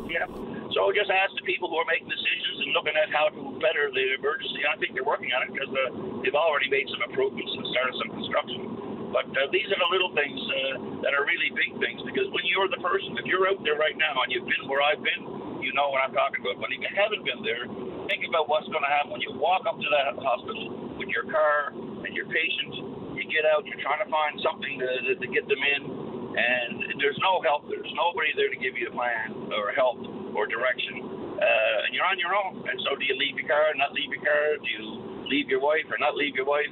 Yeah. 0.09 0.27
So 0.73 0.93
just 0.93 1.11
ask 1.11 1.33
the 1.35 1.47
people 1.47 1.69
who 1.69 1.77
are 1.77 1.89
making 1.89 2.09
decisions 2.09 2.61
and 2.61 2.73
looking 2.73 2.93
at 2.97 3.09
how 3.09 3.29
to 3.29 3.59
better 3.61 3.91
the 3.93 4.15
emergency. 4.21 4.61
I 4.69 4.77
think 4.77 4.95
they're 4.95 5.05
working 5.05 5.33
on 5.33 5.49
it 5.49 5.53
because 5.53 5.73
uh, 5.73 6.21
they've 6.23 6.37
already 6.37 6.69
made 6.69 6.89
some 6.93 7.03
improvements 7.09 7.53
and 7.57 7.65
started 7.73 7.95
some 7.97 8.11
construction. 8.13 8.96
But 9.13 9.31
uh, 9.33 9.49
these 9.55 9.69
are 9.71 9.81
the 9.81 9.91
little 9.91 10.13
things 10.15 10.39
uh, 10.39 11.03
that 11.07 11.15
are 11.15 11.23
really 11.25 11.51
big 11.55 11.73
things 11.79 12.03
because 12.03 12.27
when 12.35 12.43
you're 12.51 12.69
the 12.71 12.83
person, 12.83 13.15
if 13.19 13.27
you're 13.27 13.47
out 13.47 13.63
there 13.63 13.79
right 13.79 13.95
now 13.95 14.19
and 14.27 14.29
you've 14.31 14.49
been 14.49 14.67
where 14.67 14.83
I've 14.83 15.03
been, 15.03 15.63
you 15.63 15.71
know 15.75 15.91
what 15.91 16.03
I'm 16.03 16.15
talking 16.15 16.43
about. 16.43 16.59
But 16.63 16.71
if 16.75 16.83
you 16.83 16.91
haven't 16.91 17.23
been 17.27 17.43
there, 17.43 17.67
think 18.07 18.27
about 18.27 18.47
what's 18.47 18.67
going 18.71 18.83
to 18.83 18.93
happen 18.93 19.15
when 19.15 19.23
you 19.23 19.35
walk 19.35 19.67
up 19.67 19.79
to 19.79 19.89
that 19.91 20.15
hospital 20.19 20.95
with 20.99 21.11
your 21.11 21.27
car 21.27 21.75
and 21.75 22.13
your 22.15 22.27
patient. 22.31 23.15
You 23.19 23.25
get 23.27 23.49
out, 23.49 23.65
you're 23.67 23.81
trying 23.81 24.03
to 24.05 24.11
find 24.13 24.39
something 24.45 24.75
to, 24.79 24.89
to, 25.11 25.13
to 25.17 25.29
get 25.33 25.49
them 25.49 25.59
in, 25.59 25.83
and 26.37 27.01
there's 27.01 27.19
no 27.25 27.41
help. 27.43 27.65
There's 27.67 27.89
nobody 27.97 28.31
there 28.37 28.53
to 28.53 28.59
give 28.61 28.77
you 28.77 28.93
a 28.93 28.95
plan 28.95 29.51
or 29.57 29.73
help 29.73 29.99
or 30.37 30.45
direction, 30.45 31.01
uh, 31.41 31.85
and 31.89 31.91
you're 31.97 32.05
on 32.05 32.21
your 32.21 32.37
own. 32.37 32.61
And 32.69 32.77
so, 32.85 32.93
do 32.93 33.03
you 33.09 33.17
leave 33.17 33.41
your 33.41 33.49
car, 33.49 33.73
not 33.81 33.97
leave 33.97 34.13
your 34.13 34.21
car? 34.21 34.61
Do 34.61 34.69
you 34.69 34.85
leave 35.33 35.49
your 35.49 35.65
wife 35.65 35.89
or 35.89 35.97
not 35.97 36.13
leave 36.13 36.37
your 36.37 36.45
wife? 36.45 36.69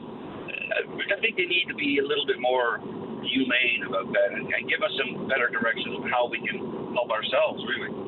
I 0.72 1.20
think 1.20 1.36
they 1.36 1.46
need 1.46 1.66
to 1.68 1.74
be 1.74 1.98
a 1.98 2.06
little 2.06 2.26
bit 2.26 2.40
more 2.40 2.80
humane 3.24 3.84
about 3.86 4.12
that 4.12 4.32
and, 4.32 4.52
and 4.52 4.68
give 4.68 4.82
us 4.82 4.92
some 4.98 5.28
better 5.28 5.48
directions 5.48 5.96
of 5.98 6.10
how 6.10 6.28
we 6.28 6.38
can 6.38 6.58
help 6.94 7.10
ourselves, 7.10 7.64
really. 7.68 8.04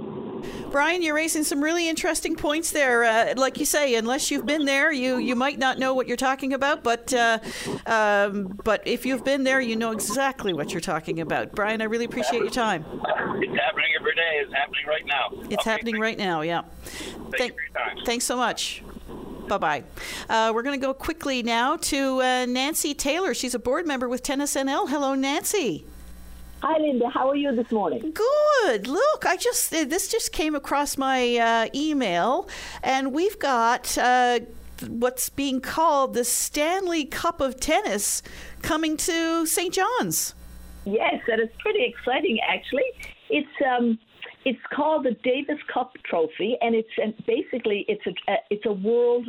Brian, 0.70 1.02
you're 1.02 1.14
raising 1.14 1.44
some 1.44 1.62
really 1.62 1.88
interesting 1.88 2.36
points 2.36 2.70
there. 2.70 3.04
Uh, 3.04 3.34
like 3.36 3.58
you 3.58 3.64
say, 3.64 3.94
unless 3.94 4.30
you've 4.30 4.46
been 4.46 4.64
there, 4.64 4.92
you, 4.92 5.18
you 5.18 5.34
might 5.34 5.58
not 5.58 5.78
know 5.78 5.94
what 5.94 6.06
you're 6.06 6.16
talking 6.16 6.52
about. 6.52 6.82
But 6.82 7.12
uh, 7.12 7.38
um, 7.86 8.58
but 8.62 8.86
if 8.86 9.06
you've 9.06 9.24
been 9.24 9.44
there, 9.44 9.60
you 9.60 9.76
know 9.76 9.92
exactly 9.92 10.52
what 10.52 10.72
you're 10.72 10.80
talking 10.80 11.20
about. 11.20 11.52
Brian, 11.52 11.80
I 11.80 11.84
really 11.84 12.04
appreciate 12.04 12.40
your 12.40 12.50
time. 12.50 12.84
It's 12.84 13.58
happening 13.58 13.90
every 13.98 14.14
day. 14.14 14.42
It's 14.42 14.52
happening 14.52 14.86
right 14.86 15.06
now. 15.06 15.30
It's 15.50 15.62
okay. 15.62 15.70
happening 15.70 15.98
right 15.98 16.18
now. 16.18 16.42
Yeah. 16.42 16.62
Thank 16.82 17.52
you 17.52 17.56
for 17.56 17.80
your 17.80 17.94
time. 17.94 17.96
Thanks 18.04 18.24
so 18.24 18.36
much. 18.36 18.82
Bye 19.48 19.58
bye. 19.58 19.84
Uh, 20.28 20.52
we're 20.54 20.62
going 20.62 20.78
to 20.78 20.84
go 20.84 20.92
quickly 20.92 21.42
now 21.42 21.76
to 21.76 22.20
uh, 22.20 22.46
Nancy 22.46 22.94
Taylor. 22.94 23.32
She's 23.34 23.54
a 23.54 23.58
board 23.58 23.86
member 23.86 24.08
with 24.08 24.22
Tennis 24.22 24.54
NL. 24.56 24.88
Hello, 24.88 25.14
Nancy. 25.14 25.84
Hi, 26.62 26.78
Linda. 26.78 27.08
How 27.10 27.28
are 27.28 27.36
you 27.36 27.54
this 27.54 27.70
morning? 27.70 28.12
Good. 28.12 28.88
Look, 28.88 29.24
I 29.24 29.36
just 29.36 29.72
uh, 29.72 29.84
this 29.84 30.08
just 30.08 30.32
came 30.32 30.54
across 30.54 30.96
my 30.98 31.36
uh, 31.36 31.68
email, 31.74 32.48
and 32.82 33.12
we've 33.12 33.38
got 33.38 33.96
uh, 33.98 34.40
what's 34.88 35.28
being 35.28 35.60
called 35.60 36.14
the 36.14 36.24
Stanley 36.24 37.04
Cup 37.04 37.40
of 37.40 37.60
Tennis 37.60 38.22
coming 38.62 38.96
to 38.96 39.46
St. 39.46 39.72
John's. 39.72 40.34
Yes, 40.84 41.20
that 41.26 41.40
is 41.40 41.48
pretty 41.58 41.84
exciting. 41.84 42.38
Actually, 42.48 42.84
it's 43.28 43.48
um, 43.64 43.98
it's 44.46 44.58
called 44.72 45.04
the 45.04 45.16
Davis 45.24 45.58
Cup 45.74 45.92
Trophy, 46.08 46.56
and 46.60 46.72
it's 46.72 46.88
and 47.02 47.12
basically 47.26 47.84
it's 47.88 48.06
a 48.06 48.34
it's 48.48 48.64
a 48.64 48.72
world 48.72 49.28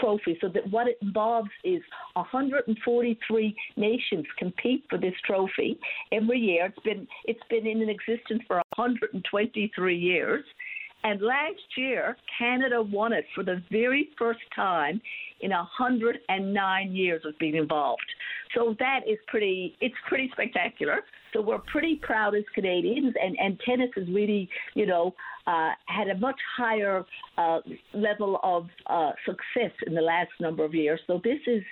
trophy. 0.00 0.36
So 0.40 0.48
that 0.48 0.68
what 0.72 0.88
it 0.88 0.98
involves 1.00 1.50
is 1.62 1.80
143 2.14 3.56
nations 3.76 4.24
compete 4.36 4.82
for 4.90 4.98
this 4.98 5.14
trophy 5.24 5.78
every 6.10 6.40
year. 6.40 6.66
It's 6.66 6.84
been 6.84 7.06
it's 7.26 7.40
been 7.48 7.64
in 7.64 7.88
existence 7.88 8.42
for 8.48 8.56
123 8.74 9.96
years. 9.96 10.44
And 11.04 11.22
last 11.22 11.76
year, 11.76 12.16
Canada 12.36 12.82
won 12.82 13.12
it 13.12 13.24
for 13.36 13.44
the 13.44 13.62
very 13.70 14.08
first 14.18 14.40
time 14.56 15.00
in 15.42 15.52
109 15.52 16.92
years 16.92 17.22
of 17.24 17.38
being 17.38 17.54
involved. 17.54 18.02
So 18.54 18.74
that 18.78 19.00
is 19.08 19.18
pretty, 19.26 19.76
it's 19.80 19.94
pretty 20.08 20.30
spectacular. 20.32 21.00
So 21.32 21.42
we're 21.42 21.58
pretty 21.58 22.00
proud 22.02 22.34
as 22.34 22.44
Canadians, 22.54 23.14
and, 23.20 23.36
and 23.38 23.60
tennis 23.60 23.90
has 23.96 24.06
really, 24.08 24.48
you 24.74 24.86
know, 24.86 25.14
uh, 25.46 25.70
had 25.86 26.08
a 26.08 26.18
much 26.18 26.38
higher 26.56 27.04
uh, 27.36 27.60
level 27.94 28.40
of 28.42 28.66
uh, 28.86 29.12
success 29.24 29.72
in 29.86 29.94
the 29.94 30.00
last 30.00 30.30
number 30.40 30.64
of 30.64 30.74
years. 30.74 31.00
So 31.06 31.20
this 31.22 31.38
is 31.46 31.62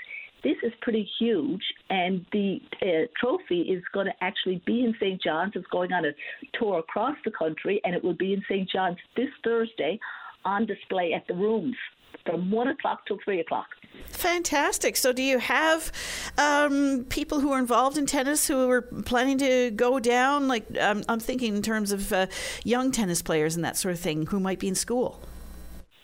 this 0.42 0.56
is 0.62 0.72
pretty 0.82 1.09
huge, 1.18 1.62
and 1.88 2.26
the 2.30 2.59
uh, 2.82 3.06
trophy 3.18 3.62
is 3.62 3.82
going 3.94 4.06
to 4.06 4.12
actually 4.20 4.62
be 4.66 4.84
in 4.84 4.94
St. 5.01 5.20
John's. 5.22 5.52
It's 5.55 5.66
going 5.72 5.90
on 5.92 6.05
a 6.05 6.10
tour 6.59 6.80
across 6.80 7.16
the 7.24 7.30
country, 7.30 7.80
and 7.82 7.94
it 7.94 8.05
will 8.05 8.14
be 8.14 8.34
in 8.34 8.42
St. 8.46 8.68
John's 8.68 8.98
this 9.16 9.30
Thursday 9.42 9.98
on 10.44 10.66
display 10.66 11.14
at 11.14 11.26
the 11.26 11.34
rooms 11.34 11.76
from 12.24 12.51
one 12.51 12.69
o'clock 12.69 13.07
till 13.07 13.19
three 13.24 13.41
o'clock. 13.41 13.66
Fantastic. 14.09 14.97
So, 14.97 15.12
do 15.12 15.23
you 15.23 15.39
have 15.39 15.93
um, 16.39 17.07
people 17.09 17.41
who 17.41 17.53
are 17.53 17.59
involved 17.59 17.97
in 17.97 18.07
tennis 18.07 18.47
who 18.47 18.70
are 18.70 18.82
planning 18.82 19.39
to 19.39 19.70
go 19.70 19.99
down? 19.99 20.49
Like, 20.49 20.65
um, 20.81 21.05
I'm 21.09 21.20
thinking 21.20 21.57
in 21.57 21.62
terms 21.62 21.93
of 21.93 22.12
uh, 22.12 22.27
young 22.65 22.91
tennis 22.91 23.23
players 23.23 23.57
and 23.57 23.65
that 23.65 23.77
sort 23.77 23.93
of 23.93 24.01
thing 24.01 24.27
who 24.27 24.41
might 24.41 24.59
be 24.59 24.69
in 24.69 24.74
school. 24.74 25.20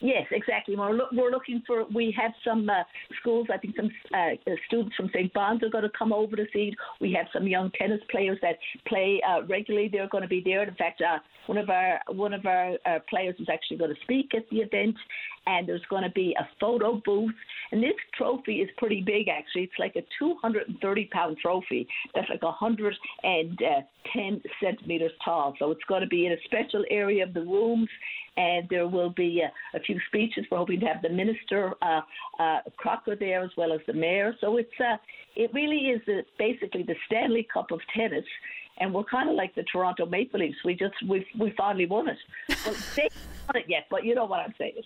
Yes, 0.00 0.26
exactly. 0.30 0.76
We're, 0.76 0.92
look, 0.92 1.10
we're 1.12 1.30
looking 1.30 1.62
for. 1.66 1.84
We 1.94 2.14
have 2.18 2.32
some 2.42 2.68
uh, 2.70 2.84
schools. 3.20 3.48
I 3.52 3.58
think 3.58 3.76
some 3.76 3.90
uh, 4.14 4.52
students 4.66 4.96
from 4.96 5.10
St. 5.12 5.32
Bon's 5.34 5.62
are 5.62 5.68
going 5.68 5.84
to 5.84 5.90
come 5.96 6.10
over 6.10 6.36
to 6.36 6.46
see. 6.54 6.74
We 7.00 7.12
have 7.12 7.26
some 7.34 7.46
young 7.46 7.70
tennis 7.78 8.00
players 8.10 8.38
that 8.40 8.56
play 8.88 9.20
uh, 9.28 9.42
regularly. 9.46 9.88
They're 9.92 10.08
going 10.08 10.22
to 10.22 10.28
be 10.28 10.42
there. 10.42 10.62
In 10.62 10.74
fact, 10.74 11.02
uh, 11.02 11.18
one 11.46 11.58
of 11.58 11.68
our 11.68 12.00
one 12.08 12.32
of 12.32 12.46
our 12.46 12.78
uh, 12.86 13.00
players 13.10 13.34
is 13.38 13.48
actually 13.52 13.76
going 13.76 13.94
to 13.94 14.00
speak 14.02 14.30
at 14.34 14.48
the 14.50 14.58
event, 14.58 14.96
and 15.46 15.68
there's 15.68 15.84
going 15.88 16.02
to 16.02 16.10
be 16.10 16.34
a 16.38 16.48
photo 16.60 17.00
booth. 17.04 17.34
And 17.72 17.82
this 17.82 17.94
trophy 18.16 18.56
is 18.56 18.68
pretty 18.76 19.00
big, 19.00 19.28
actually. 19.28 19.62
It's 19.62 19.72
like 19.78 19.96
a 19.96 20.02
230 20.18 21.04
pound 21.12 21.38
trophy 21.38 21.88
that's 22.14 22.28
like 22.28 22.42
110 22.42 24.42
centimeters 24.62 25.12
tall. 25.24 25.54
So 25.58 25.70
it's 25.70 25.84
going 25.88 26.02
to 26.02 26.08
be 26.08 26.26
in 26.26 26.32
a 26.32 26.36
special 26.44 26.84
area 26.90 27.24
of 27.24 27.34
the 27.34 27.42
rooms 27.42 27.88
and 28.36 28.66
there 28.70 28.86
will 28.86 29.10
be 29.10 29.42
a, 29.42 29.76
a 29.76 29.80
few 29.80 29.98
speeches. 30.08 30.44
We're 30.50 30.58
hoping 30.58 30.80
to 30.80 30.86
have 30.86 31.02
the 31.02 31.08
minister 31.08 31.72
uh, 31.82 32.00
uh, 32.38 32.58
Crocker 32.76 33.16
there 33.16 33.42
as 33.42 33.50
well 33.56 33.72
as 33.72 33.80
the 33.86 33.92
mayor. 33.92 34.34
So 34.40 34.56
it's 34.56 34.70
uh, 34.78 34.96
it 35.36 35.52
really 35.54 35.90
is 35.90 36.00
the, 36.06 36.22
basically 36.38 36.82
the 36.82 36.96
Stanley 37.06 37.46
Cup 37.52 37.70
of 37.70 37.80
tennis, 37.94 38.24
and 38.80 38.92
we're 38.92 39.04
kind 39.04 39.28
of 39.28 39.36
like 39.36 39.54
the 39.54 39.62
Toronto 39.64 40.06
Maple 40.06 40.40
Leafs. 40.40 40.58
We 40.64 40.74
just 40.74 40.94
we 41.06 41.26
we 41.38 41.52
finally 41.56 41.86
won 41.86 42.08
it. 42.08 42.16
Well, 42.66 42.74
they 42.96 43.08
won 43.46 43.62
it 43.62 43.66
yet, 43.68 43.86
but 43.90 44.04
you 44.04 44.14
know 44.14 44.24
what 44.24 44.40
I'm 44.40 44.54
saying. 44.58 44.82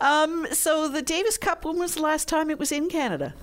Um, 0.00 0.46
so 0.52 0.88
the 0.88 1.02
Davis 1.02 1.38
Cup. 1.38 1.64
When 1.64 1.78
was 1.78 1.94
the 1.94 2.02
last 2.02 2.28
time 2.28 2.50
it 2.50 2.58
was 2.58 2.72
in 2.72 2.88
Canada? 2.88 3.34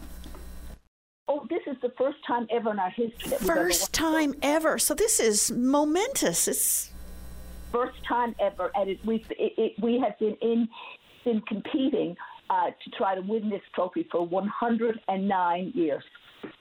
Oh, 1.27 1.47
this 1.49 1.61
is 1.67 1.77
the 1.81 1.91
first 1.97 2.17
time 2.27 2.47
ever 2.51 2.71
in 2.71 2.79
our 2.79 2.89
history. 2.89 3.37
First 3.37 3.93
time 3.93 4.35
ever. 4.41 4.77
So 4.77 4.93
this 4.93 5.19
is 5.19 5.51
momentous. 5.51 6.47
It's 6.47 6.91
first 7.71 7.97
time 8.07 8.35
ever, 8.39 8.71
and 8.75 8.89
it, 8.89 9.05
we 9.05 9.25
it, 9.31 9.53
it, 9.57 9.73
we 9.81 9.99
have 9.99 10.19
been 10.19 10.35
in 10.41 10.67
been 11.23 11.41
competing 11.41 12.15
uh, 12.49 12.67
to 12.67 12.89
try 12.97 13.15
to 13.15 13.21
win 13.21 13.49
this 13.49 13.61
trophy 13.73 14.07
for 14.11 14.25
109 14.27 15.71
years. 15.73 16.03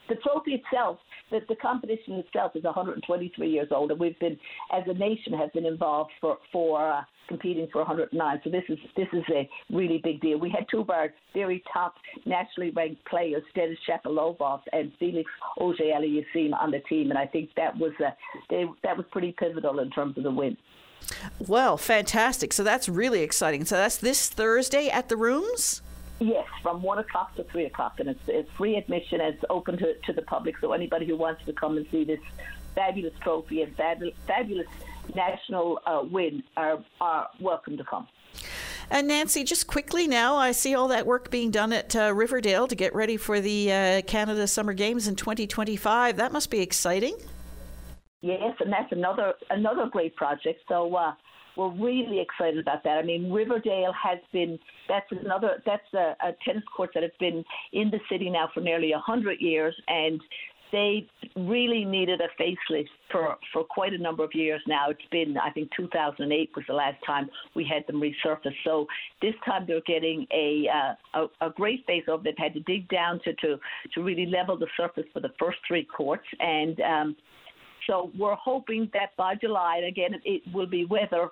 The 0.08 0.16
trophy 0.16 0.52
itself, 0.52 0.98
the, 1.30 1.40
the 1.48 1.56
competition 1.56 2.14
itself, 2.14 2.52
is 2.54 2.64
123 2.64 3.48
years 3.48 3.68
old, 3.70 3.90
and 3.90 4.00
we've 4.00 4.18
been, 4.18 4.38
as 4.72 4.82
a 4.86 4.94
nation, 4.94 5.32
have 5.32 5.52
been 5.52 5.66
involved 5.66 6.10
for 6.20 6.38
for 6.52 6.92
uh, 6.92 7.02
competing 7.28 7.68
for 7.72 7.78
109. 7.78 8.40
So 8.44 8.50
this 8.50 8.64
is 8.68 8.78
this 8.96 9.08
is 9.12 9.24
a 9.34 9.48
really 9.70 10.00
big 10.02 10.20
deal. 10.20 10.38
We 10.38 10.50
had 10.50 10.66
two 10.70 10.80
of 10.80 10.90
our 10.90 11.10
very 11.34 11.62
top 11.72 11.94
nationally 12.26 12.70
ranked 12.70 13.04
players, 13.06 13.42
Denis 13.54 13.78
Shapovalov 13.88 14.60
and 14.72 14.92
Felix 14.98 15.30
Auger-Aliassime, 15.58 16.52
on 16.60 16.70
the 16.70 16.80
team, 16.88 17.10
and 17.10 17.18
I 17.18 17.26
think 17.26 17.50
that 17.56 17.76
was 17.76 17.92
uh, 18.00 18.10
they, 18.50 18.64
that 18.82 18.96
was 18.96 19.06
pretty 19.10 19.34
pivotal 19.38 19.80
in 19.80 19.90
terms 19.90 20.16
of 20.18 20.24
the 20.24 20.30
win. 20.30 20.56
Well, 21.38 21.76
fantastic. 21.76 22.52
So 22.52 22.62
that's 22.62 22.88
really 22.88 23.22
exciting. 23.22 23.64
So 23.64 23.76
that's 23.76 23.96
this 23.96 24.28
Thursday 24.28 24.88
at 24.88 25.08
the 25.08 25.16
rooms? 25.16 25.82
Yes, 26.22 26.46
from 26.62 26.82
1 26.82 26.98
o'clock 26.98 27.34
to 27.34 27.42
3 27.42 27.64
o'clock. 27.64 27.98
And 27.98 28.08
it's, 28.08 28.28
it's 28.28 28.50
free 28.52 28.76
admission 28.76 29.20
and 29.20 29.34
it's 29.34 29.44
open 29.50 29.76
to, 29.78 29.94
to 29.94 30.12
the 30.12 30.22
public. 30.22 30.56
So 30.60 30.72
anybody 30.72 31.04
who 31.04 31.16
wants 31.16 31.44
to 31.46 31.52
come 31.52 31.76
and 31.76 31.84
see 31.90 32.04
this 32.04 32.20
fabulous 32.76 33.12
trophy 33.20 33.62
and 33.62 33.74
fabulous, 33.74 34.14
fabulous 34.24 34.68
national 35.16 35.80
uh, 35.84 36.02
win 36.08 36.44
are, 36.56 36.78
are 37.00 37.28
welcome 37.40 37.76
to 37.76 37.82
come. 37.82 38.06
And 38.88 39.08
Nancy, 39.08 39.42
just 39.42 39.66
quickly 39.66 40.06
now, 40.06 40.36
I 40.36 40.52
see 40.52 40.76
all 40.76 40.86
that 40.88 41.06
work 41.06 41.28
being 41.30 41.50
done 41.50 41.72
at 41.72 41.96
uh, 41.96 42.14
Riverdale 42.14 42.68
to 42.68 42.76
get 42.76 42.94
ready 42.94 43.16
for 43.16 43.40
the 43.40 43.72
uh, 43.72 44.02
Canada 44.02 44.46
Summer 44.46 44.74
Games 44.74 45.08
in 45.08 45.16
2025. 45.16 46.16
That 46.18 46.30
must 46.30 46.50
be 46.50 46.60
exciting. 46.60 47.16
Yes, 48.20 48.54
and 48.60 48.72
that's 48.72 48.92
another 48.92 49.34
another 49.50 49.88
great 49.90 50.14
project. 50.14 50.60
So 50.68 50.94
uh, 50.94 51.14
we're 51.56 51.70
really 51.70 52.20
excited 52.20 52.58
about 52.58 52.84
that. 52.84 52.98
I 52.98 53.02
mean, 53.02 53.30
Riverdale 53.30 53.92
has 53.92 54.18
been 54.32 54.58
that's 54.88 55.10
another 55.10 55.62
that's 55.66 55.92
a, 55.94 56.16
a 56.20 56.32
tennis 56.44 56.64
court 56.76 56.90
that 56.94 57.02
has 57.02 57.12
been 57.20 57.44
in 57.72 57.90
the 57.90 58.00
city 58.10 58.30
now 58.30 58.48
for 58.52 58.60
nearly 58.60 58.92
a 58.92 58.98
hundred 58.98 59.40
years, 59.40 59.74
and 59.88 60.20
they 60.72 61.06
really 61.36 61.84
needed 61.84 62.20
a 62.20 62.42
facelift 62.42 62.88
for, 63.10 63.36
for 63.52 63.62
quite 63.62 63.92
a 63.92 63.98
number 63.98 64.24
of 64.24 64.30
years 64.34 64.60
now. 64.66 64.88
It's 64.88 65.00
been, 65.12 65.36
I 65.36 65.50
think, 65.50 65.70
2008 65.76 66.50
was 66.56 66.64
the 66.66 66.72
last 66.72 66.96
time 67.06 67.28
we 67.54 67.64
had 67.64 67.86
them 67.86 68.00
resurfaced. 68.00 68.54
So 68.64 68.86
this 69.20 69.34
time 69.44 69.66
they're 69.66 69.82
getting 69.86 70.26
a 70.32 70.66
uh, 71.14 71.28
a, 71.42 71.46
a, 71.46 71.50
great 71.50 71.86
facelift. 71.86 72.24
They've 72.24 72.34
had 72.38 72.54
to 72.54 72.60
dig 72.60 72.88
down 72.88 73.20
to, 73.24 73.34
to 73.34 73.60
to 73.94 74.02
really 74.02 74.26
level 74.26 74.58
the 74.58 74.66
surface 74.76 75.04
for 75.12 75.20
the 75.20 75.32
first 75.38 75.58
three 75.68 75.84
courts, 75.84 76.26
and 76.40 76.80
um, 76.80 77.16
so 77.86 78.10
we're 78.18 78.36
hoping 78.36 78.90
that 78.92 79.16
by 79.16 79.34
July, 79.34 79.76
and 79.78 79.86
again, 79.86 80.20
it 80.24 80.42
will 80.52 80.66
be 80.66 80.84
weather 80.84 81.30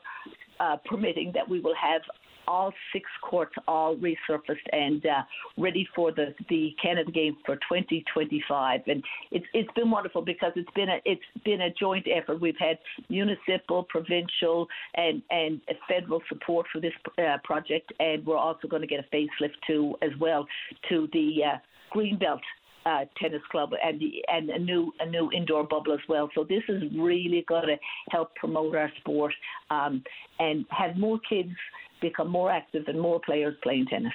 uh, 0.58 0.76
permitting, 0.84 1.32
that 1.34 1.48
we 1.48 1.60
will 1.60 1.74
have 1.80 2.02
all 2.50 2.72
six 2.92 3.08
courts 3.22 3.54
all 3.68 3.96
resurfaced 3.96 4.56
and 4.72 5.06
uh, 5.06 5.22
ready 5.56 5.86
for 5.94 6.10
the, 6.10 6.34
the 6.48 6.74
Canada 6.82 7.10
Games 7.10 7.36
for 7.46 7.54
2025. 7.56 8.80
And 8.88 9.04
it's 9.30 9.46
it's 9.54 9.70
been 9.74 9.90
wonderful 9.90 10.22
because 10.22 10.52
it's 10.56 10.70
been 10.74 10.88
a 10.88 10.98
it's 11.04 11.22
been 11.44 11.60
a 11.60 11.70
joint 11.70 12.06
effort. 12.12 12.40
We've 12.40 12.58
had 12.58 12.78
municipal, 13.08 13.84
provincial, 13.84 14.66
and 14.94 15.22
and 15.30 15.60
federal 15.88 16.22
support 16.28 16.66
for 16.72 16.80
this 16.80 16.92
uh, 17.18 17.36
project, 17.44 17.92
and 18.00 18.26
we're 18.26 18.36
also 18.36 18.66
going 18.66 18.82
to 18.82 18.88
get 18.88 19.04
a 19.04 19.16
facelift 19.16 19.54
too 19.66 19.94
as 20.02 20.10
well 20.18 20.46
to 20.88 21.08
the 21.12 21.36
uh, 21.44 21.58
Greenbelt 21.94 22.40
uh, 22.86 23.04
tennis 23.20 23.42
club 23.50 23.70
and 23.82 24.00
the, 24.00 24.24
and 24.28 24.50
a 24.50 24.58
new 24.58 24.92
a 25.00 25.06
new 25.06 25.30
indoor 25.32 25.64
bubble 25.64 25.92
as 25.92 26.00
well. 26.08 26.30
So 26.34 26.44
this 26.44 26.62
is 26.68 26.82
really 26.96 27.44
going 27.48 27.66
to 27.66 27.76
help 28.10 28.34
promote 28.34 28.74
our 28.74 28.90
sport 29.00 29.34
um, 29.70 30.02
and 30.38 30.64
have 30.70 30.96
more 30.96 31.18
kids 31.28 31.54
become 32.00 32.30
more 32.30 32.50
active 32.50 32.84
and 32.88 32.98
more 32.98 33.20
players 33.20 33.54
playing 33.62 33.86
tennis. 33.86 34.12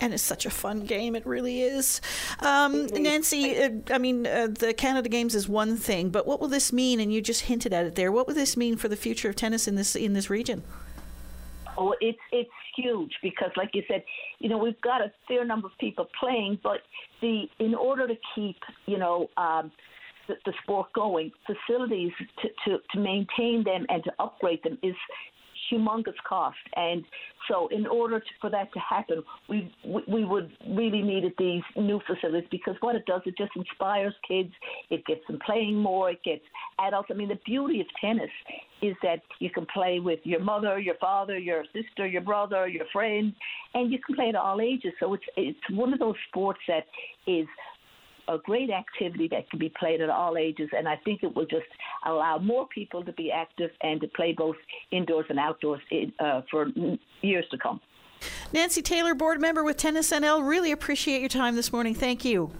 And 0.00 0.12
it's 0.12 0.22
such 0.22 0.44
a 0.46 0.50
fun 0.50 0.80
game. 0.80 1.14
It 1.14 1.24
really 1.26 1.62
is. 1.62 2.00
Um, 2.40 2.86
Nancy, 2.86 3.62
uh, 3.62 3.70
I 3.90 3.98
mean, 3.98 4.26
uh, 4.26 4.48
the 4.48 4.74
Canada 4.74 5.08
Games 5.08 5.34
is 5.34 5.48
one 5.48 5.76
thing, 5.76 6.10
but 6.10 6.26
what 6.26 6.40
will 6.40 6.48
this 6.48 6.72
mean? 6.72 7.00
And 7.00 7.12
you 7.12 7.20
just 7.20 7.42
hinted 7.42 7.72
at 7.72 7.86
it 7.86 7.94
there. 7.94 8.12
What 8.12 8.26
will 8.26 8.34
this 8.34 8.56
mean 8.56 8.76
for 8.76 8.88
the 8.88 8.96
future 8.96 9.28
of 9.28 9.36
tennis 9.36 9.68
in 9.68 9.76
this 9.76 9.94
in 9.94 10.12
this 10.12 10.28
region? 10.28 10.62
Oh, 11.76 11.94
it's 12.00 12.18
it's 12.32 12.50
huge 12.78 13.12
because, 13.22 13.50
like 13.56 13.70
you 13.74 13.82
said, 13.88 14.02
you 14.38 14.48
know 14.48 14.58
we've 14.58 14.80
got 14.80 15.00
a 15.00 15.12
fair 15.26 15.44
number 15.44 15.66
of 15.66 15.72
people 15.78 16.06
playing, 16.18 16.58
but 16.62 16.78
the 17.20 17.44
in 17.58 17.74
order 17.74 18.06
to 18.06 18.14
keep 18.34 18.56
you 18.86 18.98
know 18.98 19.28
um, 19.36 19.70
the, 20.28 20.34
the 20.44 20.52
sport 20.62 20.92
going, 20.94 21.30
facilities 21.46 22.12
to, 22.42 22.48
to 22.64 22.78
to 22.92 23.00
maintain 23.00 23.64
them 23.64 23.86
and 23.88 24.04
to 24.04 24.12
upgrade 24.18 24.62
them 24.62 24.78
is 24.82 24.94
humongous 25.72 26.14
cost. 26.28 26.56
And 26.76 27.04
so, 27.48 27.68
in 27.68 27.86
order 27.86 28.20
to, 28.20 28.26
for 28.40 28.50
that 28.50 28.72
to 28.72 28.78
happen, 28.78 29.22
we, 29.48 29.72
we 29.84 30.02
we 30.08 30.24
would 30.24 30.50
really 30.68 31.02
needed 31.02 31.32
these 31.38 31.62
new 31.76 32.00
facilities 32.06 32.48
because 32.50 32.74
what 32.80 32.96
it 32.96 33.06
does, 33.06 33.22
it 33.26 33.36
just 33.36 33.52
inspires 33.56 34.14
kids. 34.26 34.52
It 34.90 35.04
gets 35.06 35.20
them 35.26 35.38
playing 35.44 35.76
more. 35.76 36.10
It 36.10 36.22
gets 36.24 36.42
adults. 36.80 37.08
I 37.10 37.14
mean, 37.14 37.28
the 37.28 37.38
beauty 37.44 37.80
of 37.80 37.86
tennis 38.00 38.30
is 38.82 38.94
that 39.02 39.20
you 39.40 39.50
can 39.50 39.66
play 39.72 40.00
with 40.00 40.20
your 40.24 40.40
mother, 40.40 40.78
your 40.78 40.96
father, 40.96 41.38
your 41.38 41.64
sister, 41.72 42.06
your 42.06 42.22
brother, 42.22 42.68
your 42.68 42.84
friend, 42.92 43.32
and 43.74 43.90
you 43.90 43.98
can 44.04 44.14
play 44.14 44.28
at 44.28 44.36
all 44.36 44.60
ages. 44.60 44.92
So 45.00 45.14
it's 45.14 45.24
it's 45.36 45.58
one 45.70 45.92
of 45.92 45.98
those 45.98 46.16
sports 46.28 46.60
that 46.68 46.84
is 47.26 47.46
a 48.28 48.38
great 48.38 48.70
activity 48.70 49.28
that 49.28 49.48
can 49.50 49.58
be 49.58 49.72
played 49.78 50.00
at 50.00 50.10
all 50.10 50.36
ages, 50.36 50.68
and 50.76 50.86
I 50.86 50.96
think 51.04 51.22
it 51.22 51.34
will 51.34 51.46
just 51.46 51.66
allow 52.06 52.38
more 52.38 52.66
people 52.68 53.04
to 53.04 53.12
be 53.14 53.32
active 53.32 53.70
and 53.82 54.00
to 54.00 54.08
play 54.08 54.32
both 54.36 54.56
indoors 54.90 55.26
and 55.28 55.38
outdoors 55.38 55.80
in, 55.90 56.12
uh, 56.20 56.42
for 56.50 56.66
years 57.22 57.46
to 57.50 57.58
come. 57.58 57.80
Nancy 58.52 58.82
Taylor, 58.82 59.14
board 59.14 59.40
member 59.40 59.62
with 59.62 59.76
Tennis 59.76 60.10
NL, 60.10 60.46
really 60.46 60.72
appreciate 60.72 61.20
your 61.20 61.28
time 61.28 61.56
this 61.56 61.72
morning. 61.72 61.94
Thank 61.94 62.24
you. 62.24 62.50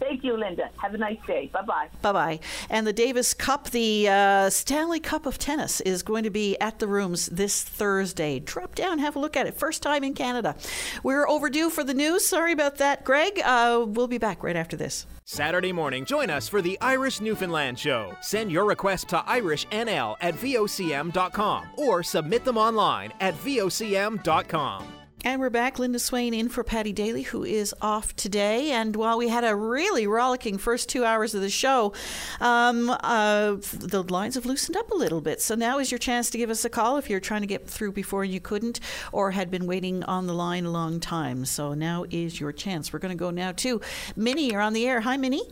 Thank 0.00 0.24
you, 0.24 0.36
Linda. 0.36 0.70
Have 0.82 0.94
a 0.94 0.98
nice 0.98 1.18
day. 1.26 1.50
Bye 1.52 1.62
bye. 1.62 1.88
Bye 2.02 2.12
bye. 2.12 2.40
And 2.68 2.86
the 2.86 2.92
Davis 2.92 3.32
Cup, 3.34 3.70
the 3.70 4.08
uh, 4.08 4.50
Stanley 4.50 5.00
Cup 5.00 5.26
of 5.26 5.38
Tennis, 5.38 5.80
is 5.82 6.02
going 6.02 6.24
to 6.24 6.30
be 6.30 6.58
at 6.60 6.78
the 6.78 6.86
rooms 6.86 7.26
this 7.26 7.62
Thursday. 7.62 8.38
Drop 8.40 8.74
down, 8.74 8.98
have 8.98 9.16
a 9.16 9.18
look 9.18 9.36
at 9.36 9.46
it. 9.46 9.56
First 9.56 9.82
time 9.82 10.04
in 10.04 10.14
Canada. 10.14 10.56
We're 11.02 11.28
overdue 11.28 11.70
for 11.70 11.84
the 11.84 11.94
news. 11.94 12.26
Sorry 12.26 12.52
about 12.52 12.76
that, 12.76 13.04
Greg. 13.04 13.40
Uh, 13.44 13.84
we'll 13.86 14.08
be 14.08 14.18
back 14.18 14.42
right 14.42 14.56
after 14.56 14.76
this. 14.76 15.06
Saturday 15.24 15.72
morning, 15.72 16.04
join 16.04 16.28
us 16.28 16.48
for 16.48 16.60
the 16.60 16.78
Irish 16.82 17.20
Newfoundland 17.20 17.78
Show. 17.78 18.14
Send 18.20 18.52
your 18.52 18.66
request 18.66 19.08
to 19.08 19.18
irishnl 19.20 20.16
at 20.20 20.34
vocm.com 20.34 21.66
or 21.76 22.02
submit 22.02 22.44
them 22.44 22.58
online 22.58 23.12
at 23.20 23.34
vocm.com. 23.34 25.03
And 25.26 25.40
we're 25.40 25.48
back. 25.48 25.78
Linda 25.78 25.98
Swain 25.98 26.34
in 26.34 26.50
for 26.50 26.62
Paddy 26.62 26.92
Daly, 26.92 27.22
who 27.22 27.44
is 27.44 27.74
off 27.80 28.14
today. 28.14 28.72
And 28.72 28.94
while 28.94 29.16
we 29.16 29.28
had 29.28 29.42
a 29.42 29.56
really 29.56 30.06
rollicking 30.06 30.58
first 30.58 30.90
two 30.90 31.02
hours 31.02 31.34
of 31.34 31.40
the 31.40 31.48
show, 31.48 31.94
um, 32.42 32.90
uh, 32.90 33.56
the 33.72 34.04
lines 34.06 34.34
have 34.34 34.44
loosened 34.44 34.76
up 34.76 34.90
a 34.90 34.94
little 34.94 35.22
bit. 35.22 35.40
So 35.40 35.54
now 35.54 35.78
is 35.78 35.90
your 35.90 35.98
chance 35.98 36.28
to 36.28 36.36
give 36.36 36.50
us 36.50 36.62
a 36.66 36.68
call 36.68 36.98
if 36.98 37.08
you're 37.08 37.20
trying 37.20 37.40
to 37.40 37.46
get 37.46 37.66
through 37.66 37.92
before 37.92 38.22
you 38.22 38.38
couldn't 38.38 38.80
or 39.12 39.30
had 39.30 39.50
been 39.50 39.66
waiting 39.66 40.04
on 40.04 40.26
the 40.26 40.34
line 40.34 40.66
a 40.66 40.70
long 40.70 41.00
time. 41.00 41.46
So 41.46 41.72
now 41.72 42.04
is 42.10 42.38
your 42.38 42.52
chance. 42.52 42.92
We're 42.92 42.98
going 42.98 43.16
to 43.16 43.18
go 43.18 43.30
now 43.30 43.52
to 43.52 43.80
Minnie. 44.16 44.50
You're 44.50 44.60
on 44.60 44.74
the 44.74 44.86
air. 44.86 45.00
Hi, 45.00 45.16
Minnie. 45.16 45.48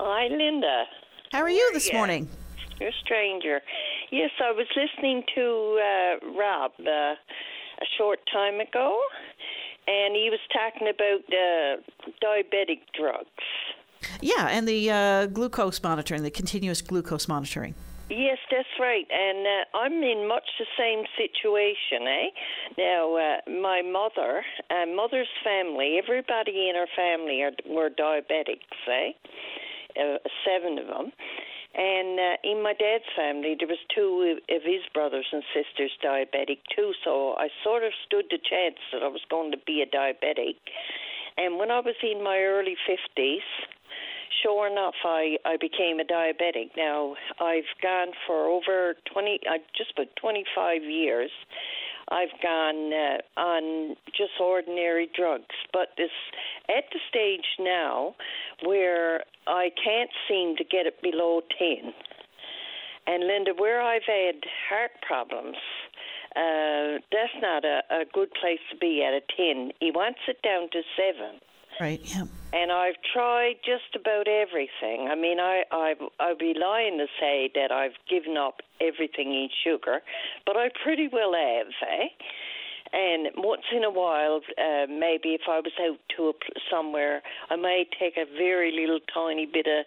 Hi, 0.00 0.26
Linda. 0.26 0.82
How 1.30 1.42
are 1.42 1.48
you 1.48 1.70
this 1.72 1.92
morning? 1.92 2.28
You're 2.80 2.88
a 2.88 2.92
stranger. 3.04 3.60
Yes, 4.10 4.30
I 4.42 4.50
was 4.50 4.66
listening 4.76 5.22
to 5.36 5.80
uh, 5.80 6.32
Rob. 6.36 6.72
Uh, 6.80 7.14
a 7.80 7.86
short 7.98 8.20
time 8.32 8.60
ago, 8.60 9.00
and 9.86 10.14
he 10.14 10.30
was 10.30 10.40
talking 10.52 10.88
about 10.88 11.22
uh, 11.28 11.76
diabetic 12.22 12.80
drugs. 12.98 13.28
Yeah, 14.20 14.48
and 14.48 14.66
the 14.66 14.90
uh, 14.90 15.26
glucose 15.26 15.82
monitoring, 15.82 16.22
the 16.22 16.30
continuous 16.30 16.82
glucose 16.82 17.28
monitoring. 17.28 17.74
Yes, 18.08 18.38
that's 18.52 18.68
right, 18.78 19.06
and 19.10 19.46
uh, 19.46 19.78
I'm 19.78 19.94
in 19.94 20.28
much 20.28 20.44
the 20.60 20.66
same 20.78 21.04
situation, 21.16 22.06
eh? 22.06 22.28
Now, 22.78 23.16
uh, 23.16 23.50
my 23.50 23.82
mother, 23.82 24.44
uh, 24.70 24.86
mother's 24.94 25.26
family, 25.42 25.98
everybody 25.98 26.68
in 26.68 26.76
her 26.76 26.86
family 26.94 27.42
are, 27.42 27.50
were 27.68 27.90
diabetics, 27.90 28.78
eh? 28.86 29.10
Uh, 30.00 30.18
seven 30.46 30.78
of 30.78 30.86
them, 30.86 31.10
and 31.76 32.18
uh, 32.18 32.36
in 32.42 32.62
my 32.62 32.72
dad's 32.72 33.04
family, 33.14 33.54
there 33.58 33.68
was 33.68 33.78
two 33.94 34.38
of 34.48 34.62
his 34.64 34.82
brothers 34.94 35.26
and 35.30 35.42
sisters 35.54 35.92
diabetic 36.02 36.58
too. 36.74 36.92
So 37.04 37.34
I 37.36 37.48
sort 37.62 37.84
of 37.84 37.92
stood 38.06 38.24
the 38.30 38.38
chance 38.38 38.80
that 38.92 39.02
I 39.02 39.08
was 39.08 39.20
going 39.28 39.52
to 39.52 39.58
be 39.66 39.82
a 39.82 39.86
diabetic. 39.86 40.56
And 41.36 41.58
when 41.58 41.70
I 41.70 41.80
was 41.80 41.94
in 42.02 42.24
my 42.24 42.38
early 42.38 42.76
fifties, 42.86 43.42
sure 44.42 44.66
enough, 44.66 44.94
I 45.04 45.36
I 45.44 45.56
became 45.56 46.00
a 46.00 46.04
diabetic. 46.04 46.70
Now 46.76 47.14
I've 47.40 47.70
gone 47.82 48.12
for 48.26 48.48
over 48.48 48.94
twenty, 49.12 49.40
uh, 49.48 49.58
just 49.76 49.92
about 49.92 50.08
twenty 50.16 50.44
five 50.56 50.82
years. 50.82 51.30
I've 52.10 52.40
gone 52.40 52.92
uh, 52.92 53.40
on 53.40 53.96
just 54.16 54.38
ordinary 54.40 55.10
drugs, 55.14 55.54
but 55.72 55.88
this 55.98 56.10
at 56.68 56.84
the 56.92 57.00
stage 57.08 57.46
now 57.58 58.14
where 58.64 59.24
I 59.46 59.70
can't 59.82 60.10
seem 60.28 60.56
to 60.56 60.64
get 60.64 60.86
it 60.86 61.02
below 61.02 61.40
10. 61.58 61.92
And 63.08 63.26
Linda, 63.26 63.52
where 63.56 63.80
I've 63.82 64.06
had 64.06 64.36
heart 64.68 64.92
problems, 65.06 65.56
uh, 66.36 67.02
that's 67.10 67.36
not 67.40 67.64
a, 67.64 67.82
a 67.90 68.04
good 68.12 68.30
place 68.40 68.60
to 68.70 68.76
be 68.76 69.02
at 69.02 69.14
a 69.14 69.20
10. 69.36 69.72
He 69.80 69.90
wants 69.90 70.20
it 70.28 70.42
down 70.42 70.68
to 70.72 70.82
7. 70.96 71.40
Right, 71.80 72.00
yeah. 72.04 72.24
And 72.52 72.72
I've 72.72 72.94
tried 73.12 73.56
just 73.64 73.94
about 73.94 74.28
everything. 74.28 75.08
I 75.10 75.14
mean, 75.14 75.38
I, 75.38 75.64
I, 75.70 75.94
I'd 76.20 76.38
be 76.38 76.54
lying 76.58 76.96
to 76.98 77.06
say 77.20 77.50
that 77.54 77.70
I've 77.70 77.96
given 78.08 78.36
up 78.36 78.60
everything 78.80 79.32
in 79.32 79.48
sugar, 79.62 80.00
but 80.46 80.56
I 80.56 80.70
pretty 80.82 81.08
well 81.12 81.34
have, 81.34 81.66
eh? 81.82 82.08
And 82.92 83.28
once 83.36 83.64
in 83.74 83.84
a 83.84 83.90
while, 83.90 84.40
uh, 84.56 84.86
maybe 84.88 85.34
if 85.34 85.42
I 85.50 85.58
was 85.60 85.72
out 85.80 85.98
to 86.16 86.28
a, 86.28 86.32
somewhere, 86.70 87.20
I 87.50 87.56
might 87.56 87.88
take 87.98 88.16
a 88.16 88.24
very 88.24 88.72
little 88.72 89.00
tiny 89.12 89.44
bit 89.44 89.66
of 89.66 89.84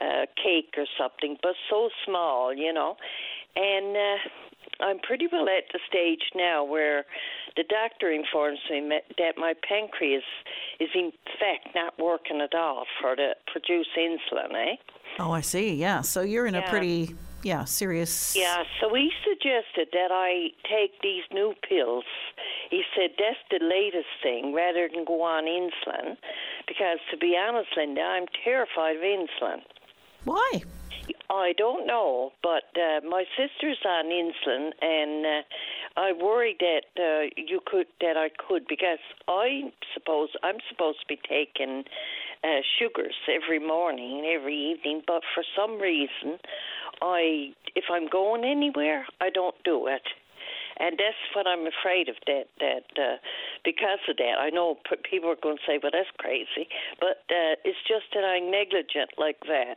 uh, 0.00 0.26
cake 0.42 0.74
or 0.76 0.86
something, 0.98 1.38
but 1.42 1.54
so 1.70 1.88
small, 2.04 2.52
you 2.52 2.72
know. 2.72 2.96
And 3.54 3.96
uh, 3.96 4.16
I'm 4.82 4.98
pretty 4.98 5.28
well 5.30 5.46
at 5.48 5.64
the 5.72 5.78
stage 5.88 6.22
now 6.34 6.64
where 6.64 7.04
the 7.56 7.64
doctor 7.68 8.10
informs 8.10 8.58
me 8.70 9.00
that 9.18 9.34
my 9.38 9.54
pancreas 9.66 10.24
is 10.80 10.88
in 10.94 11.12
fact 11.38 11.74
not 11.74 11.98
working 11.98 12.40
at 12.40 12.54
all 12.54 12.84
for 13.00 13.14
to 13.16 13.34
produce 13.50 13.86
insulin, 13.96 14.52
eh? 14.54 14.76
Oh, 15.18 15.30
I 15.32 15.40
see. 15.40 15.74
Yeah. 15.74 16.00
So 16.00 16.22
you're 16.22 16.46
in 16.46 16.54
Yeah. 16.54 16.66
a 16.66 16.70
pretty, 16.70 17.14
yeah, 17.42 17.64
serious. 17.64 18.34
Yeah, 18.36 18.64
so 18.80 18.92
he 18.94 19.10
suggested 19.22 19.88
that 19.92 20.10
I 20.10 20.50
take 20.68 21.00
these 21.02 21.24
new 21.32 21.54
pills. 21.68 22.04
He 22.70 22.82
said 22.96 23.10
that's 23.18 23.38
the 23.50 23.64
latest 23.64 24.08
thing 24.22 24.54
rather 24.54 24.88
than 24.88 25.04
go 25.04 25.22
on 25.22 25.44
insulin 25.44 26.16
because, 26.66 26.98
to 27.10 27.16
be 27.18 27.36
honest, 27.36 27.68
Linda, 27.76 28.00
I'm 28.00 28.26
terrified 28.42 28.96
of 28.96 29.02
insulin. 29.02 29.60
Why? 30.24 30.62
I 31.30 31.54
don't 31.56 31.86
know, 31.86 32.32
but 32.42 32.64
uh, 32.76 33.00
my 33.08 33.24
sister's 33.36 33.78
on 33.84 34.04
insulin, 34.06 34.70
and 34.80 35.26
uh, 35.26 36.00
I 36.00 36.12
worry 36.12 36.56
that 36.60 36.82
uh, 36.96 37.30
you 37.36 37.60
could 37.64 37.86
that 38.00 38.16
I 38.16 38.28
could 38.28 38.66
because 38.68 38.98
I 39.26 39.72
suppose 39.94 40.28
I'm 40.42 40.58
supposed 40.68 41.00
to 41.00 41.06
be 41.08 41.18
taking 41.28 41.84
uh, 42.44 42.60
sugars 42.78 43.14
every 43.28 43.58
morning 43.58 44.18
and 44.18 44.26
every 44.26 44.56
evening, 44.56 45.02
but 45.06 45.22
for 45.34 45.42
some 45.56 45.80
reason, 45.80 46.38
I 47.00 47.52
if 47.74 47.84
I'm 47.90 48.08
going 48.08 48.44
anywhere, 48.44 49.06
I 49.20 49.30
don't 49.30 49.56
do 49.64 49.86
it. 49.86 50.02
And 50.78 50.98
that's 50.98 51.20
what 51.34 51.46
I'm 51.46 51.66
afraid 51.66 52.08
of. 52.08 52.16
That 52.26 52.46
that 52.60 52.84
uh, 52.96 53.16
because 53.64 54.00
of 54.08 54.16
that, 54.16 54.38
I 54.40 54.50
know 54.50 54.78
people 55.08 55.30
are 55.30 55.40
going 55.40 55.56
to 55.56 55.62
say, 55.66 55.78
"Well, 55.82 55.92
that's 55.92 56.10
crazy," 56.18 56.68
but 57.00 57.24
uh, 57.30 57.56
it's 57.64 57.78
just 57.86 58.06
that 58.14 58.24
I'm 58.24 58.50
negligent 58.50 59.12
like 59.18 59.40
that. 59.48 59.76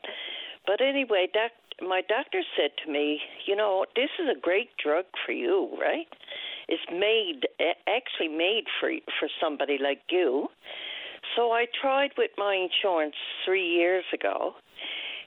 But 0.65 0.81
anyway, 0.81 1.27
doc, 1.33 1.51
my 1.81 2.01
doctor 2.07 2.41
said 2.55 2.71
to 2.85 2.91
me, 2.91 3.21
"You 3.45 3.55
know, 3.55 3.85
this 3.95 4.09
is 4.19 4.29
a 4.29 4.39
great 4.39 4.69
drug 4.77 5.05
for 5.25 5.31
you, 5.31 5.69
right? 5.79 6.07
It's 6.67 6.85
made 6.91 7.47
actually 7.87 8.29
made 8.29 8.65
for 8.79 8.91
for 9.19 9.29
somebody 9.39 9.77
like 9.77 10.01
you." 10.09 10.49
So 11.35 11.51
I 11.51 11.65
tried 11.81 12.11
with 12.17 12.31
my 12.37 12.53
insurance 12.55 13.15
three 13.43 13.67
years 13.67 14.05
ago, 14.13 14.55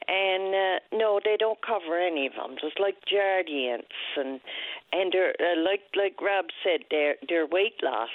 and 0.09 0.55
uh, 0.55 0.97
no, 0.97 1.20
they 1.22 1.36
don't 1.39 1.59
cover 1.60 1.98
any 1.98 2.26
of 2.26 2.32
them. 2.32 2.56
Just 2.60 2.80
like 2.80 2.97
Jardiance 3.12 3.82
and 4.16 4.40
and 4.93 5.12
they're 5.12 5.35
uh, 5.39 5.60
like 5.62 5.82
like 5.97 6.20
Rob 6.20 6.47
said, 6.64 6.80
they're 6.90 7.16
they're 7.28 7.47
weight 7.47 7.82
loss 7.82 8.09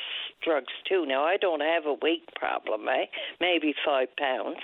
drugs 0.43 0.73
too. 0.87 1.05
Now 1.05 1.23
I 1.23 1.37
don't 1.37 1.61
have 1.61 1.85
a 1.85 1.93
weight 2.01 2.27
problem, 2.35 2.87
eh? 2.87 3.05
Maybe 3.39 3.73
five 3.85 4.09
pounds, 4.17 4.59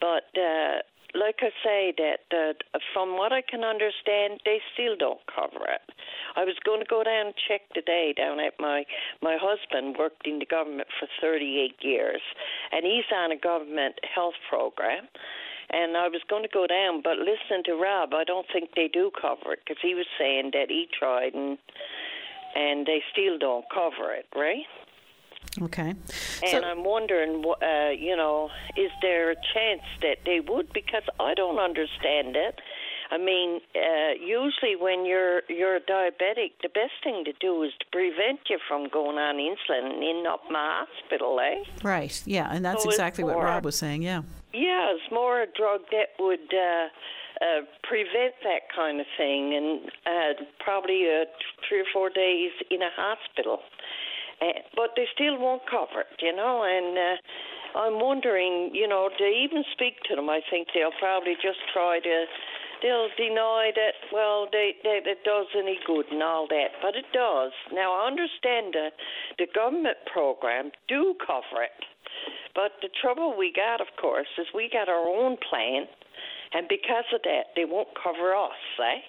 but 0.00 0.26
uh, 0.36 0.82
like 1.14 1.36
I 1.40 1.50
say, 1.64 1.94
that 1.98 2.26
uh, 2.32 2.78
from 2.92 3.16
what 3.16 3.32
I 3.32 3.42
can 3.42 3.64
understand, 3.64 4.40
they 4.44 4.60
still 4.74 4.96
don't 4.96 5.20
cover 5.26 5.64
it. 5.66 5.82
I 6.36 6.44
was 6.44 6.54
going 6.64 6.80
to 6.80 6.86
go 6.86 7.02
down 7.02 7.26
and 7.26 7.34
check 7.48 7.62
today 7.74 8.14
down 8.16 8.40
at 8.40 8.54
my 8.58 8.84
my 9.22 9.36
husband 9.40 9.96
worked 9.98 10.26
in 10.26 10.38
the 10.38 10.46
government 10.46 10.88
for 10.98 11.08
38 11.20 11.76
years, 11.80 12.22
and 12.72 12.84
he's 12.84 13.08
on 13.14 13.32
a 13.32 13.36
government 13.38 13.96
health 14.14 14.38
program. 14.48 15.06
And 15.72 15.96
I 15.96 16.08
was 16.08 16.20
going 16.28 16.42
to 16.42 16.48
go 16.48 16.66
down, 16.66 17.00
but 17.02 17.18
listen 17.18 17.62
to 17.66 17.74
Rob, 17.74 18.12
I 18.12 18.24
don't 18.24 18.46
think 18.52 18.70
they 18.74 18.88
do 18.88 19.10
cover 19.20 19.52
it 19.52 19.60
because 19.64 19.80
he 19.80 19.94
was 19.94 20.06
saying 20.18 20.50
that 20.52 20.66
he 20.68 20.88
tried 20.98 21.34
and 21.34 21.58
and 22.56 22.84
they 22.84 23.00
still 23.12 23.38
don't 23.38 23.64
cover 23.72 24.12
it, 24.12 24.26
right? 24.34 24.66
Okay. 25.62 25.94
And 26.44 26.64
I'm 26.64 26.84
wondering, 26.84 27.44
uh, 27.44 27.90
you 27.90 28.16
know, 28.16 28.50
is 28.76 28.90
there 29.02 29.30
a 29.30 29.36
chance 29.54 29.82
that 30.02 30.18
they 30.24 30.40
would? 30.40 30.72
Because 30.72 31.02
I 31.18 31.34
don't 31.34 31.58
understand 31.58 32.36
it. 32.36 32.60
I 33.10 33.18
mean, 33.18 33.60
uh, 33.74 34.12
usually 34.20 34.76
when 34.78 35.04
you're 35.04 35.42
you're 35.48 35.80
diabetic, 35.80 36.52
the 36.62 36.68
best 36.68 36.94
thing 37.02 37.24
to 37.24 37.32
do 37.40 37.62
is 37.62 37.72
to 37.80 37.86
prevent 37.90 38.40
you 38.48 38.58
from 38.68 38.88
going 38.88 39.18
on 39.18 39.36
insulin 39.36 39.84
and 39.86 39.94
ending 39.94 40.26
up 40.28 40.42
in 40.46 40.52
the 40.52 40.58
hospital, 40.58 41.40
eh? 41.40 41.64
Right. 41.82 42.22
Yeah, 42.24 42.48
and 42.50 42.64
that's 42.64 42.84
So 42.84 42.90
exactly 42.90 43.24
what 43.24 43.36
Rob 43.36 43.64
was 43.64 43.76
saying. 43.76 44.02
Yeah. 44.02 44.22
Yeah, 44.52 44.94
it's 44.94 45.12
more 45.12 45.42
a 45.42 45.46
drug 45.46 45.82
that 45.90 46.14
would 46.18 46.52
uh, 46.52 46.88
uh, 47.44 47.62
prevent 47.82 48.34
that 48.42 48.70
kind 48.74 49.00
of 49.00 49.06
thing, 49.16 49.54
and 49.54 49.90
uh, 50.06 50.44
probably 50.62 51.06
uh, 51.06 51.24
three 51.68 51.80
or 51.80 51.90
four 51.92 52.10
days 52.10 52.50
in 52.70 52.82
a 52.82 52.90
hospital. 52.94 53.60
Uh, 54.40 54.60
but 54.74 54.90
they 54.96 55.06
still 55.14 55.38
won't 55.38 55.62
cover 55.68 56.00
it, 56.00 56.18
you 56.20 56.34
know. 56.34 56.62
And 56.64 56.96
uh, 56.96 57.78
I'm 57.78 58.00
wondering, 58.00 58.70
you 58.72 58.88
know, 58.88 59.10
to 59.18 59.24
even 59.24 59.64
speak 59.72 60.02
to 60.08 60.16
them, 60.16 60.30
I 60.30 60.40
think 60.50 60.68
they'll 60.74 60.96
probably 60.98 61.34
just 61.34 61.58
try 61.72 62.00
to. 62.00 62.24
They'll 62.82 63.08
deny 63.16 63.72
that, 63.74 63.94
well, 64.12 64.48
they, 64.50 64.72
they, 64.82 65.00
it 65.04 65.24
does 65.24 65.46
any 65.56 65.78
good 65.86 66.06
and 66.10 66.22
all 66.22 66.46
that, 66.48 66.68
but 66.80 66.96
it 66.96 67.04
does. 67.12 67.52
Now, 67.72 67.92
I 67.92 68.06
understand 68.06 68.72
the, 68.72 68.88
the 69.38 69.46
government 69.54 69.98
program 70.10 70.70
do 70.88 71.14
cover 71.20 71.62
it, 71.62 71.76
but 72.54 72.72
the 72.80 72.88
trouble 73.00 73.36
we 73.36 73.52
got, 73.54 73.80
of 73.80 73.88
course, 74.00 74.28
is 74.38 74.46
we 74.54 74.70
got 74.72 74.88
our 74.88 75.06
own 75.06 75.36
plan, 75.48 75.84
and 76.54 76.68
because 76.68 77.04
of 77.14 77.20
that, 77.24 77.52
they 77.54 77.64
won't 77.64 77.88
cover 78.02 78.34
us, 78.34 78.60
eh? 78.80 79.00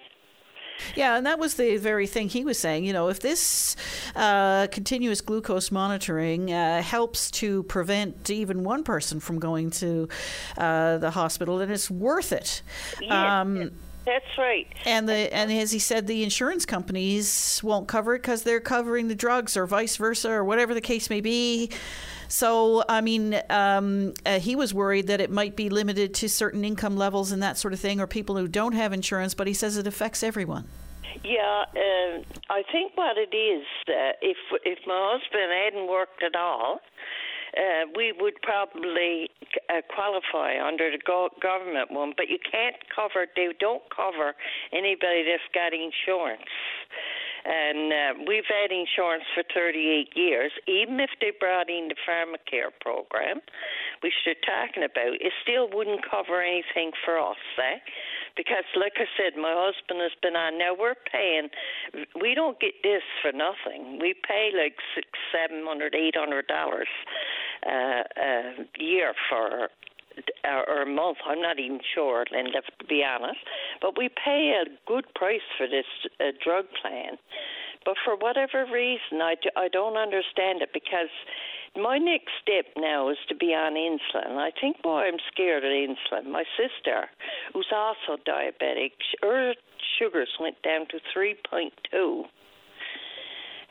Yeah, 0.96 1.16
and 1.16 1.26
that 1.26 1.38
was 1.38 1.54
the 1.54 1.76
very 1.76 2.06
thing 2.06 2.28
he 2.28 2.44
was 2.44 2.58
saying. 2.58 2.84
You 2.84 2.92
know, 2.92 3.08
if 3.08 3.20
this 3.20 3.76
uh, 4.16 4.66
continuous 4.68 5.20
glucose 5.20 5.70
monitoring 5.70 6.52
uh, 6.52 6.82
helps 6.82 7.30
to 7.32 7.62
prevent 7.64 8.28
even 8.30 8.64
one 8.64 8.84
person 8.84 9.20
from 9.20 9.38
going 9.38 9.70
to 9.72 10.08
uh, 10.56 10.98
the 10.98 11.10
hospital, 11.10 11.58
then 11.58 11.70
it's 11.70 11.90
worth 11.90 12.32
it. 12.32 12.62
Um, 13.08 13.70
That's 14.04 14.36
right. 14.36 14.66
And 14.84 15.08
the 15.08 15.32
and 15.32 15.52
as 15.52 15.70
he 15.70 15.78
said, 15.78 16.08
the 16.08 16.24
insurance 16.24 16.66
companies 16.66 17.60
won't 17.62 17.86
cover 17.86 18.16
it 18.16 18.22
because 18.22 18.42
they're 18.42 18.60
covering 18.60 19.08
the 19.08 19.14
drugs, 19.14 19.56
or 19.56 19.66
vice 19.66 19.96
versa, 19.96 20.30
or 20.30 20.44
whatever 20.44 20.74
the 20.74 20.80
case 20.80 21.08
may 21.08 21.20
be. 21.20 21.70
So, 22.32 22.82
I 22.88 23.02
mean, 23.02 23.38
um, 23.50 24.14
uh, 24.24 24.40
he 24.40 24.56
was 24.56 24.72
worried 24.72 25.08
that 25.08 25.20
it 25.20 25.30
might 25.30 25.54
be 25.54 25.68
limited 25.68 26.14
to 26.14 26.30
certain 26.30 26.64
income 26.64 26.96
levels 26.96 27.30
and 27.30 27.42
that 27.42 27.58
sort 27.58 27.74
of 27.74 27.78
thing, 27.78 28.00
or 28.00 28.06
people 28.06 28.38
who 28.38 28.48
don't 28.48 28.72
have 28.72 28.94
insurance. 28.94 29.34
But 29.34 29.48
he 29.48 29.52
says 29.52 29.76
it 29.76 29.86
affects 29.86 30.22
everyone. 30.22 30.66
Yeah, 31.22 31.64
uh, 31.76 32.22
I 32.48 32.62
think 32.72 32.92
what 32.94 33.18
it 33.18 33.36
is, 33.36 33.66
uh, 33.86 34.16
if 34.22 34.38
if 34.64 34.78
my 34.86 35.12
husband 35.12 35.52
hadn't 35.52 35.86
worked 35.86 36.22
at 36.22 36.34
all, 36.34 36.80
uh, 37.54 37.84
we 37.94 38.12
would 38.18 38.40
probably 38.40 39.28
uh, 39.68 39.82
qualify 39.94 40.56
under 40.56 40.90
the 40.90 41.00
go- 41.06 41.36
government 41.38 41.90
one. 41.90 42.14
But 42.16 42.30
you 42.30 42.38
can't 42.50 42.76
cover; 42.96 43.26
they 43.36 43.48
don't 43.60 43.82
cover 43.94 44.32
anybody 44.72 45.22
that's 45.28 45.44
got 45.52 45.74
insurance. 45.74 46.48
And 47.44 47.92
uh, 47.92 48.24
we've 48.26 48.46
had 48.46 48.70
insurance 48.70 49.24
for 49.34 49.42
38 49.54 50.14
years. 50.14 50.52
Even 50.68 51.00
if 51.00 51.10
they 51.20 51.32
brought 51.38 51.68
in 51.68 51.88
the 51.88 51.98
pharmacare 52.06 52.70
program, 52.80 53.40
which 54.02 54.14
they're 54.24 54.38
talking 54.46 54.84
about, 54.84 55.18
it 55.18 55.32
still 55.42 55.68
wouldn't 55.72 56.08
cover 56.08 56.40
anything 56.40 56.92
for 57.04 57.18
us, 57.18 57.42
eh? 57.58 57.78
Because, 58.36 58.64
like 58.78 58.94
I 58.96 59.06
said, 59.18 59.38
my 59.38 59.52
husband 59.52 60.00
has 60.00 60.14
been 60.22 60.36
on. 60.36 60.56
Now 60.56 60.74
we're 60.78 60.98
paying. 61.10 61.50
We 62.20 62.34
don't 62.34 62.58
get 62.60 62.74
this 62.82 63.02
for 63.20 63.32
nothing. 63.32 63.98
We 64.00 64.14
pay 64.14 64.50
like 64.56 64.76
six, 64.94 65.06
seven 65.34 65.66
hundred, 65.66 65.94
eight 65.94 66.16
hundred 66.16 66.46
dollars 66.46 66.88
uh, 67.66 68.02
a 68.16 68.52
year 68.78 69.14
for 69.28 69.68
or, 70.44 70.68
or 70.68 70.82
a 70.82 70.86
month. 70.86 71.18
I'm 71.26 71.40
not 71.40 71.58
even 71.58 71.80
sure, 71.94 72.24
Linda, 72.30 72.62
to 72.80 72.86
be 72.86 73.04
honest. 73.04 73.40
But 73.80 73.96
we 73.96 74.08
pay 74.08 74.60
a 74.60 74.70
good 74.86 75.06
price 75.14 75.46
for 75.56 75.66
this 75.66 75.86
uh, 76.20 76.32
drug 76.42 76.66
plan. 76.80 77.18
But 77.84 77.96
for 78.04 78.16
whatever 78.16 78.64
reason, 78.72 79.20
I, 79.22 79.34
do, 79.42 79.50
I 79.56 79.68
don't 79.68 79.96
understand 79.96 80.62
it 80.62 80.70
because 80.72 81.10
my 81.76 81.98
next 81.98 82.30
step 82.42 82.66
now 82.76 83.08
is 83.08 83.18
to 83.28 83.34
be 83.34 83.54
on 83.54 83.74
insulin. 83.74 84.36
I 84.36 84.50
think 84.60 84.76
why 84.82 85.06
I'm 85.06 85.18
scared 85.32 85.64
of 85.64 85.70
insulin. 85.70 86.30
My 86.30 86.44
sister, 86.56 87.08
who's 87.52 87.72
also 87.74 88.22
diabetic, 88.22 88.92
her 89.22 89.54
sugars 89.98 90.30
went 90.38 90.60
down 90.62 90.86
to 90.90 91.00
3.2. 91.16 92.24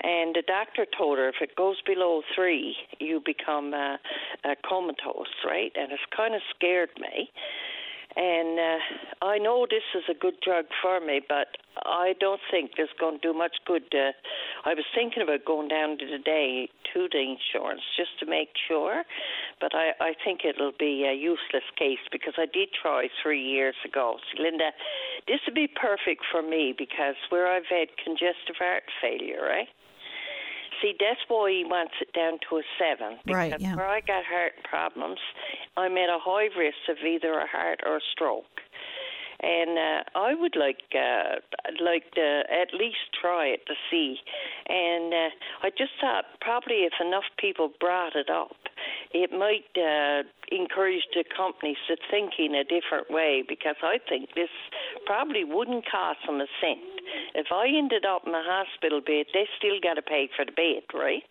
And 0.03 0.35
the 0.35 0.43
doctor 0.45 0.85
told 0.97 1.19
her 1.19 1.29
if 1.29 1.35
it 1.41 1.55
goes 1.55 1.77
below 1.85 2.21
three, 2.35 2.75
you 2.99 3.21
become 3.23 3.73
uh, 3.73 3.97
uh, 4.43 4.55
comatose, 4.67 5.33
right? 5.45 5.71
And 5.75 5.91
it's 5.91 6.01
kind 6.15 6.33
of 6.33 6.41
scared 6.55 6.89
me. 6.99 7.29
And 8.15 8.59
uh, 8.59 9.25
I 9.25 9.37
know 9.37 9.65
this 9.69 9.87
is 9.95 10.03
a 10.09 10.13
good 10.13 10.35
drug 10.43 10.65
for 10.81 10.99
me, 10.99 11.21
but 11.27 11.47
I 11.85 12.13
don't 12.19 12.41
think 12.51 12.71
it's 12.77 12.91
going 12.99 13.21
to 13.21 13.27
do 13.31 13.33
much 13.33 13.55
good. 13.65 13.83
Uh, 13.93 14.11
I 14.65 14.73
was 14.73 14.83
thinking 14.93 15.23
about 15.23 15.45
going 15.45 15.69
down 15.69 15.97
to 15.99 16.05
the 16.05 16.19
day 16.19 16.67
to 16.93 17.07
the 17.09 17.19
insurance 17.19 17.81
just 17.95 18.19
to 18.19 18.25
make 18.25 18.49
sure, 18.67 19.03
but 19.61 19.71
I, 19.73 19.91
I 20.01 20.13
think 20.25 20.41
it'll 20.43 20.75
be 20.77 21.05
a 21.07 21.13
useless 21.15 21.63
case 21.77 22.03
because 22.11 22.33
I 22.37 22.47
did 22.51 22.69
try 22.73 23.07
three 23.23 23.41
years 23.41 23.75
ago. 23.85 24.17
So, 24.19 24.43
Linda, 24.43 24.71
this 25.27 25.39
would 25.45 25.55
be 25.55 25.69
perfect 25.69 26.23
for 26.29 26.41
me 26.41 26.75
because 26.77 27.15
where 27.29 27.47
I've 27.47 27.69
had 27.69 27.87
congestive 28.03 28.59
heart 28.59 28.83
failure, 29.01 29.41
right? 29.41 29.69
See, 30.81 30.93
that's 30.99 31.19
why 31.27 31.51
he 31.51 31.63
wants 31.63 31.93
it 32.01 32.11
down 32.13 32.39
to 32.49 32.57
a 32.57 32.63
seven. 32.79 33.19
Because 33.23 33.51
Right, 33.51 33.61
yeah. 33.61 33.75
where 33.75 33.87
I 33.87 34.01
got 34.01 34.25
heart 34.25 34.53
problems, 34.63 35.19
I'm 35.77 35.95
at 35.97 36.09
a 36.09 36.17
high 36.19 36.49
risk 36.57 36.89
of 36.89 36.97
either 37.05 37.33
a 37.37 37.47
heart 37.47 37.81
or 37.85 37.97
a 37.97 38.01
stroke. 38.11 38.61
And 39.41 39.77
uh, 39.77 40.03
I 40.15 40.35
would 40.35 40.55
like 40.55 40.85
uh, 40.93 41.41
like 41.83 42.11
to 42.13 42.43
at 42.49 42.73
least 42.77 43.09
try 43.19 43.47
it 43.47 43.65
to 43.65 43.73
see. 43.89 44.17
And 44.67 45.13
uh, 45.13 45.29
I 45.63 45.69
just 45.69 45.91
thought 45.99 46.25
probably 46.39 46.85
if 46.85 46.93
enough 47.01 47.25
people 47.39 47.71
brought 47.79 48.15
it 48.15 48.29
up, 48.29 48.55
it 49.13 49.31
might 49.31 49.65
uh, 49.75 50.23
encourage 50.51 51.03
the 51.13 51.23
companies 51.35 51.77
to 51.87 51.97
think 52.09 52.33
in 52.37 52.53
a 52.53 52.63
different 52.63 53.09
way 53.09 53.43
because 53.47 53.75
I 53.81 53.97
think 54.07 54.29
this 54.35 54.53
probably 55.05 55.43
wouldn't 55.43 55.89
cost 55.89 56.19
them 56.27 56.39
a 56.39 56.47
cent. 56.61 56.79
If 57.33 57.47
I 57.51 57.67
ended 57.67 58.05
up 58.05 58.23
in 58.27 58.33
a 58.33 58.43
hospital 58.43 59.01
bed, 59.01 59.25
they 59.33 59.47
still 59.57 59.79
got 59.81 59.95
to 59.95 60.01
pay 60.01 60.29
for 60.35 60.45
the 60.45 60.51
bed, 60.51 60.83
right? 60.93 61.23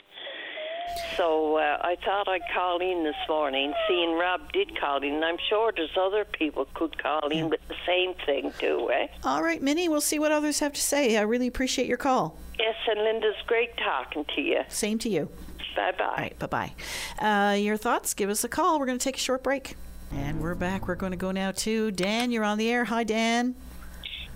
So 1.17 1.57
uh, 1.57 1.79
I 1.83 1.97
thought 2.05 2.29
I'd 2.29 2.43
call 2.55 2.81
in 2.81 3.05
this 3.05 3.17
morning, 3.29 3.73
seeing 3.89 4.13
Rob 4.19 4.53
did 4.53 4.79
call 4.79 5.03
in, 5.03 5.15
and 5.15 5.25
I'm 5.25 5.37
sure 5.49 5.73
there's 5.75 5.97
other 6.01 6.25
people 6.25 6.67
could 6.75 7.01
call 7.03 7.29
in 7.29 7.51
with 7.51 7.61
the 7.69 7.75
same 7.87 8.15
thing 8.27 8.53
too, 8.59 8.91
eh? 8.93 9.07
All 9.25 9.43
right, 9.43 9.61
Minnie, 9.63 9.89
we'll 9.89 10.01
see 10.01 10.19
what 10.19 10.33
others 10.33 10.61
have 10.61 10.73
to 10.73 10.81
say. 10.81 11.17
I 11.17 11.23
really 11.23 11.47
appreciate 11.47 11.87
your 11.89 11.99
call. 11.99 12.37
Yes, 12.59 12.75
and 12.89 13.03
Linda's 13.05 13.37
great 13.47 13.77
talking 13.79 14.25
to 14.35 14.41
you. 14.41 14.63
Same 14.69 14.99
to 15.01 15.09
you. 15.09 15.29
Bye 15.77 15.93
bye. 15.99 16.05
All 16.05 16.17
right, 16.17 16.39
bye 16.39 16.47
bye. 16.47 16.73
Uh, 17.19 17.55
your 17.55 17.77
thoughts? 17.77 18.15
Give 18.15 18.29
us 18.31 18.45
a 18.45 18.49
call. 18.49 18.79
We're 18.79 18.87
going 18.87 18.99
to 18.99 19.05
take 19.05 19.17
a 19.17 19.21
short 19.21 19.43
break. 19.43 19.77
And 20.13 20.41
we're 20.41 20.57
back. 20.57 20.89
We're 20.89 20.97
going 20.97 21.13
to 21.13 21.19
go 21.19 21.31
now 21.31 21.53
to 21.53 21.91
Dan. 21.93 22.33
You're 22.33 22.45
on 22.45 22.59
the 22.59 22.69
air. 22.71 22.85
Hi, 22.85 23.05
Dan. 23.05 23.55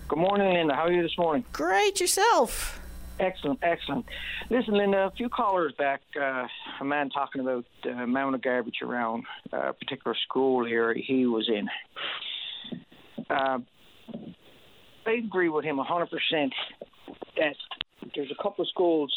Good 0.07 0.19
morning, 0.19 0.53
Linda. 0.53 0.73
How 0.73 0.83
are 0.85 0.91
you 0.91 1.01
this 1.03 1.17
morning? 1.17 1.43
Great. 1.51 1.99
Yourself? 1.99 2.79
Excellent, 3.19 3.59
excellent. 3.63 4.05
Listen, 4.49 4.77
Linda, 4.77 5.05
a 5.05 5.11
few 5.11 5.29
callers 5.29 5.73
back, 5.77 6.01
uh, 6.19 6.45
a 6.81 6.85
man 6.85 7.09
talking 7.09 7.41
about 7.41 7.63
the 7.83 7.91
amount 7.91 8.35
of 8.35 8.41
garbage 8.41 8.79
around 8.81 9.23
a 9.53 9.73
particular 9.73 10.15
school 10.27 10.65
here 10.65 10.93
he 10.93 11.25
was 11.25 11.49
in. 11.49 11.67
Uh, 13.29 13.59
I 15.05 15.11
agree 15.11 15.49
with 15.49 15.63
him 15.63 15.77
100% 15.77 16.07
that 17.37 17.55
there's 18.15 18.31
a 18.31 18.43
couple 18.43 18.63
of 18.63 18.69
schools 18.69 19.13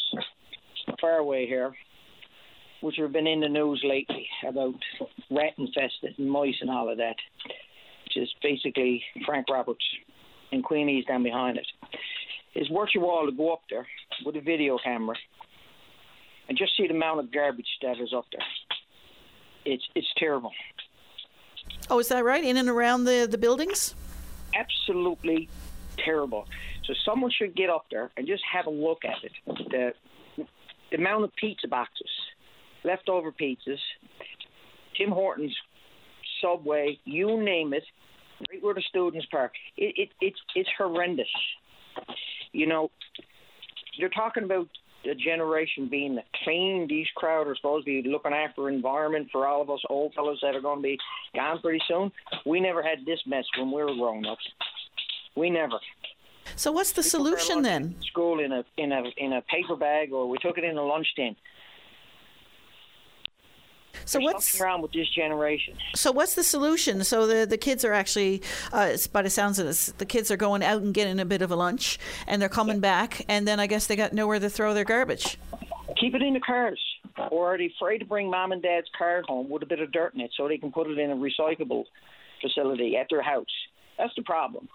far 1.01 1.17
away 1.17 1.45
here 1.45 1.73
which 2.81 2.95
have 2.97 3.11
been 3.11 3.27
in 3.27 3.41
the 3.41 3.49
news 3.49 3.81
lately 3.83 4.27
about 4.47 4.75
rat 5.29 5.53
infested 5.57 6.15
and 6.17 6.29
mice 6.29 6.55
and 6.61 6.69
all 6.69 6.89
of 6.89 6.97
that, 6.97 7.15
which 8.05 8.17
is 8.17 8.29
basically 8.41 9.03
Frank 9.25 9.47
Roberts 9.49 9.83
and 10.51 10.63
Queenie's 10.63 11.05
down 11.05 11.23
behind 11.23 11.57
it. 11.57 11.67
It's 12.55 12.69
worth 12.69 12.89
your 12.93 13.05
while 13.05 13.25
to 13.25 13.31
go 13.31 13.53
up 13.53 13.61
there 13.69 13.87
with 14.25 14.35
a 14.35 14.41
video 14.41 14.77
camera 14.83 15.15
and 16.47 16.57
just 16.57 16.75
see 16.75 16.87
the 16.87 16.93
amount 16.93 17.19
of 17.19 17.31
garbage 17.31 17.67
that 17.81 17.99
is 17.99 18.13
up 18.13 18.25
there. 18.31 18.45
It's 19.65 19.83
it's 19.95 20.07
terrible. 20.17 20.51
Oh, 21.89 21.99
is 21.99 22.07
that 22.09 22.23
right? 22.23 22.43
In 22.43 22.57
and 22.57 22.69
around 22.69 23.05
the, 23.05 23.27
the 23.29 23.37
buildings? 23.37 23.95
Absolutely 24.55 25.49
terrible. 25.97 26.47
So 26.85 26.93
someone 27.05 27.31
should 27.31 27.55
get 27.55 27.69
up 27.69 27.85
there 27.91 28.09
and 28.17 28.25
just 28.25 28.43
have 28.51 28.65
a 28.65 28.71
look 28.71 28.99
at 29.05 29.23
it. 29.23 29.31
The, 29.69 29.93
the 30.91 30.97
amount 30.97 31.25
of 31.25 31.35
pizza 31.35 31.67
boxes, 31.67 32.09
leftover 32.83 33.31
pizzas, 33.31 33.79
Tim 34.97 35.11
Hortons, 35.11 35.55
Subway, 36.41 36.99
you 37.05 37.41
name 37.43 37.73
it, 37.73 37.83
right 38.49 38.63
where 38.63 38.73
the 38.73 38.83
students 38.89 39.27
park. 39.29 39.53
It, 39.77 39.93
it, 39.97 40.09
it's 40.21 40.39
it's 40.55 40.69
horrendous. 40.77 41.27
You 42.51 42.67
know, 42.67 42.91
you're 43.97 44.09
talking 44.09 44.43
about 44.43 44.67
a 45.09 45.15
generation 45.15 45.87
being 45.89 46.19
clean. 46.43 46.87
These 46.87 47.07
crowd 47.15 47.47
are 47.47 47.55
supposed 47.55 47.85
to 47.85 48.01
be 48.01 48.09
looking 48.09 48.33
after 48.33 48.69
environment 48.69 49.29
for 49.31 49.47
all 49.47 49.61
of 49.61 49.69
us 49.69 49.79
old 49.89 50.13
fellows 50.13 50.39
that 50.41 50.55
are 50.55 50.61
going 50.61 50.79
to 50.79 50.83
be 50.83 50.97
gone 51.35 51.59
pretty 51.59 51.81
soon. 51.87 52.11
We 52.45 52.59
never 52.59 52.83
had 52.83 53.05
this 53.05 53.19
mess 53.25 53.45
when 53.57 53.71
we 53.71 53.81
were 53.83 53.95
growing 53.95 54.25
up. 54.25 54.37
We 55.35 55.49
never. 55.49 55.79
So 56.55 56.71
what's 56.71 56.91
the 56.91 57.03
solution 57.03 57.61
then? 57.61 57.95
School 58.01 58.39
in 58.39 58.51
a 58.51 58.65
in 58.77 58.91
a 58.91 59.03
in 59.17 59.33
a 59.33 59.41
paper 59.43 59.75
bag, 59.75 60.11
or 60.11 60.27
we 60.27 60.37
took 60.39 60.57
it 60.57 60.63
in 60.63 60.77
a 60.77 60.83
lunch 60.83 61.07
tin. 61.15 61.35
So 64.05 64.17
There's 64.19 64.33
what's 64.33 64.59
wrong 64.59 64.81
with 64.81 64.91
this 64.91 65.09
generation? 65.09 65.75
So 65.95 66.11
what's 66.11 66.35
the 66.35 66.43
solution? 66.43 67.03
So 67.03 67.27
the 67.27 67.45
the 67.45 67.57
kids 67.57 67.85
are 67.85 67.93
actually, 67.93 68.41
uh, 68.73 68.97
by 69.11 69.21
the 69.21 69.29
sounds 69.29 69.59
of 69.59 69.65
this, 69.65 69.87
the 69.97 70.05
kids 70.05 70.31
are 70.31 70.37
going 70.37 70.63
out 70.63 70.81
and 70.81 70.93
getting 70.93 71.19
a 71.19 71.25
bit 71.25 71.41
of 71.41 71.51
a 71.51 71.55
lunch, 71.55 71.99
and 72.27 72.41
they're 72.41 72.49
coming 72.49 72.79
back, 72.79 73.25
and 73.27 73.47
then 73.47 73.59
I 73.59 73.67
guess 73.67 73.87
they 73.87 73.95
got 73.95 74.13
nowhere 74.13 74.39
to 74.39 74.49
throw 74.49 74.73
their 74.73 74.85
garbage. 74.85 75.37
Keep 75.99 76.15
it 76.15 76.21
in 76.21 76.33
the 76.33 76.39
cars. 76.39 76.79
Or 77.31 77.53
are 77.53 77.57
they 77.57 77.71
afraid 77.75 77.97
to 77.99 78.05
bring 78.05 78.29
mom 78.29 78.51
and 78.51 78.61
dad's 78.61 78.87
car 78.97 79.23
home 79.27 79.49
with 79.49 79.63
a 79.63 79.65
bit 79.65 79.79
of 79.81 79.91
dirt 79.91 80.13
in 80.13 80.21
it 80.21 80.31
so 80.37 80.47
they 80.47 80.57
can 80.57 80.71
put 80.71 80.87
it 80.87 80.97
in 80.97 81.11
a 81.11 81.15
recyclable 81.15 81.83
facility 82.41 82.95
at 82.95 83.07
their 83.09 83.21
house? 83.21 83.45
That's 83.97 84.13
the 84.15 84.21
problem. 84.23 84.69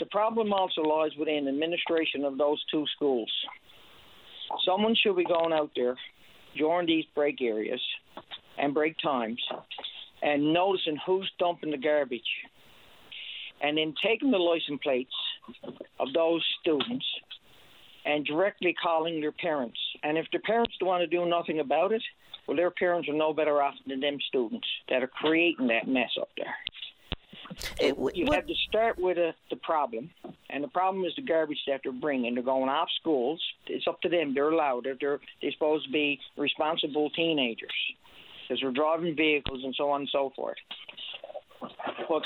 The 0.00 0.06
problem 0.06 0.52
also 0.52 0.82
lies 0.82 1.12
within 1.16 1.46
administration 1.46 2.24
of 2.24 2.36
those 2.36 2.62
two 2.70 2.84
schools. 2.96 3.30
Someone 4.66 4.96
should 4.96 5.16
be 5.16 5.24
going 5.24 5.52
out 5.52 5.70
there 5.76 5.96
during 6.56 6.86
these 6.86 7.04
break 7.14 7.40
areas 7.40 7.80
and 8.58 8.74
break 8.74 8.96
times 9.02 9.40
and 10.22 10.52
noticing 10.52 10.98
who's 11.04 11.30
dumping 11.38 11.70
the 11.70 11.78
garbage 11.78 12.20
and 13.60 13.78
then 13.78 13.94
taking 14.04 14.30
the 14.30 14.38
license 14.38 14.80
plates 14.82 15.14
of 16.00 16.12
those 16.12 16.44
students 16.60 17.06
and 18.04 18.26
directly 18.26 18.74
calling 18.82 19.20
their 19.20 19.32
parents. 19.32 19.78
And 20.02 20.18
if 20.18 20.26
their 20.32 20.40
parents 20.40 20.74
don't 20.78 20.88
want 20.88 21.02
to 21.02 21.06
do 21.06 21.24
nothing 21.26 21.60
about 21.60 21.92
it, 21.92 22.02
well, 22.46 22.56
their 22.56 22.72
parents 22.72 23.08
are 23.08 23.14
no 23.14 23.32
better 23.32 23.62
off 23.62 23.74
than 23.86 24.00
them 24.00 24.18
students 24.28 24.66
that 24.88 25.02
are 25.02 25.08
creating 25.08 25.68
that 25.68 25.86
mess 25.86 26.10
up 26.20 26.28
there. 26.36 26.54
you 27.80 28.28
have 28.32 28.46
to 28.46 28.54
start 28.68 28.98
with 28.98 29.18
uh 29.18 29.32
the 29.50 29.56
problem, 29.56 30.10
and 30.50 30.62
the 30.62 30.68
problem 30.68 31.04
is 31.04 31.12
the 31.16 31.22
garbage 31.22 31.58
that 31.66 31.80
they're 31.82 31.92
bringing. 31.92 32.34
They're 32.34 32.42
going 32.42 32.68
off 32.68 32.88
schools. 33.00 33.40
It's 33.66 33.86
up 33.86 34.00
to 34.02 34.08
them. 34.08 34.34
They're 34.34 34.50
allowed 34.50 34.86
it. 34.86 34.98
They're 35.00 35.20
they're 35.40 35.52
supposed 35.52 35.86
to 35.86 35.92
be 35.92 36.18
responsible 36.36 37.10
teenagers 37.10 37.70
because 38.42 38.60
they're 38.60 38.72
driving 38.72 39.16
vehicles 39.16 39.60
and 39.64 39.74
so 39.76 39.90
on 39.90 40.02
and 40.02 40.10
so 40.10 40.32
forth. 40.34 40.58
But 42.08 42.22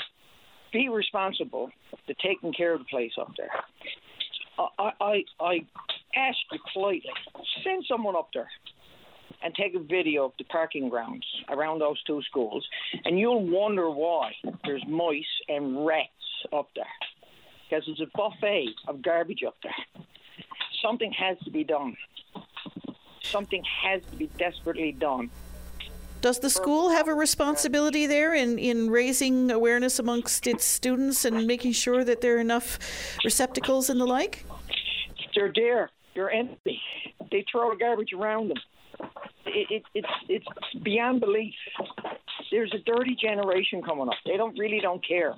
be 0.73 0.89
responsible 0.89 1.69
to 2.07 2.13
taking 2.25 2.53
care 2.53 2.73
of 2.73 2.79
the 2.79 2.85
place 2.85 3.13
up 3.19 3.31
there. 3.37 3.51
I 4.79 4.91
I 4.99 5.23
I 5.39 5.65
ask 6.15 6.37
you 6.51 6.59
politely, 6.73 7.11
send 7.63 7.85
someone 7.87 8.15
up 8.15 8.29
there 8.33 8.49
and 9.43 9.53
take 9.55 9.75
a 9.75 9.79
video 9.79 10.25
of 10.25 10.31
the 10.37 10.43
parking 10.45 10.89
grounds 10.89 11.25
around 11.49 11.79
those 11.79 12.01
two 12.03 12.21
schools, 12.23 12.65
and 13.05 13.19
you'll 13.19 13.45
wonder 13.45 13.89
why 13.89 14.33
there's 14.65 14.83
mice 14.87 15.25
and 15.47 15.85
rats 15.85 16.09
up 16.53 16.69
there. 16.75 16.85
Because 17.69 17.85
there's 17.85 18.01
a 18.01 18.17
buffet 18.17 18.69
of 18.87 19.01
garbage 19.01 19.43
up 19.45 19.55
there. 19.61 20.03
Something 20.81 21.11
has 21.11 21.37
to 21.43 21.51
be 21.51 21.63
done. 21.63 21.95
Something 23.21 23.63
has 23.83 24.01
to 24.11 24.17
be 24.17 24.27
desperately 24.37 24.93
done. 24.93 25.29
Does 26.21 26.39
the 26.39 26.49
school 26.49 26.89
have 26.89 27.07
a 27.07 27.13
responsibility 27.13 28.07
there 28.07 28.33
in, 28.33 28.57
in 28.57 28.89
raising 28.89 29.51
awareness 29.51 29.99
amongst 29.99 30.47
its 30.47 30.65
students 30.65 31.25
and 31.25 31.45
making 31.45 31.73
sure 31.73 32.03
that 32.03 32.21
there 32.21 32.37
are 32.37 32.39
enough 32.39 32.79
receptacles 33.23 33.89
and 33.89 34.01
the 34.01 34.05
like? 34.05 34.45
They're 35.35 35.53
there. 35.53 35.91
They're 36.15 36.31
empty. 36.31 36.81
They 37.31 37.45
throw 37.51 37.69
the 37.69 37.77
garbage 37.77 38.13
around 38.13 38.49
them. 38.49 38.57
It, 39.45 39.67
it, 39.69 39.83
it's 39.93 40.07
it's 40.29 40.83
beyond 40.83 41.21
belief. 41.21 41.53
There's 42.51 42.73
a 42.73 42.83
dirty 42.85 43.15
generation 43.19 43.81
coming 43.81 44.07
up. 44.07 44.15
They 44.25 44.37
don't 44.37 44.57
really 44.57 44.79
don't 44.81 45.05
care. 45.05 45.33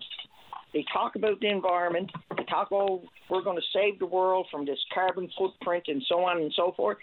They 0.74 0.86
talk 0.94 1.16
about 1.16 1.40
the 1.40 1.50
environment. 1.50 2.12
They 2.38 2.44
talk, 2.44 2.70
oh, 2.72 3.02
we're 3.30 3.42
going 3.42 3.58
to 3.58 3.64
save 3.74 3.98
the 3.98 4.06
world 4.06 4.48
from 4.52 4.66
this 4.66 4.78
carbon 4.94 5.30
footprint 5.38 5.86
and 5.88 6.04
so 6.08 6.20
on 6.20 6.38
and 6.38 6.54
so 6.56 6.74
forth. 6.78 6.98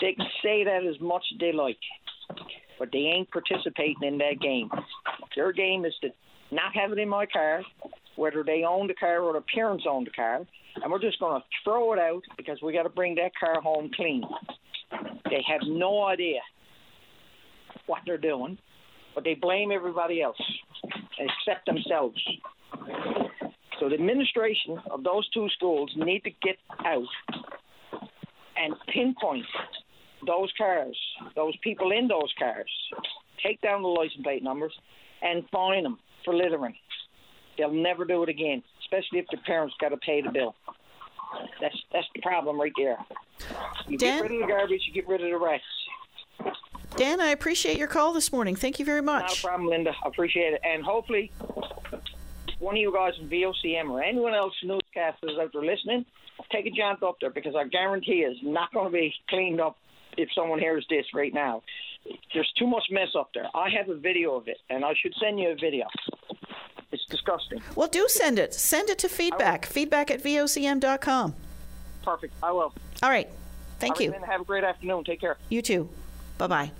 They 0.00 0.14
can 0.14 0.26
say 0.42 0.64
that 0.64 0.86
as 0.86 0.98
much 1.00 1.22
as 1.32 1.38
they 1.38 1.52
like, 1.52 1.76
but 2.78 2.88
they 2.92 2.98
ain't 2.98 3.30
participating 3.30 4.02
in 4.02 4.18
that 4.18 4.40
game. 4.40 4.70
Their 5.36 5.52
game 5.52 5.84
is 5.84 5.92
to 6.00 6.08
not 6.50 6.74
have 6.74 6.92
it 6.92 6.98
in 6.98 7.08
my 7.08 7.26
car, 7.26 7.62
whether 8.16 8.42
they 8.42 8.64
own 8.66 8.86
the 8.86 8.94
car 8.94 9.20
or 9.20 9.34
the 9.34 9.44
parents 9.54 9.84
own 9.88 10.04
the 10.04 10.10
car, 10.10 10.40
and 10.82 10.90
we're 10.90 11.00
just 11.00 11.20
going 11.20 11.40
to 11.40 11.46
throw 11.62 11.92
it 11.92 11.98
out 11.98 12.22
because 12.36 12.58
we 12.62 12.72
got 12.72 12.84
to 12.84 12.88
bring 12.88 13.14
that 13.16 13.32
car 13.38 13.60
home 13.60 13.90
clean. 13.94 14.24
They 15.24 15.44
have 15.48 15.60
no 15.66 16.04
idea 16.04 16.40
what 17.86 18.00
they're 18.06 18.18
doing, 18.18 18.58
but 19.14 19.24
they 19.24 19.34
blame 19.34 19.70
everybody 19.72 20.22
else 20.22 20.40
except 21.18 21.66
themselves. 21.66 22.20
So 23.78 23.88
the 23.88 23.94
administration 23.94 24.78
of 24.90 25.02
those 25.02 25.28
two 25.30 25.48
schools 25.56 25.90
need 25.96 26.22
to 26.24 26.30
get 26.42 26.56
out 26.84 27.06
and 28.56 28.74
pinpoint 28.92 29.46
those 30.26 30.52
cars, 30.58 30.96
those 31.34 31.56
people 31.62 31.90
in 31.92 32.06
those 32.06 32.32
cars, 32.38 32.70
take 33.42 33.60
down 33.62 33.82
the 33.82 33.88
license 33.88 34.22
plate 34.22 34.42
numbers, 34.42 34.72
and 35.22 35.44
fine 35.50 35.82
them 35.82 35.98
for 36.24 36.34
littering. 36.34 36.74
They'll 37.56 37.72
never 37.72 38.04
do 38.04 38.22
it 38.22 38.28
again, 38.28 38.62
especially 38.82 39.18
if 39.18 39.26
the 39.30 39.38
parents 39.46 39.74
got 39.80 39.90
to 39.90 39.96
pay 39.96 40.20
the 40.20 40.30
bill. 40.30 40.54
That's 41.60 41.76
that's 41.92 42.06
the 42.14 42.20
problem 42.22 42.60
right 42.60 42.72
there. 42.76 42.98
You 43.88 43.98
Dan? 43.98 44.22
get 44.22 44.30
rid 44.30 44.42
of 44.42 44.48
the 44.48 44.52
garbage, 44.52 44.82
you 44.86 44.92
get 44.92 45.08
rid 45.08 45.22
of 45.22 45.30
the 45.30 45.38
rest. 45.38 45.64
Dan, 46.96 47.20
I 47.20 47.30
appreciate 47.30 47.78
your 47.78 47.88
call 47.88 48.12
this 48.12 48.32
morning. 48.32 48.56
Thank 48.56 48.78
you 48.78 48.84
very 48.84 49.02
much. 49.02 49.44
a 49.44 49.46
problem, 49.46 49.68
Linda. 49.68 49.92
I 50.04 50.08
appreciate 50.08 50.54
it. 50.54 50.60
And 50.64 50.82
hopefully, 50.82 51.30
one 52.58 52.74
of 52.74 52.80
you 52.80 52.92
guys 52.92 53.12
in 53.20 53.28
VOCM 53.28 53.90
or 53.90 54.02
anyone 54.02 54.34
else 54.34 54.52
newscasters 54.64 55.40
out 55.40 55.52
there 55.52 55.64
listening, 55.64 56.04
take 56.50 56.66
a 56.66 56.70
jaunt 56.70 57.02
up 57.02 57.16
there 57.20 57.30
because 57.30 57.54
I 57.56 57.64
guarantee 57.64 58.24
it's 58.26 58.40
not 58.42 58.72
going 58.72 58.86
to 58.86 58.92
be 58.92 59.14
cleaned 59.28 59.60
up 59.60 59.76
if 60.16 60.28
someone 60.34 60.58
hears 60.58 60.84
this 60.90 61.06
right 61.14 61.32
now. 61.32 61.62
There's 62.34 62.50
too 62.58 62.66
much 62.66 62.84
mess 62.90 63.08
up 63.18 63.30
there. 63.34 63.46
I 63.54 63.68
have 63.70 63.88
a 63.88 63.98
video 63.98 64.34
of 64.34 64.48
it, 64.48 64.58
and 64.68 64.84
I 64.84 64.94
should 65.00 65.14
send 65.22 65.38
you 65.38 65.50
a 65.50 65.54
video. 65.54 65.86
It's 66.92 67.04
disgusting. 67.06 67.62
Well, 67.76 67.88
do 67.88 68.06
send 68.08 68.38
it. 68.38 68.52
Send 68.54 68.90
it 68.90 68.98
to 68.98 69.08
feedback. 69.08 69.66
Feedback 69.66 70.10
at 70.10 70.22
vocm.com. 70.22 71.34
Perfect. 72.02 72.34
I 72.42 72.52
will. 72.52 72.72
All 73.02 73.10
right. 73.10 73.28
Thank 73.78 73.92
All 73.92 73.94
right, 73.94 74.04
you. 74.04 74.10
Linda, 74.10 74.26
have 74.26 74.40
a 74.40 74.44
great 74.44 74.64
afternoon. 74.64 75.04
Take 75.04 75.20
care. 75.20 75.36
You 75.48 75.62
too. 75.62 75.88
Bye 76.38 76.46
bye. 76.46 76.72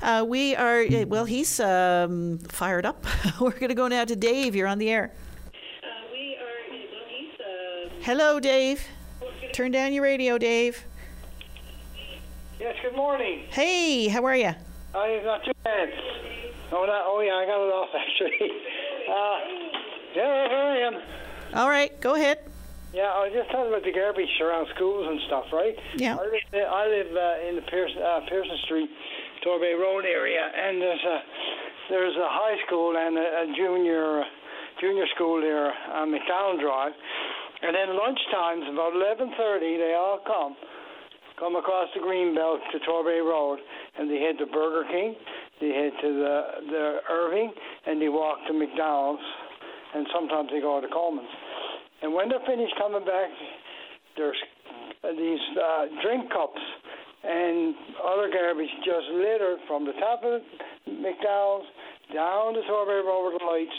Uh, 0.00 0.24
we 0.26 0.54
are, 0.54 0.86
well, 1.06 1.24
he's 1.24 1.58
um, 1.60 2.38
fired 2.38 2.86
up. 2.86 3.04
We're 3.40 3.50
going 3.50 3.68
to 3.68 3.74
go 3.74 3.88
now 3.88 4.04
to 4.04 4.16
Dave. 4.16 4.54
You're 4.54 4.68
on 4.68 4.78
the 4.78 4.90
air. 4.90 5.12
Uh 5.82 5.86
we 6.12 6.36
are 6.36 7.90
Hello, 8.02 8.40
Dave. 8.40 8.86
Turn 9.52 9.72
down 9.72 9.92
your 9.92 10.04
radio, 10.04 10.38
Dave. 10.38 10.84
Yes, 12.60 12.76
good 12.82 12.96
morning. 12.96 13.44
Hey, 13.50 14.08
how 14.08 14.24
are 14.24 14.36
you? 14.36 14.54
I 14.94 15.20
not 15.24 15.44
too 15.44 15.52
bad. 15.64 15.90
Oh, 16.70 16.86
that, 16.86 17.02
oh 17.06 17.20
yeah, 17.20 17.34
I 17.34 17.46
got 17.46 17.66
it 17.66 17.72
off 17.72 17.88
actually. 17.94 18.50
Uh, 19.08 19.38
yeah, 20.14 20.48
here 20.48 20.68
I 20.68 20.78
am. 20.84 20.94
All 21.54 21.68
right, 21.68 21.98
go 22.00 22.14
ahead. 22.14 22.44
Yeah, 22.92 23.08
I 23.08 23.24
was 23.24 23.32
just 23.32 23.48
talking 23.48 23.72
about 23.72 23.84
the 23.84 23.92
garbage 23.92 24.28
around 24.40 24.68
schools 24.76 25.08
and 25.08 25.20
stuff, 25.28 25.48
right? 25.52 25.76
Yeah. 25.96 26.16
I 26.16 26.24
live, 26.28 26.44
uh, 26.52 26.56
I 26.56 26.84
live 26.88 27.10
uh, 27.16 27.48
in 27.48 27.56
the 27.56 27.64
Pearson, 27.68 28.00
uh, 28.00 28.20
Pearson 28.28 28.58
Street, 28.64 28.88
Torbay 29.44 29.80
Road 29.80 30.04
area, 30.04 30.40
and 30.40 30.80
there's 30.80 31.04
a 31.04 31.18
there's 31.88 32.16
a 32.16 32.28
high 32.28 32.56
school 32.66 32.96
and 32.96 33.16
a, 33.16 33.28
a 33.44 33.46
junior 33.56 34.24
junior 34.80 35.04
school 35.14 35.40
there 35.40 35.72
on 35.96 36.12
McDonald 36.12 36.60
Drive, 36.60 36.92
and 37.62 37.72
then 37.76 37.96
lunch 37.96 38.20
times 38.32 38.64
about 38.72 38.92
11:30 38.92 39.36
they 39.60 39.96
all 39.96 40.20
come 40.24 40.56
come 41.38 41.56
across 41.56 41.88
the 41.94 42.00
green 42.00 42.34
belt 42.34 42.60
to 42.72 42.78
Torbay 42.80 43.20
Road, 43.24 43.60
and 43.96 44.10
they 44.10 44.20
head 44.20 44.36
to 44.38 44.46
Burger 44.46 44.88
King, 44.90 45.14
they 45.60 45.68
head 45.68 45.92
to 46.02 46.08
the 46.08 46.42
the 46.70 46.84
Irving, 47.10 47.52
and 47.86 48.00
they 48.00 48.08
walk 48.08 48.38
to 48.46 48.52
McDonald's, 48.52 49.22
and 49.94 50.06
sometimes 50.14 50.50
they 50.52 50.60
go 50.60 50.80
to 50.80 50.88
Coleman's. 50.88 51.28
And 52.02 52.14
when 52.14 52.28
they're 52.28 52.44
finished 52.46 52.74
coming 52.78 53.04
back, 53.04 53.30
there's 54.16 54.38
uh, 55.02 55.12
these 55.12 55.44
uh, 55.58 55.86
drink 56.02 56.30
cups 56.30 56.62
and 57.24 57.74
other 58.06 58.30
garbage 58.30 58.70
just 58.86 59.06
littered 59.10 59.58
from 59.66 59.84
the 59.84 59.92
top 59.98 60.22
of 60.22 60.42
McDonald's 60.86 61.66
down 62.14 62.54
to 62.54 62.62
Torbay 62.62 63.02
Road 63.04 63.38
the 63.38 63.44
lights 63.44 63.78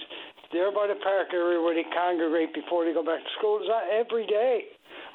there 0.52 0.72
by 0.72 0.88
the 0.88 1.00
park 1.02 1.30
area 1.34 1.62
where 1.62 1.76
they 1.76 1.86
congregate 1.94 2.54
before 2.54 2.86
they 2.86 2.94
go 2.94 3.06
back 3.06 3.22
to 3.22 3.32
school. 3.38 3.62
Is 3.62 3.70
that 3.70 3.88
every 3.94 4.26
day? 4.28 4.66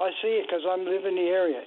I 0.00 0.10
see 0.22 0.42
it 0.42 0.46
because 0.46 0.62
I'm 0.66 0.84
living 0.84 1.18
in 1.18 1.26
the 1.26 1.30
area. 1.30 1.62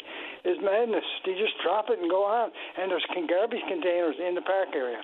It's 0.48 0.62
madness. 0.64 1.04
They 1.26 1.34
just 1.34 1.62
drop 1.62 1.90
it 1.90 2.00
and 2.00 2.10
go 2.10 2.24
on. 2.24 2.52
And 2.80 2.90
there's 2.90 3.06
garbage 3.28 3.60
containers 3.68 4.16
in 4.18 4.34
the 4.34 4.42
park 4.42 4.70
area. 4.74 5.02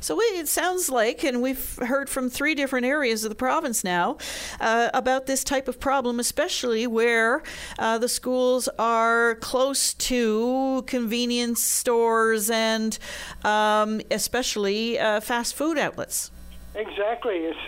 So 0.00 0.20
it 0.20 0.46
sounds 0.46 0.88
like, 0.88 1.24
and 1.24 1.42
we've 1.42 1.76
heard 1.76 2.08
from 2.08 2.30
three 2.30 2.54
different 2.54 2.86
areas 2.86 3.24
of 3.24 3.30
the 3.30 3.36
province 3.36 3.82
now 3.82 4.18
uh, 4.60 4.90
about 4.94 5.26
this 5.26 5.42
type 5.42 5.66
of 5.66 5.80
problem, 5.80 6.20
especially 6.20 6.86
where 6.86 7.42
uh, 7.78 7.98
the 7.98 8.08
schools 8.08 8.68
are 8.78 9.34
close 9.36 9.94
to 9.94 10.84
convenience 10.86 11.60
stores 11.60 12.48
and 12.48 12.98
um, 13.42 14.00
especially 14.12 14.98
uh, 14.98 15.20
fast 15.20 15.54
food 15.54 15.76
outlets. 15.76 16.30
Exactly. 16.76 17.38
It's 17.38 17.58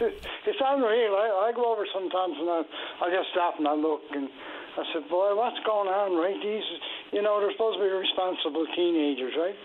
it's 0.46 0.58
unreal. 0.64 1.14
I, 1.14 1.48
I 1.48 1.52
go 1.56 1.72
over 1.72 1.84
sometimes 1.92 2.36
and 2.38 2.48
I 2.48 2.62
I 3.02 3.10
just 3.10 3.30
stop 3.32 3.58
and 3.58 3.66
I 3.66 3.74
look 3.74 4.02
and 4.12 4.28
I 4.80 4.84
said, 4.96 5.04
boy, 5.12 5.36
what's 5.36 5.60
going 5.68 5.92
on, 5.92 6.16
right? 6.16 6.40
These, 6.40 6.64
you 7.12 7.20
know, 7.20 7.36
they're 7.36 7.52
supposed 7.52 7.76
to 7.76 7.84
be 7.84 7.92
responsible 7.92 8.64
teenagers, 8.72 9.36
right? 9.36 9.56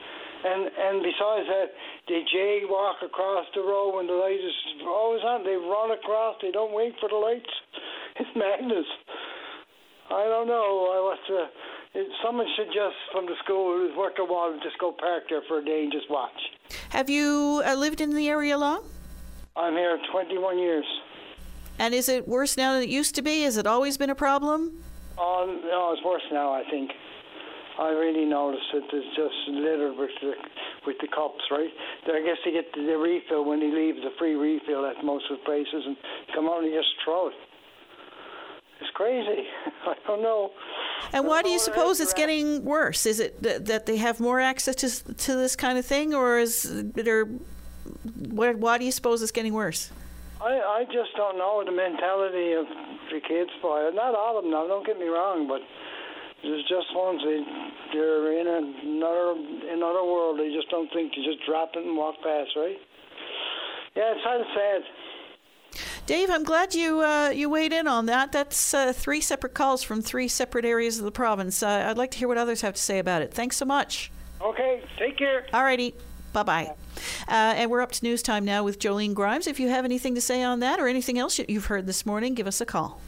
And 0.43 0.67
and 0.67 0.95
besides 1.01 1.47
that, 1.47 1.71
they 2.11 2.21
jaywalk 2.29 2.99
across 3.01 3.47
the 3.55 3.61
road 3.61 3.95
when 3.95 4.05
the 4.05 4.13
light 4.13 4.37
is 4.37 4.57
always 4.85 5.23
on. 5.23 5.43
They 5.47 5.55
run 5.55 5.91
across. 5.95 6.35
They 6.41 6.51
don't 6.51 6.73
wait 6.73 6.93
for 6.99 7.09
the 7.09 7.15
lights. 7.15 7.49
It's 8.17 8.29
madness. 8.33 8.85
I 10.09 10.23
don't 10.23 10.47
know. 10.47 10.87
I 10.95 10.99
was. 11.03 11.19
Uh, 11.27 11.99
it, 11.99 12.07
someone 12.23 12.47
should 12.55 12.67
just 12.67 12.95
from 13.11 13.25
the 13.25 13.35
school 13.43 13.75
who's 13.75 13.95
worked 13.97 14.19
a 14.19 14.23
while 14.23 14.57
just 14.63 14.77
go 14.79 14.93
park 14.93 15.23
there 15.29 15.41
for 15.49 15.59
a 15.59 15.65
day 15.65 15.83
and 15.83 15.91
just 15.91 16.09
watch. 16.09 16.31
Have 16.89 17.09
you 17.09 17.61
uh, 17.65 17.73
lived 17.73 17.99
in 17.99 18.15
the 18.15 18.29
area 18.29 18.57
long? 18.57 18.85
I'm 19.57 19.73
here 19.73 19.97
21 20.11 20.59
years. 20.59 20.85
And 21.79 21.93
is 21.93 22.07
it 22.07 22.27
worse 22.27 22.55
now 22.55 22.73
than 22.73 22.83
it 22.83 22.89
used 22.89 23.15
to 23.15 23.21
be? 23.21 23.43
Has 23.43 23.57
it 23.57 23.67
always 23.67 23.97
been 23.97 24.09
a 24.09 24.15
problem? 24.15 24.81
Oh 25.17 25.45
no, 25.47 25.93
it's 25.93 26.03
worse 26.03 26.23
now. 26.31 26.53
I 26.53 26.63
think. 26.69 26.91
I 27.77 27.89
really 27.89 28.23
noticed 28.23 28.71
it. 28.73 28.83
It's 28.93 29.15
just 29.17 29.35
littered 29.49 29.97
with 29.97 30.11
the 30.21 30.31
with 30.87 30.95
the 31.01 31.07
cups, 31.07 31.43
right? 31.51 31.69
I 32.07 32.21
guess 32.21 32.37
they 32.45 32.51
get 32.51 32.71
the, 32.73 32.95
refill 32.97 33.43
when 33.43 33.59
they 33.59 33.71
leave 33.71 33.95
the 33.95 34.11
free 34.17 34.35
refill 34.35 34.85
at 34.85 35.03
most 35.03 35.25
of 35.29 35.39
the 35.39 35.43
places, 35.43 35.83
and 35.85 35.97
come 36.33 36.47
out 36.47 36.63
and 36.63 36.73
just 36.73 36.87
throw 37.03 37.27
it. 37.27 37.33
It's 38.79 38.89
crazy. 38.93 39.43
I 39.87 39.95
don't 40.07 40.21
know. 40.21 40.51
And 41.11 41.27
why 41.27 41.41
do 41.41 41.49
you 41.49 41.59
suppose 41.59 41.99
it's 41.99 42.13
getting 42.13 42.63
worse? 42.63 43.05
Is 43.05 43.19
it 43.19 43.41
th- 43.43 43.63
that 43.63 43.85
they 43.85 43.97
have 43.97 44.19
more 44.19 44.39
access 44.39 44.75
to 44.77 45.13
to 45.13 45.35
this 45.35 45.55
kind 45.55 45.77
of 45.77 45.85
thing, 45.85 46.13
or 46.13 46.39
is 46.39 46.63
there? 46.93 47.25
Why 48.23 48.77
do 48.77 48.85
you 48.85 48.91
suppose 48.91 49.21
it's 49.21 49.31
getting 49.31 49.53
worse? 49.53 49.91
I 50.45 50.85
I 50.85 50.85
just 50.85 51.09
don't 51.17 51.37
know 51.37 51.63
the 51.65 51.73
mentality 51.73 52.53
of 52.53 52.65
the 53.09 53.19
kids, 53.27 53.49
boy. 53.61 53.89
Not 53.93 54.13
all 54.13 54.37
of 54.37 54.43
them 54.43 54.51
now. 54.51 54.67
Don't 54.67 54.85
get 54.85 54.99
me 54.99 55.07
wrong, 55.07 55.47
but 55.47 55.61
there's 56.43 56.61
just 56.69 56.93
ones 56.93 57.21
they 57.25 57.41
they're 57.93 58.39
in 58.39 58.47
another 58.47 59.33
another 59.73 60.05
world. 60.05 60.39
They 60.39 60.53
just 60.53 60.69
don't 60.69 60.91
think 60.93 61.13
to 61.13 61.23
just 61.23 61.45
drop 61.45 61.71
it 61.73 61.83
and 61.83 61.97
walk 61.97 62.15
past, 62.21 62.51
right? 62.55 62.77
Yeah, 63.95 64.13
it's 64.13 64.23
kind 64.23 64.41
of 64.41 64.47
sad. 64.53 64.81
Dave, 66.05 66.29
I'm 66.29 66.43
glad 66.43 66.75
you 66.75 67.01
uh, 67.01 67.29
you 67.29 67.49
weighed 67.49 67.73
in 67.73 67.87
on 67.87 68.05
that. 68.05 68.31
That's 68.31 68.73
uh, 68.73 68.93
three 68.93 69.21
separate 69.21 69.55
calls 69.55 69.81
from 69.81 70.03
three 70.03 70.27
separate 70.27 70.65
areas 70.65 70.99
of 70.99 71.05
the 71.05 71.11
province. 71.11 71.63
Uh, 71.63 71.87
I'd 71.89 71.97
like 71.97 72.11
to 72.11 72.19
hear 72.19 72.27
what 72.27 72.37
others 72.37 72.61
have 72.61 72.75
to 72.75 72.81
say 72.81 72.99
about 72.99 73.23
it. 73.23 73.33
Thanks 73.33 73.57
so 73.57 73.65
much. 73.65 74.11
Okay, 74.41 74.83
take 74.99 75.17
care. 75.17 75.47
All 75.53 75.63
righty. 75.63 75.95
Bye 76.35 76.43
bye. 76.43 76.75
Uh, 77.29 77.55
and 77.55 77.71
we're 77.71 77.79
up 77.79 77.93
to 77.93 78.03
news 78.03 78.21
time 78.21 78.43
now 78.43 78.61
with 78.61 78.77
Jolene 78.77 79.13
Grimes. 79.13 79.47
If 79.47 79.57
you 79.57 79.69
have 79.69 79.85
anything 79.85 80.15
to 80.15 80.21
say 80.21 80.43
on 80.43 80.59
that 80.59 80.81
or 80.81 80.89
anything 80.89 81.17
else 81.17 81.39
you've 81.39 81.67
heard 81.67 81.87
this 81.87 82.05
morning, 82.05 82.33
give 82.33 82.45
us 82.45 82.59
a 82.59 82.65
call. 82.65 82.99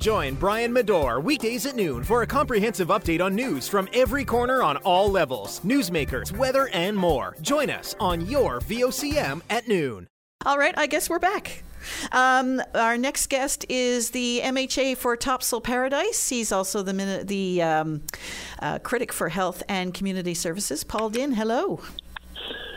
Join 0.00 0.34
Brian 0.34 0.74
Medore 0.74 1.22
weekdays 1.22 1.64
at 1.64 1.76
noon 1.76 2.02
for 2.02 2.22
a 2.22 2.26
comprehensive 2.26 2.88
update 2.88 3.24
on 3.24 3.36
news 3.36 3.68
from 3.68 3.88
every 3.92 4.24
corner 4.24 4.64
on 4.64 4.78
all 4.78 5.08
levels 5.08 5.60
newsmakers, 5.60 6.36
weather, 6.36 6.68
and 6.72 6.96
more. 6.96 7.36
Join 7.40 7.70
us 7.70 7.94
on 8.00 8.26
your 8.26 8.58
VOCM 8.58 9.40
at 9.48 9.68
noon. 9.68 10.08
All 10.44 10.58
right, 10.58 10.74
I 10.76 10.88
guess 10.88 11.08
we're 11.08 11.20
back. 11.20 11.62
Um, 12.10 12.60
our 12.74 12.98
next 12.98 13.28
guest 13.28 13.64
is 13.68 14.10
the 14.10 14.40
MHA 14.42 14.96
for 14.96 15.16
Topsail 15.16 15.60
Paradise. 15.60 16.28
He's 16.28 16.50
also 16.50 16.82
the 16.82 17.22
the 17.24 17.62
um, 17.62 18.02
uh, 18.58 18.80
critic 18.80 19.12
for 19.12 19.28
health 19.28 19.62
and 19.68 19.94
community 19.94 20.34
services. 20.34 20.82
Paul 20.82 21.10
Dinn, 21.10 21.32
hello. 21.32 21.80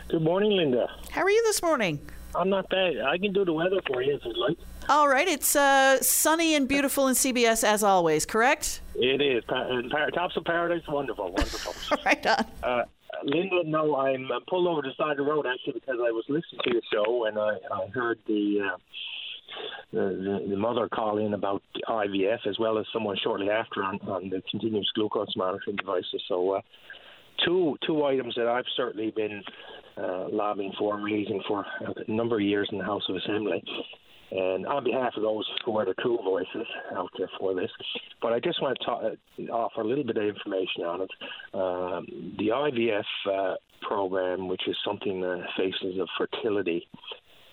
Good 0.07 0.21
morning, 0.21 0.51
Linda. 0.51 0.89
How 1.11 1.21
are 1.21 1.29
you 1.29 1.43
this 1.43 1.61
morning? 1.61 1.99
I'm 2.35 2.49
not 2.49 2.69
bad. 2.69 2.99
I 2.99 3.17
can 3.17 3.33
do 3.33 3.43
the 3.43 3.53
weather 3.53 3.81
for 3.87 4.01
you 4.01 4.15
if 4.15 4.21
you'd 4.25 4.37
like. 4.37 4.57
All 4.89 5.09
right, 5.09 5.27
it's 5.27 5.55
uh, 5.55 6.01
sunny 6.01 6.55
and 6.55 6.67
beautiful 6.67 7.07
in 7.07 7.15
CBS 7.15 7.63
as 7.63 7.83
always, 7.83 8.25
correct? 8.25 8.81
It 8.95 9.21
is. 9.21 9.43
And 9.49 9.91
Topsail 10.13 10.43
Paradise, 10.43 10.87
wonderful, 10.87 11.25
wonderful. 11.25 11.73
right 12.05 12.25
on. 12.25 12.45
Uh, 12.63 12.83
Linda, 13.23 13.63
no, 13.65 13.95
I'm 13.97 14.31
uh, 14.31 14.39
pulled 14.47 14.67
over 14.67 14.81
the 14.81 14.91
side 14.97 15.11
of 15.11 15.17
the 15.17 15.23
road 15.23 15.45
actually 15.45 15.73
because 15.73 15.97
I 15.99 16.11
was 16.11 16.23
listening 16.29 16.61
to 16.63 16.71
your 16.71 16.81
show 16.93 17.25
and 17.25 17.37
I, 17.37 17.57
I 17.71 17.87
heard 17.93 18.19
the, 18.27 18.59
uh, 18.61 18.77
the, 19.91 19.99
the 19.99 20.49
the 20.51 20.57
mother 20.57 20.87
call 20.87 21.17
in 21.17 21.33
about 21.33 21.63
IVF 21.89 22.45
as 22.47 22.59
well 22.59 22.77
as 22.77 22.85
someone 22.93 23.17
shortly 23.23 23.49
after 23.49 23.83
on, 23.83 23.99
on 24.07 24.29
the 24.29 24.41
continuous 24.49 24.87
glucose 24.93 25.35
monitoring 25.35 25.77
devices. 25.77 26.21
So, 26.27 26.51
uh, 26.51 26.61
two 27.45 27.77
two 27.85 28.03
items 28.03 28.35
that 28.35 28.47
I've 28.47 28.65
certainly 28.75 29.11
been 29.11 29.43
uh, 29.97 30.27
lobbying 30.29 30.73
for 30.77 30.95
and 30.95 31.03
raising 31.03 31.41
for 31.47 31.65
a 31.81 32.11
number 32.11 32.35
of 32.35 32.41
years 32.41 32.69
in 32.71 32.77
the 32.77 32.83
House 32.83 33.03
of 33.09 33.15
Assembly. 33.15 33.63
And 34.29 34.67
on 34.67 34.83
behalf 34.83 35.13
of 35.15 35.23
those 35.23 35.45
who 35.65 35.77
are 35.77 35.85
the 35.85 35.93
true 35.95 36.19
voices 36.21 36.67
out 36.93 37.09
there 37.17 37.29
for 37.39 37.55
this, 37.55 37.71
but 38.21 38.33
I 38.33 38.41
just 38.41 38.61
want 38.61 38.77
to 38.77 38.85
talk, 38.85 39.01
uh, 39.03 39.51
offer 39.53 39.81
a 39.81 39.87
little 39.87 40.03
bit 40.03 40.17
of 40.17 40.23
information 40.23 40.83
on 40.83 41.01
it. 41.01 41.11
Um, 41.53 42.35
the 42.37 42.49
IVF 42.49 43.03
uh, 43.31 43.55
program, 43.87 44.49
which 44.49 44.67
is 44.67 44.75
something 44.85 45.21
the 45.21 45.43
faces 45.55 45.97
of 45.99 46.09
fertility 46.17 46.89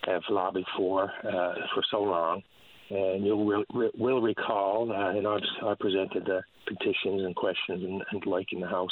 have 0.05 0.23
lobbied 0.29 0.65
for 0.77 1.05
uh, 1.05 1.55
for 1.75 1.83
so 1.93 2.03
long, 2.03 2.43
and 2.91 3.25
you 3.25 3.37
will, 3.37 3.65
will 3.97 4.21
recall, 4.21 4.91
uh, 4.93 5.17
and 5.17 5.29
I've, 5.29 5.43
I 5.65 5.75
presented 5.79 6.25
the 6.25 6.43
petitions 6.67 7.23
and 7.23 7.37
questions 7.37 7.85
and, 7.85 8.03
and 8.11 8.27
like 8.27 8.53
in 8.53 8.61
the 8.61 8.67
House 8.67 8.91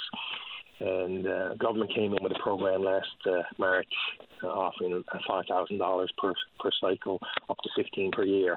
and 0.83 1.27
uh, 1.27 1.55
government 1.55 1.95
came 1.95 2.13
in 2.15 2.23
with 2.23 2.33
a 2.33 2.43
program 2.43 2.83
last 2.83 3.07
uh, 3.27 3.43
March 3.59 3.87
uh, 4.43 4.49
offering 4.49 5.03
five 5.29 5.45
thousand 5.49 5.79
dollars 5.79 6.11
per 6.19 6.35
per 6.59 6.71
cycle, 6.81 7.21
up 7.49 7.59
to 7.63 7.71
fifteen 7.77 8.11
per 8.11 8.25
year. 8.25 8.57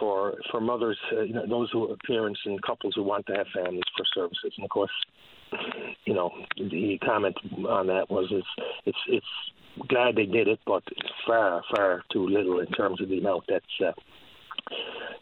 For 0.00 0.34
for 0.50 0.60
mothers, 0.60 0.98
uh, 1.12 1.22
you 1.22 1.34
know, 1.34 1.46
those 1.46 1.70
who 1.70 1.90
are 1.90 1.96
parents 2.06 2.40
and 2.46 2.60
couples 2.62 2.94
who 2.96 3.02
want 3.02 3.26
to 3.26 3.34
have 3.34 3.46
families 3.54 3.84
for 3.96 4.04
services, 4.14 4.52
and 4.56 4.64
of 4.64 4.70
course, 4.70 4.90
you 6.04 6.14
know, 6.14 6.30
the 6.56 6.98
comment 7.04 7.36
on 7.68 7.86
that 7.88 8.10
was 8.10 8.26
it's 8.30 8.46
it's 8.86 8.98
it's 9.08 9.88
glad 9.88 10.16
they 10.16 10.26
did 10.26 10.48
it, 10.48 10.60
but 10.66 10.82
far 11.26 11.62
far 11.74 12.02
too 12.12 12.26
little 12.26 12.60
in 12.60 12.66
terms 12.68 13.00
of 13.00 13.08
the 13.08 13.18
amount 13.18 13.44
that's 13.48 13.64
uh, 13.86 13.92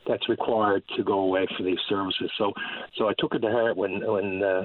that's 0.07 0.29
required 0.29 0.83
to 0.97 1.03
go 1.03 1.21
away 1.21 1.47
for 1.57 1.65
these 1.65 1.79
services. 1.89 2.31
So 2.39 2.53
so 2.97 3.09
I 3.09 3.13
took 3.19 3.35
it 3.35 3.41
to 3.41 3.51
heart 3.51 3.77
when 3.77 4.01
when 4.11 4.43
uh, 4.43 4.65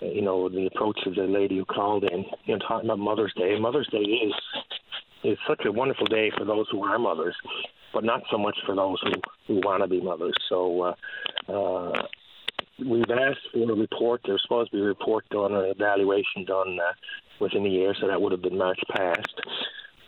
you 0.00 0.22
know, 0.22 0.48
the 0.48 0.66
approach 0.66 0.98
of 1.06 1.14
the 1.14 1.22
lady 1.22 1.58
who 1.58 1.64
called 1.64 2.04
in, 2.04 2.24
you 2.44 2.56
know, 2.56 2.58
talking 2.66 2.88
about 2.88 2.98
Mother's 2.98 3.32
Day. 3.34 3.58
Mother's 3.58 3.88
Day 3.88 3.98
is 3.98 4.34
is 5.24 5.38
such 5.48 5.64
a 5.64 5.72
wonderful 5.72 6.06
day 6.06 6.30
for 6.36 6.44
those 6.44 6.66
who 6.70 6.84
are 6.84 6.98
mothers, 6.98 7.34
but 7.92 8.04
not 8.04 8.22
so 8.30 8.38
much 8.38 8.56
for 8.64 8.76
those 8.76 9.00
who, 9.02 9.12
who 9.46 9.60
want 9.64 9.82
to 9.82 9.88
be 9.88 10.00
mothers. 10.00 10.34
So 10.48 10.82
uh, 11.48 11.52
uh, 11.52 12.06
we've 12.78 13.10
asked 13.10 13.40
for 13.52 13.70
a 13.70 13.74
report. 13.74 14.20
There's 14.24 14.42
supposed 14.42 14.70
to 14.70 14.76
be 14.76 14.82
a 14.82 14.86
report 14.86 15.28
done, 15.30 15.54
an 15.54 15.64
evaluation 15.64 16.44
done 16.46 16.78
uh, 16.78 16.92
within 17.40 17.66
a 17.66 17.68
year, 17.68 17.94
so 18.00 18.06
that 18.06 18.20
would 18.20 18.32
have 18.32 18.42
been 18.42 18.58
March 18.58 18.78
past. 18.94 19.34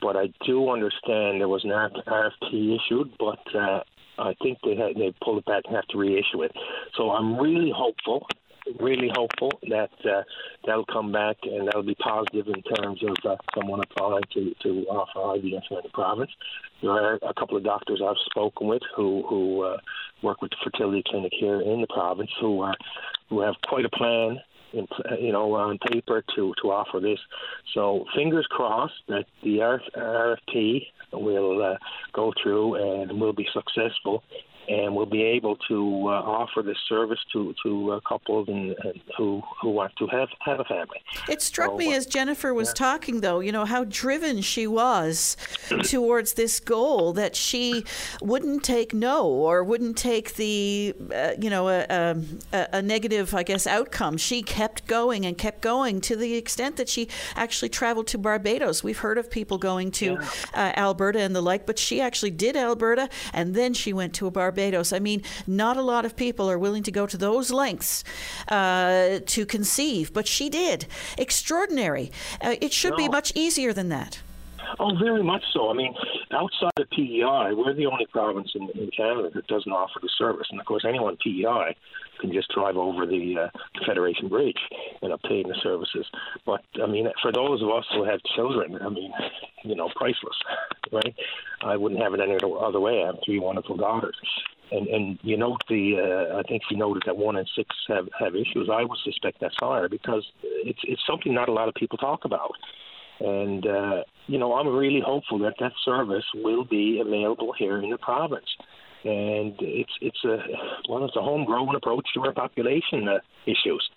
But 0.00 0.16
I 0.16 0.32
do 0.46 0.70
understand 0.70 1.40
there 1.40 1.48
was 1.48 1.64
an 1.64 1.70
RFP 1.70 2.76
issued, 2.76 3.12
but 3.18 3.42
uh, 3.56 3.80
I 4.18 4.34
think 4.40 4.58
they 4.62 4.76
had 4.76 4.94
they 4.94 5.12
pulled 5.22 5.38
it 5.38 5.46
back 5.46 5.62
and 5.66 5.74
have 5.74 5.86
to 5.88 5.98
reissue 5.98 6.42
it. 6.42 6.52
So 6.96 7.10
I'm 7.10 7.38
really 7.40 7.72
hopeful 7.74 8.28
really 8.80 9.10
hopeful 9.12 9.58
that 9.68 9.90
uh, 10.04 10.22
that'll 10.66 10.86
come 10.86 11.12
back 11.12 11.36
and 11.42 11.68
that'll 11.68 11.82
be 11.82 11.94
positive 11.94 12.46
in 12.48 12.62
terms 12.62 13.02
of 13.02 13.16
uh, 13.24 13.36
someone 13.54 13.80
applying 13.80 14.24
to, 14.34 14.54
to 14.62 14.86
offer 14.88 15.40
IVF 15.40 15.62
in 15.70 15.78
the 15.82 15.90
province. 15.92 16.30
There 16.82 16.90
are 16.90 17.14
a 17.14 17.34
couple 17.34 17.56
of 17.56 17.64
doctors 17.64 18.00
I've 18.04 18.16
spoken 18.30 18.68
with 18.68 18.82
who 18.94 19.24
who 19.28 19.62
uh, 19.62 19.78
work 20.22 20.42
with 20.42 20.50
the 20.50 20.56
fertility 20.62 21.02
clinic 21.06 21.32
here 21.38 21.60
in 21.60 21.80
the 21.80 21.86
province 21.88 22.30
who 22.40 22.60
are 22.60 22.74
who 23.28 23.40
have 23.40 23.54
quite 23.66 23.84
a 23.84 23.90
plan 23.90 24.38
in, 24.72 24.86
you 25.20 25.32
know, 25.32 25.54
on 25.54 25.78
paper 25.90 26.22
to, 26.36 26.54
to 26.62 26.70
offer 26.70 27.00
this. 27.00 27.18
So 27.74 28.04
fingers 28.14 28.46
crossed 28.50 28.94
that 29.08 29.24
the 29.42 29.58
RFP 29.96 30.86
will 31.12 31.62
uh, 31.62 31.76
go 32.12 32.32
through 32.42 32.74
and 32.74 33.20
will 33.20 33.32
be 33.32 33.46
successful 33.52 34.22
and 34.68 34.94
we'll 34.94 35.06
be 35.06 35.22
able 35.22 35.56
to 35.68 36.08
uh, 36.08 36.10
offer 36.10 36.62
this 36.62 36.76
service 36.88 37.18
to 37.32 37.54
to 37.62 37.92
uh, 37.92 38.00
couples 38.06 38.48
and, 38.48 38.74
and 38.84 39.00
who 39.16 39.42
who 39.60 39.70
want 39.70 39.94
to 39.96 40.06
have 40.08 40.28
have 40.40 40.60
a 40.60 40.64
family. 40.64 41.02
It 41.28 41.42
struck 41.42 41.70
So, 41.70 41.76
me 41.76 41.92
uh, 41.92 41.96
as 41.96 42.06
Jennifer 42.06 42.52
was 42.52 42.72
talking, 42.72 43.20
though, 43.20 43.40
you 43.40 43.52
know, 43.52 43.64
how 43.64 43.84
driven 43.84 44.42
she 44.42 44.66
was 44.66 45.36
towards 45.84 46.34
this 46.34 46.60
goal 46.60 47.12
that 47.14 47.34
she 47.34 47.84
wouldn't 48.20 48.62
take 48.62 48.92
no 48.92 49.26
or 49.26 49.64
wouldn't 49.64 49.96
take 49.96 50.34
the, 50.34 50.94
uh, 51.14 51.32
you 51.40 51.50
know, 51.50 51.68
a, 51.68 51.86
a, 52.52 52.68
a 52.74 52.82
negative, 52.82 53.34
I 53.34 53.42
guess, 53.42 53.66
outcome. 53.66 54.16
She 54.16 54.42
kept 54.42 54.86
going 54.86 55.24
and 55.24 55.36
kept 55.38 55.60
going 55.60 56.00
to 56.02 56.16
the 56.16 56.34
extent 56.34 56.76
that 56.76 56.88
she 56.88 57.08
actually 57.36 57.68
traveled 57.68 58.06
to 58.08 58.18
Barbados. 58.18 58.84
We've 58.84 58.98
heard 58.98 59.18
of 59.18 59.30
people 59.30 59.58
going 59.58 59.90
to 59.92 60.18
uh, 60.54 60.72
Alberta 60.76 61.20
and 61.20 61.34
the 61.34 61.40
like, 61.40 61.66
but 61.66 61.78
she 61.78 62.00
actually 62.00 62.30
did 62.32 62.56
Alberta 62.56 63.08
and 63.32 63.54
then 63.54 63.74
she 63.74 63.92
went 63.92 64.14
to 64.14 64.26
a 64.26 64.30
Barbados. 64.30 64.57
I 64.58 64.98
mean, 64.98 65.22
not 65.46 65.76
a 65.76 65.82
lot 65.82 66.04
of 66.04 66.16
people 66.16 66.50
are 66.50 66.58
willing 66.58 66.82
to 66.82 66.90
go 66.90 67.06
to 67.06 67.16
those 67.16 67.52
lengths 67.52 68.04
uh, 68.48 69.20
to 69.24 69.46
conceive, 69.46 70.12
but 70.12 70.26
she 70.26 70.48
did. 70.48 70.86
Extraordinary. 71.16 72.10
Uh, 72.40 72.56
it 72.60 72.72
should 72.72 72.96
be 72.96 73.08
much 73.08 73.32
easier 73.34 73.72
than 73.72 73.88
that. 73.90 74.20
Oh, 74.78 74.94
very 74.96 75.22
much 75.22 75.44
so. 75.52 75.70
I 75.70 75.74
mean, 75.74 75.94
outside 76.32 76.72
of 76.78 76.90
PEI, 76.90 77.52
we're 77.54 77.74
the 77.74 77.86
only 77.86 78.06
province 78.06 78.50
in, 78.54 78.68
in 78.70 78.90
Canada 78.90 79.30
that 79.34 79.46
doesn't 79.46 79.72
offer 79.72 79.98
the 80.00 80.10
service. 80.18 80.46
And 80.50 80.60
of 80.60 80.66
course, 80.66 80.84
anyone 80.86 81.16
PEI 81.16 81.74
can 82.18 82.32
just 82.32 82.50
drive 82.52 82.76
over 82.76 83.06
the 83.06 83.36
uh, 83.38 83.58
Federation 83.86 84.28
Bridge 84.28 84.58
and 85.02 85.12
obtain 85.12 85.48
the 85.48 85.56
services. 85.62 86.06
But 86.44 86.62
I 86.82 86.86
mean, 86.86 87.08
for 87.22 87.32
those 87.32 87.62
of 87.62 87.70
us 87.70 87.84
who 87.92 88.04
have 88.04 88.20
children, 88.36 88.78
I 88.80 88.88
mean, 88.88 89.12
you 89.64 89.74
know, 89.74 89.88
priceless, 89.96 90.36
right? 90.92 91.14
I 91.62 91.76
wouldn't 91.76 92.00
have 92.02 92.14
it 92.14 92.20
any 92.20 92.36
other 92.36 92.80
way. 92.80 93.02
I 93.02 93.06
have 93.06 93.18
three 93.24 93.38
wonderful 93.38 93.76
daughters. 93.76 94.16
And 94.70 94.86
and 94.88 95.18
you 95.22 95.36
note 95.36 95.62
the 95.68 95.96
uh, 95.98 96.38
I 96.38 96.42
think 96.42 96.62
you 96.70 96.76
noted 96.76 97.04
that 97.06 97.16
one 97.16 97.36
in 97.36 97.46
six 97.56 97.74
have 97.88 98.08
have 98.18 98.34
issues. 98.34 98.68
I 98.70 98.84
would 98.84 98.98
suspect 99.02 99.40
that's 99.40 99.54
higher 99.58 99.88
because 99.88 100.24
it's 100.42 100.80
it's 100.84 101.02
something 101.06 101.32
not 101.32 101.48
a 101.48 101.52
lot 101.52 101.68
of 101.68 101.74
people 101.74 101.98
talk 101.98 102.24
about. 102.24 102.52
And 103.20 103.66
uh, 103.66 104.04
you 104.26 104.38
know, 104.38 104.54
I'm 104.54 104.68
really 104.68 105.00
hopeful 105.00 105.38
that 105.40 105.54
that 105.60 105.72
service 105.84 106.24
will 106.34 106.64
be 106.64 107.00
available 107.00 107.52
here 107.58 107.78
in 107.78 107.90
the 107.90 107.98
province. 107.98 108.46
And 109.04 109.54
it's 109.60 109.92
it's 110.00 110.24
a 110.24 110.38
well, 110.88 111.04
it's 111.04 111.16
a 111.16 111.22
homegrown 111.22 111.74
approach 111.76 112.06
to 112.14 112.20
our 112.22 112.32
population 112.32 113.08
uh, 113.08 113.18
issues. 113.46 113.88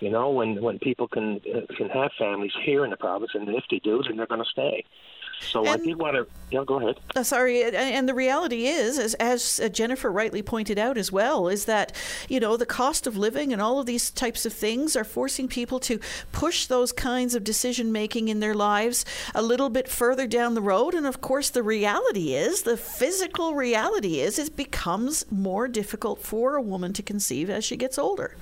You 0.00 0.10
know, 0.10 0.30
when 0.30 0.62
when 0.62 0.78
people 0.78 1.08
can 1.08 1.40
uh, 1.54 1.60
can 1.76 1.88
have 1.88 2.10
families 2.18 2.52
here 2.64 2.84
in 2.84 2.90
the 2.90 2.96
province, 2.96 3.30
and 3.34 3.48
if 3.48 3.64
they 3.70 3.78
do, 3.78 4.02
then 4.06 4.16
they're 4.16 4.26
going 4.26 4.42
to 4.42 4.50
stay. 4.50 4.84
So 5.40 5.66
I 5.66 5.76
did 5.78 5.98
want 5.98 6.16
to. 6.16 6.26
Yeah, 6.50 6.64
go 6.66 6.80
ahead. 6.80 6.96
Uh, 7.14 7.22
sorry, 7.22 7.62
and- 7.62 7.76
and 7.76 8.08
the 8.08 8.14
reality 8.14 8.66
is, 8.66 8.98
as, 8.98 9.14
as 9.14 9.60
uh, 9.62 9.68
Jennifer 9.68 10.10
rightly 10.10 10.42
pointed 10.42 10.78
out 10.78 10.98
as 10.98 11.10
well, 11.12 11.48
is 11.48 11.64
that 11.66 11.92
you 12.28 12.40
know 12.40 12.56
the 12.56 12.66
cost 12.66 13.06
of 13.06 13.16
living 13.16 13.52
and 13.52 13.62
all 13.62 13.78
of 13.78 13.86
these 13.86 14.10
types 14.10 14.44
of 14.44 14.52
things 14.52 14.96
are 14.96 15.04
forcing 15.04 15.48
people 15.48 15.78
to 15.80 16.00
push 16.32 16.66
those 16.66 16.92
kinds 16.92 17.34
of 17.34 17.44
decision 17.44 17.92
making 17.92 18.28
in 18.28 18.40
their 18.40 18.54
lives 18.54 19.04
a 19.34 19.42
little 19.42 19.70
bit 19.70 19.88
further 19.88 20.26
down 20.26 20.54
the 20.54 20.60
road. 20.62 20.92
And 20.94 21.06
of 21.06 21.20
course, 21.20 21.50
the 21.50 21.62
reality 21.62 22.34
is, 22.34 22.62
the 22.62 22.76
physical 22.76 23.54
reality 23.54 24.20
is, 24.20 24.38
it 24.38 24.56
becomes 24.56 25.24
more 25.30 25.68
difficult 25.68 26.20
for 26.20 26.56
a 26.56 26.62
woman 26.62 26.92
to 26.94 27.02
conceive 27.02 27.48
as 27.48 27.64
she 27.64 27.76
gets 27.76 27.98
older. 27.98 28.36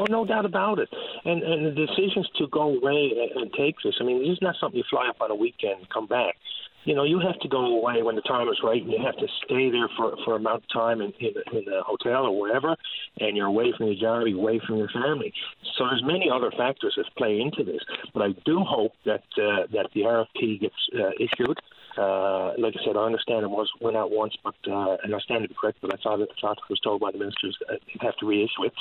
Oh, 0.00 0.06
no 0.08 0.24
doubt 0.24 0.44
about 0.44 0.78
it. 0.78 0.88
And 1.24 1.42
and 1.42 1.66
the 1.66 1.86
decisions 1.86 2.28
to 2.38 2.46
go 2.48 2.76
away 2.76 3.12
and, 3.16 3.42
and 3.42 3.52
take 3.52 3.76
this. 3.82 3.94
I 4.00 4.04
mean, 4.04 4.20
this 4.20 4.36
is 4.36 4.42
not 4.42 4.56
something 4.60 4.78
you 4.78 4.84
fly 4.88 5.08
up 5.08 5.20
on 5.20 5.30
a 5.30 5.34
weekend 5.34 5.80
and 5.80 5.90
come 5.90 6.06
back. 6.06 6.36
You 6.84 6.94
know, 6.94 7.04
you 7.04 7.18
have 7.18 7.38
to 7.40 7.48
go 7.48 7.78
away 7.78 8.02
when 8.02 8.14
the 8.14 8.22
time 8.22 8.48
is 8.48 8.60
right, 8.62 8.80
and 8.80 8.90
you 8.90 8.98
have 9.04 9.16
to 9.16 9.26
stay 9.44 9.70
there 9.70 9.88
for 9.96 10.16
for 10.24 10.34
a 10.34 10.36
amount 10.36 10.62
of 10.62 10.68
time 10.72 11.00
in 11.00 11.12
in, 11.20 11.34
in 11.52 11.72
a 11.72 11.82
hotel 11.82 12.26
or 12.26 12.38
wherever, 12.38 12.76
and 13.20 13.36
you're 13.36 13.46
away 13.46 13.72
from 13.76 13.86
your 13.86 13.96
job, 13.96 14.26
you're 14.26 14.38
away 14.38 14.60
from 14.66 14.76
your 14.76 14.88
family. 14.88 15.32
So 15.76 15.84
there's 15.84 16.02
many 16.04 16.30
other 16.30 16.50
factors 16.56 16.94
that 16.96 17.04
play 17.16 17.40
into 17.40 17.64
this. 17.64 17.82
But 18.14 18.22
I 18.22 18.28
do 18.44 18.60
hope 18.60 18.92
that 19.04 19.24
uh, 19.36 19.66
that 19.72 19.88
the 19.94 20.02
RFP 20.02 20.60
gets 20.60 20.74
uh, 20.94 21.10
issued. 21.18 21.58
Uh, 21.98 22.52
like 22.58 22.74
I 22.78 22.84
said, 22.84 22.96
I 22.96 23.04
understand 23.04 23.42
it 23.42 23.50
was 23.50 23.68
went 23.80 23.96
out 23.96 24.10
once, 24.12 24.34
but 24.44 24.54
uh, 24.70 24.96
and 25.02 25.14
I 25.14 25.18
stand 25.20 25.42
to 25.42 25.48
be 25.48 25.56
correct, 25.60 25.78
but 25.82 25.92
I 25.92 26.00
thought 26.02 26.20
it, 26.20 26.28
thought 26.40 26.58
it 26.58 26.70
was 26.70 26.80
told 26.80 27.00
by 27.00 27.10
the 27.10 27.18
ministers 27.18 27.58
uh, 27.68 27.74
they'd 27.86 28.02
have 28.02 28.16
to 28.18 28.26
reissue 28.26 28.64
it. 28.64 28.72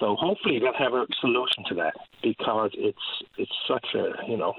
So 0.00 0.16
hopefully 0.16 0.58
they'll 0.58 0.72
have 0.72 0.94
a 0.94 1.06
solution 1.20 1.64
to 1.68 1.74
that 1.76 1.94
because 2.22 2.70
it's 2.74 3.06
it's 3.36 3.52
such 3.68 3.86
a 3.94 4.12
you 4.26 4.38
know 4.38 4.54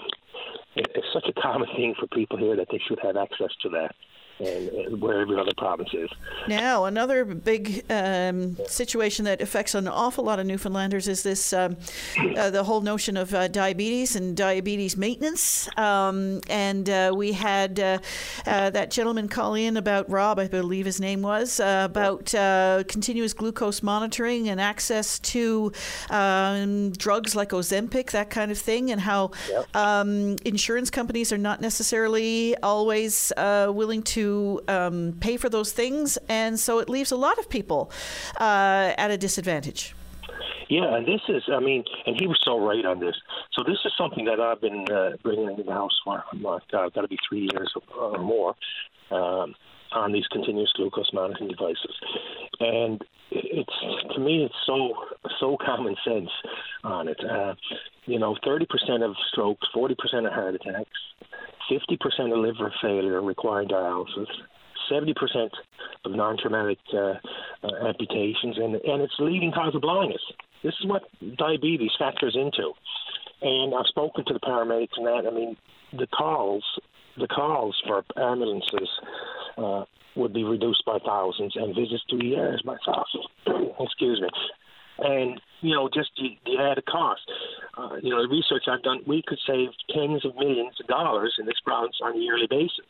it's 0.76 1.08
such 1.14 1.26
a 1.28 1.42
common 1.42 1.68
thing 1.76 1.96
for 2.00 2.08
people 2.08 2.38
here 2.38 2.56
that 2.56 2.68
they 2.72 2.80
should 2.88 3.00
have 3.02 3.18
access 3.18 3.52
to 3.64 3.70
that, 3.70 3.96
and, 4.40 4.70
and 4.70 5.02
where 5.02 5.22
every 5.22 5.40
other 5.40 5.54
province 5.58 5.90
is. 5.94 6.10
Now, 6.48 6.86
another 6.86 7.26
big 7.26 7.84
um, 7.90 8.58
situation 8.68 9.26
that 9.26 9.42
affects 9.42 9.76
an 9.76 9.88
awful 9.88 10.24
lot 10.24 10.40
of 10.40 10.46
Newfoundlanders 10.46 11.08
is 11.08 11.24
this 11.24 11.54
um, 11.54 11.78
uh, 12.38 12.50
the 12.50 12.64
whole 12.64 12.82
notion 12.82 13.18
of 13.18 13.34
uh, 13.34 13.48
diabetes 13.48 14.16
and 14.16 14.36
diabetes 14.36 14.98
maintenance. 14.98 15.70
Um, 15.78 16.42
and 16.50 16.90
uh, 16.90 17.14
we 17.16 17.32
had 17.32 17.80
uh, 17.80 18.00
uh, 18.46 18.70
that 18.72 18.92
gentleman 18.92 19.28
call 19.30 19.56
in 19.56 19.78
about 19.78 20.10
Rob, 20.10 20.40
I 20.40 20.48
believe 20.48 20.86
his 20.86 21.00
name 21.00 21.22
was, 21.22 21.60
uh, 21.60 21.84
about 21.90 22.34
uh, 22.36 22.84
continuous 22.88 23.34
glucose 23.34 23.82
monitoring 23.82 24.50
and 24.50 24.60
access 24.60 25.20
to 25.20 25.72
um, 26.10 26.92
drugs 26.92 27.36
like 27.36 27.50
Ozempic, 27.50 28.12
that 28.12 28.30
kind 28.30 28.52
of 28.52 28.58
thing, 28.58 28.92
and 28.92 29.02
how 29.02 29.32
um, 29.74 30.36
insurance 30.46 30.90
companies 30.90 31.32
are 31.32 31.38
not 31.38 31.62
necessarily 31.62 32.56
always 32.62 33.32
uh, 33.38 33.72
willing 33.74 34.04
to 34.04 34.25
um, 34.68 35.18
pay 35.20 35.38
for 35.38 35.50
those 35.50 35.72
things, 35.72 36.18
and 36.30 36.60
so 36.60 36.80
it 36.80 36.90
leaves 36.90 37.12
a 37.12 37.18
lot 37.18 37.38
of 37.38 37.50
people 37.50 37.92
uh, 38.40 38.94
at 38.98 39.12
a 39.12 39.18
disadvantage. 39.18 39.96
Yeah, 40.68 40.96
and 40.96 41.06
this 41.06 41.22
is, 41.30 41.44
I 41.52 41.60
mean, 41.60 41.84
and 42.06 42.20
he 42.20 42.28
was 42.28 42.40
so 42.44 42.60
right 42.60 42.86
on 42.86 43.00
this. 43.00 43.16
So 43.54 43.64
this 43.64 43.78
is 43.86 43.92
something 43.98 44.26
that 44.26 44.40
I've 44.40 44.62
been 44.62 44.86
uh, 44.92 45.12
bringing 45.22 45.50
into 45.50 45.64
the 45.64 45.72
house 45.72 46.00
for, 46.04 46.24
uh, 46.34 46.60
got 46.90 47.02
to 47.02 47.08
be 47.08 47.20
three 47.28 47.48
years 47.52 47.72
or 47.96 48.18
more, 48.18 48.56
um, 49.12 49.54
on 49.92 50.12
these 50.12 50.28
continuous 50.28 50.72
glucose 50.76 51.12
monitoring 51.14 51.50
devices. 51.50 51.96
And 52.60 53.04
it's, 53.32 54.14
to 54.16 54.20
me, 54.20 54.46
it's 54.46 54.56
so, 54.66 54.94
so 55.40 55.58
common 55.64 55.96
sense 56.04 56.30
on 56.84 57.08
it. 57.08 57.20
Uh, 57.24 57.54
you 58.06 58.20
know, 58.20 58.36
30% 58.46 58.66
of 59.04 59.16
strokes, 59.32 59.68
40% 59.76 59.96
of 60.26 60.34
heart 60.34 60.56
attacks, 60.56 60.90
50% 61.72 62.32
of 62.32 62.40
liver 62.40 62.74
failure 62.82 63.22
requiring 63.22 63.70
dialysis, 63.70 64.28
70% 64.92 65.14
of 66.06 66.12
non-traumatic 66.12 66.78
uh, 66.94 66.98
uh, 66.98 67.88
amputations, 67.88 68.58
and, 68.58 68.76
and 68.76 69.02
it's 69.02 69.14
leading 69.20 69.52
cause 69.52 69.74
of 69.76 69.82
blindness. 69.82 70.22
This 70.64 70.74
is 70.80 70.86
what 70.88 71.04
diabetes 71.38 71.92
factors 71.98 72.36
into. 72.36 72.72
And 73.42 73.74
I've 73.74 73.88
spoken 73.88 74.26
to 74.26 74.34
the 74.34 74.40
paramedics 74.40 74.98
and 74.98 75.06
that. 75.06 75.30
I 75.30 75.34
mean, 75.34 75.58
the 75.94 76.08
calls, 76.08 76.64
the 77.18 77.28
calls 77.28 77.76
for 77.86 78.04
ambulances 78.18 78.90
uh, 79.58 79.86
would 80.16 80.34
be 80.34 80.44
reduced 80.44 80.84
by 80.86 81.00
thousands, 81.06 81.54
and 81.56 81.76
visits 81.76 82.04
to 82.10 82.16
ERs 82.16 82.62
by 82.66 82.78
thousands. 82.86 83.74
Excuse 83.80 84.22
me. 84.22 84.30
And 85.00 85.42
you 85.66 85.74
know, 85.74 85.90
just 85.92 86.12
the, 86.18 86.38
the 86.46 86.62
added 86.62 86.86
cost. 86.86 87.22
Uh, 87.78 87.96
you 88.02 88.10
know, 88.10 88.22
the 88.22 88.30
research 88.30 88.64
I've 88.68 88.84
done, 88.84 89.02
we 89.08 89.24
could 89.26 89.40
save 89.46 89.70
tens 89.90 90.24
of 90.26 90.36
millions 90.36 90.76
of 90.80 90.88
dollars 90.88 91.36
in 91.40 91.46
this 91.46 91.60
province 91.64 91.96
on 92.04 92.16
a 92.16 92.20
yearly 92.20 92.48
basis 92.50 92.86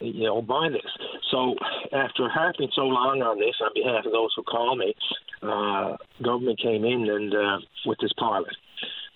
you 0.00 0.24
know, 0.24 0.42
by 0.42 0.68
this. 0.70 0.90
So 1.30 1.54
after 1.92 2.28
harping 2.28 2.70
so 2.74 2.82
long 2.82 3.22
on 3.22 3.38
this, 3.38 3.54
on 3.60 3.70
behalf 3.74 4.06
of 4.06 4.12
those 4.12 4.32
who 4.34 4.42
call 4.42 4.76
me, 4.76 4.94
uh, 5.42 5.96
government 6.22 6.60
came 6.60 6.84
in 6.84 7.08
and 7.08 7.34
uh, 7.34 7.58
with 7.86 7.98
this 8.00 8.12
pilot. 8.18 8.54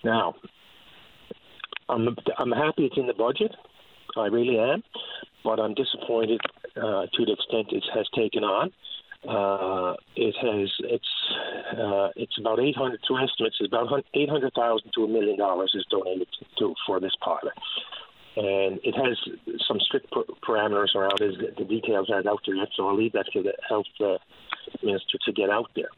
Now, 0.04 0.34
I'm 1.88 2.16
I'm 2.38 2.52
happy 2.52 2.86
it's 2.86 2.96
in 2.96 3.06
the 3.06 3.14
budget. 3.14 3.54
I 4.16 4.26
really 4.26 4.58
am, 4.58 4.82
but 5.42 5.58
I'm 5.58 5.74
disappointed 5.74 6.40
uh, 6.76 7.06
to 7.12 7.24
the 7.24 7.32
extent 7.32 7.72
it 7.72 7.84
has 7.94 8.06
taken 8.14 8.44
on. 8.44 8.70
Uh, 9.28 9.94
it 10.16 10.34
has 10.36 10.70
it's 10.80 11.12
uh, 11.78 12.08
it's 12.14 12.36
about 12.38 12.60
800 12.60 13.00
to 13.08 13.16
estimates 13.16 13.56
it's 13.58 13.72
about 13.72 14.04
800,000 14.12 14.90
to 14.94 15.04
a 15.04 15.08
million 15.08 15.38
dollars 15.38 15.72
is 15.74 15.84
donated 15.90 16.28
to, 16.58 16.74
for 16.86 17.00
this 17.00 17.12
pilot 17.20 17.54
and 18.36 18.80
it 18.82 18.94
has 18.94 19.16
some 19.66 19.78
strict 19.80 20.10
par- 20.10 20.24
parameters 20.46 20.94
around 20.94 21.20
it. 21.20 21.56
The 21.56 21.64
details 21.64 22.10
aren't 22.12 22.26
out 22.26 22.40
there 22.44 22.56
yet, 22.56 22.68
so 22.76 22.88
I'll 22.88 22.96
leave 22.96 23.12
that 23.12 23.26
to 23.32 23.42
the 23.42 23.52
health 23.68 23.86
uh, 24.00 24.18
minister 24.82 25.18
to 25.24 25.32
get 25.32 25.50
out 25.50 25.70
there. 25.76 25.88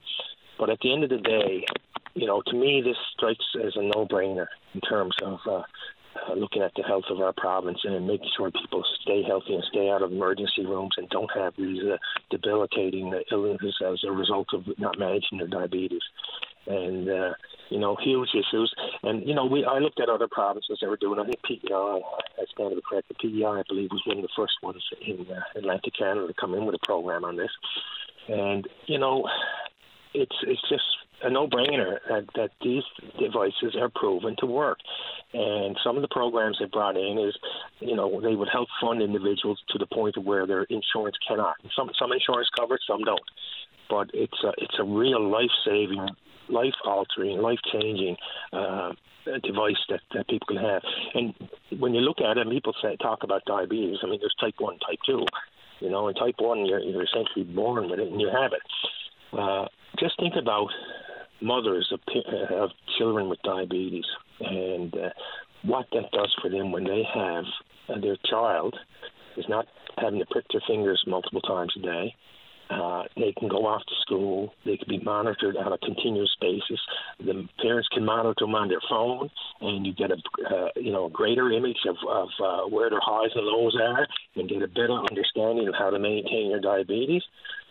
But 0.58 0.70
at 0.70 0.78
the 0.80 0.92
end 0.92 1.04
of 1.04 1.10
the 1.10 1.18
day, 1.18 1.64
you 2.14 2.26
know, 2.26 2.42
to 2.46 2.54
me, 2.54 2.82
this 2.82 2.96
strikes 3.14 3.44
as 3.64 3.72
a 3.76 3.82
no-brainer 3.82 4.46
in 4.74 4.80
terms 4.80 5.14
of 5.22 5.38
uh, 5.50 5.62
uh, 6.28 6.34
looking 6.34 6.62
at 6.62 6.72
the 6.76 6.82
health 6.82 7.04
of 7.10 7.20
our 7.20 7.32
province 7.32 7.78
and 7.84 8.06
making 8.06 8.30
sure 8.36 8.50
people 8.50 8.82
stay 9.02 9.22
healthy 9.22 9.54
and 9.54 9.64
stay 9.70 9.90
out 9.90 10.02
of 10.02 10.12
emergency 10.12 10.64
rooms 10.64 10.94
and 10.96 11.08
don't 11.10 11.30
have 11.34 11.54
these 11.56 11.82
uh, 11.84 11.96
debilitating 12.30 13.12
illnesses 13.30 13.76
as 13.86 14.02
a 14.06 14.12
result 14.12 14.48
of 14.52 14.64
not 14.78 14.98
managing 14.98 15.38
their 15.38 15.46
diabetes. 15.46 16.02
And 16.66 17.08
uh, 17.08 17.32
you 17.70 17.78
know, 17.78 17.96
huge 17.96 18.30
issues. 18.34 18.72
And 19.02 19.26
you 19.26 19.34
know, 19.34 19.46
we 19.46 19.64
I 19.64 19.78
looked 19.78 20.00
at 20.00 20.08
other 20.08 20.28
provinces 20.30 20.78
that 20.80 20.88
were 20.88 20.96
doing. 20.96 21.18
I 21.18 21.24
think 21.24 21.42
PEI, 21.42 21.72
I 21.72 22.44
stand 22.52 22.70
to 22.70 22.76
be 22.76 22.82
correct. 22.88 23.08
The 23.08 23.14
PEI, 23.14 23.60
I 23.60 23.62
believe, 23.68 23.90
was 23.90 24.02
one 24.06 24.18
of 24.18 24.22
the 24.22 24.28
first 24.36 24.54
ones 24.62 24.82
in 25.06 25.26
uh, 25.30 25.40
Atlantic 25.58 25.94
Canada 25.98 26.26
to 26.26 26.34
come 26.34 26.54
in 26.54 26.66
with 26.66 26.74
a 26.74 26.86
program 26.86 27.24
on 27.24 27.36
this. 27.36 27.50
And 28.28 28.68
you 28.86 28.98
know, 28.98 29.28
it's 30.22 30.38
it's 30.42 30.64
just 30.68 30.88
a 31.22 31.30
no-brainer 31.30 31.98
that, 32.10 32.24
that 32.34 32.50
these 32.62 32.82
devices 33.18 33.74
are 33.80 33.88
proven 33.88 34.36
to 34.38 34.46
work. 34.46 34.78
And 35.32 35.76
some 35.84 35.96
of 35.96 36.02
the 36.02 36.08
programs 36.08 36.58
they 36.60 36.66
brought 36.66 36.96
in 36.96 37.18
is, 37.18 37.34
you 37.80 37.96
know, 37.96 38.20
they 38.20 38.34
would 38.36 38.50
help 38.52 38.68
fund 38.80 39.00
individuals 39.00 39.58
to 39.70 39.78
the 39.78 39.86
point 39.86 40.16
where 40.18 40.46
their 40.46 40.64
insurance 40.64 41.16
cannot. 41.26 41.56
Some 41.76 41.90
some 42.00 42.12
insurance 42.12 42.48
covers, 42.58 42.82
some 42.86 43.02
don't. 43.04 43.28
But 43.88 44.10
it's 44.12 44.40
a 44.44 44.52
it's 44.58 44.78
a 44.78 44.84
real 44.84 45.22
life-saving, 45.38 46.06
life-altering, 46.48 47.38
life-changing. 47.38 48.16
Uh, 48.52 48.92
device 49.42 49.82
that, 49.88 50.00
that 50.14 50.28
people 50.28 50.46
can 50.46 50.56
have. 50.56 50.82
And 51.14 51.34
when 51.80 51.94
you 51.94 52.00
look 52.00 52.20
at 52.20 52.36
it, 52.38 52.42
and 52.42 52.50
people 52.50 52.74
say 52.80 52.94
talk 53.02 53.24
about 53.24 53.44
diabetes. 53.44 53.98
I 54.04 54.06
mean, 54.06 54.20
there's 54.20 54.36
type 54.38 54.54
one, 54.58 54.78
type 54.78 55.00
two. 55.04 55.26
You 55.80 55.90
know, 55.90 56.06
in 56.06 56.14
type 56.14 56.36
one, 56.38 56.64
you're, 56.64 56.78
you're 56.78 57.02
essentially 57.02 57.44
born 57.44 57.90
with 57.90 57.98
it 57.98 58.06
and 58.06 58.20
you 58.20 58.28
have 58.28 58.52
it. 58.52 58.62
Uh, 59.36 59.66
just 59.98 60.18
think 60.18 60.34
about 60.36 60.68
mothers 61.40 61.92
of, 61.92 62.00
of 62.50 62.70
children 62.98 63.28
with 63.28 63.40
diabetes 63.42 64.04
and 64.40 64.94
uh, 64.94 65.10
what 65.62 65.86
that 65.92 66.10
does 66.12 66.34
for 66.40 66.50
them 66.50 66.72
when 66.72 66.84
they 66.84 67.02
have 67.14 67.44
uh, 67.88 68.00
their 68.00 68.16
child 68.28 68.74
is 69.36 69.44
not 69.48 69.66
having 69.98 70.18
to 70.18 70.26
prick 70.26 70.46
their 70.52 70.62
fingers 70.66 71.02
multiple 71.06 71.40
times 71.40 71.72
a 71.76 71.80
day. 71.80 72.14
Uh, 72.68 73.04
they 73.16 73.32
can 73.38 73.48
go 73.48 73.64
off 73.66 73.82
to 73.86 73.94
school. 74.02 74.52
They 74.64 74.76
can 74.76 74.88
be 74.88 74.98
monitored 74.98 75.56
on 75.56 75.72
a 75.72 75.78
continuous 75.78 76.34
basis. 76.40 76.80
The 77.20 77.48
parents 77.62 77.88
can 77.92 78.04
monitor 78.04 78.44
them 78.44 78.54
on 78.54 78.68
their 78.68 78.82
phone, 78.88 79.30
and 79.60 79.86
you 79.86 79.94
get 79.94 80.10
a 80.10 80.16
uh, 80.50 80.68
you 80.74 80.90
know 80.90 81.06
a 81.06 81.10
greater 81.10 81.52
image 81.52 81.78
of, 81.88 81.96
of 82.08 82.28
uh, 82.42 82.68
where 82.68 82.90
their 82.90 83.00
highs 83.02 83.30
and 83.34 83.46
lows 83.46 83.76
are, 83.80 84.06
and 84.34 84.48
get 84.48 84.62
a 84.62 84.68
better 84.68 84.98
understanding 84.98 85.68
of 85.68 85.74
how 85.78 85.90
to 85.90 85.98
maintain 85.98 86.50
your 86.50 86.60
diabetes. 86.60 87.22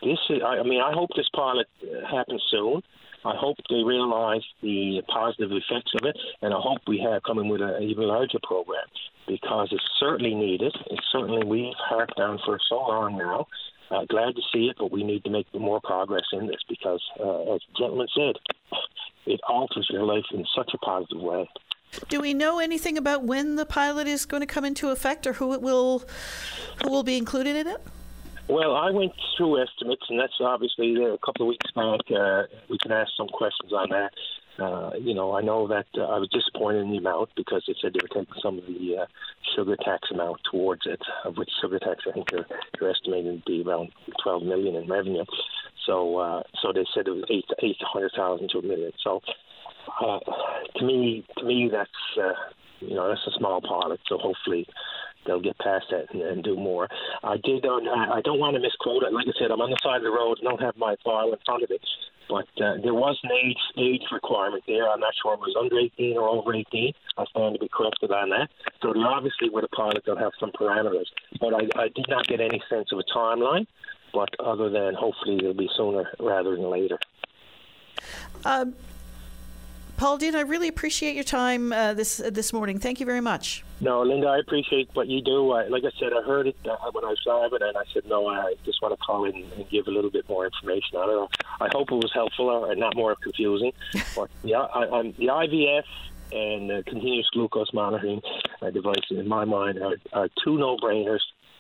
This, 0.01 0.17
is, 0.30 0.39
I, 0.45 0.59
I 0.59 0.63
mean, 0.63 0.81
I 0.81 0.93
hope 0.93 1.09
this 1.15 1.30
pilot 1.35 1.67
uh, 1.84 2.07
happens 2.09 2.43
soon. 2.49 2.81
I 3.26 3.34
hope 3.35 3.57
they 3.69 3.84
realize 3.84 4.43
the 4.61 5.01
positive 5.07 5.51
effects 5.51 5.91
of 5.99 6.07
it, 6.07 6.15
and 6.43 6.53
I 6.53 6.59
hope 6.59 6.80
we 6.88 6.99
have 6.99 7.23
coming 7.23 7.49
with 7.49 7.59
an 7.59 7.81
even 7.81 8.07
larger 8.07 8.38
program 8.43 8.85
because 9.27 9.69
it's 9.72 9.84
certainly 9.99 10.35
needed. 10.35 10.76
It's 10.91 11.05
certainly 11.11 11.43
we've 11.43 11.73
harped 11.77 12.15
down 12.17 12.39
for 12.45 12.59
so 12.69 12.76
long 12.76 13.17
now. 13.17 13.47
Uh, 13.91 14.06
glad 14.06 14.36
to 14.36 14.41
see 14.53 14.68
it, 14.68 14.76
but 14.80 14.91
we 14.91 15.03
need 15.03 15.24
to 15.24 15.30
make 15.30 15.48
more 15.53 15.80
progress 15.82 16.26
in 16.34 16.48
this 16.48 16.62
because, 16.68 17.02
uh, 17.20 17.53
as 17.53 17.62
the 17.68 17.78
gentleman 17.78 18.07
said, 18.16 18.36
it 19.26 19.40
alters 19.48 19.88
your 19.90 20.03
life 20.03 20.26
in 20.32 20.45
such 20.56 20.72
a 20.74 20.78
positive 20.80 21.22
way. 21.22 21.49
Do 22.10 22.20
we 22.20 22.34
know 22.34 22.60
anything 22.60 22.98
about 22.98 23.24
when 23.24 23.56
the 23.56 23.66
pilot 23.66 24.07
is 24.07 24.26
going 24.26 24.41
to 24.41 24.48
come 24.48 24.66
into 24.66 24.90
effect, 24.90 25.26
or 25.28 25.34
who 25.34 25.53
it 25.53 25.62
will, 25.62 26.03
who 26.84 26.90
will 26.90 27.03
be 27.03 27.18
included 27.18 27.56
in 27.56 27.68
it? 27.68 27.82
Well, 28.48 28.76
I 28.76 28.91
went 28.91 29.14
through 29.36 29.62
estimates, 29.62 30.03
and 30.10 30.20
that's 30.20 30.34
obviously 30.40 30.95
a 31.03 31.18
couple 31.18 31.44
of 31.44 31.48
weeks 31.48 31.72
back. 31.72 32.02
Uh, 32.12 32.44
we 32.70 32.78
can 32.78 32.91
ask 32.91 33.12
some 33.18 33.28
questions 33.28 33.74
on 33.74 33.90
that. 33.90 34.14
Uh, 34.57 34.91
you 34.99 35.14
know, 35.14 35.36
I 35.36 35.41
know 35.41 35.68
that 35.68 35.88
uh, 35.98 36.03
I 36.03 36.18
was 36.18 36.30
disappointed 36.30 36.84
in 36.84 36.91
the 36.91 36.98
amount 36.98 37.30
because 37.36 37.64
they 37.68 37.76
said 37.82 37.94
they 37.94 37.99
were 38.02 38.23
taking 38.23 38.41
some 38.41 38.57
of 38.57 38.65
the 38.65 39.03
uh, 39.03 39.06
sugar 39.56 39.76
tax 39.84 40.10
amount 40.11 40.40
towards 40.49 40.84
it, 40.86 41.02
of 41.26 41.36
which 41.38 41.49
sugar 41.61 41.80
tax 41.80 42.03
I 42.07 42.14
think 42.14 42.32
they're, 42.32 42.48
they're 42.80 42.90
estimating 42.90 43.41
to 43.41 43.45
be 43.45 43.64
around 43.68 43.91
12 44.23 44.44
million 44.44 44.76
in 44.76 44.90
revenue. 44.90 45.26
So, 45.86 46.18
uh, 46.18 46.44
so 46.61 46.72
they 46.73 46.86
said 46.94 47.07
it 47.07 47.11
was 47.11 47.26
eight 47.30 47.45
eight 47.61 47.77
hundred 47.82 48.11
thousand 48.15 48.49
to 48.52 48.60
a 48.60 48.61
million. 48.61 48.91
So, 49.03 49.22
uh, 50.02 50.19
to 50.77 50.86
me, 50.86 51.26
to 51.38 51.45
me, 51.45 51.69
that's 51.72 51.90
uh, 52.18 52.34
you 52.80 52.95
know 52.95 53.07
that's 53.07 53.22
a 53.27 53.38
small 53.38 53.61
pilot. 53.61 53.99
So 54.10 54.18
hopefully, 54.18 54.68
they'll 55.26 55.41
get 55.41 55.57
past 55.60 55.86
that 55.91 56.11
and, 56.14 56.22
and 56.23 56.44
do 56.44 56.56
more. 56.56 56.88
I 57.23 57.38
did. 57.38 57.65
Uh, 57.65 57.77
I 58.11 58.22
don't 58.23 58.40
want 58.40 58.56
to 58.56 58.61
misquote 58.61 59.03
it. 59.03 59.14
Like 59.14 59.27
I 59.27 59.38
said, 59.40 59.52
I'm 59.52 59.61
on 59.61 59.69
the 59.69 59.77
side 59.84 59.98
of 59.98 60.03
the 60.03 60.11
road. 60.11 60.40
Don't 60.41 60.61
have 60.61 60.77
my 60.77 60.95
file 61.03 61.32
in 61.32 61.40
front 61.45 61.64
of 61.64 61.69
me, 61.69 61.77
but 62.30 62.47
uh, 62.61 62.76
there 62.84 62.93
was 62.93 63.18
an 63.23 63.31
age 63.31 63.57
age 63.77 64.03
requirement 64.11 64.64
there. 64.68 64.89
I'm 64.89 64.99
not 64.99 65.14
sure 65.22 65.34
it 65.34 65.39
was 65.39 65.56
under 65.60 65.77
18 65.77 66.18
or 66.18 66.30
over 66.30 66.53
18. 66.53 66.93
I 67.18 67.26
stand 67.26 67.56
to 67.56 67.60
be 67.60 67.69
corrected 67.72 68.11
on 68.11 68.30
that. 68.30 68.49
So 68.81 68.93
they 68.93 68.99
obviously 68.99 69.49
with 69.49 69.65
a 69.65 69.69
pilot 69.69 70.03
they'll 70.06 70.18
have 70.18 70.34
some 70.39 70.52
parameters, 70.52 71.06
but 71.39 71.53
I, 71.53 71.84
I 71.84 71.88
did 71.89 72.06
not 72.07 72.27
get 72.27 72.41
any 72.41 72.61
sense 72.69 72.91
of 72.91 72.99
a 72.99 73.03
timeline. 73.03 73.68
But 74.14 74.30
other 74.39 74.69
than 74.69 74.93
hopefully 74.93 75.38
it'll 75.38 75.53
be 75.53 75.69
sooner 75.76 76.10
rather 76.19 76.56
than 76.56 76.69
later. 76.69 76.97
Um, 78.45 78.76
Paul 79.97 80.17
Dinn, 80.17 80.35
I 80.35 80.41
really 80.41 80.67
appreciate 80.67 81.15
your 81.15 81.23
time 81.23 81.72
uh, 81.72 81.93
this 81.93 82.19
uh, 82.19 82.30
this 82.30 82.51
morning. 82.51 82.80
Thank 82.80 82.99
you 82.99 83.05
very 83.05 83.22
much. 83.22 83.63
No, 83.80 84.01
Linda, 84.01 84.27
I 84.27 84.39
appreciate 84.39 84.89
what 84.93 85.07
you 85.07 85.22
do. 85.22 85.51
I, 85.51 85.67
like 85.67 85.84
I 85.84 85.91
said, 85.99 86.11
I 86.13 86.22
heard 86.22 86.47
it 86.47 86.57
uh, 86.65 86.76
when 86.91 87.05
I 87.05 87.15
saw 87.23 87.45
it, 87.45 87.61
and 87.61 87.77
I 87.77 87.84
said, 87.93 88.03
no, 88.07 88.27
I 88.27 88.55
just 88.65 88.81
want 88.81 88.93
to 88.93 88.97
call 88.97 89.26
in 89.26 89.35
and 89.35 89.69
give 89.69 89.88
a 89.88 89.91
little 89.91 90.09
bit 90.09 90.27
more 90.27 90.45
information 90.45 90.97
on 90.97 91.09
it. 91.09 91.45
I 91.61 91.69
hope 91.72 91.91
it 91.91 91.95
was 91.95 92.11
helpful 92.13 92.65
and 92.65 92.80
not 92.80 92.95
more 92.95 93.15
confusing. 93.15 93.72
but 94.15 94.30
yeah, 94.43 94.61
I, 94.61 94.88
I'm, 94.88 95.13
the 95.13 95.27
IVF 95.27 95.84
and 96.31 96.72
uh, 96.72 96.81
continuous 96.88 97.27
glucose 97.31 97.73
monitoring 97.73 98.22
uh, 98.61 98.69
devices, 98.72 99.11
in 99.11 99.27
my 99.27 99.45
mind, 99.45 99.80
are, 99.81 99.95
are 100.13 100.30
two 100.43 100.57
no-brainers 100.57 101.19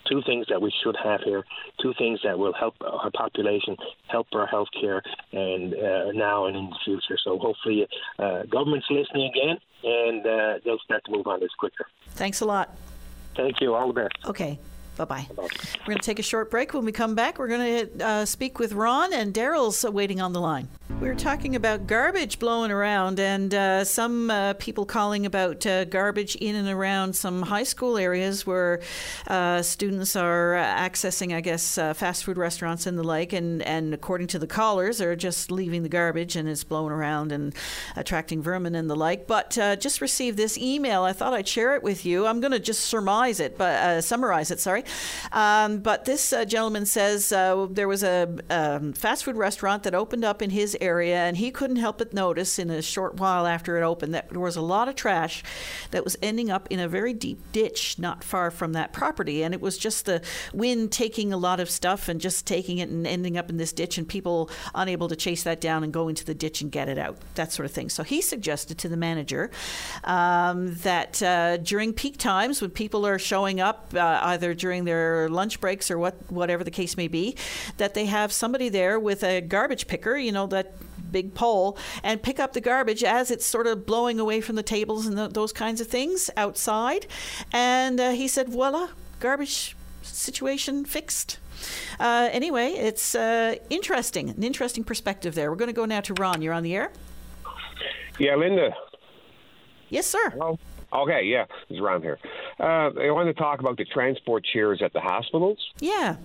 two 0.09 0.21
things 0.25 0.45
that 0.49 0.61
we 0.61 0.71
should 0.83 0.95
have 1.03 1.21
here, 1.21 1.43
two 1.81 1.93
things 1.97 2.19
that 2.23 2.37
will 2.37 2.53
help 2.53 2.75
our 2.81 3.11
population, 3.11 3.75
help 4.07 4.27
our 4.33 4.47
health 4.47 4.67
care, 4.79 5.01
and 5.31 5.73
uh, 5.73 6.11
now 6.13 6.45
and 6.45 6.55
in 6.55 6.69
the 6.69 6.77
future. 6.83 7.17
So 7.23 7.37
hopefully, 7.37 7.87
uh, 8.19 8.43
government's 8.43 8.87
listening 8.89 9.31
again, 9.31 9.57
and 9.83 10.25
uh, 10.25 10.59
they'll 10.63 10.79
start 10.79 11.03
to 11.05 11.11
move 11.11 11.27
on 11.27 11.39
this 11.39 11.51
quicker. 11.57 11.85
Thanks 12.11 12.41
a 12.41 12.45
lot. 12.45 12.75
Thank 13.35 13.61
you. 13.61 13.73
All 13.73 13.87
the 13.87 13.93
best. 13.93 14.13
Okay. 14.25 14.59
Bye 14.97 15.05
bye. 15.05 15.27
We're 15.37 15.47
going 15.85 15.97
to 15.97 16.05
take 16.05 16.19
a 16.19 16.23
short 16.23 16.49
break. 16.49 16.73
When 16.73 16.85
we 16.85 16.91
come 16.91 17.15
back, 17.15 17.37
we're 17.37 17.47
going 17.47 17.87
to 17.87 18.05
uh, 18.05 18.25
speak 18.25 18.59
with 18.59 18.73
Ron, 18.73 19.13
and 19.13 19.33
Daryl's 19.33 19.83
waiting 19.83 20.21
on 20.21 20.33
the 20.33 20.39
line. 20.39 20.69
We're 21.01 21.15
talking 21.15 21.57
about 21.57 21.87
garbage 21.87 22.39
blowing 22.39 22.71
around, 22.71 23.19
and 23.19 23.53
uh, 23.53 23.83
some 23.83 24.31
uh, 24.31 24.53
people 24.53 24.85
calling 24.85 25.25
about 25.25 25.65
uh, 25.65 25.83
garbage 25.83 26.37
in 26.37 26.55
and 26.55 26.69
around 26.69 27.17
some 27.17 27.41
high 27.41 27.63
school 27.63 27.97
areas 27.97 28.47
where 28.47 28.79
uh, 29.27 29.61
students 29.61 30.15
are 30.15 30.53
accessing, 30.53 31.35
I 31.35 31.41
guess, 31.41 31.77
uh, 31.77 31.93
fast 31.93 32.23
food 32.23 32.37
restaurants 32.37 32.85
and 32.85 32.97
the 32.97 33.03
like. 33.03 33.33
And, 33.33 33.61
and 33.63 33.93
according 33.93 34.27
to 34.27 34.39
the 34.39 34.47
callers, 34.47 35.01
are 35.01 35.17
just 35.17 35.51
leaving 35.51 35.83
the 35.83 35.89
garbage 35.89 36.37
and 36.37 36.47
it's 36.47 36.63
blowing 36.63 36.93
around 36.93 37.33
and 37.33 37.53
attracting 37.97 38.41
vermin 38.41 38.73
and 38.73 38.89
the 38.89 38.95
like. 38.95 39.27
But 39.27 39.57
uh, 39.57 39.75
just 39.75 39.99
received 39.99 40.37
this 40.37 40.57
email. 40.57 41.03
I 41.03 41.11
thought 41.11 41.33
I'd 41.33 41.47
share 41.47 41.75
it 41.75 41.83
with 41.83 42.05
you. 42.05 42.25
I'm 42.25 42.39
going 42.39 42.53
to 42.53 42.59
just 42.59 42.85
surmise 42.85 43.41
it, 43.41 43.57
but 43.57 44.01
summarize 44.01 44.49
it. 44.49 44.61
Sorry. 44.61 44.84
Um, 45.31 45.79
but 45.79 46.05
this 46.05 46.33
gentleman 46.47 46.85
says 46.85 47.29
there 47.29 47.87
was 47.87 48.03
a 48.03 48.29
um, 48.49 48.93
fast 48.93 49.23
food 49.23 49.37
restaurant 49.37 49.83
that 49.83 49.95
opened 49.95 50.25
up 50.25 50.41
in 50.41 50.49
his 50.49 50.77
area, 50.81 51.17
and 51.17 51.37
he 51.37 51.51
couldn't 51.51 51.77
help 51.77 51.97
but 51.97 52.13
notice 52.13 52.59
in 52.59 52.69
a 52.69 52.81
short 52.81 53.15
while 53.19 53.47
after 53.47 53.77
it 53.77 53.83
opened 53.83 54.13
that 54.13 54.29
there 54.29 54.39
was 54.39 54.55
a 54.55 54.61
lot 54.61 54.87
of 54.87 54.95
trash 54.95 55.43
that 55.91 56.03
was 56.03 56.17
ending 56.21 56.51
up 56.51 56.67
in 56.69 56.79
a 56.79 56.87
very 56.87 57.13
deep 57.13 57.39
ditch 57.51 57.97
not 57.97 58.23
far 58.23 58.51
from 58.51 58.73
that 58.73 58.91
property. 58.91 59.43
And 59.43 59.53
it 59.53 59.61
was 59.61 59.77
just 59.77 60.05
the 60.05 60.21
wind 60.53 60.91
taking 60.91 61.31
a 61.31 61.37
lot 61.37 61.59
of 61.59 61.69
stuff 61.69 62.09
and 62.09 62.19
just 62.19 62.45
taking 62.45 62.79
it 62.79 62.89
and 62.89 63.07
ending 63.07 63.37
up 63.37 63.49
in 63.49 63.57
this 63.57 63.71
ditch, 63.71 63.97
and 63.97 64.07
people 64.07 64.49
unable 64.73 65.07
to 65.07 65.15
chase 65.15 65.43
that 65.43 65.61
down 65.61 65.83
and 65.83 65.93
go 65.93 66.09
into 66.09 66.25
the 66.25 66.35
ditch 66.35 66.61
and 66.61 66.71
get 66.71 66.89
it 66.89 66.97
out, 66.97 67.17
that 67.35 67.53
sort 67.53 67.65
of 67.65 67.71
thing. 67.71 67.89
So 67.89 68.03
he 68.03 68.21
suggested 68.21 68.77
to 68.79 68.89
the 68.89 68.97
manager 68.97 69.49
um, 70.03 70.75
that 70.75 71.23
uh, 71.23 71.57
during 71.57 71.93
peak 71.93 72.17
times 72.17 72.61
when 72.61 72.71
people 72.71 73.05
are 73.07 73.17
showing 73.17 73.61
up, 73.61 73.93
uh, 73.95 74.19
either 74.23 74.53
during 74.53 74.74
their 74.83 75.29
lunch 75.29 75.61
breaks 75.61 75.89
or 75.89 75.97
what, 75.97 76.15
whatever 76.29 76.63
the 76.63 76.71
case 76.71 76.97
may 76.97 77.07
be, 77.07 77.37
that 77.77 77.93
they 77.93 78.07
have 78.07 78.33
somebody 78.33 78.67
there 78.67 78.99
with 78.99 79.23
a 79.23 79.39
garbage 79.39 79.87
picker, 79.87 80.17
you 80.17 80.33
know, 80.33 80.47
that 80.47 80.73
big 81.11 81.33
pole 81.33 81.77
and 82.03 82.21
pick 82.21 82.39
up 82.41 82.51
the 82.51 82.59
garbage 82.59 83.03
as 83.03 83.31
it's 83.31 83.45
sort 83.45 83.67
of 83.67 83.85
blowing 83.85 84.19
away 84.19 84.41
from 84.41 84.57
the 84.57 84.63
tables 84.63 85.05
and 85.05 85.17
those 85.33 85.53
kinds 85.53 85.79
of 85.79 85.87
things 85.87 86.29
outside. 86.35 87.07
And 87.53 87.99
uh, 87.99 88.11
he 88.11 88.27
said, 88.27 88.49
voila, 88.49 88.89
garbage 89.21 89.77
situation 90.01 90.83
fixed. 90.83 91.39
Uh, 91.99 92.29
anyway, 92.31 92.71
it's 92.71 93.15
uh, 93.15 93.55
interesting, 93.69 94.29
an 94.29 94.43
interesting 94.43 94.83
perspective 94.83 95.35
there. 95.35 95.49
We're 95.49 95.57
going 95.57 95.69
to 95.69 95.73
go 95.73 95.85
now 95.85 96.01
to 96.01 96.13
Ron. 96.15 96.41
You're 96.41 96.53
on 96.53 96.63
the 96.63 96.75
air. 96.75 96.91
Yeah, 98.19 98.35
Linda. 98.35 98.75
Yes, 99.89 100.07
sir. 100.07 100.31
Hello. 100.31 100.59
Okay, 100.95 101.23
yeah, 101.25 101.45
it's 101.69 101.79
around 101.79 102.03
here. 102.03 102.17
Uh, 102.59 102.63
I 102.63 103.11
want 103.11 103.27
to 103.27 103.33
talk 103.33 103.59
about 103.59 103.77
the 103.77 103.85
transport 103.85 104.45
chairs 104.45 104.81
at 104.83 104.93
the 104.93 105.01
hospitals. 105.01 105.59
Yeah 105.79 106.15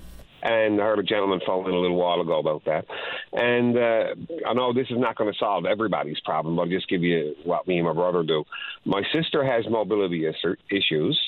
and 0.43 0.81
I 0.81 0.85
heard 0.85 0.99
a 0.99 1.03
gentleman 1.03 1.41
phone 1.47 1.69
in 1.69 1.75
a 1.75 1.79
little 1.79 1.97
while 1.97 2.21
ago 2.21 2.39
about 2.39 2.65
that. 2.65 2.87
And 3.33 3.77
uh, 3.77 4.49
I 4.49 4.55
know 4.55 4.73
this 4.73 4.87
is 4.91 4.99
not 4.99 5.17
going 5.17 5.33
to 5.33 5.39
solve 5.39 5.67
everybody's 5.67 6.21
problem, 6.21 6.57
but 6.57 6.63
I'll 6.63 6.69
just 6.69 6.89
give 6.89 7.03
you 7.03 7.35
what 7.45 7.69
me 7.69 7.79
and 7.79 7.87
my 7.87 7.93
brother 7.93 8.23
do. 8.23 8.45
My 8.85 9.03
sister 9.13 9.45
has 9.45 9.65
mobility 9.71 10.27
issues, 10.27 11.21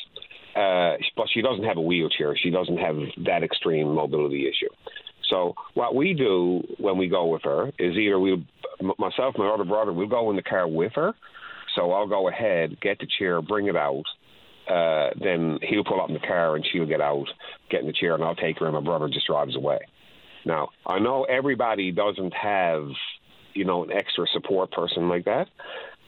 uh, 0.57 0.95
but 1.17 1.27
she 1.33 1.43
doesn't 1.43 1.65
have 1.65 1.77
a 1.77 1.83
wheelchair. 1.83 2.37
She 2.37 2.51
doesn't 2.51 2.79
have 2.79 2.97
that 3.25 3.43
extreme 3.43 3.95
mobility 3.95 4.49
issue. 4.49 4.73
So 5.29 5.55
what 5.75 5.95
we 5.95 6.15
do 6.15 6.63
when 6.79 6.99
we 6.99 7.09
go 7.09 7.27
with 7.27 7.43
her 7.45 7.73
is 7.79 7.97
either 7.97 8.19
we, 8.19 8.47
myself, 8.99 9.35
my 9.39 9.49
other 9.49 9.65
brother, 9.65 9.93
we'll 9.93 10.09
go 10.09 10.31
in 10.31 10.37
the 10.37 10.43
car 10.43 10.69
with 10.69 10.93
her. 10.95 11.15
So 11.75 11.93
I'll 11.93 12.07
go 12.07 12.29
ahead, 12.29 12.81
get 12.81 12.99
the 12.99 13.07
chair, 13.19 13.41
bring 13.41 13.67
it 13.67 13.77
out, 13.77 14.05
uh, 14.69 15.11
then 15.21 15.59
he'll 15.63 15.85
pull 15.85 16.01
up 16.01 16.09
in 16.09 16.15
the 16.15 16.21
car 16.21 16.55
and 16.55 16.67
she'll 16.71 16.87
get 16.87 17.01
out, 17.01 17.27
get 17.71 17.81
in 17.81 17.87
the 17.87 17.93
chair, 17.93 18.15
and 18.15 18.23
I'll 18.23 18.35
take 18.35 18.59
her, 18.59 18.67
and 18.67 18.75
my 18.75 18.81
brother 18.81 19.09
just 19.09 19.27
drives 19.27 19.57
away. 19.57 19.81
Now, 20.45 20.71
I 20.87 20.99
know 20.99 21.25
everybody 21.25 21.93
doesn't 21.93 22.35
have, 22.35 22.89
you 23.55 23.65
know, 23.65 23.85
an 23.85 23.93
extra 23.93 24.27
support 24.33 24.71
person 24.71 25.09
like 25.09 25.25
that, 25.25 25.49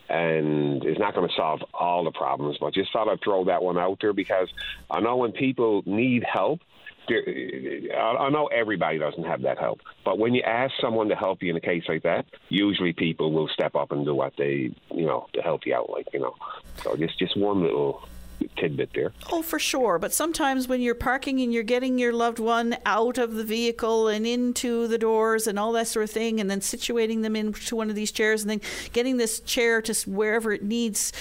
and 0.09 0.85
it's 0.85 0.99
not 0.99 1.15
going 1.15 1.28
to 1.28 1.35
solve 1.35 1.61
all 1.73 2.05
the 2.05 2.11
problems. 2.11 2.59
But 2.61 2.74
just 2.74 2.93
thought 2.93 3.09
I'd 3.09 3.23
throw 3.23 3.45
that 3.45 3.62
one 3.62 3.78
out 3.78 3.99
there 4.01 4.12
because 4.12 4.49
I 4.91 5.01
know 5.01 5.16
when 5.16 5.32
people 5.32 5.82
need 5.86 6.24
help, 6.31 6.61
I 7.09 8.28
know 8.31 8.47
everybody 8.47 8.98
doesn't 8.98 9.24
have 9.24 9.43
that 9.43 9.59
help, 9.59 9.81
but 10.05 10.18
when 10.18 10.35
you 10.35 10.43
ask 10.43 10.72
someone 10.81 11.09
to 11.09 11.16
help 11.16 11.43
you 11.43 11.51
in 11.51 11.56
a 11.56 11.60
case 11.60 11.85
like 11.89 12.02
that, 12.02 12.26
usually 12.48 12.93
people 12.93 13.32
will 13.32 13.48
step 13.48 13.74
up 13.74 13.93
and 13.93 14.05
do 14.05 14.14
what 14.14 14.32
they, 14.39 14.74
you 14.90 15.06
know, 15.06 15.26
to 15.35 15.43
help 15.43 15.66
you 15.66 15.74
out. 15.74 15.90
Like 15.90 16.06
you 16.12 16.20
know, 16.20 16.35
so 16.82 16.97
just 16.97 17.18
just 17.18 17.36
one 17.36 17.62
little 17.62 18.09
tidbit 18.57 18.91
there. 18.95 19.12
Oh, 19.31 19.43
for 19.43 19.59
sure. 19.59 19.99
But 19.99 20.12
sometimes 20.12 20.69
when 20.69 20.81
you're 20.81 20.95
parking 20.95 21.41
and 21.41 21.53
you're 21.53 21.62
getting 21.62 21.99
your 21.99 22.12
loved 22.12 22.39
one 22.39 22.77
out 22.87 23.19
of 23.19 23.35
the 23.35 23.45
vehicle 23.45 24.09
and 24.09 24.27
into 24.27 24.87
the 24.89 24.99
doors 24.99 25.47
and 25.47 25.59
all 25.59 25.73
that 25.73 25.89
sort 25.89 26.05
of 26.05 26.11
thing, 26.11 26.41
and 26.41 26.51
then 26.51 26.61
situating 26.61 27.23
them 27.23 27.37
into 27.37 27.77
one 27.77 27.91
of 27.91 27.97
these 27.97 28.12
chairs 28.12 28.43
and 28.43 28.51
then 28.51 28.61
getting 28.93 29.16
this 29.16 29.41
chair 29.41 29.81
to 29.83 29.95
wherever 30.11 30.53
it 30.53 30.62
needs 30.62 31.12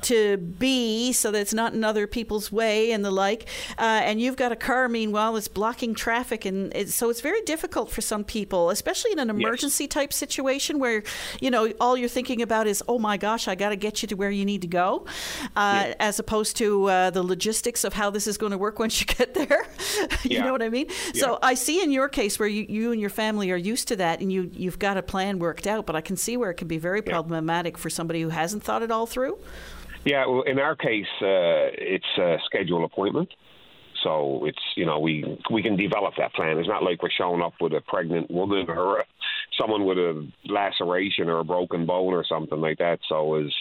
to 0.00 0.36
be 0.36 1.12
so 1.12 1.30
that 1.30 1.40
it's 1.40 1.54
not 1.54 1.74
in 1.74 1.84
other 1.84 2.06
people's 2.06 2.50
way 2.50 2.92
and 2.92 3.04
the 3.04 3.10
like. 3.10 3.46
Uh, 3.78 4.00
and 4.04 4.20
you've 4.20 4.36
got 4.36 4.52
a 4.52 4.56
car, 4.56 4.88
meanwhile, 4.88 5.34
that's 5.34 5.48
blocking 5.48 5.94
traffic. 5.94 6.44
And 6.44 6.74
it, 6.74 6.88
so 6.90 7.10
it's 7.10 7.20
very 7.20 7.42
difficult 7.42 7.90
for 7.90 8.00
some 8.00 8.24
people, 8.24 8.70
especially 8.70 9.12
in 9.12 9.18
an 9.18 9.30
emergency 9.30 9.84
yes. 9.84 9.90
type 9.90 10.12
situation 10.12 10.78
where, 10.78 11.02
you 11.40 11.50
know, 11.50 11.72
all 11.80 11.96
you're 11.96 12.08
thinking 12.08 12.42
about 12.42 12.66
is, 12.66 12.82
oh 12.88 12.98
my 12.98 13.16
gosh, 13.16 13.48
I 13.48 13.54
got 13.54 13.70
to 13.70 13.76
get 13.76 14.02
you 14.02 14.08
to 14.08 14.14
where 14.14 14.30
you 14.30 14.44
need 14.44 14.62
to 14.62 14.68
go, 14.68 15.06
uh, 15.56 15.86
yeah. 15.88 15.94
as 16.00 16.18
opposed 16.18 16.56
to 16.56 16.71
uh, 16.88 17.10
the 17.10 17.22
logistics 17.22 17.84
of 17.84 17.92
how 17.92 18.10
this 18.10 18.26
is 18.26 18.36
going 18.38 18.52
to 18.52 18.58
work 18.58 18.78
once 18.78 19.00
you 19.00 19.06
get 19.06 19.34
there. 19.40 19.66
you 20.22 20.36
yeah. 20.36 20.44
know 20.44 20.52
what 20.52 20.62
I 20.62 20.68
mean? 20.68 20.86
Yeah. 21.14 21.20
So 21.20 21.38
I 21.42 21.54
see 21.54 21.82
in 21.82 21.90
your 21.90 22.08
case 22.08 22.38
where 22.38 22.48
you, 22.48 22.66
you 22.68 22.92
and 22.92 23.00
your 23.00 23.10
family 23.10 23.50
are 23.50 23.56
used 23.56 23.88
to 23.88 23.96
that 23.96 24.20
and 24.20 24.32
you, 24.32 24.50
you've 24.52 24.78
got 24.78 24.96
a 24.96 25.02
plan 25.02 25.38
worked 25.38 25.66
out, 25.66 25.86
but 25.86 25.96
I 25.96 26.00
can 26.00 26.16
see 26.16 26.36
where 26.36 26.50
it 26.50 26.54
can 26.54 26.68
be 26.68 26.78
very 26.78 27.02
yeah. 27.04 27.12
problematic 27.12 27.78
for 27.78 27.90
somebody 27.90 28.22
who 28.22 28.30
hasn't 28.30 28.62
thought 28.62 28.82
it 28.82 28.90
all 28.90 29.06
through. 29.06 29.38
Yeah, 30.04 30.26
well, 30.26 30.42
in 30.42 30.58
our 30.58 30.74
case, 30.74 31.06
uh, 31.20 31.70
it's 31.78 32.18
a 32.18 32.38
scheduled 32.46 32.84
appointment. 32.84 33.28
So 34.02 34.46
it's 34.46 34.58
you 34.76 34.84
know 34.84 34.98
we 34.98 35.38
we 35.50 35.62
can 35.62 35.76
develop 35.76 36.14
that 36.18 36.34
plan. 36.34 36.58
It's 36.58 36.68
not 36.68 36.82
like 36.82 37.02
we're 37.02 37.10
showing 37.16 37.40
up 37.40 37.54
with 37.60 37.72
a 37.72 37.80
pregnant 37.80 38.30
woman 38.30 38.66
or 38.68 39.00
a, 39.00 39.04
someone 39.60 39.84
with 39.84 39.98
a 39.98 40.28
laceration 40.46 41.28
or 41.28 41.38
a 41.38 41.44
broken 41.44 41.86
bone 41.86 42.12
or 42.12 42.24
something 42.28 42.60
like 42.60 42.78
that. 42.78 42.98
So 43.08 43.36
is 43.36 43.54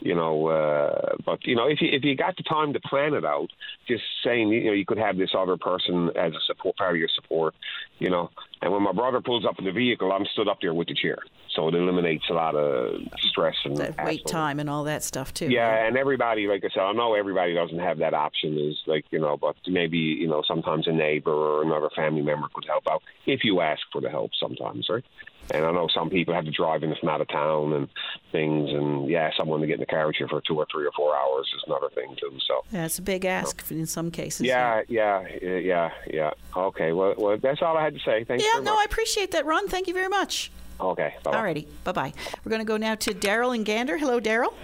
you 0.00 0.14
know, 0.14 0.48
uh, 0.48 1.16
but 1.24 1.44
you 1.44 1.54
know, 1.54 1.66
if 1.68 1.80
you 1.80 1.88
if 1.92 2.04
you 2.04 2.16
got 2.16 2.36
the 2.36 2.42
time 2.42 2.72
to 2.72 2.80
plan 2.80 3.14
it 3.14 3.24
out, 3.24 3.48
just 3.86 4.02
saying, 4.24 4.48
you 4.48 4.64
know, 4.64 4.72
you 4.72 4.86
could 4.86 4.98
have 4.98 5.16
this 5.16 5.30
other 5.36 5.56
person 5.56 6.10
as 6.16 6.32
a 6.32 6.40
support 6.46 6.76
part 6.76 6.94
of 6.94 6.98
your 6.98 7.08
support, 7.14 7.54
you 7.98 8.10
know. 8.10 8.30
And 8.62 8.72
when 8.72 8.82
my 8.82 8.92
brother 8.92 9.20
pulls 9.20 9.46
up 9.46 9.58
in 9.58 9.64
the 9.64 9.72
vehicle, 9.72 10.12
I'm 10.12 10.26
stood 10.32 10.48
up 10.48 10.58
there 10.60 10.74
with 10.74 10.88
the 10.88 10.94
chair, 10.94 11.18
so 11.54 11.68
it 11.68 11.74
eliminates 11.74 12.24
a 12.30 12.34
lot 12.34 12.54
of 12.54 13.00
stress 13.18 13.56
and 13.64 13.76
that 13.76 14.04
wait 14.04 14.26
time 14.26 14.58
and 14.58 14.68
all 14.68 14.84
that 14.84 15.02
stuff 15.02 15.32
too. 15.32 15.48
Yeah, 15.48 15.68
right? 15.68 15.86
and 15.86 15.96
everybody, 15.96 16.46
like 16.46 16.64
I 16.64 16.68
said, 16.72 16.82
I 16.82 16.92
know 16.92 17.14
everybody 17.14 17.54
doesn't 17.54 17.78
have 17.78 17.98
that 17.98 18.14
option. 18.14 18.58
Is 18.58 18.78
like 18.86 19.04
you 19.10 19.18
know, 19.18 19.36
but 19.36 19.56
maybe 19.66 19.98
you 19.98 20.28
know, 20.28 20.42
sometimes 20.46 20.88
a 20.88 20.92
neighbor 20.92 21.32
or 21.32 21.62
another 21.62 21.90
family 21.94 22.22
member 22.22 22.48
could 22.52 22.66
help 22.66 22.84
out 22.90 23.02
if 23.26 23.44
you 23.44 23.60
ask 23.60 23.82
for 23.92 24.00
the 24.00 24.10
help. 24.10 24.30
Sometimes, 24.38 24.86
right? 24.88 25.04
And 25.52 25.64
I 25.64 25.72
know 25.72 25.88
some 25.92 26.10
people 26.10 26.34
have 26.34 26.44
to 26.44 26.50
drive 26.50 26.82
in 26.82 26.94
from 26.98 27.08
out 27.08 27.20
of 27.20 27.28
town 27.28 27.72
and 27.72 27.88
things, 28.30 28.70
and 28.70 29.08
yeah, 29.08 29.30
someone 29.36 29.60
to 29.60 29.66
get 29.66 29.74
in 29.74 29.80
the 29.80 29.86
car 29.86 30.06
with 30.06 30.16
you 30.20 30.28
for 30.28 30.40
two 30.46 30.56
or 30.56 30.66
three 30.70 30.86
or 30.86 30.92
four 30.96 31.16
hours 31.16 31.50
is 31.54 31.62
another 31.66 31.88
thing 31.94 32.14
too. 32.20 32.36
So 32.46 32.62
yeah, 32.72 32.86
it's 32.86 32.98
a 32.98 33.02
big 33.02 33.24
ask 33.24 33.66
so. 33.66 33.74
in 33.74 33.86
some 33.86 34.10
cases. 34.10 34.46
Yeah, 34.46 34.82
yeah, 34.88 35.26
yeah, 35.42 35.56
yeah, 35.56 35.90
yeah. 36.06 36.30
Okay, 36.56 36.92
well, 36.92 37.14
well, 37.18 37.36
that's 37.36 37.62
all 37.62 37.76
I 37.76 37.82
had 37.82 37.94
to 37.94 38.00
say. 38.00 38.24
Thank 38.24 38.42
yeah, 38.42 38.48
you. 38.54 38.62
no, 38.62 38.74
much. 38.74 38.82
I 38.82 38.84
appreciate 38.84 39.32
that, 39.32 39.44
Ron. 39.44 39.68
Thank 39.68 39.88
you 39.88 39.94
very 39.94 40.08
much. 40.08 40.50
Okay. 40.80 41.14
Bye-bye. 41.22 41.36
Alrighty. 41.36 41.66
Bye 41.84 41.92
bye. 41.92 42.12
We're 42.44 42.50
going 42.50 42.62
to 42.62 42.66
go 42.66 42.76
now 42.76 42.94
to 42.94 43.12
Daryl 43.12 43.54
and 43.54 43.66
Gander. 43.66 43.98
Hello, 43.98 44.20
Daryl. 44.20 44.54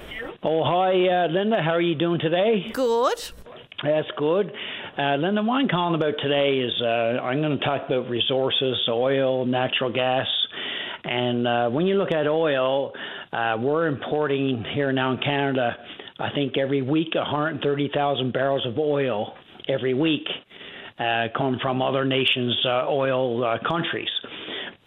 Oh, 0.42 0.64
hi, 0.64 0.92
uh, 1.08 1.28
Linda. 1.28 1.62
How 1.62 1.72
are 1.72 1.80
you 1.80 1.94
doing 1.94 2.20
today? 2.20 2.70
Good. 2.72 3.18
That's 3.82 4.08
good. 4.16 4.52
Uh, 4.98 5.14
Linda, 5.16 5.42
what 5.42 5.56
I'm 5.56 5.68
calling 5.68 5.94
about 5.94 6.14
today 6.22 6.58
is 6.58 6.72
uh, 6.80 7.20
I'm 7.20 7.42
going 7.42 7.58
to 7.58 7.62
talk 7.62 7.82
about 7.84 8.08
resources, 8.08 8.78
oil, 8.88 9.44
natural 9.44 9.92
gas, 9.92 10.26
and 11.04 11.46
uh, 11.46 11.68
when 11.68 11.86
you 11.86 11.98
look 11.98 12.12
at 12.12 12.26
oil, 12.26 12.92
uh, 13.30 13.58
we're 13.60 13.88
importing 13.88 14.64
here 14.74 14.92
now 14.92 15.12
in 15.12 15.18
Canada, 15.18 15.76
I 16.18 16.30
think 16.34 16.56
every 16.56 16.80
week, 16.80 17.14
130,000 17.14 18.32
barrels 18.32 18.64
of 18.66 18.78
oil 18.78 19.34
every 19.68 19.92
week 19.92 20.26
uh, 20.98 21.26
come 21.36 21.58
from 21.60 21.82
other 21.82 22.06
nations' 22.06 22.56
uh, 22.64 22.86
oil 22.88 23.44
uh, 23.44 23.58
countries. 23.68 24.08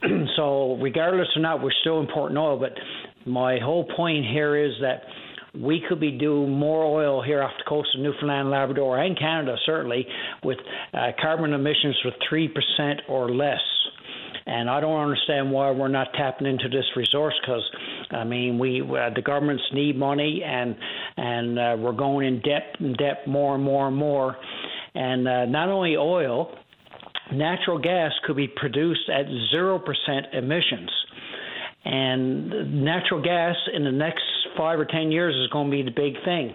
so, 0.36 0.80
regardless 0.82 1.28
or 1.36 1.42
not, 1.44 1.62
we're 1.62 1.72
still 1.82 2.00
importing 2.00 2.36
oil. 2.36 2.58
But 2.58 2.74
my 3.28 3.60
whole 3.60 3.84
point 3.96 4.26
here 4.26 4.56
is 4.56 4.72
that 4.82 5.04
we 5.54 5.82
could 5.88 6.00
be 6.00 6.12
doing 6.12 6.52
more 6.52 6.84
oil 6.84 7.22
here 7.22 7.42
off 7.42 7.52
the 7.58 7.68
coast 7.68 7.90
of 7.96 8.02
Newfoundland, 8.02 8.50
Labrador, 8.50 9.00
and 9.00 9.18
Canada, 9.18 9.56
certainly, 9.66 10.06
with 10.44 10.58
uh, 10.94 11.12
carbon 11.20 11.54
emissions 11.54 11.98
with 12.06 12.14
3% 12.32 12.50
or 13.08 13.32
less. 13.32 13.60
And 14.46 14.70
I 14.70 14.80
don't 14.80 15.00
understand 15.00 15.52
why 15.52 15.72
we're 15.72 15.90
not 15.90 16.08
tapping 16.14 16.48
into 16.48 16.70
this 16.70 16.86
resource 16.96 17.36
because, 17.42 17.64
I 18.12 18.24
mean, 18.24 18.58
we 18.58 18.82
uh, 18.82 19.12
the 19.14 19.22
governments 19.24 19.64
need 19.74 19.96
money 19.96 20.42
and 20.44 20.76
and 21.18 21.60
uh, 21.60 21.76
we're 21.78 21.94
going 21.94 22.26
in 22.26 22.42
debt 22.42 22.76
and 22.80 22.98
debt 22.98 23.28
more 23.28 23.56
and 23.56 23.64
more 23.64 23.88
and 23.88 23.96
more. 23.96 24.36
And 24.96 25.28
uh, 25.28 25.46
not 25.46 25.70
only 25.70 25.98
oil, 25.98 26.56
natural 27.32 27.78
gas 27.78 28.12
could 28.26 28.38
be 28.38 28.48
produced 28.48 29.08
at 29.10 29.26
zero 29.52 29.78
percent 29.78 30.34
emissions. 30.34 30.90
And 31.86 32.84
natural 32.84 33.22
gas 33.22 33.56
in 33.74 33.86
the 33.86 33.92
next 33.92 34.24
five 34.58 34.80
or 34.80 34.86
ten 34.86 35.12
years 35.12 35.34
is 35.36 35.48
going 35.52 35.72
to 35.72 35.72
be 35.72 35.82
the 35.82 35.92
big 35.92 36.14
thing. 36.26 36.54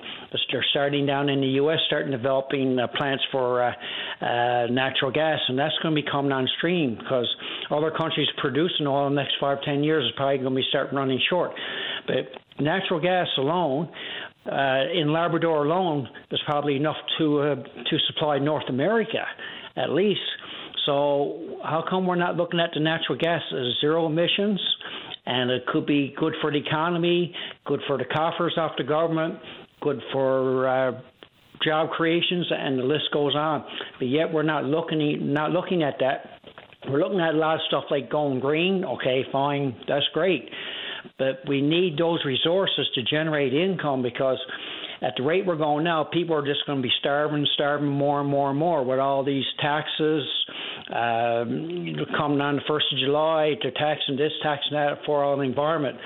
They're 0.52 0.64
starting 0.70 1.06
down 1.06 1.28
in 1.28 1.40
the 1.40 1.56
U.S., 1.64 1.78
starting 1.86 2.12
developing 2.12 2.78
uh, 2.78 2.86
plants 2.94 3.24
for 3.32 3.62
uh, 3.62 3.72
uh, 4.20 4.66
natural 4.70 5.10
gas, 5.10 5.40
and 5.48 5.58
that's 5.58 5.74
going 5.82 5.96
to 5.96 6.02
be 6.02 6.08
coming 6.08 6.30
on 6.30 6.46
stream 6.58 6.96
because 6.96 7.26
other 7.70 7.90
countries 7.90 8.28
producing 8.38 8.86
oil 8.86 9.08
in 9.08 9.14
the 9.14 9.22
next 9.22 9.34
five, 9.40 9.58
ten 9.64 9.82
years 9.82 10.04
is 10.04 10.12
probably 10.16 10.38
going 10.38 10.54
to 10.54 10.56
be 10.56 10.66
starting 10.68 10.96
running 10.96 11.20
short. 11.28 11.52
But 12.06 12.62
natural 12.62 13.00
gas 13.00 13.26
alone, 13.38 13.88
uh, 14.46 14.82
in 14.94 15.12
Labrador 15.12 15.64
alone, 15.64 16.06
is 16.30 16.40
probably 16.46 16.76
enough 16.76 16.96
to 17.18 17.40
uh, 17.40 17.54
to 17.54 17.98
supply 18.06 18.38
North 18.38 18.68
America, 18.68 19.24
at 19.76 19.90
least. 19.90 20.20
So 20.86 21.58
how 21.64 21.82
come 21.88 22.06
we're 22.06 22.14
not 22.14 22.36
looking 22.36 22.60
at 22.60 22.70
the 22.74 22.80
natural 22.80 23.18
gas 23.18 23.40
as 23.52 23.80
zero 23.80 24.06
emissions? 24.06 24.60
And 25.26 25.50
it 25.50 25.66
could 25.66 25.86
be 25.86 26.14
good 26.18 26.34
for 26.40 26.50
the 26.52 26.58
economy, 26.58 27.34
good 27.64 27.80
for 27.86 27.96
the 27.96 28.04
coffers 28.04 28.54
of 28.58 28.72
the 28.76 28.84
government, 28.84 29.38
good 29.80 30.00
for 30.12 30.68
uh, 30.68 31.00
job 31.62 31.90
creations, 31.90 32.46
and 32.50 32.78
the 32.78 32.82
list 32.82 33.04
goes 33.12 33.34
on. 33.34 33.64
But 33.98 34.08
yet 34.08 34.32
we're 34.32 34.42
not 34.42 34.64
looking 34.64 35.32
not 35.32 35.50
looking 35.50 35.82
at 35.82 35.94
that. 36.00 36.40
We're 36.88 37.00
looking 37.00 37.20
at 37.20 37.34
a 37.34 37.38
lot 37.38 37.54
of 37.54 37.60
stuff 37.68 37.84
like 37.90 38.10
going 38.10 38.40
green. 38.40 38.84
Okay, 38.84 39.24
fine, 39.32 39.74
that's 39.88 40.04
great, 40.12 40.50
but 41.18 41.40
we 41.48 41.62
need 41.62 41.96
those 41.98 42.22
resources 42.26 42.86
to 42.94 43.02
generate 43.02 43.54
income 43.54 44.02
because 44.02 44.38
at 45.04 45.14
the 45.16 45.22
rate 45.22 45.44
we're 45.44 45.56
going 45.56 45.84
now, 45.84 46.04
people 46.04 46.34
are 46.34 46.46
just 46.46 46.64
going 46.66 46.78
to 46.78 46.82
be 46.82 46.92
starving, 47.00 47.46
starving 47.54 47.88
more 47.88 48.20
and 48.20 48.28
more 48.28 48.50
and 48.50 48.58
more 48.58 48.84
with 48.84 48.98
all 48.98 49.22
these 49.22 49.44
taxes 49.60 50.22
um, 50.88 51.94
coming 52.16 52.40
on 52.40 52.56
the 52.56 52.62
first 52.66 52.86
of 52.92 52.98
July. 52.98 53.52
They're 53.60 53.72
taxing 53.72 54.16
this, 54.16 54.32
taxing 54.42 54.72
that 54.72 54.98
for 55.04 55.22
all 55.22 55.36
the 55.36 55.42
environment 55.42 55.98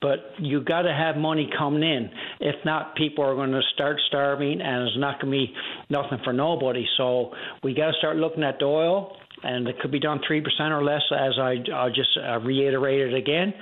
but 0.00 0.32
you 0.38 0.62
got 0.62 0.82
to 0.82 0.92
have 0.92 1.16
money 1.16 1.50
coming 1.58 1.82
in. 1.82 2.08
If 2.40 2.64
not, 2.64 2.94
people 2.94 3.24
are 3.24 3.34
going 3.34 3.50
to 3.50 3.60
start 3.74 3.96
starving, 4.06 4.60
and 4.60 4.86
it's 4.88 4.96
not 4.98 5.20
going 5.20 5.32
to 5.32 5.38
be 5.46 5.54
nothing 5.90 6.18
for 6.22 6.32
nobody. 6.32 6.86
So 6.96 7.32
we 7.64 7.74
got 7.74 7.90
to 7.90 7.92
start 7.98 8.16
looking 8.16 8.44
at 8.44 8.58
the 8.60 8.66
oil, 8.66 9.16
and 9.42 9.68
it 9.68 9.78
could 9.80 9.90
be 9.90 10.00
done 10.00 10.20
three 10.26 10.40
percent 10.40 10.72
or 10.72 10.82
less, 10.82 11.02
as 11.12 11.38
I, 11.38 11.56
I 11.74 11.88
just 11.88 12.16
uh, 12.16 12.38
reiterated 12.40 13.14
again. 13.14 13.52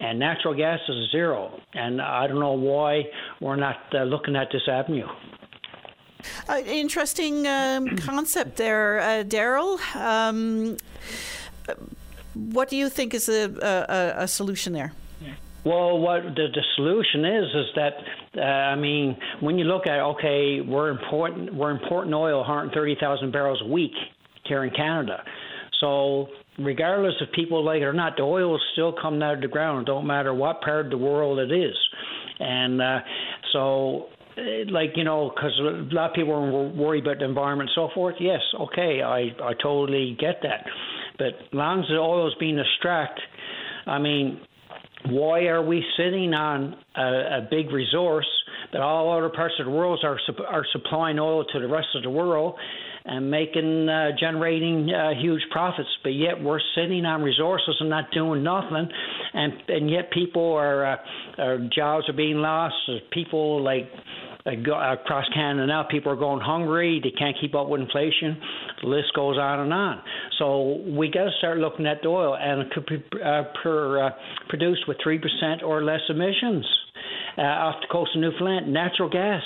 And 0.00 0.18
natural 0.18 0.54
gas 0.54 0.80
is 0.88 1.10
zero, 1.10 1.60
and 1.74 2.00
I 2.00 2.26
don't 2.26 2.40
know 2.40 2.52
why 2.52 3.04
we're 3.40 3.56
not 3.56 3.76
uh, 3.94 4.02
looking 4.02 4.36
at 4.36 4.48
this 4.52 4.62
avenue. 4.68 5.06
Uh, 6.48 6.58
interesting 6.66 7.46
um, 7.46 7.96
concept 7.96 8.56
there, 8.56 9.00
uh, 9.00 9.24
Daryl. 9.24 9.78
Um, 9.96 10.76
what 12.34 12.68
do 12.68 12.76
you 12.76 12.88
think 12.88 13.14
is 13.14 13.28
a, 13.28 13.50
a, 14.18 14.22
a 14.22 14.28
solution 14.28 14.72
there? 14.72 14.92
Well, 15.64 15.98
what 15.98 16.22
the, 16.22 16.48
the 16.52 16.62
solution 16.74 17.24
is 17.24 17.44
is 17.54 17.66
that 17.76 17.92
uh, 18.36 18.40
I 18.40 18.74
mean, 18.74 19.16
when 19.40 19.58
you 19.58 19.64
look 19.64 19.86
at 19.86 20.00
okay, 20.00 20.60
we're 20.60 20.88
important 20.88 21.54
we're 21.54 21.70
importing 21.70 22.12
oil 22.12 22.38
130,000 22.38 23.30
barrels 23.30 23.62
a 23.62 23.68
week 23.68 23.92
here 24.52 24.64
in 24.64 24.70
Canada. 24.70 25.22
So 25.80 26.28
regardless 26.58 27.14
if 27.20 27.32
people 27.32 27.64
like 27.64 27.80
it 27.80 27.84
or 27.84 27.92
not, 27.92 28.16
the 28.16 28.22
oil 28.22 28.54
is 28.56 28.62
still 28.72 28.94
coming 29.00 29.22
out 29.22 29.34
of 29.34 29.40
the 29.40 29.48
ground. 29.48 29.86
Don't 29.86 30.06
matter 30.06 30.34
what 30.34 30.60
part 30.60 30.86
of 30.86 30.90
the 30.90 30.98
world 30.98 31.38
it 31.38 31.52
is, 31.52 31.76
and 32.38 32.80
uh, 32.80 32.98
so 33.52 34.06
uh, 34.36 34.70
like 34.70 34.90
you 34.96 35.04
know, 35.04 35.32
because 35.34 35.58
a 35.60 35.94
lot 35.94 36.10
of 36.10 36.14
people 36.14 36.34
are 36.34 36.68
worried 36.68 37.04
about 37.04 37.18
the 37.18 37.24
environment 37.24 37.70
and 37.70 37.88
so 37.88 37.94
forth. 37.94 38.16
Yes, 38.20 38.40
okay, 38.60 39.02
I 39.02 39.30
I 39.42 39.52
totally 39.62 40.16
get 40.20 40.36
that. 40.42 40.64
But 41.18 41.26
as 41.26 41.52
long 41.52 41.80
as 41.80 41.88
the 41.88 41.96
oil 41.96 42.28
is 42.28 42.34
being 42.38 42.58
extracted, 42.58 43.24
I 43.86 43.98
mean, 43.98 44.40
why 45.06 45.46
are 45.46 45.64
we 45.64 45.84
sitting 45.96 46.32
on 46.34 46.76
a, 46.96 47.02
a 47.38 47.48
big 47.50 47.70
resource 47.70 48.28
that 48.72 48.80
all 48.80 49.16
other 49.16 49.28
parts 49.28 49.54
of 49.58 49.66
the 49.66 49.72
world 49.72 50.00
are 50.04 50.18
are 50.48 50.66
supplying 50.72 51.18
oil 51.18 51.44
to 51.44 51.60
the 51.60 51.68
rest 51.68 51.88
of 51.94 52.02
the 52.02 52.10
world 52.10 52.54
and 53.04 53.30
making 53.30 53.88
uh, 53.88 54.10
generating 54.18 54.90
uh, 54.90 55.10
huge 55.20 55.42
profits, 55.50 55.88
but 56.02 56.10
yet 56.10 56.40
we're 56.42 56.60
sitting 56.74 57.04
on 57.04 57.22
resources 57.22 57.76
and 57.80 57.90
not 57.90 58.10
doing 58.12 58.42
nothing, 58.42 58.88
and 59.34 59.52
and 59.68 59.90
yet 59.90 60.10
people 60.12 60.54
are, 60.54 60.86
uh, 60.86 60.96
are 61.38 61.68
jobs 61.74 62.08
are 62.08 62.12
being 62.14 62.36
lost. 62.36 62.74
People 63.10 63.62
like 63.62 63.90
across 64.44 65.24
Canada 65.34 65.66
now, 65.66 65.84
people 65.88 66.10
are 66.10 66.16
going 66.16 66.40
hungry. 66.40 67.00
They 67.02 67.10
can't 67.10 67.36
keep 67.40 67.54
up 67.54 67.68
with 67.68 67.80
inflation. 67.80 68.36
The 68.82 68.88
list 68.88 69.12
goes 69.14 69.38
on 69.38 69.60
and 69.60 69.72
on. 69.72 70.02
So 70.38 70.82
we 70.86 71.10
got 71.10 71.24
to 71.24 71.30
start 71.38 71.58
looking 71.58 71.86
at 71.86 72.02
the 72.02 72.08
oil, 72.08 72.36
and 72.36 72.62
it 72.62 72.70
could 72.72 72.86
be 72.86 73.04
uh, 73.24 73.44
per, 73.62 74.06
uh, 74.06 74.10
produced 74.48 74.88
with 74.88 74.96
three 75.02 75.18
percent 75.18 75.62
or 75.62 75.82
less 75.82 76.00
emissions 76.08 76.66
uh, 77.38 77.42
off 77.42 77.76
the 77.80 77.88
coast 77.90 78.10
of 78.14 78.20
Newfoundland. 78.20 78.72
Natural 78.72 79.08
gas. 79.08 79.42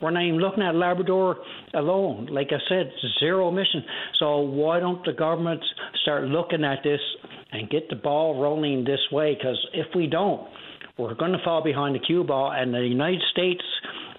We're 0.00 0.10
not 0.10 0.24
even 0.24 0.38
looking 0.40 0.62
at 0.62 0.74
Labrador 0.74 1.38
alone. 1.74 2.26
Like 2.30 2.48
I 2.50 2.58
said, 2.68 2.92
zero 3.18 3.48
emission. 3.48 3.84
So 4.18 4.40
why 4.40 4.80
don't 4.80 5.04
the 5.04 5.12
governments 5.12 5.64
start 6.02 6.24
looking 6.24 6.64
at 6.64 6.82
this 6.82 7.00
and 7.52 7.70
get 7.70 7.88
the 7.88 7.96
ball 7.96 8.40
rolling 8.40 8.84
this 8.84 9.00
way? 9.10 9.34
Because 9.34 9.58
if 9.72 9.86
we 9.94 10.06
don't, 10.06 10.48
we're 10.98 11.14
going 11.14 11.32
to 11.32 11.42
fall 11.44 11.62
behind 11.62 11.94
the 11.94 11.98
cue 11.98 12.24
ball, 12.24 12.52
and 12.52 12.72
the 12.72 12.80
United 12.80 13.22
States 13.30 13.62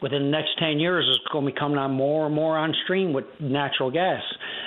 within 0.02 0.24
the 0.24 0.30
next 0.30 0.50
10 0.60 0.80
years 0.80 1.06
is 1.10 1.20
going 1.32 1.46
to 1.46 1.52
be 1.52 1.58
coming 1.58 1.78
on 1.78 1.92
more 1.92 2.28
and 2.28 2.36
more 2.36 2.56
on 2.56 2.74
stream 2.84 3.14
with 3.14 3.26
natural 3.40 3.90
gas, 3.90 4.22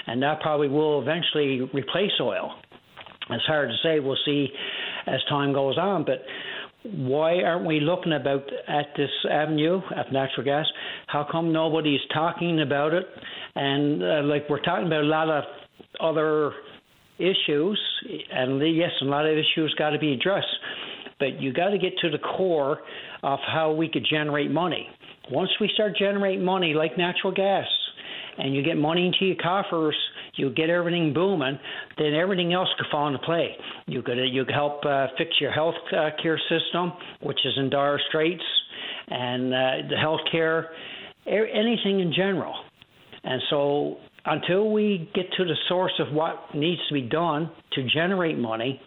and 0.09 0.20
that 0.23 0.41
probably 0.41 0.69
will 0.69 1.01
eventually 1.01 1.61
replace 1.73 2.11
oil. 2.20 2.55
It's 3.31 3.45
hard 3.45 3.69
to 3.69 3.77
say. 3.82 4.01
We'll 4.01 4.19
see 4.24 4.49
as 5.07 5.20
time 5.28 5.53
goes 5.53 5.78
on, 5.78 6.05
but 6.05 6.24
why 6.85 7.43
aren't 7.43 7.66
we 7.66 7.81
looking 7.81 8.12
about 8.12 8.43
at 8.69 8.86
this 8.97 9.11
avenue 9.31 9.81
of 9.97 10.12
natural 10.12 10.44
gas? 10.44 10.66
How 11.07 11.27
come 11.31 11.52
nobody's 11.52 12.01
talking 12.12 12.61
about 12.61 12.94
it? 12.94 13.05
And 13.55 14.02
uh, 14.02 14.23
like 14.24 14.48
we're 14.48 14.62
talking 14.62 14.86
about 14.86 15.05
a 15.05 15.07
lot 15.07 15.28
of 15.28 15.44
other 16.01 16.52
issues, 17.19 17.81
and 18.32 18.61
yes, 18.77 18.90
a 19.02 19.05
lot 19.05 19.27
of 19.27 19.32
issues 19.32 19.74
got 19.78 19.90
to 19.90 19.98
be 19.98 20.12
addressed. 20.12 20.47
But 21.19 21.40
you 21.40 21.52
got 21.52 21.69
to 21.69 21.78
get 21.78 21.93
to 21.98 22.11
the 22.11 22.19
core 22.19 22.78
of 23.23 23.39
how 23.47 23.73
we 23.73 23.89
could 23.89 24.07
generate 24.09 24.51
money. 24.51 24.89
Once 25.31 25.51
we 25.61 25.70
start 25.74 25.97
generating 25.98 26.43
money 26.43 26.73
like 26.73 26.97
natural 26.97 27.32
gas, 27.32 27.66
and 28.39 28.55
you 28.55 28.62
get 28.62 28.78
money 28.78 29.07
into 29.07 29.27
your 29.27 29.36
coffers, 29.36 29.97
you 30.40 30.50
get 30.50 30.70
everything 30.70 31.12
booming, 31.12 31.58
then 31.98 32.14
everything 32.14 32.52
else 32.52 32.68
could 32.78 32.86
fall 32.90 33.06
into 33.06 33.18
play. 33.20 33.56
You 33.86 34.02
could 34.02 34.18
you 34.18 34.44
could 34.44 34.54
help 34.54 34.84
uh, 34.84 35.08
fix 35.18 35.30
your 35.40 35.52
health 35.52 35.74
uh, 35.92 36.10
care 36.22 36.40
system, 36.48 36.92
which 37.22 37.38
is 37.44 37.52
in 37.56 37.70
dire 37.70 38.00
straits, 38.08 38.42
and 39.08 39.52
uh, 39.52 39.88
the 39.88 39.96
health 39.96 40.20
care, 40.32 40.70
anything 41.26 42.00
in 42.00 42.12
general. 42.16 42.54
And 43.22 43.42
so 43.50 43.96
until 44.24 44.70
we 44.70 45.10
get 45.14 45.26
to 45.36 45.44
the 45.44 45.56
source 45.68 45.92
of 45.98 46.12
what 46.14 46.54
needs 46.54 46.80
to 46.88 46.94
be 46.94 47.02
done 47.02 47.50
to 47.72 47.86
generate 47.92 48.38
money, 48.38 48.80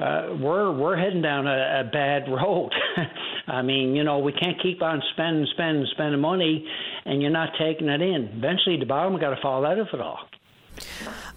uh, 0.00 0.34
we're 0.40 0.72
we're 0.72 0.96
heading 0.96 1.20
down 1.20 1.46
a, 1.46 1.82
a 1.86 1.90
bad 1.92 2.22
road. 2.28 2.70
I 3.46 3.62
mean, 3.62 3.94
you 3.94 4.04
know, 4.04 4.20
we 4.20 4.32
can't 4.32 4.60
keep 4.62 4.80
on 4.82 5.02
spending, 5.12 5.46
spending, 5.52 5.86
spending 5.92 6.20
money, 6.20 6.66
and 7.04 7.20
you're 7.20 7.30
not 7.30 7.50
taking 7.58 7.88
it 7.88 8.00
in. 8.00 8.30
Eventually, 8.36 8.78
the 8.78 8.86
bottom 8.86 9.18
got 9.20 9.30
to 9.30 9.42
fall 9.42 9.66
out 9.66 9.78
of 9.78 9.88
it 9.92 10.00
all. 10.00 10.20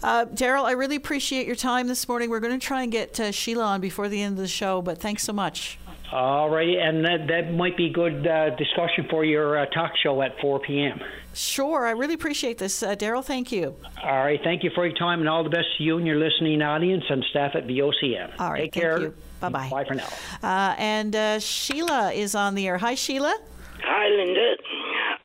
Uh, 0.01 0.25
Daryl, 0.25 0.65
I 0.65 0.71
really 0.73 0.95
appreciate 0.95 1.47
your 1.47 1.55
time 1.55 1.87
this 1.87 2.07
morning. 2.07 2.29
We're 2.29 2.39
going 2.39 2.59
to 2.59 2.65
try 2.65 2.83
and 2.83 2.91
get 2.91 3.19
uh, 3.19 3.31
Sheila 3.31 3.63
on 3.63 3.81
before 3.81 4.09
the 4.09 4.21
end 4.21 4.33
of 4.33 4.39
the 4.39 4.47
show, 4.47 4.81
but 4.81 4.99
thanks 4.99 5.23
so 5.23 5.33
much. 5.33 5.77
All 6.11 6.49
right, 6.49 6.77
and 6.77 7.03
that, 7.05 7.27
that 7.27 7.53
might 7.53 7.75
be 7.75 7.89
good 7.89 8.27
uh, 8.27 8.51
discussion 8.51 9.07
for 9.09 9.25
your 9.25 9.57
uh, 9.57 9.65
talk 9.67 9.93
show 10.03 10.21
at 10.21 10.39
4 10.41 10.59
p.m. 10.59 10.99
Sure, 11.33 11.87
I 11.87 11.91
really 11.91 12.13
appreciate 12.13 12.59
this. 12.59 12.83
Uh, 12.83 12.95
Daryl, 12.95 13.23
thank 13.25 13.51
you. 13.51 13.75
All 14.03 14.23
right, 14.23 14.39
thank 14.43 14.63
you 14.63 14.69
for 14.75 14.85
your 14.85 14.95
time 14.95 15.21
and 15.21 15.29
all 15.29 15.43
the 15.43 15.49
best 15.49 15.65
to 15.77 15.83
you 15.83 15.97
and 15.97 16.05
your 16.05 16.17
listening 16.17 16.61
audience 16.61 17.03
and 17.09 17.23
staff 17.31 17.55
at 17.55 17.65
VOCM. 17.65 18.39
All 18.39 18.51
right, 18.51 18.71
Take 18.71 18.73
care. 18.73 19.13
Bye 19.39 19.49
bye. 19.49 19.69
Bye 19.69 19.85
for 19.85 19.95
now. 19.95 20.07
Uh, 20.43 20.75
and 20.77 21.15
uh, 21.15 21.39
Sheila 21.39 22.11
is 22.11 22.35
on 22.35 22.53
the 22.53 22.67
air. 22.67 22.77
Hi, 22.77 22.93
Sheila. 22.93 23.35
Hi, 23.83 24.07
Linda. 24.09 24.55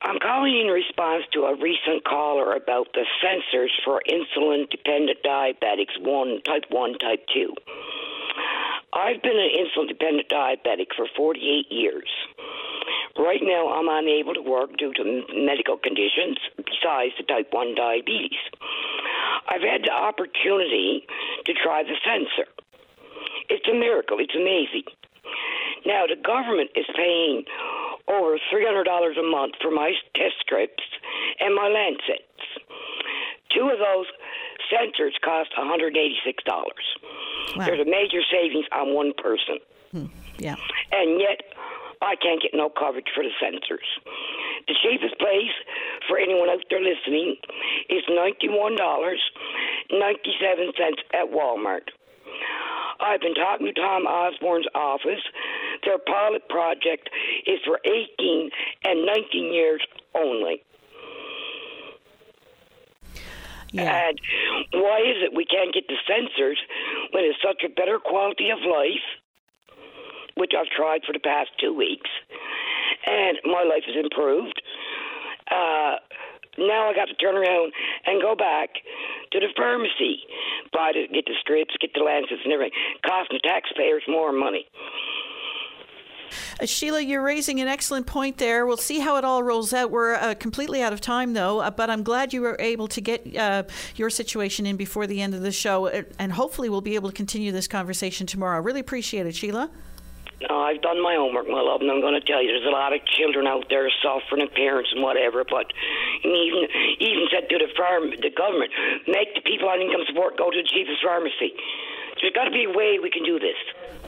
I'm 0.09 0.17
calling 0.17 0.57
in 0.59 0.73
response 0.73 1.21
to 1.33 1.45
a 1.45 1.53
recent 1.53 2.03
caller 2.03 2.53
about 2.53 2.87
the 2.97 3.05
sensors 3.21 3.69
for 3.85 4.01
insulin 4.09 4.67
dependent 4.71 5.21
diabetics, 5.23 6.01
one 6.01 6.41
type 6.41 6.65
1, 6.71 6.97
type 6.97 7.23
2. 7.31 7.53
I've 8.91 9.21
been 9.21 9.37
an 9.37 9.51
insulin 9.53 9.87
dependent 9.87 10.27
diabetic 10.29 10.87
for 10.97 11.05
48 11.15 11.71
years. 11.71 12.09
Right 13.19 13.41
now, 13.43 13.69
I'm 13.69 13.87
unable 13.87 14.33
to 14.33 14.41
work 14.41 14.75
due 14.79 14.93
to 14.93 15.23
medical 15.45 15.77
conditions 15.77 16.39
besides 16.57 17.13
the 17.19 17.25
type 17.29 17.49
1 17.51 17.75
diabetes. 17.75 18.41
I've 19.47 19.61
had 19.61 19.83
the 19.85 19.93
opportunity 19.93 21.05
to 21.45 21.53
try 21.53 21.83
the 21.83 21.93
sensor. 22.01 22.49
It's 23.49 23.67
a 23.69 23.77
miracle, 23.77 24.17
it's 24.17 24.33
amazing. 24.33 24.89
Now, 25.85 26.05
the 26.07 26.15
government 26.21 26.71
is 26.75 26.85
paying 26.95 27.45
over 28.07 28.37
$300 28.51 29.19
a 29.19 29.23
month 29.23 29.55
for 29.61 29.71
my 29.71 29.93
test 30.15 30.35
strips 30.41 30.83
and 31.39 31.55
my 31.55 31.67
Lancets. 31.69 32.23
Two 33.55 33.69
of 33.69 33.79
those 33.79 34.07
sensors 34.69 35.13
cost 35.23 35.49
$186. 35.57 35.93
Wow. 36.45 37.65
There's 37.65 37.79
a 37.79 37.89
major 37.89 38.21
savings 38.31 38.65
on 38.71 38.93
one 38.93 39.13
person. 39.17 39.57
Hmm. 39.91 40.05
Yeah. 40.37 40.55
And 40.91 41.19
yet, 41.19 41.41
I 42.01 42.15
can't 42.15 42.41
get 42.41 42.53
no 42.53 42.69
coverage 42.69 43.09
for 43.13 43.23
the 43.23 43.31
sensors. 43.41 43.87
The 44.67 44.75
cheapest 44.83 45.17
place 45.19 45.51
for 46.07 46.17
anyone 46.17 46.49
out 46.49 46.63
there 46.69 46.81
listening 46.81 47.37
is 47.89 48.03
$91.97 48.09 49.19
at 51.13 51.25
Walmart. 51.27 51.89
I've 52.99 53.21
been 53.21 53.35
talking 53.35 53.67
to 53.67 53.73
Tom 53.73 54.05
Osborne's 54.05 54.67
office. 54.75 55.23
Their 55.85 55.97
pilot 55.99 56.47
project 56.49 57.09
is 57.47 57.59
for 57.65 57.79
18 57.85 58.49
and 58.85 59.05
19 59.05 59.53
years 59.53 59.81
only. 60.15 60.63
Yeah. 63.71 64.09
And 64.09 64.19
why 64.73 64.99
is 64.99 65.17
it 65.23 65.35
we 65.35 65.45
can't 65.45 65.73
get 65.73 65.87
the 65.87 65.97
sensors 66.09 66.57
when 67.11 67.23
it's 67.23 67.37
such 67.43 67.63
a 67.63 67.69
better 67.69 67.99
quality 67.99 68.49
of 68.49 68.59
life, 68.59 69.05
which 70.35 70.51
I've 70.57 70.69
tried 70.75 71.01
for 71.05 71.13
the 71.13 71.19
past 71.19 71.49
two 71.59 71.73
weeks, 71.73 72.09
and 73.05 73.37
my 73.45 73.63
life 73.63 73.83
has 73.85 73.95
improved? 73.95 74.61
Uh, 75.49 75.95
now 76.59 76.89
I 76.89 76.93
got 76.93 77.05
to 77.05 77.15
turn 77.15 77.35
around 77.35 77.73
and 78.05 78.21
go 78.21 78.35
back 78.35 78.69
to 79.31 79.39
the 79.39 79.47
pharmacy, 79.55 80.23
buy 80.73 80.91
to 80.91 81.07
get 81.07 81.25
the 81.25 81.35
strips, 81.41 81.75
get 81.79 81.93
the 81.93 82.01
lancets, 82.01 82.41
and 82.43 82.53
everything, 82.53 82.77
costing 83.05 83.39
the 83.41 83.47
taxpayers 83.47 84.03
more 84.07 84.31
money. 84.31 84.65
Uh, 86.61 86.65
Sheila, 86.65 87.01
you're 87.01 87.23
raising 87.23 87.59
an 87.59 87.67
excellent 87.67 88.05
point 88.05 88.37
there. 88.37 88.65
We'll 88.65 88.77
see 88.77 88.99
how 88.99 89.15
it 89.17 89.25
all 89.25 89.43
rolls 89.43 89.73
out. 89.73 89.91
We're 89.91 90.13
uh, 90.15 90.35
completely 90.35 90.81
out 90.81 90.93
of 90.93 91.01
time, 91.01 91.33
though, 91.33 91.59
uh, 91.59 91.71
but 91.71 91.89
I'm 91.89 92.03
glad 92.03 92.33
you 92.33 92.41
were 92.41 92.57
able 92.59 92.87
to 92.89 93.01
get 93.01 93.35
uh, 93.35 93.63
your 93.95 94.09
situation 94.09 94.65
in 94.65 94.77
before 94.77 95.07
the 95.07 95.21
end 95.21 95.33
of 95.33 95.41
the 95.41 95.51
show, 95.51 95.87
uh, 95.87 96.03
and 96.17 96.33
hopefully 96.33 96.69
we'll 96.69 96.81
be 96.81 96.95
able 96.95 97.09
to 97.09 97.15
continue 97.15 97.51
this 97.51 97.67
conversation 97.67 98.27
tomorrow. 98.27 98.57
I 98.57 98.59
really 98.59 98.81
appreciate 98.81 99.25
it, 99.25 99.35
Sheila. 99.35 99.69
No, 100.47 100.61
I've 100.61 100.81
done 100.81 101.01
my 101.03 101.15
homework, 101.15 101.49
my 101.49 101.59
love, 101.59 101.81
and 101.81 101.91
I'm 101.91 101.99
going 101.99 102.13
to 102.13 102.25
tell 102.25 102.41
you, 102.41 102.51
there's 102.51 102.65
a 102.65 102.71
lot 102.71 102.93
of 102.93 103.03
children 103.05 103.45
out 103.45 103.65
there 103.69 103.89
suffering, 104.01 104.41
and 104.41 104.51
parents 104.51 104.89
and 104.93 105.03
whatever. 105.03 105.43
But 105.43 105.73
even 106.23 106.67
even 106.99 107.27
said 107.31 107.49
to 107.49 107.57
the 107.57 107.67
farm, 107.75 108.11
the 108.11 108.31
government, 108.31 108.71
make 109.07 109.35
the 109.35 109.41
people 109.41 109.67
on 109.67 109.81
income 109.81 110.01
support 110.07 110.37
go 110.37 110.49
to 110.49 110.57
the 110.61 110.67
cheapest 110.67 111.03
pharmacy. 111.03 111.51
There's 112.21 112.33
got 112.33 112.45
to 112.45 112.51
be 112.51 112.65
a 112.65 112.71
way 112.71 112.99
we 112.99 113.09
can 113.09 113.23
do 113.23 113.39
this. 113.39 113.55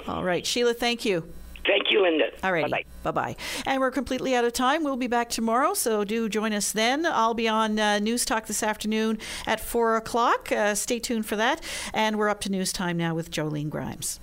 All 0.07 0.23
right, 0.23 0.45
Sheila, 0.45 0.73
thank 0.73 1.03
you. 1.05 1.23
Thank 1.65 1.91
you, 1.91 2.01
Linda. 2.01 2.31
All 2.43 2.51
right. 2.51 2.85
Bye 3.03 3.11
bye. 3.11 3.35
And 3.65 3.81
we're 3.81 3.91
completely 3.91 4.35
out 4.35 4.45
of 4.45 4.53
time. 4.53 4.83
We'll 4.83 4.95
be 4.95 5.07
back 5.07 5.29
tomorrow, 5.29 5.73
so 5.73 6.03
do 6.03 6.27
join 6.27 6.53
us 6.53 6.71
then. 6.71 7.05
I'll 7.05 7.33
be 7.33 7.47
on 7.47 7.79
uh, 7.79 7.99
News 7.99 8.25
Talk 8.25 8.47
this 8.47 8.63
afternoon 8.63 9.19
at 9.45 9.59
4 9.59 9.97
o'clock. 9.97 10.51
Uh, 10.51 10.75
stay 10.75 10.99
tuned 10.99 11.25
for 11.25 11.35
that. 11.35 11.61
And 11.93 12.17
we're 12.17 12.29
up 12.29 12.41
to 12.41 12.51
news 12.51 12.73
time 12.73 12.97
now 12.97 13.13
with 13.13 13.29
Jolene 13.31 13.69
Grimes. 13.69 14.19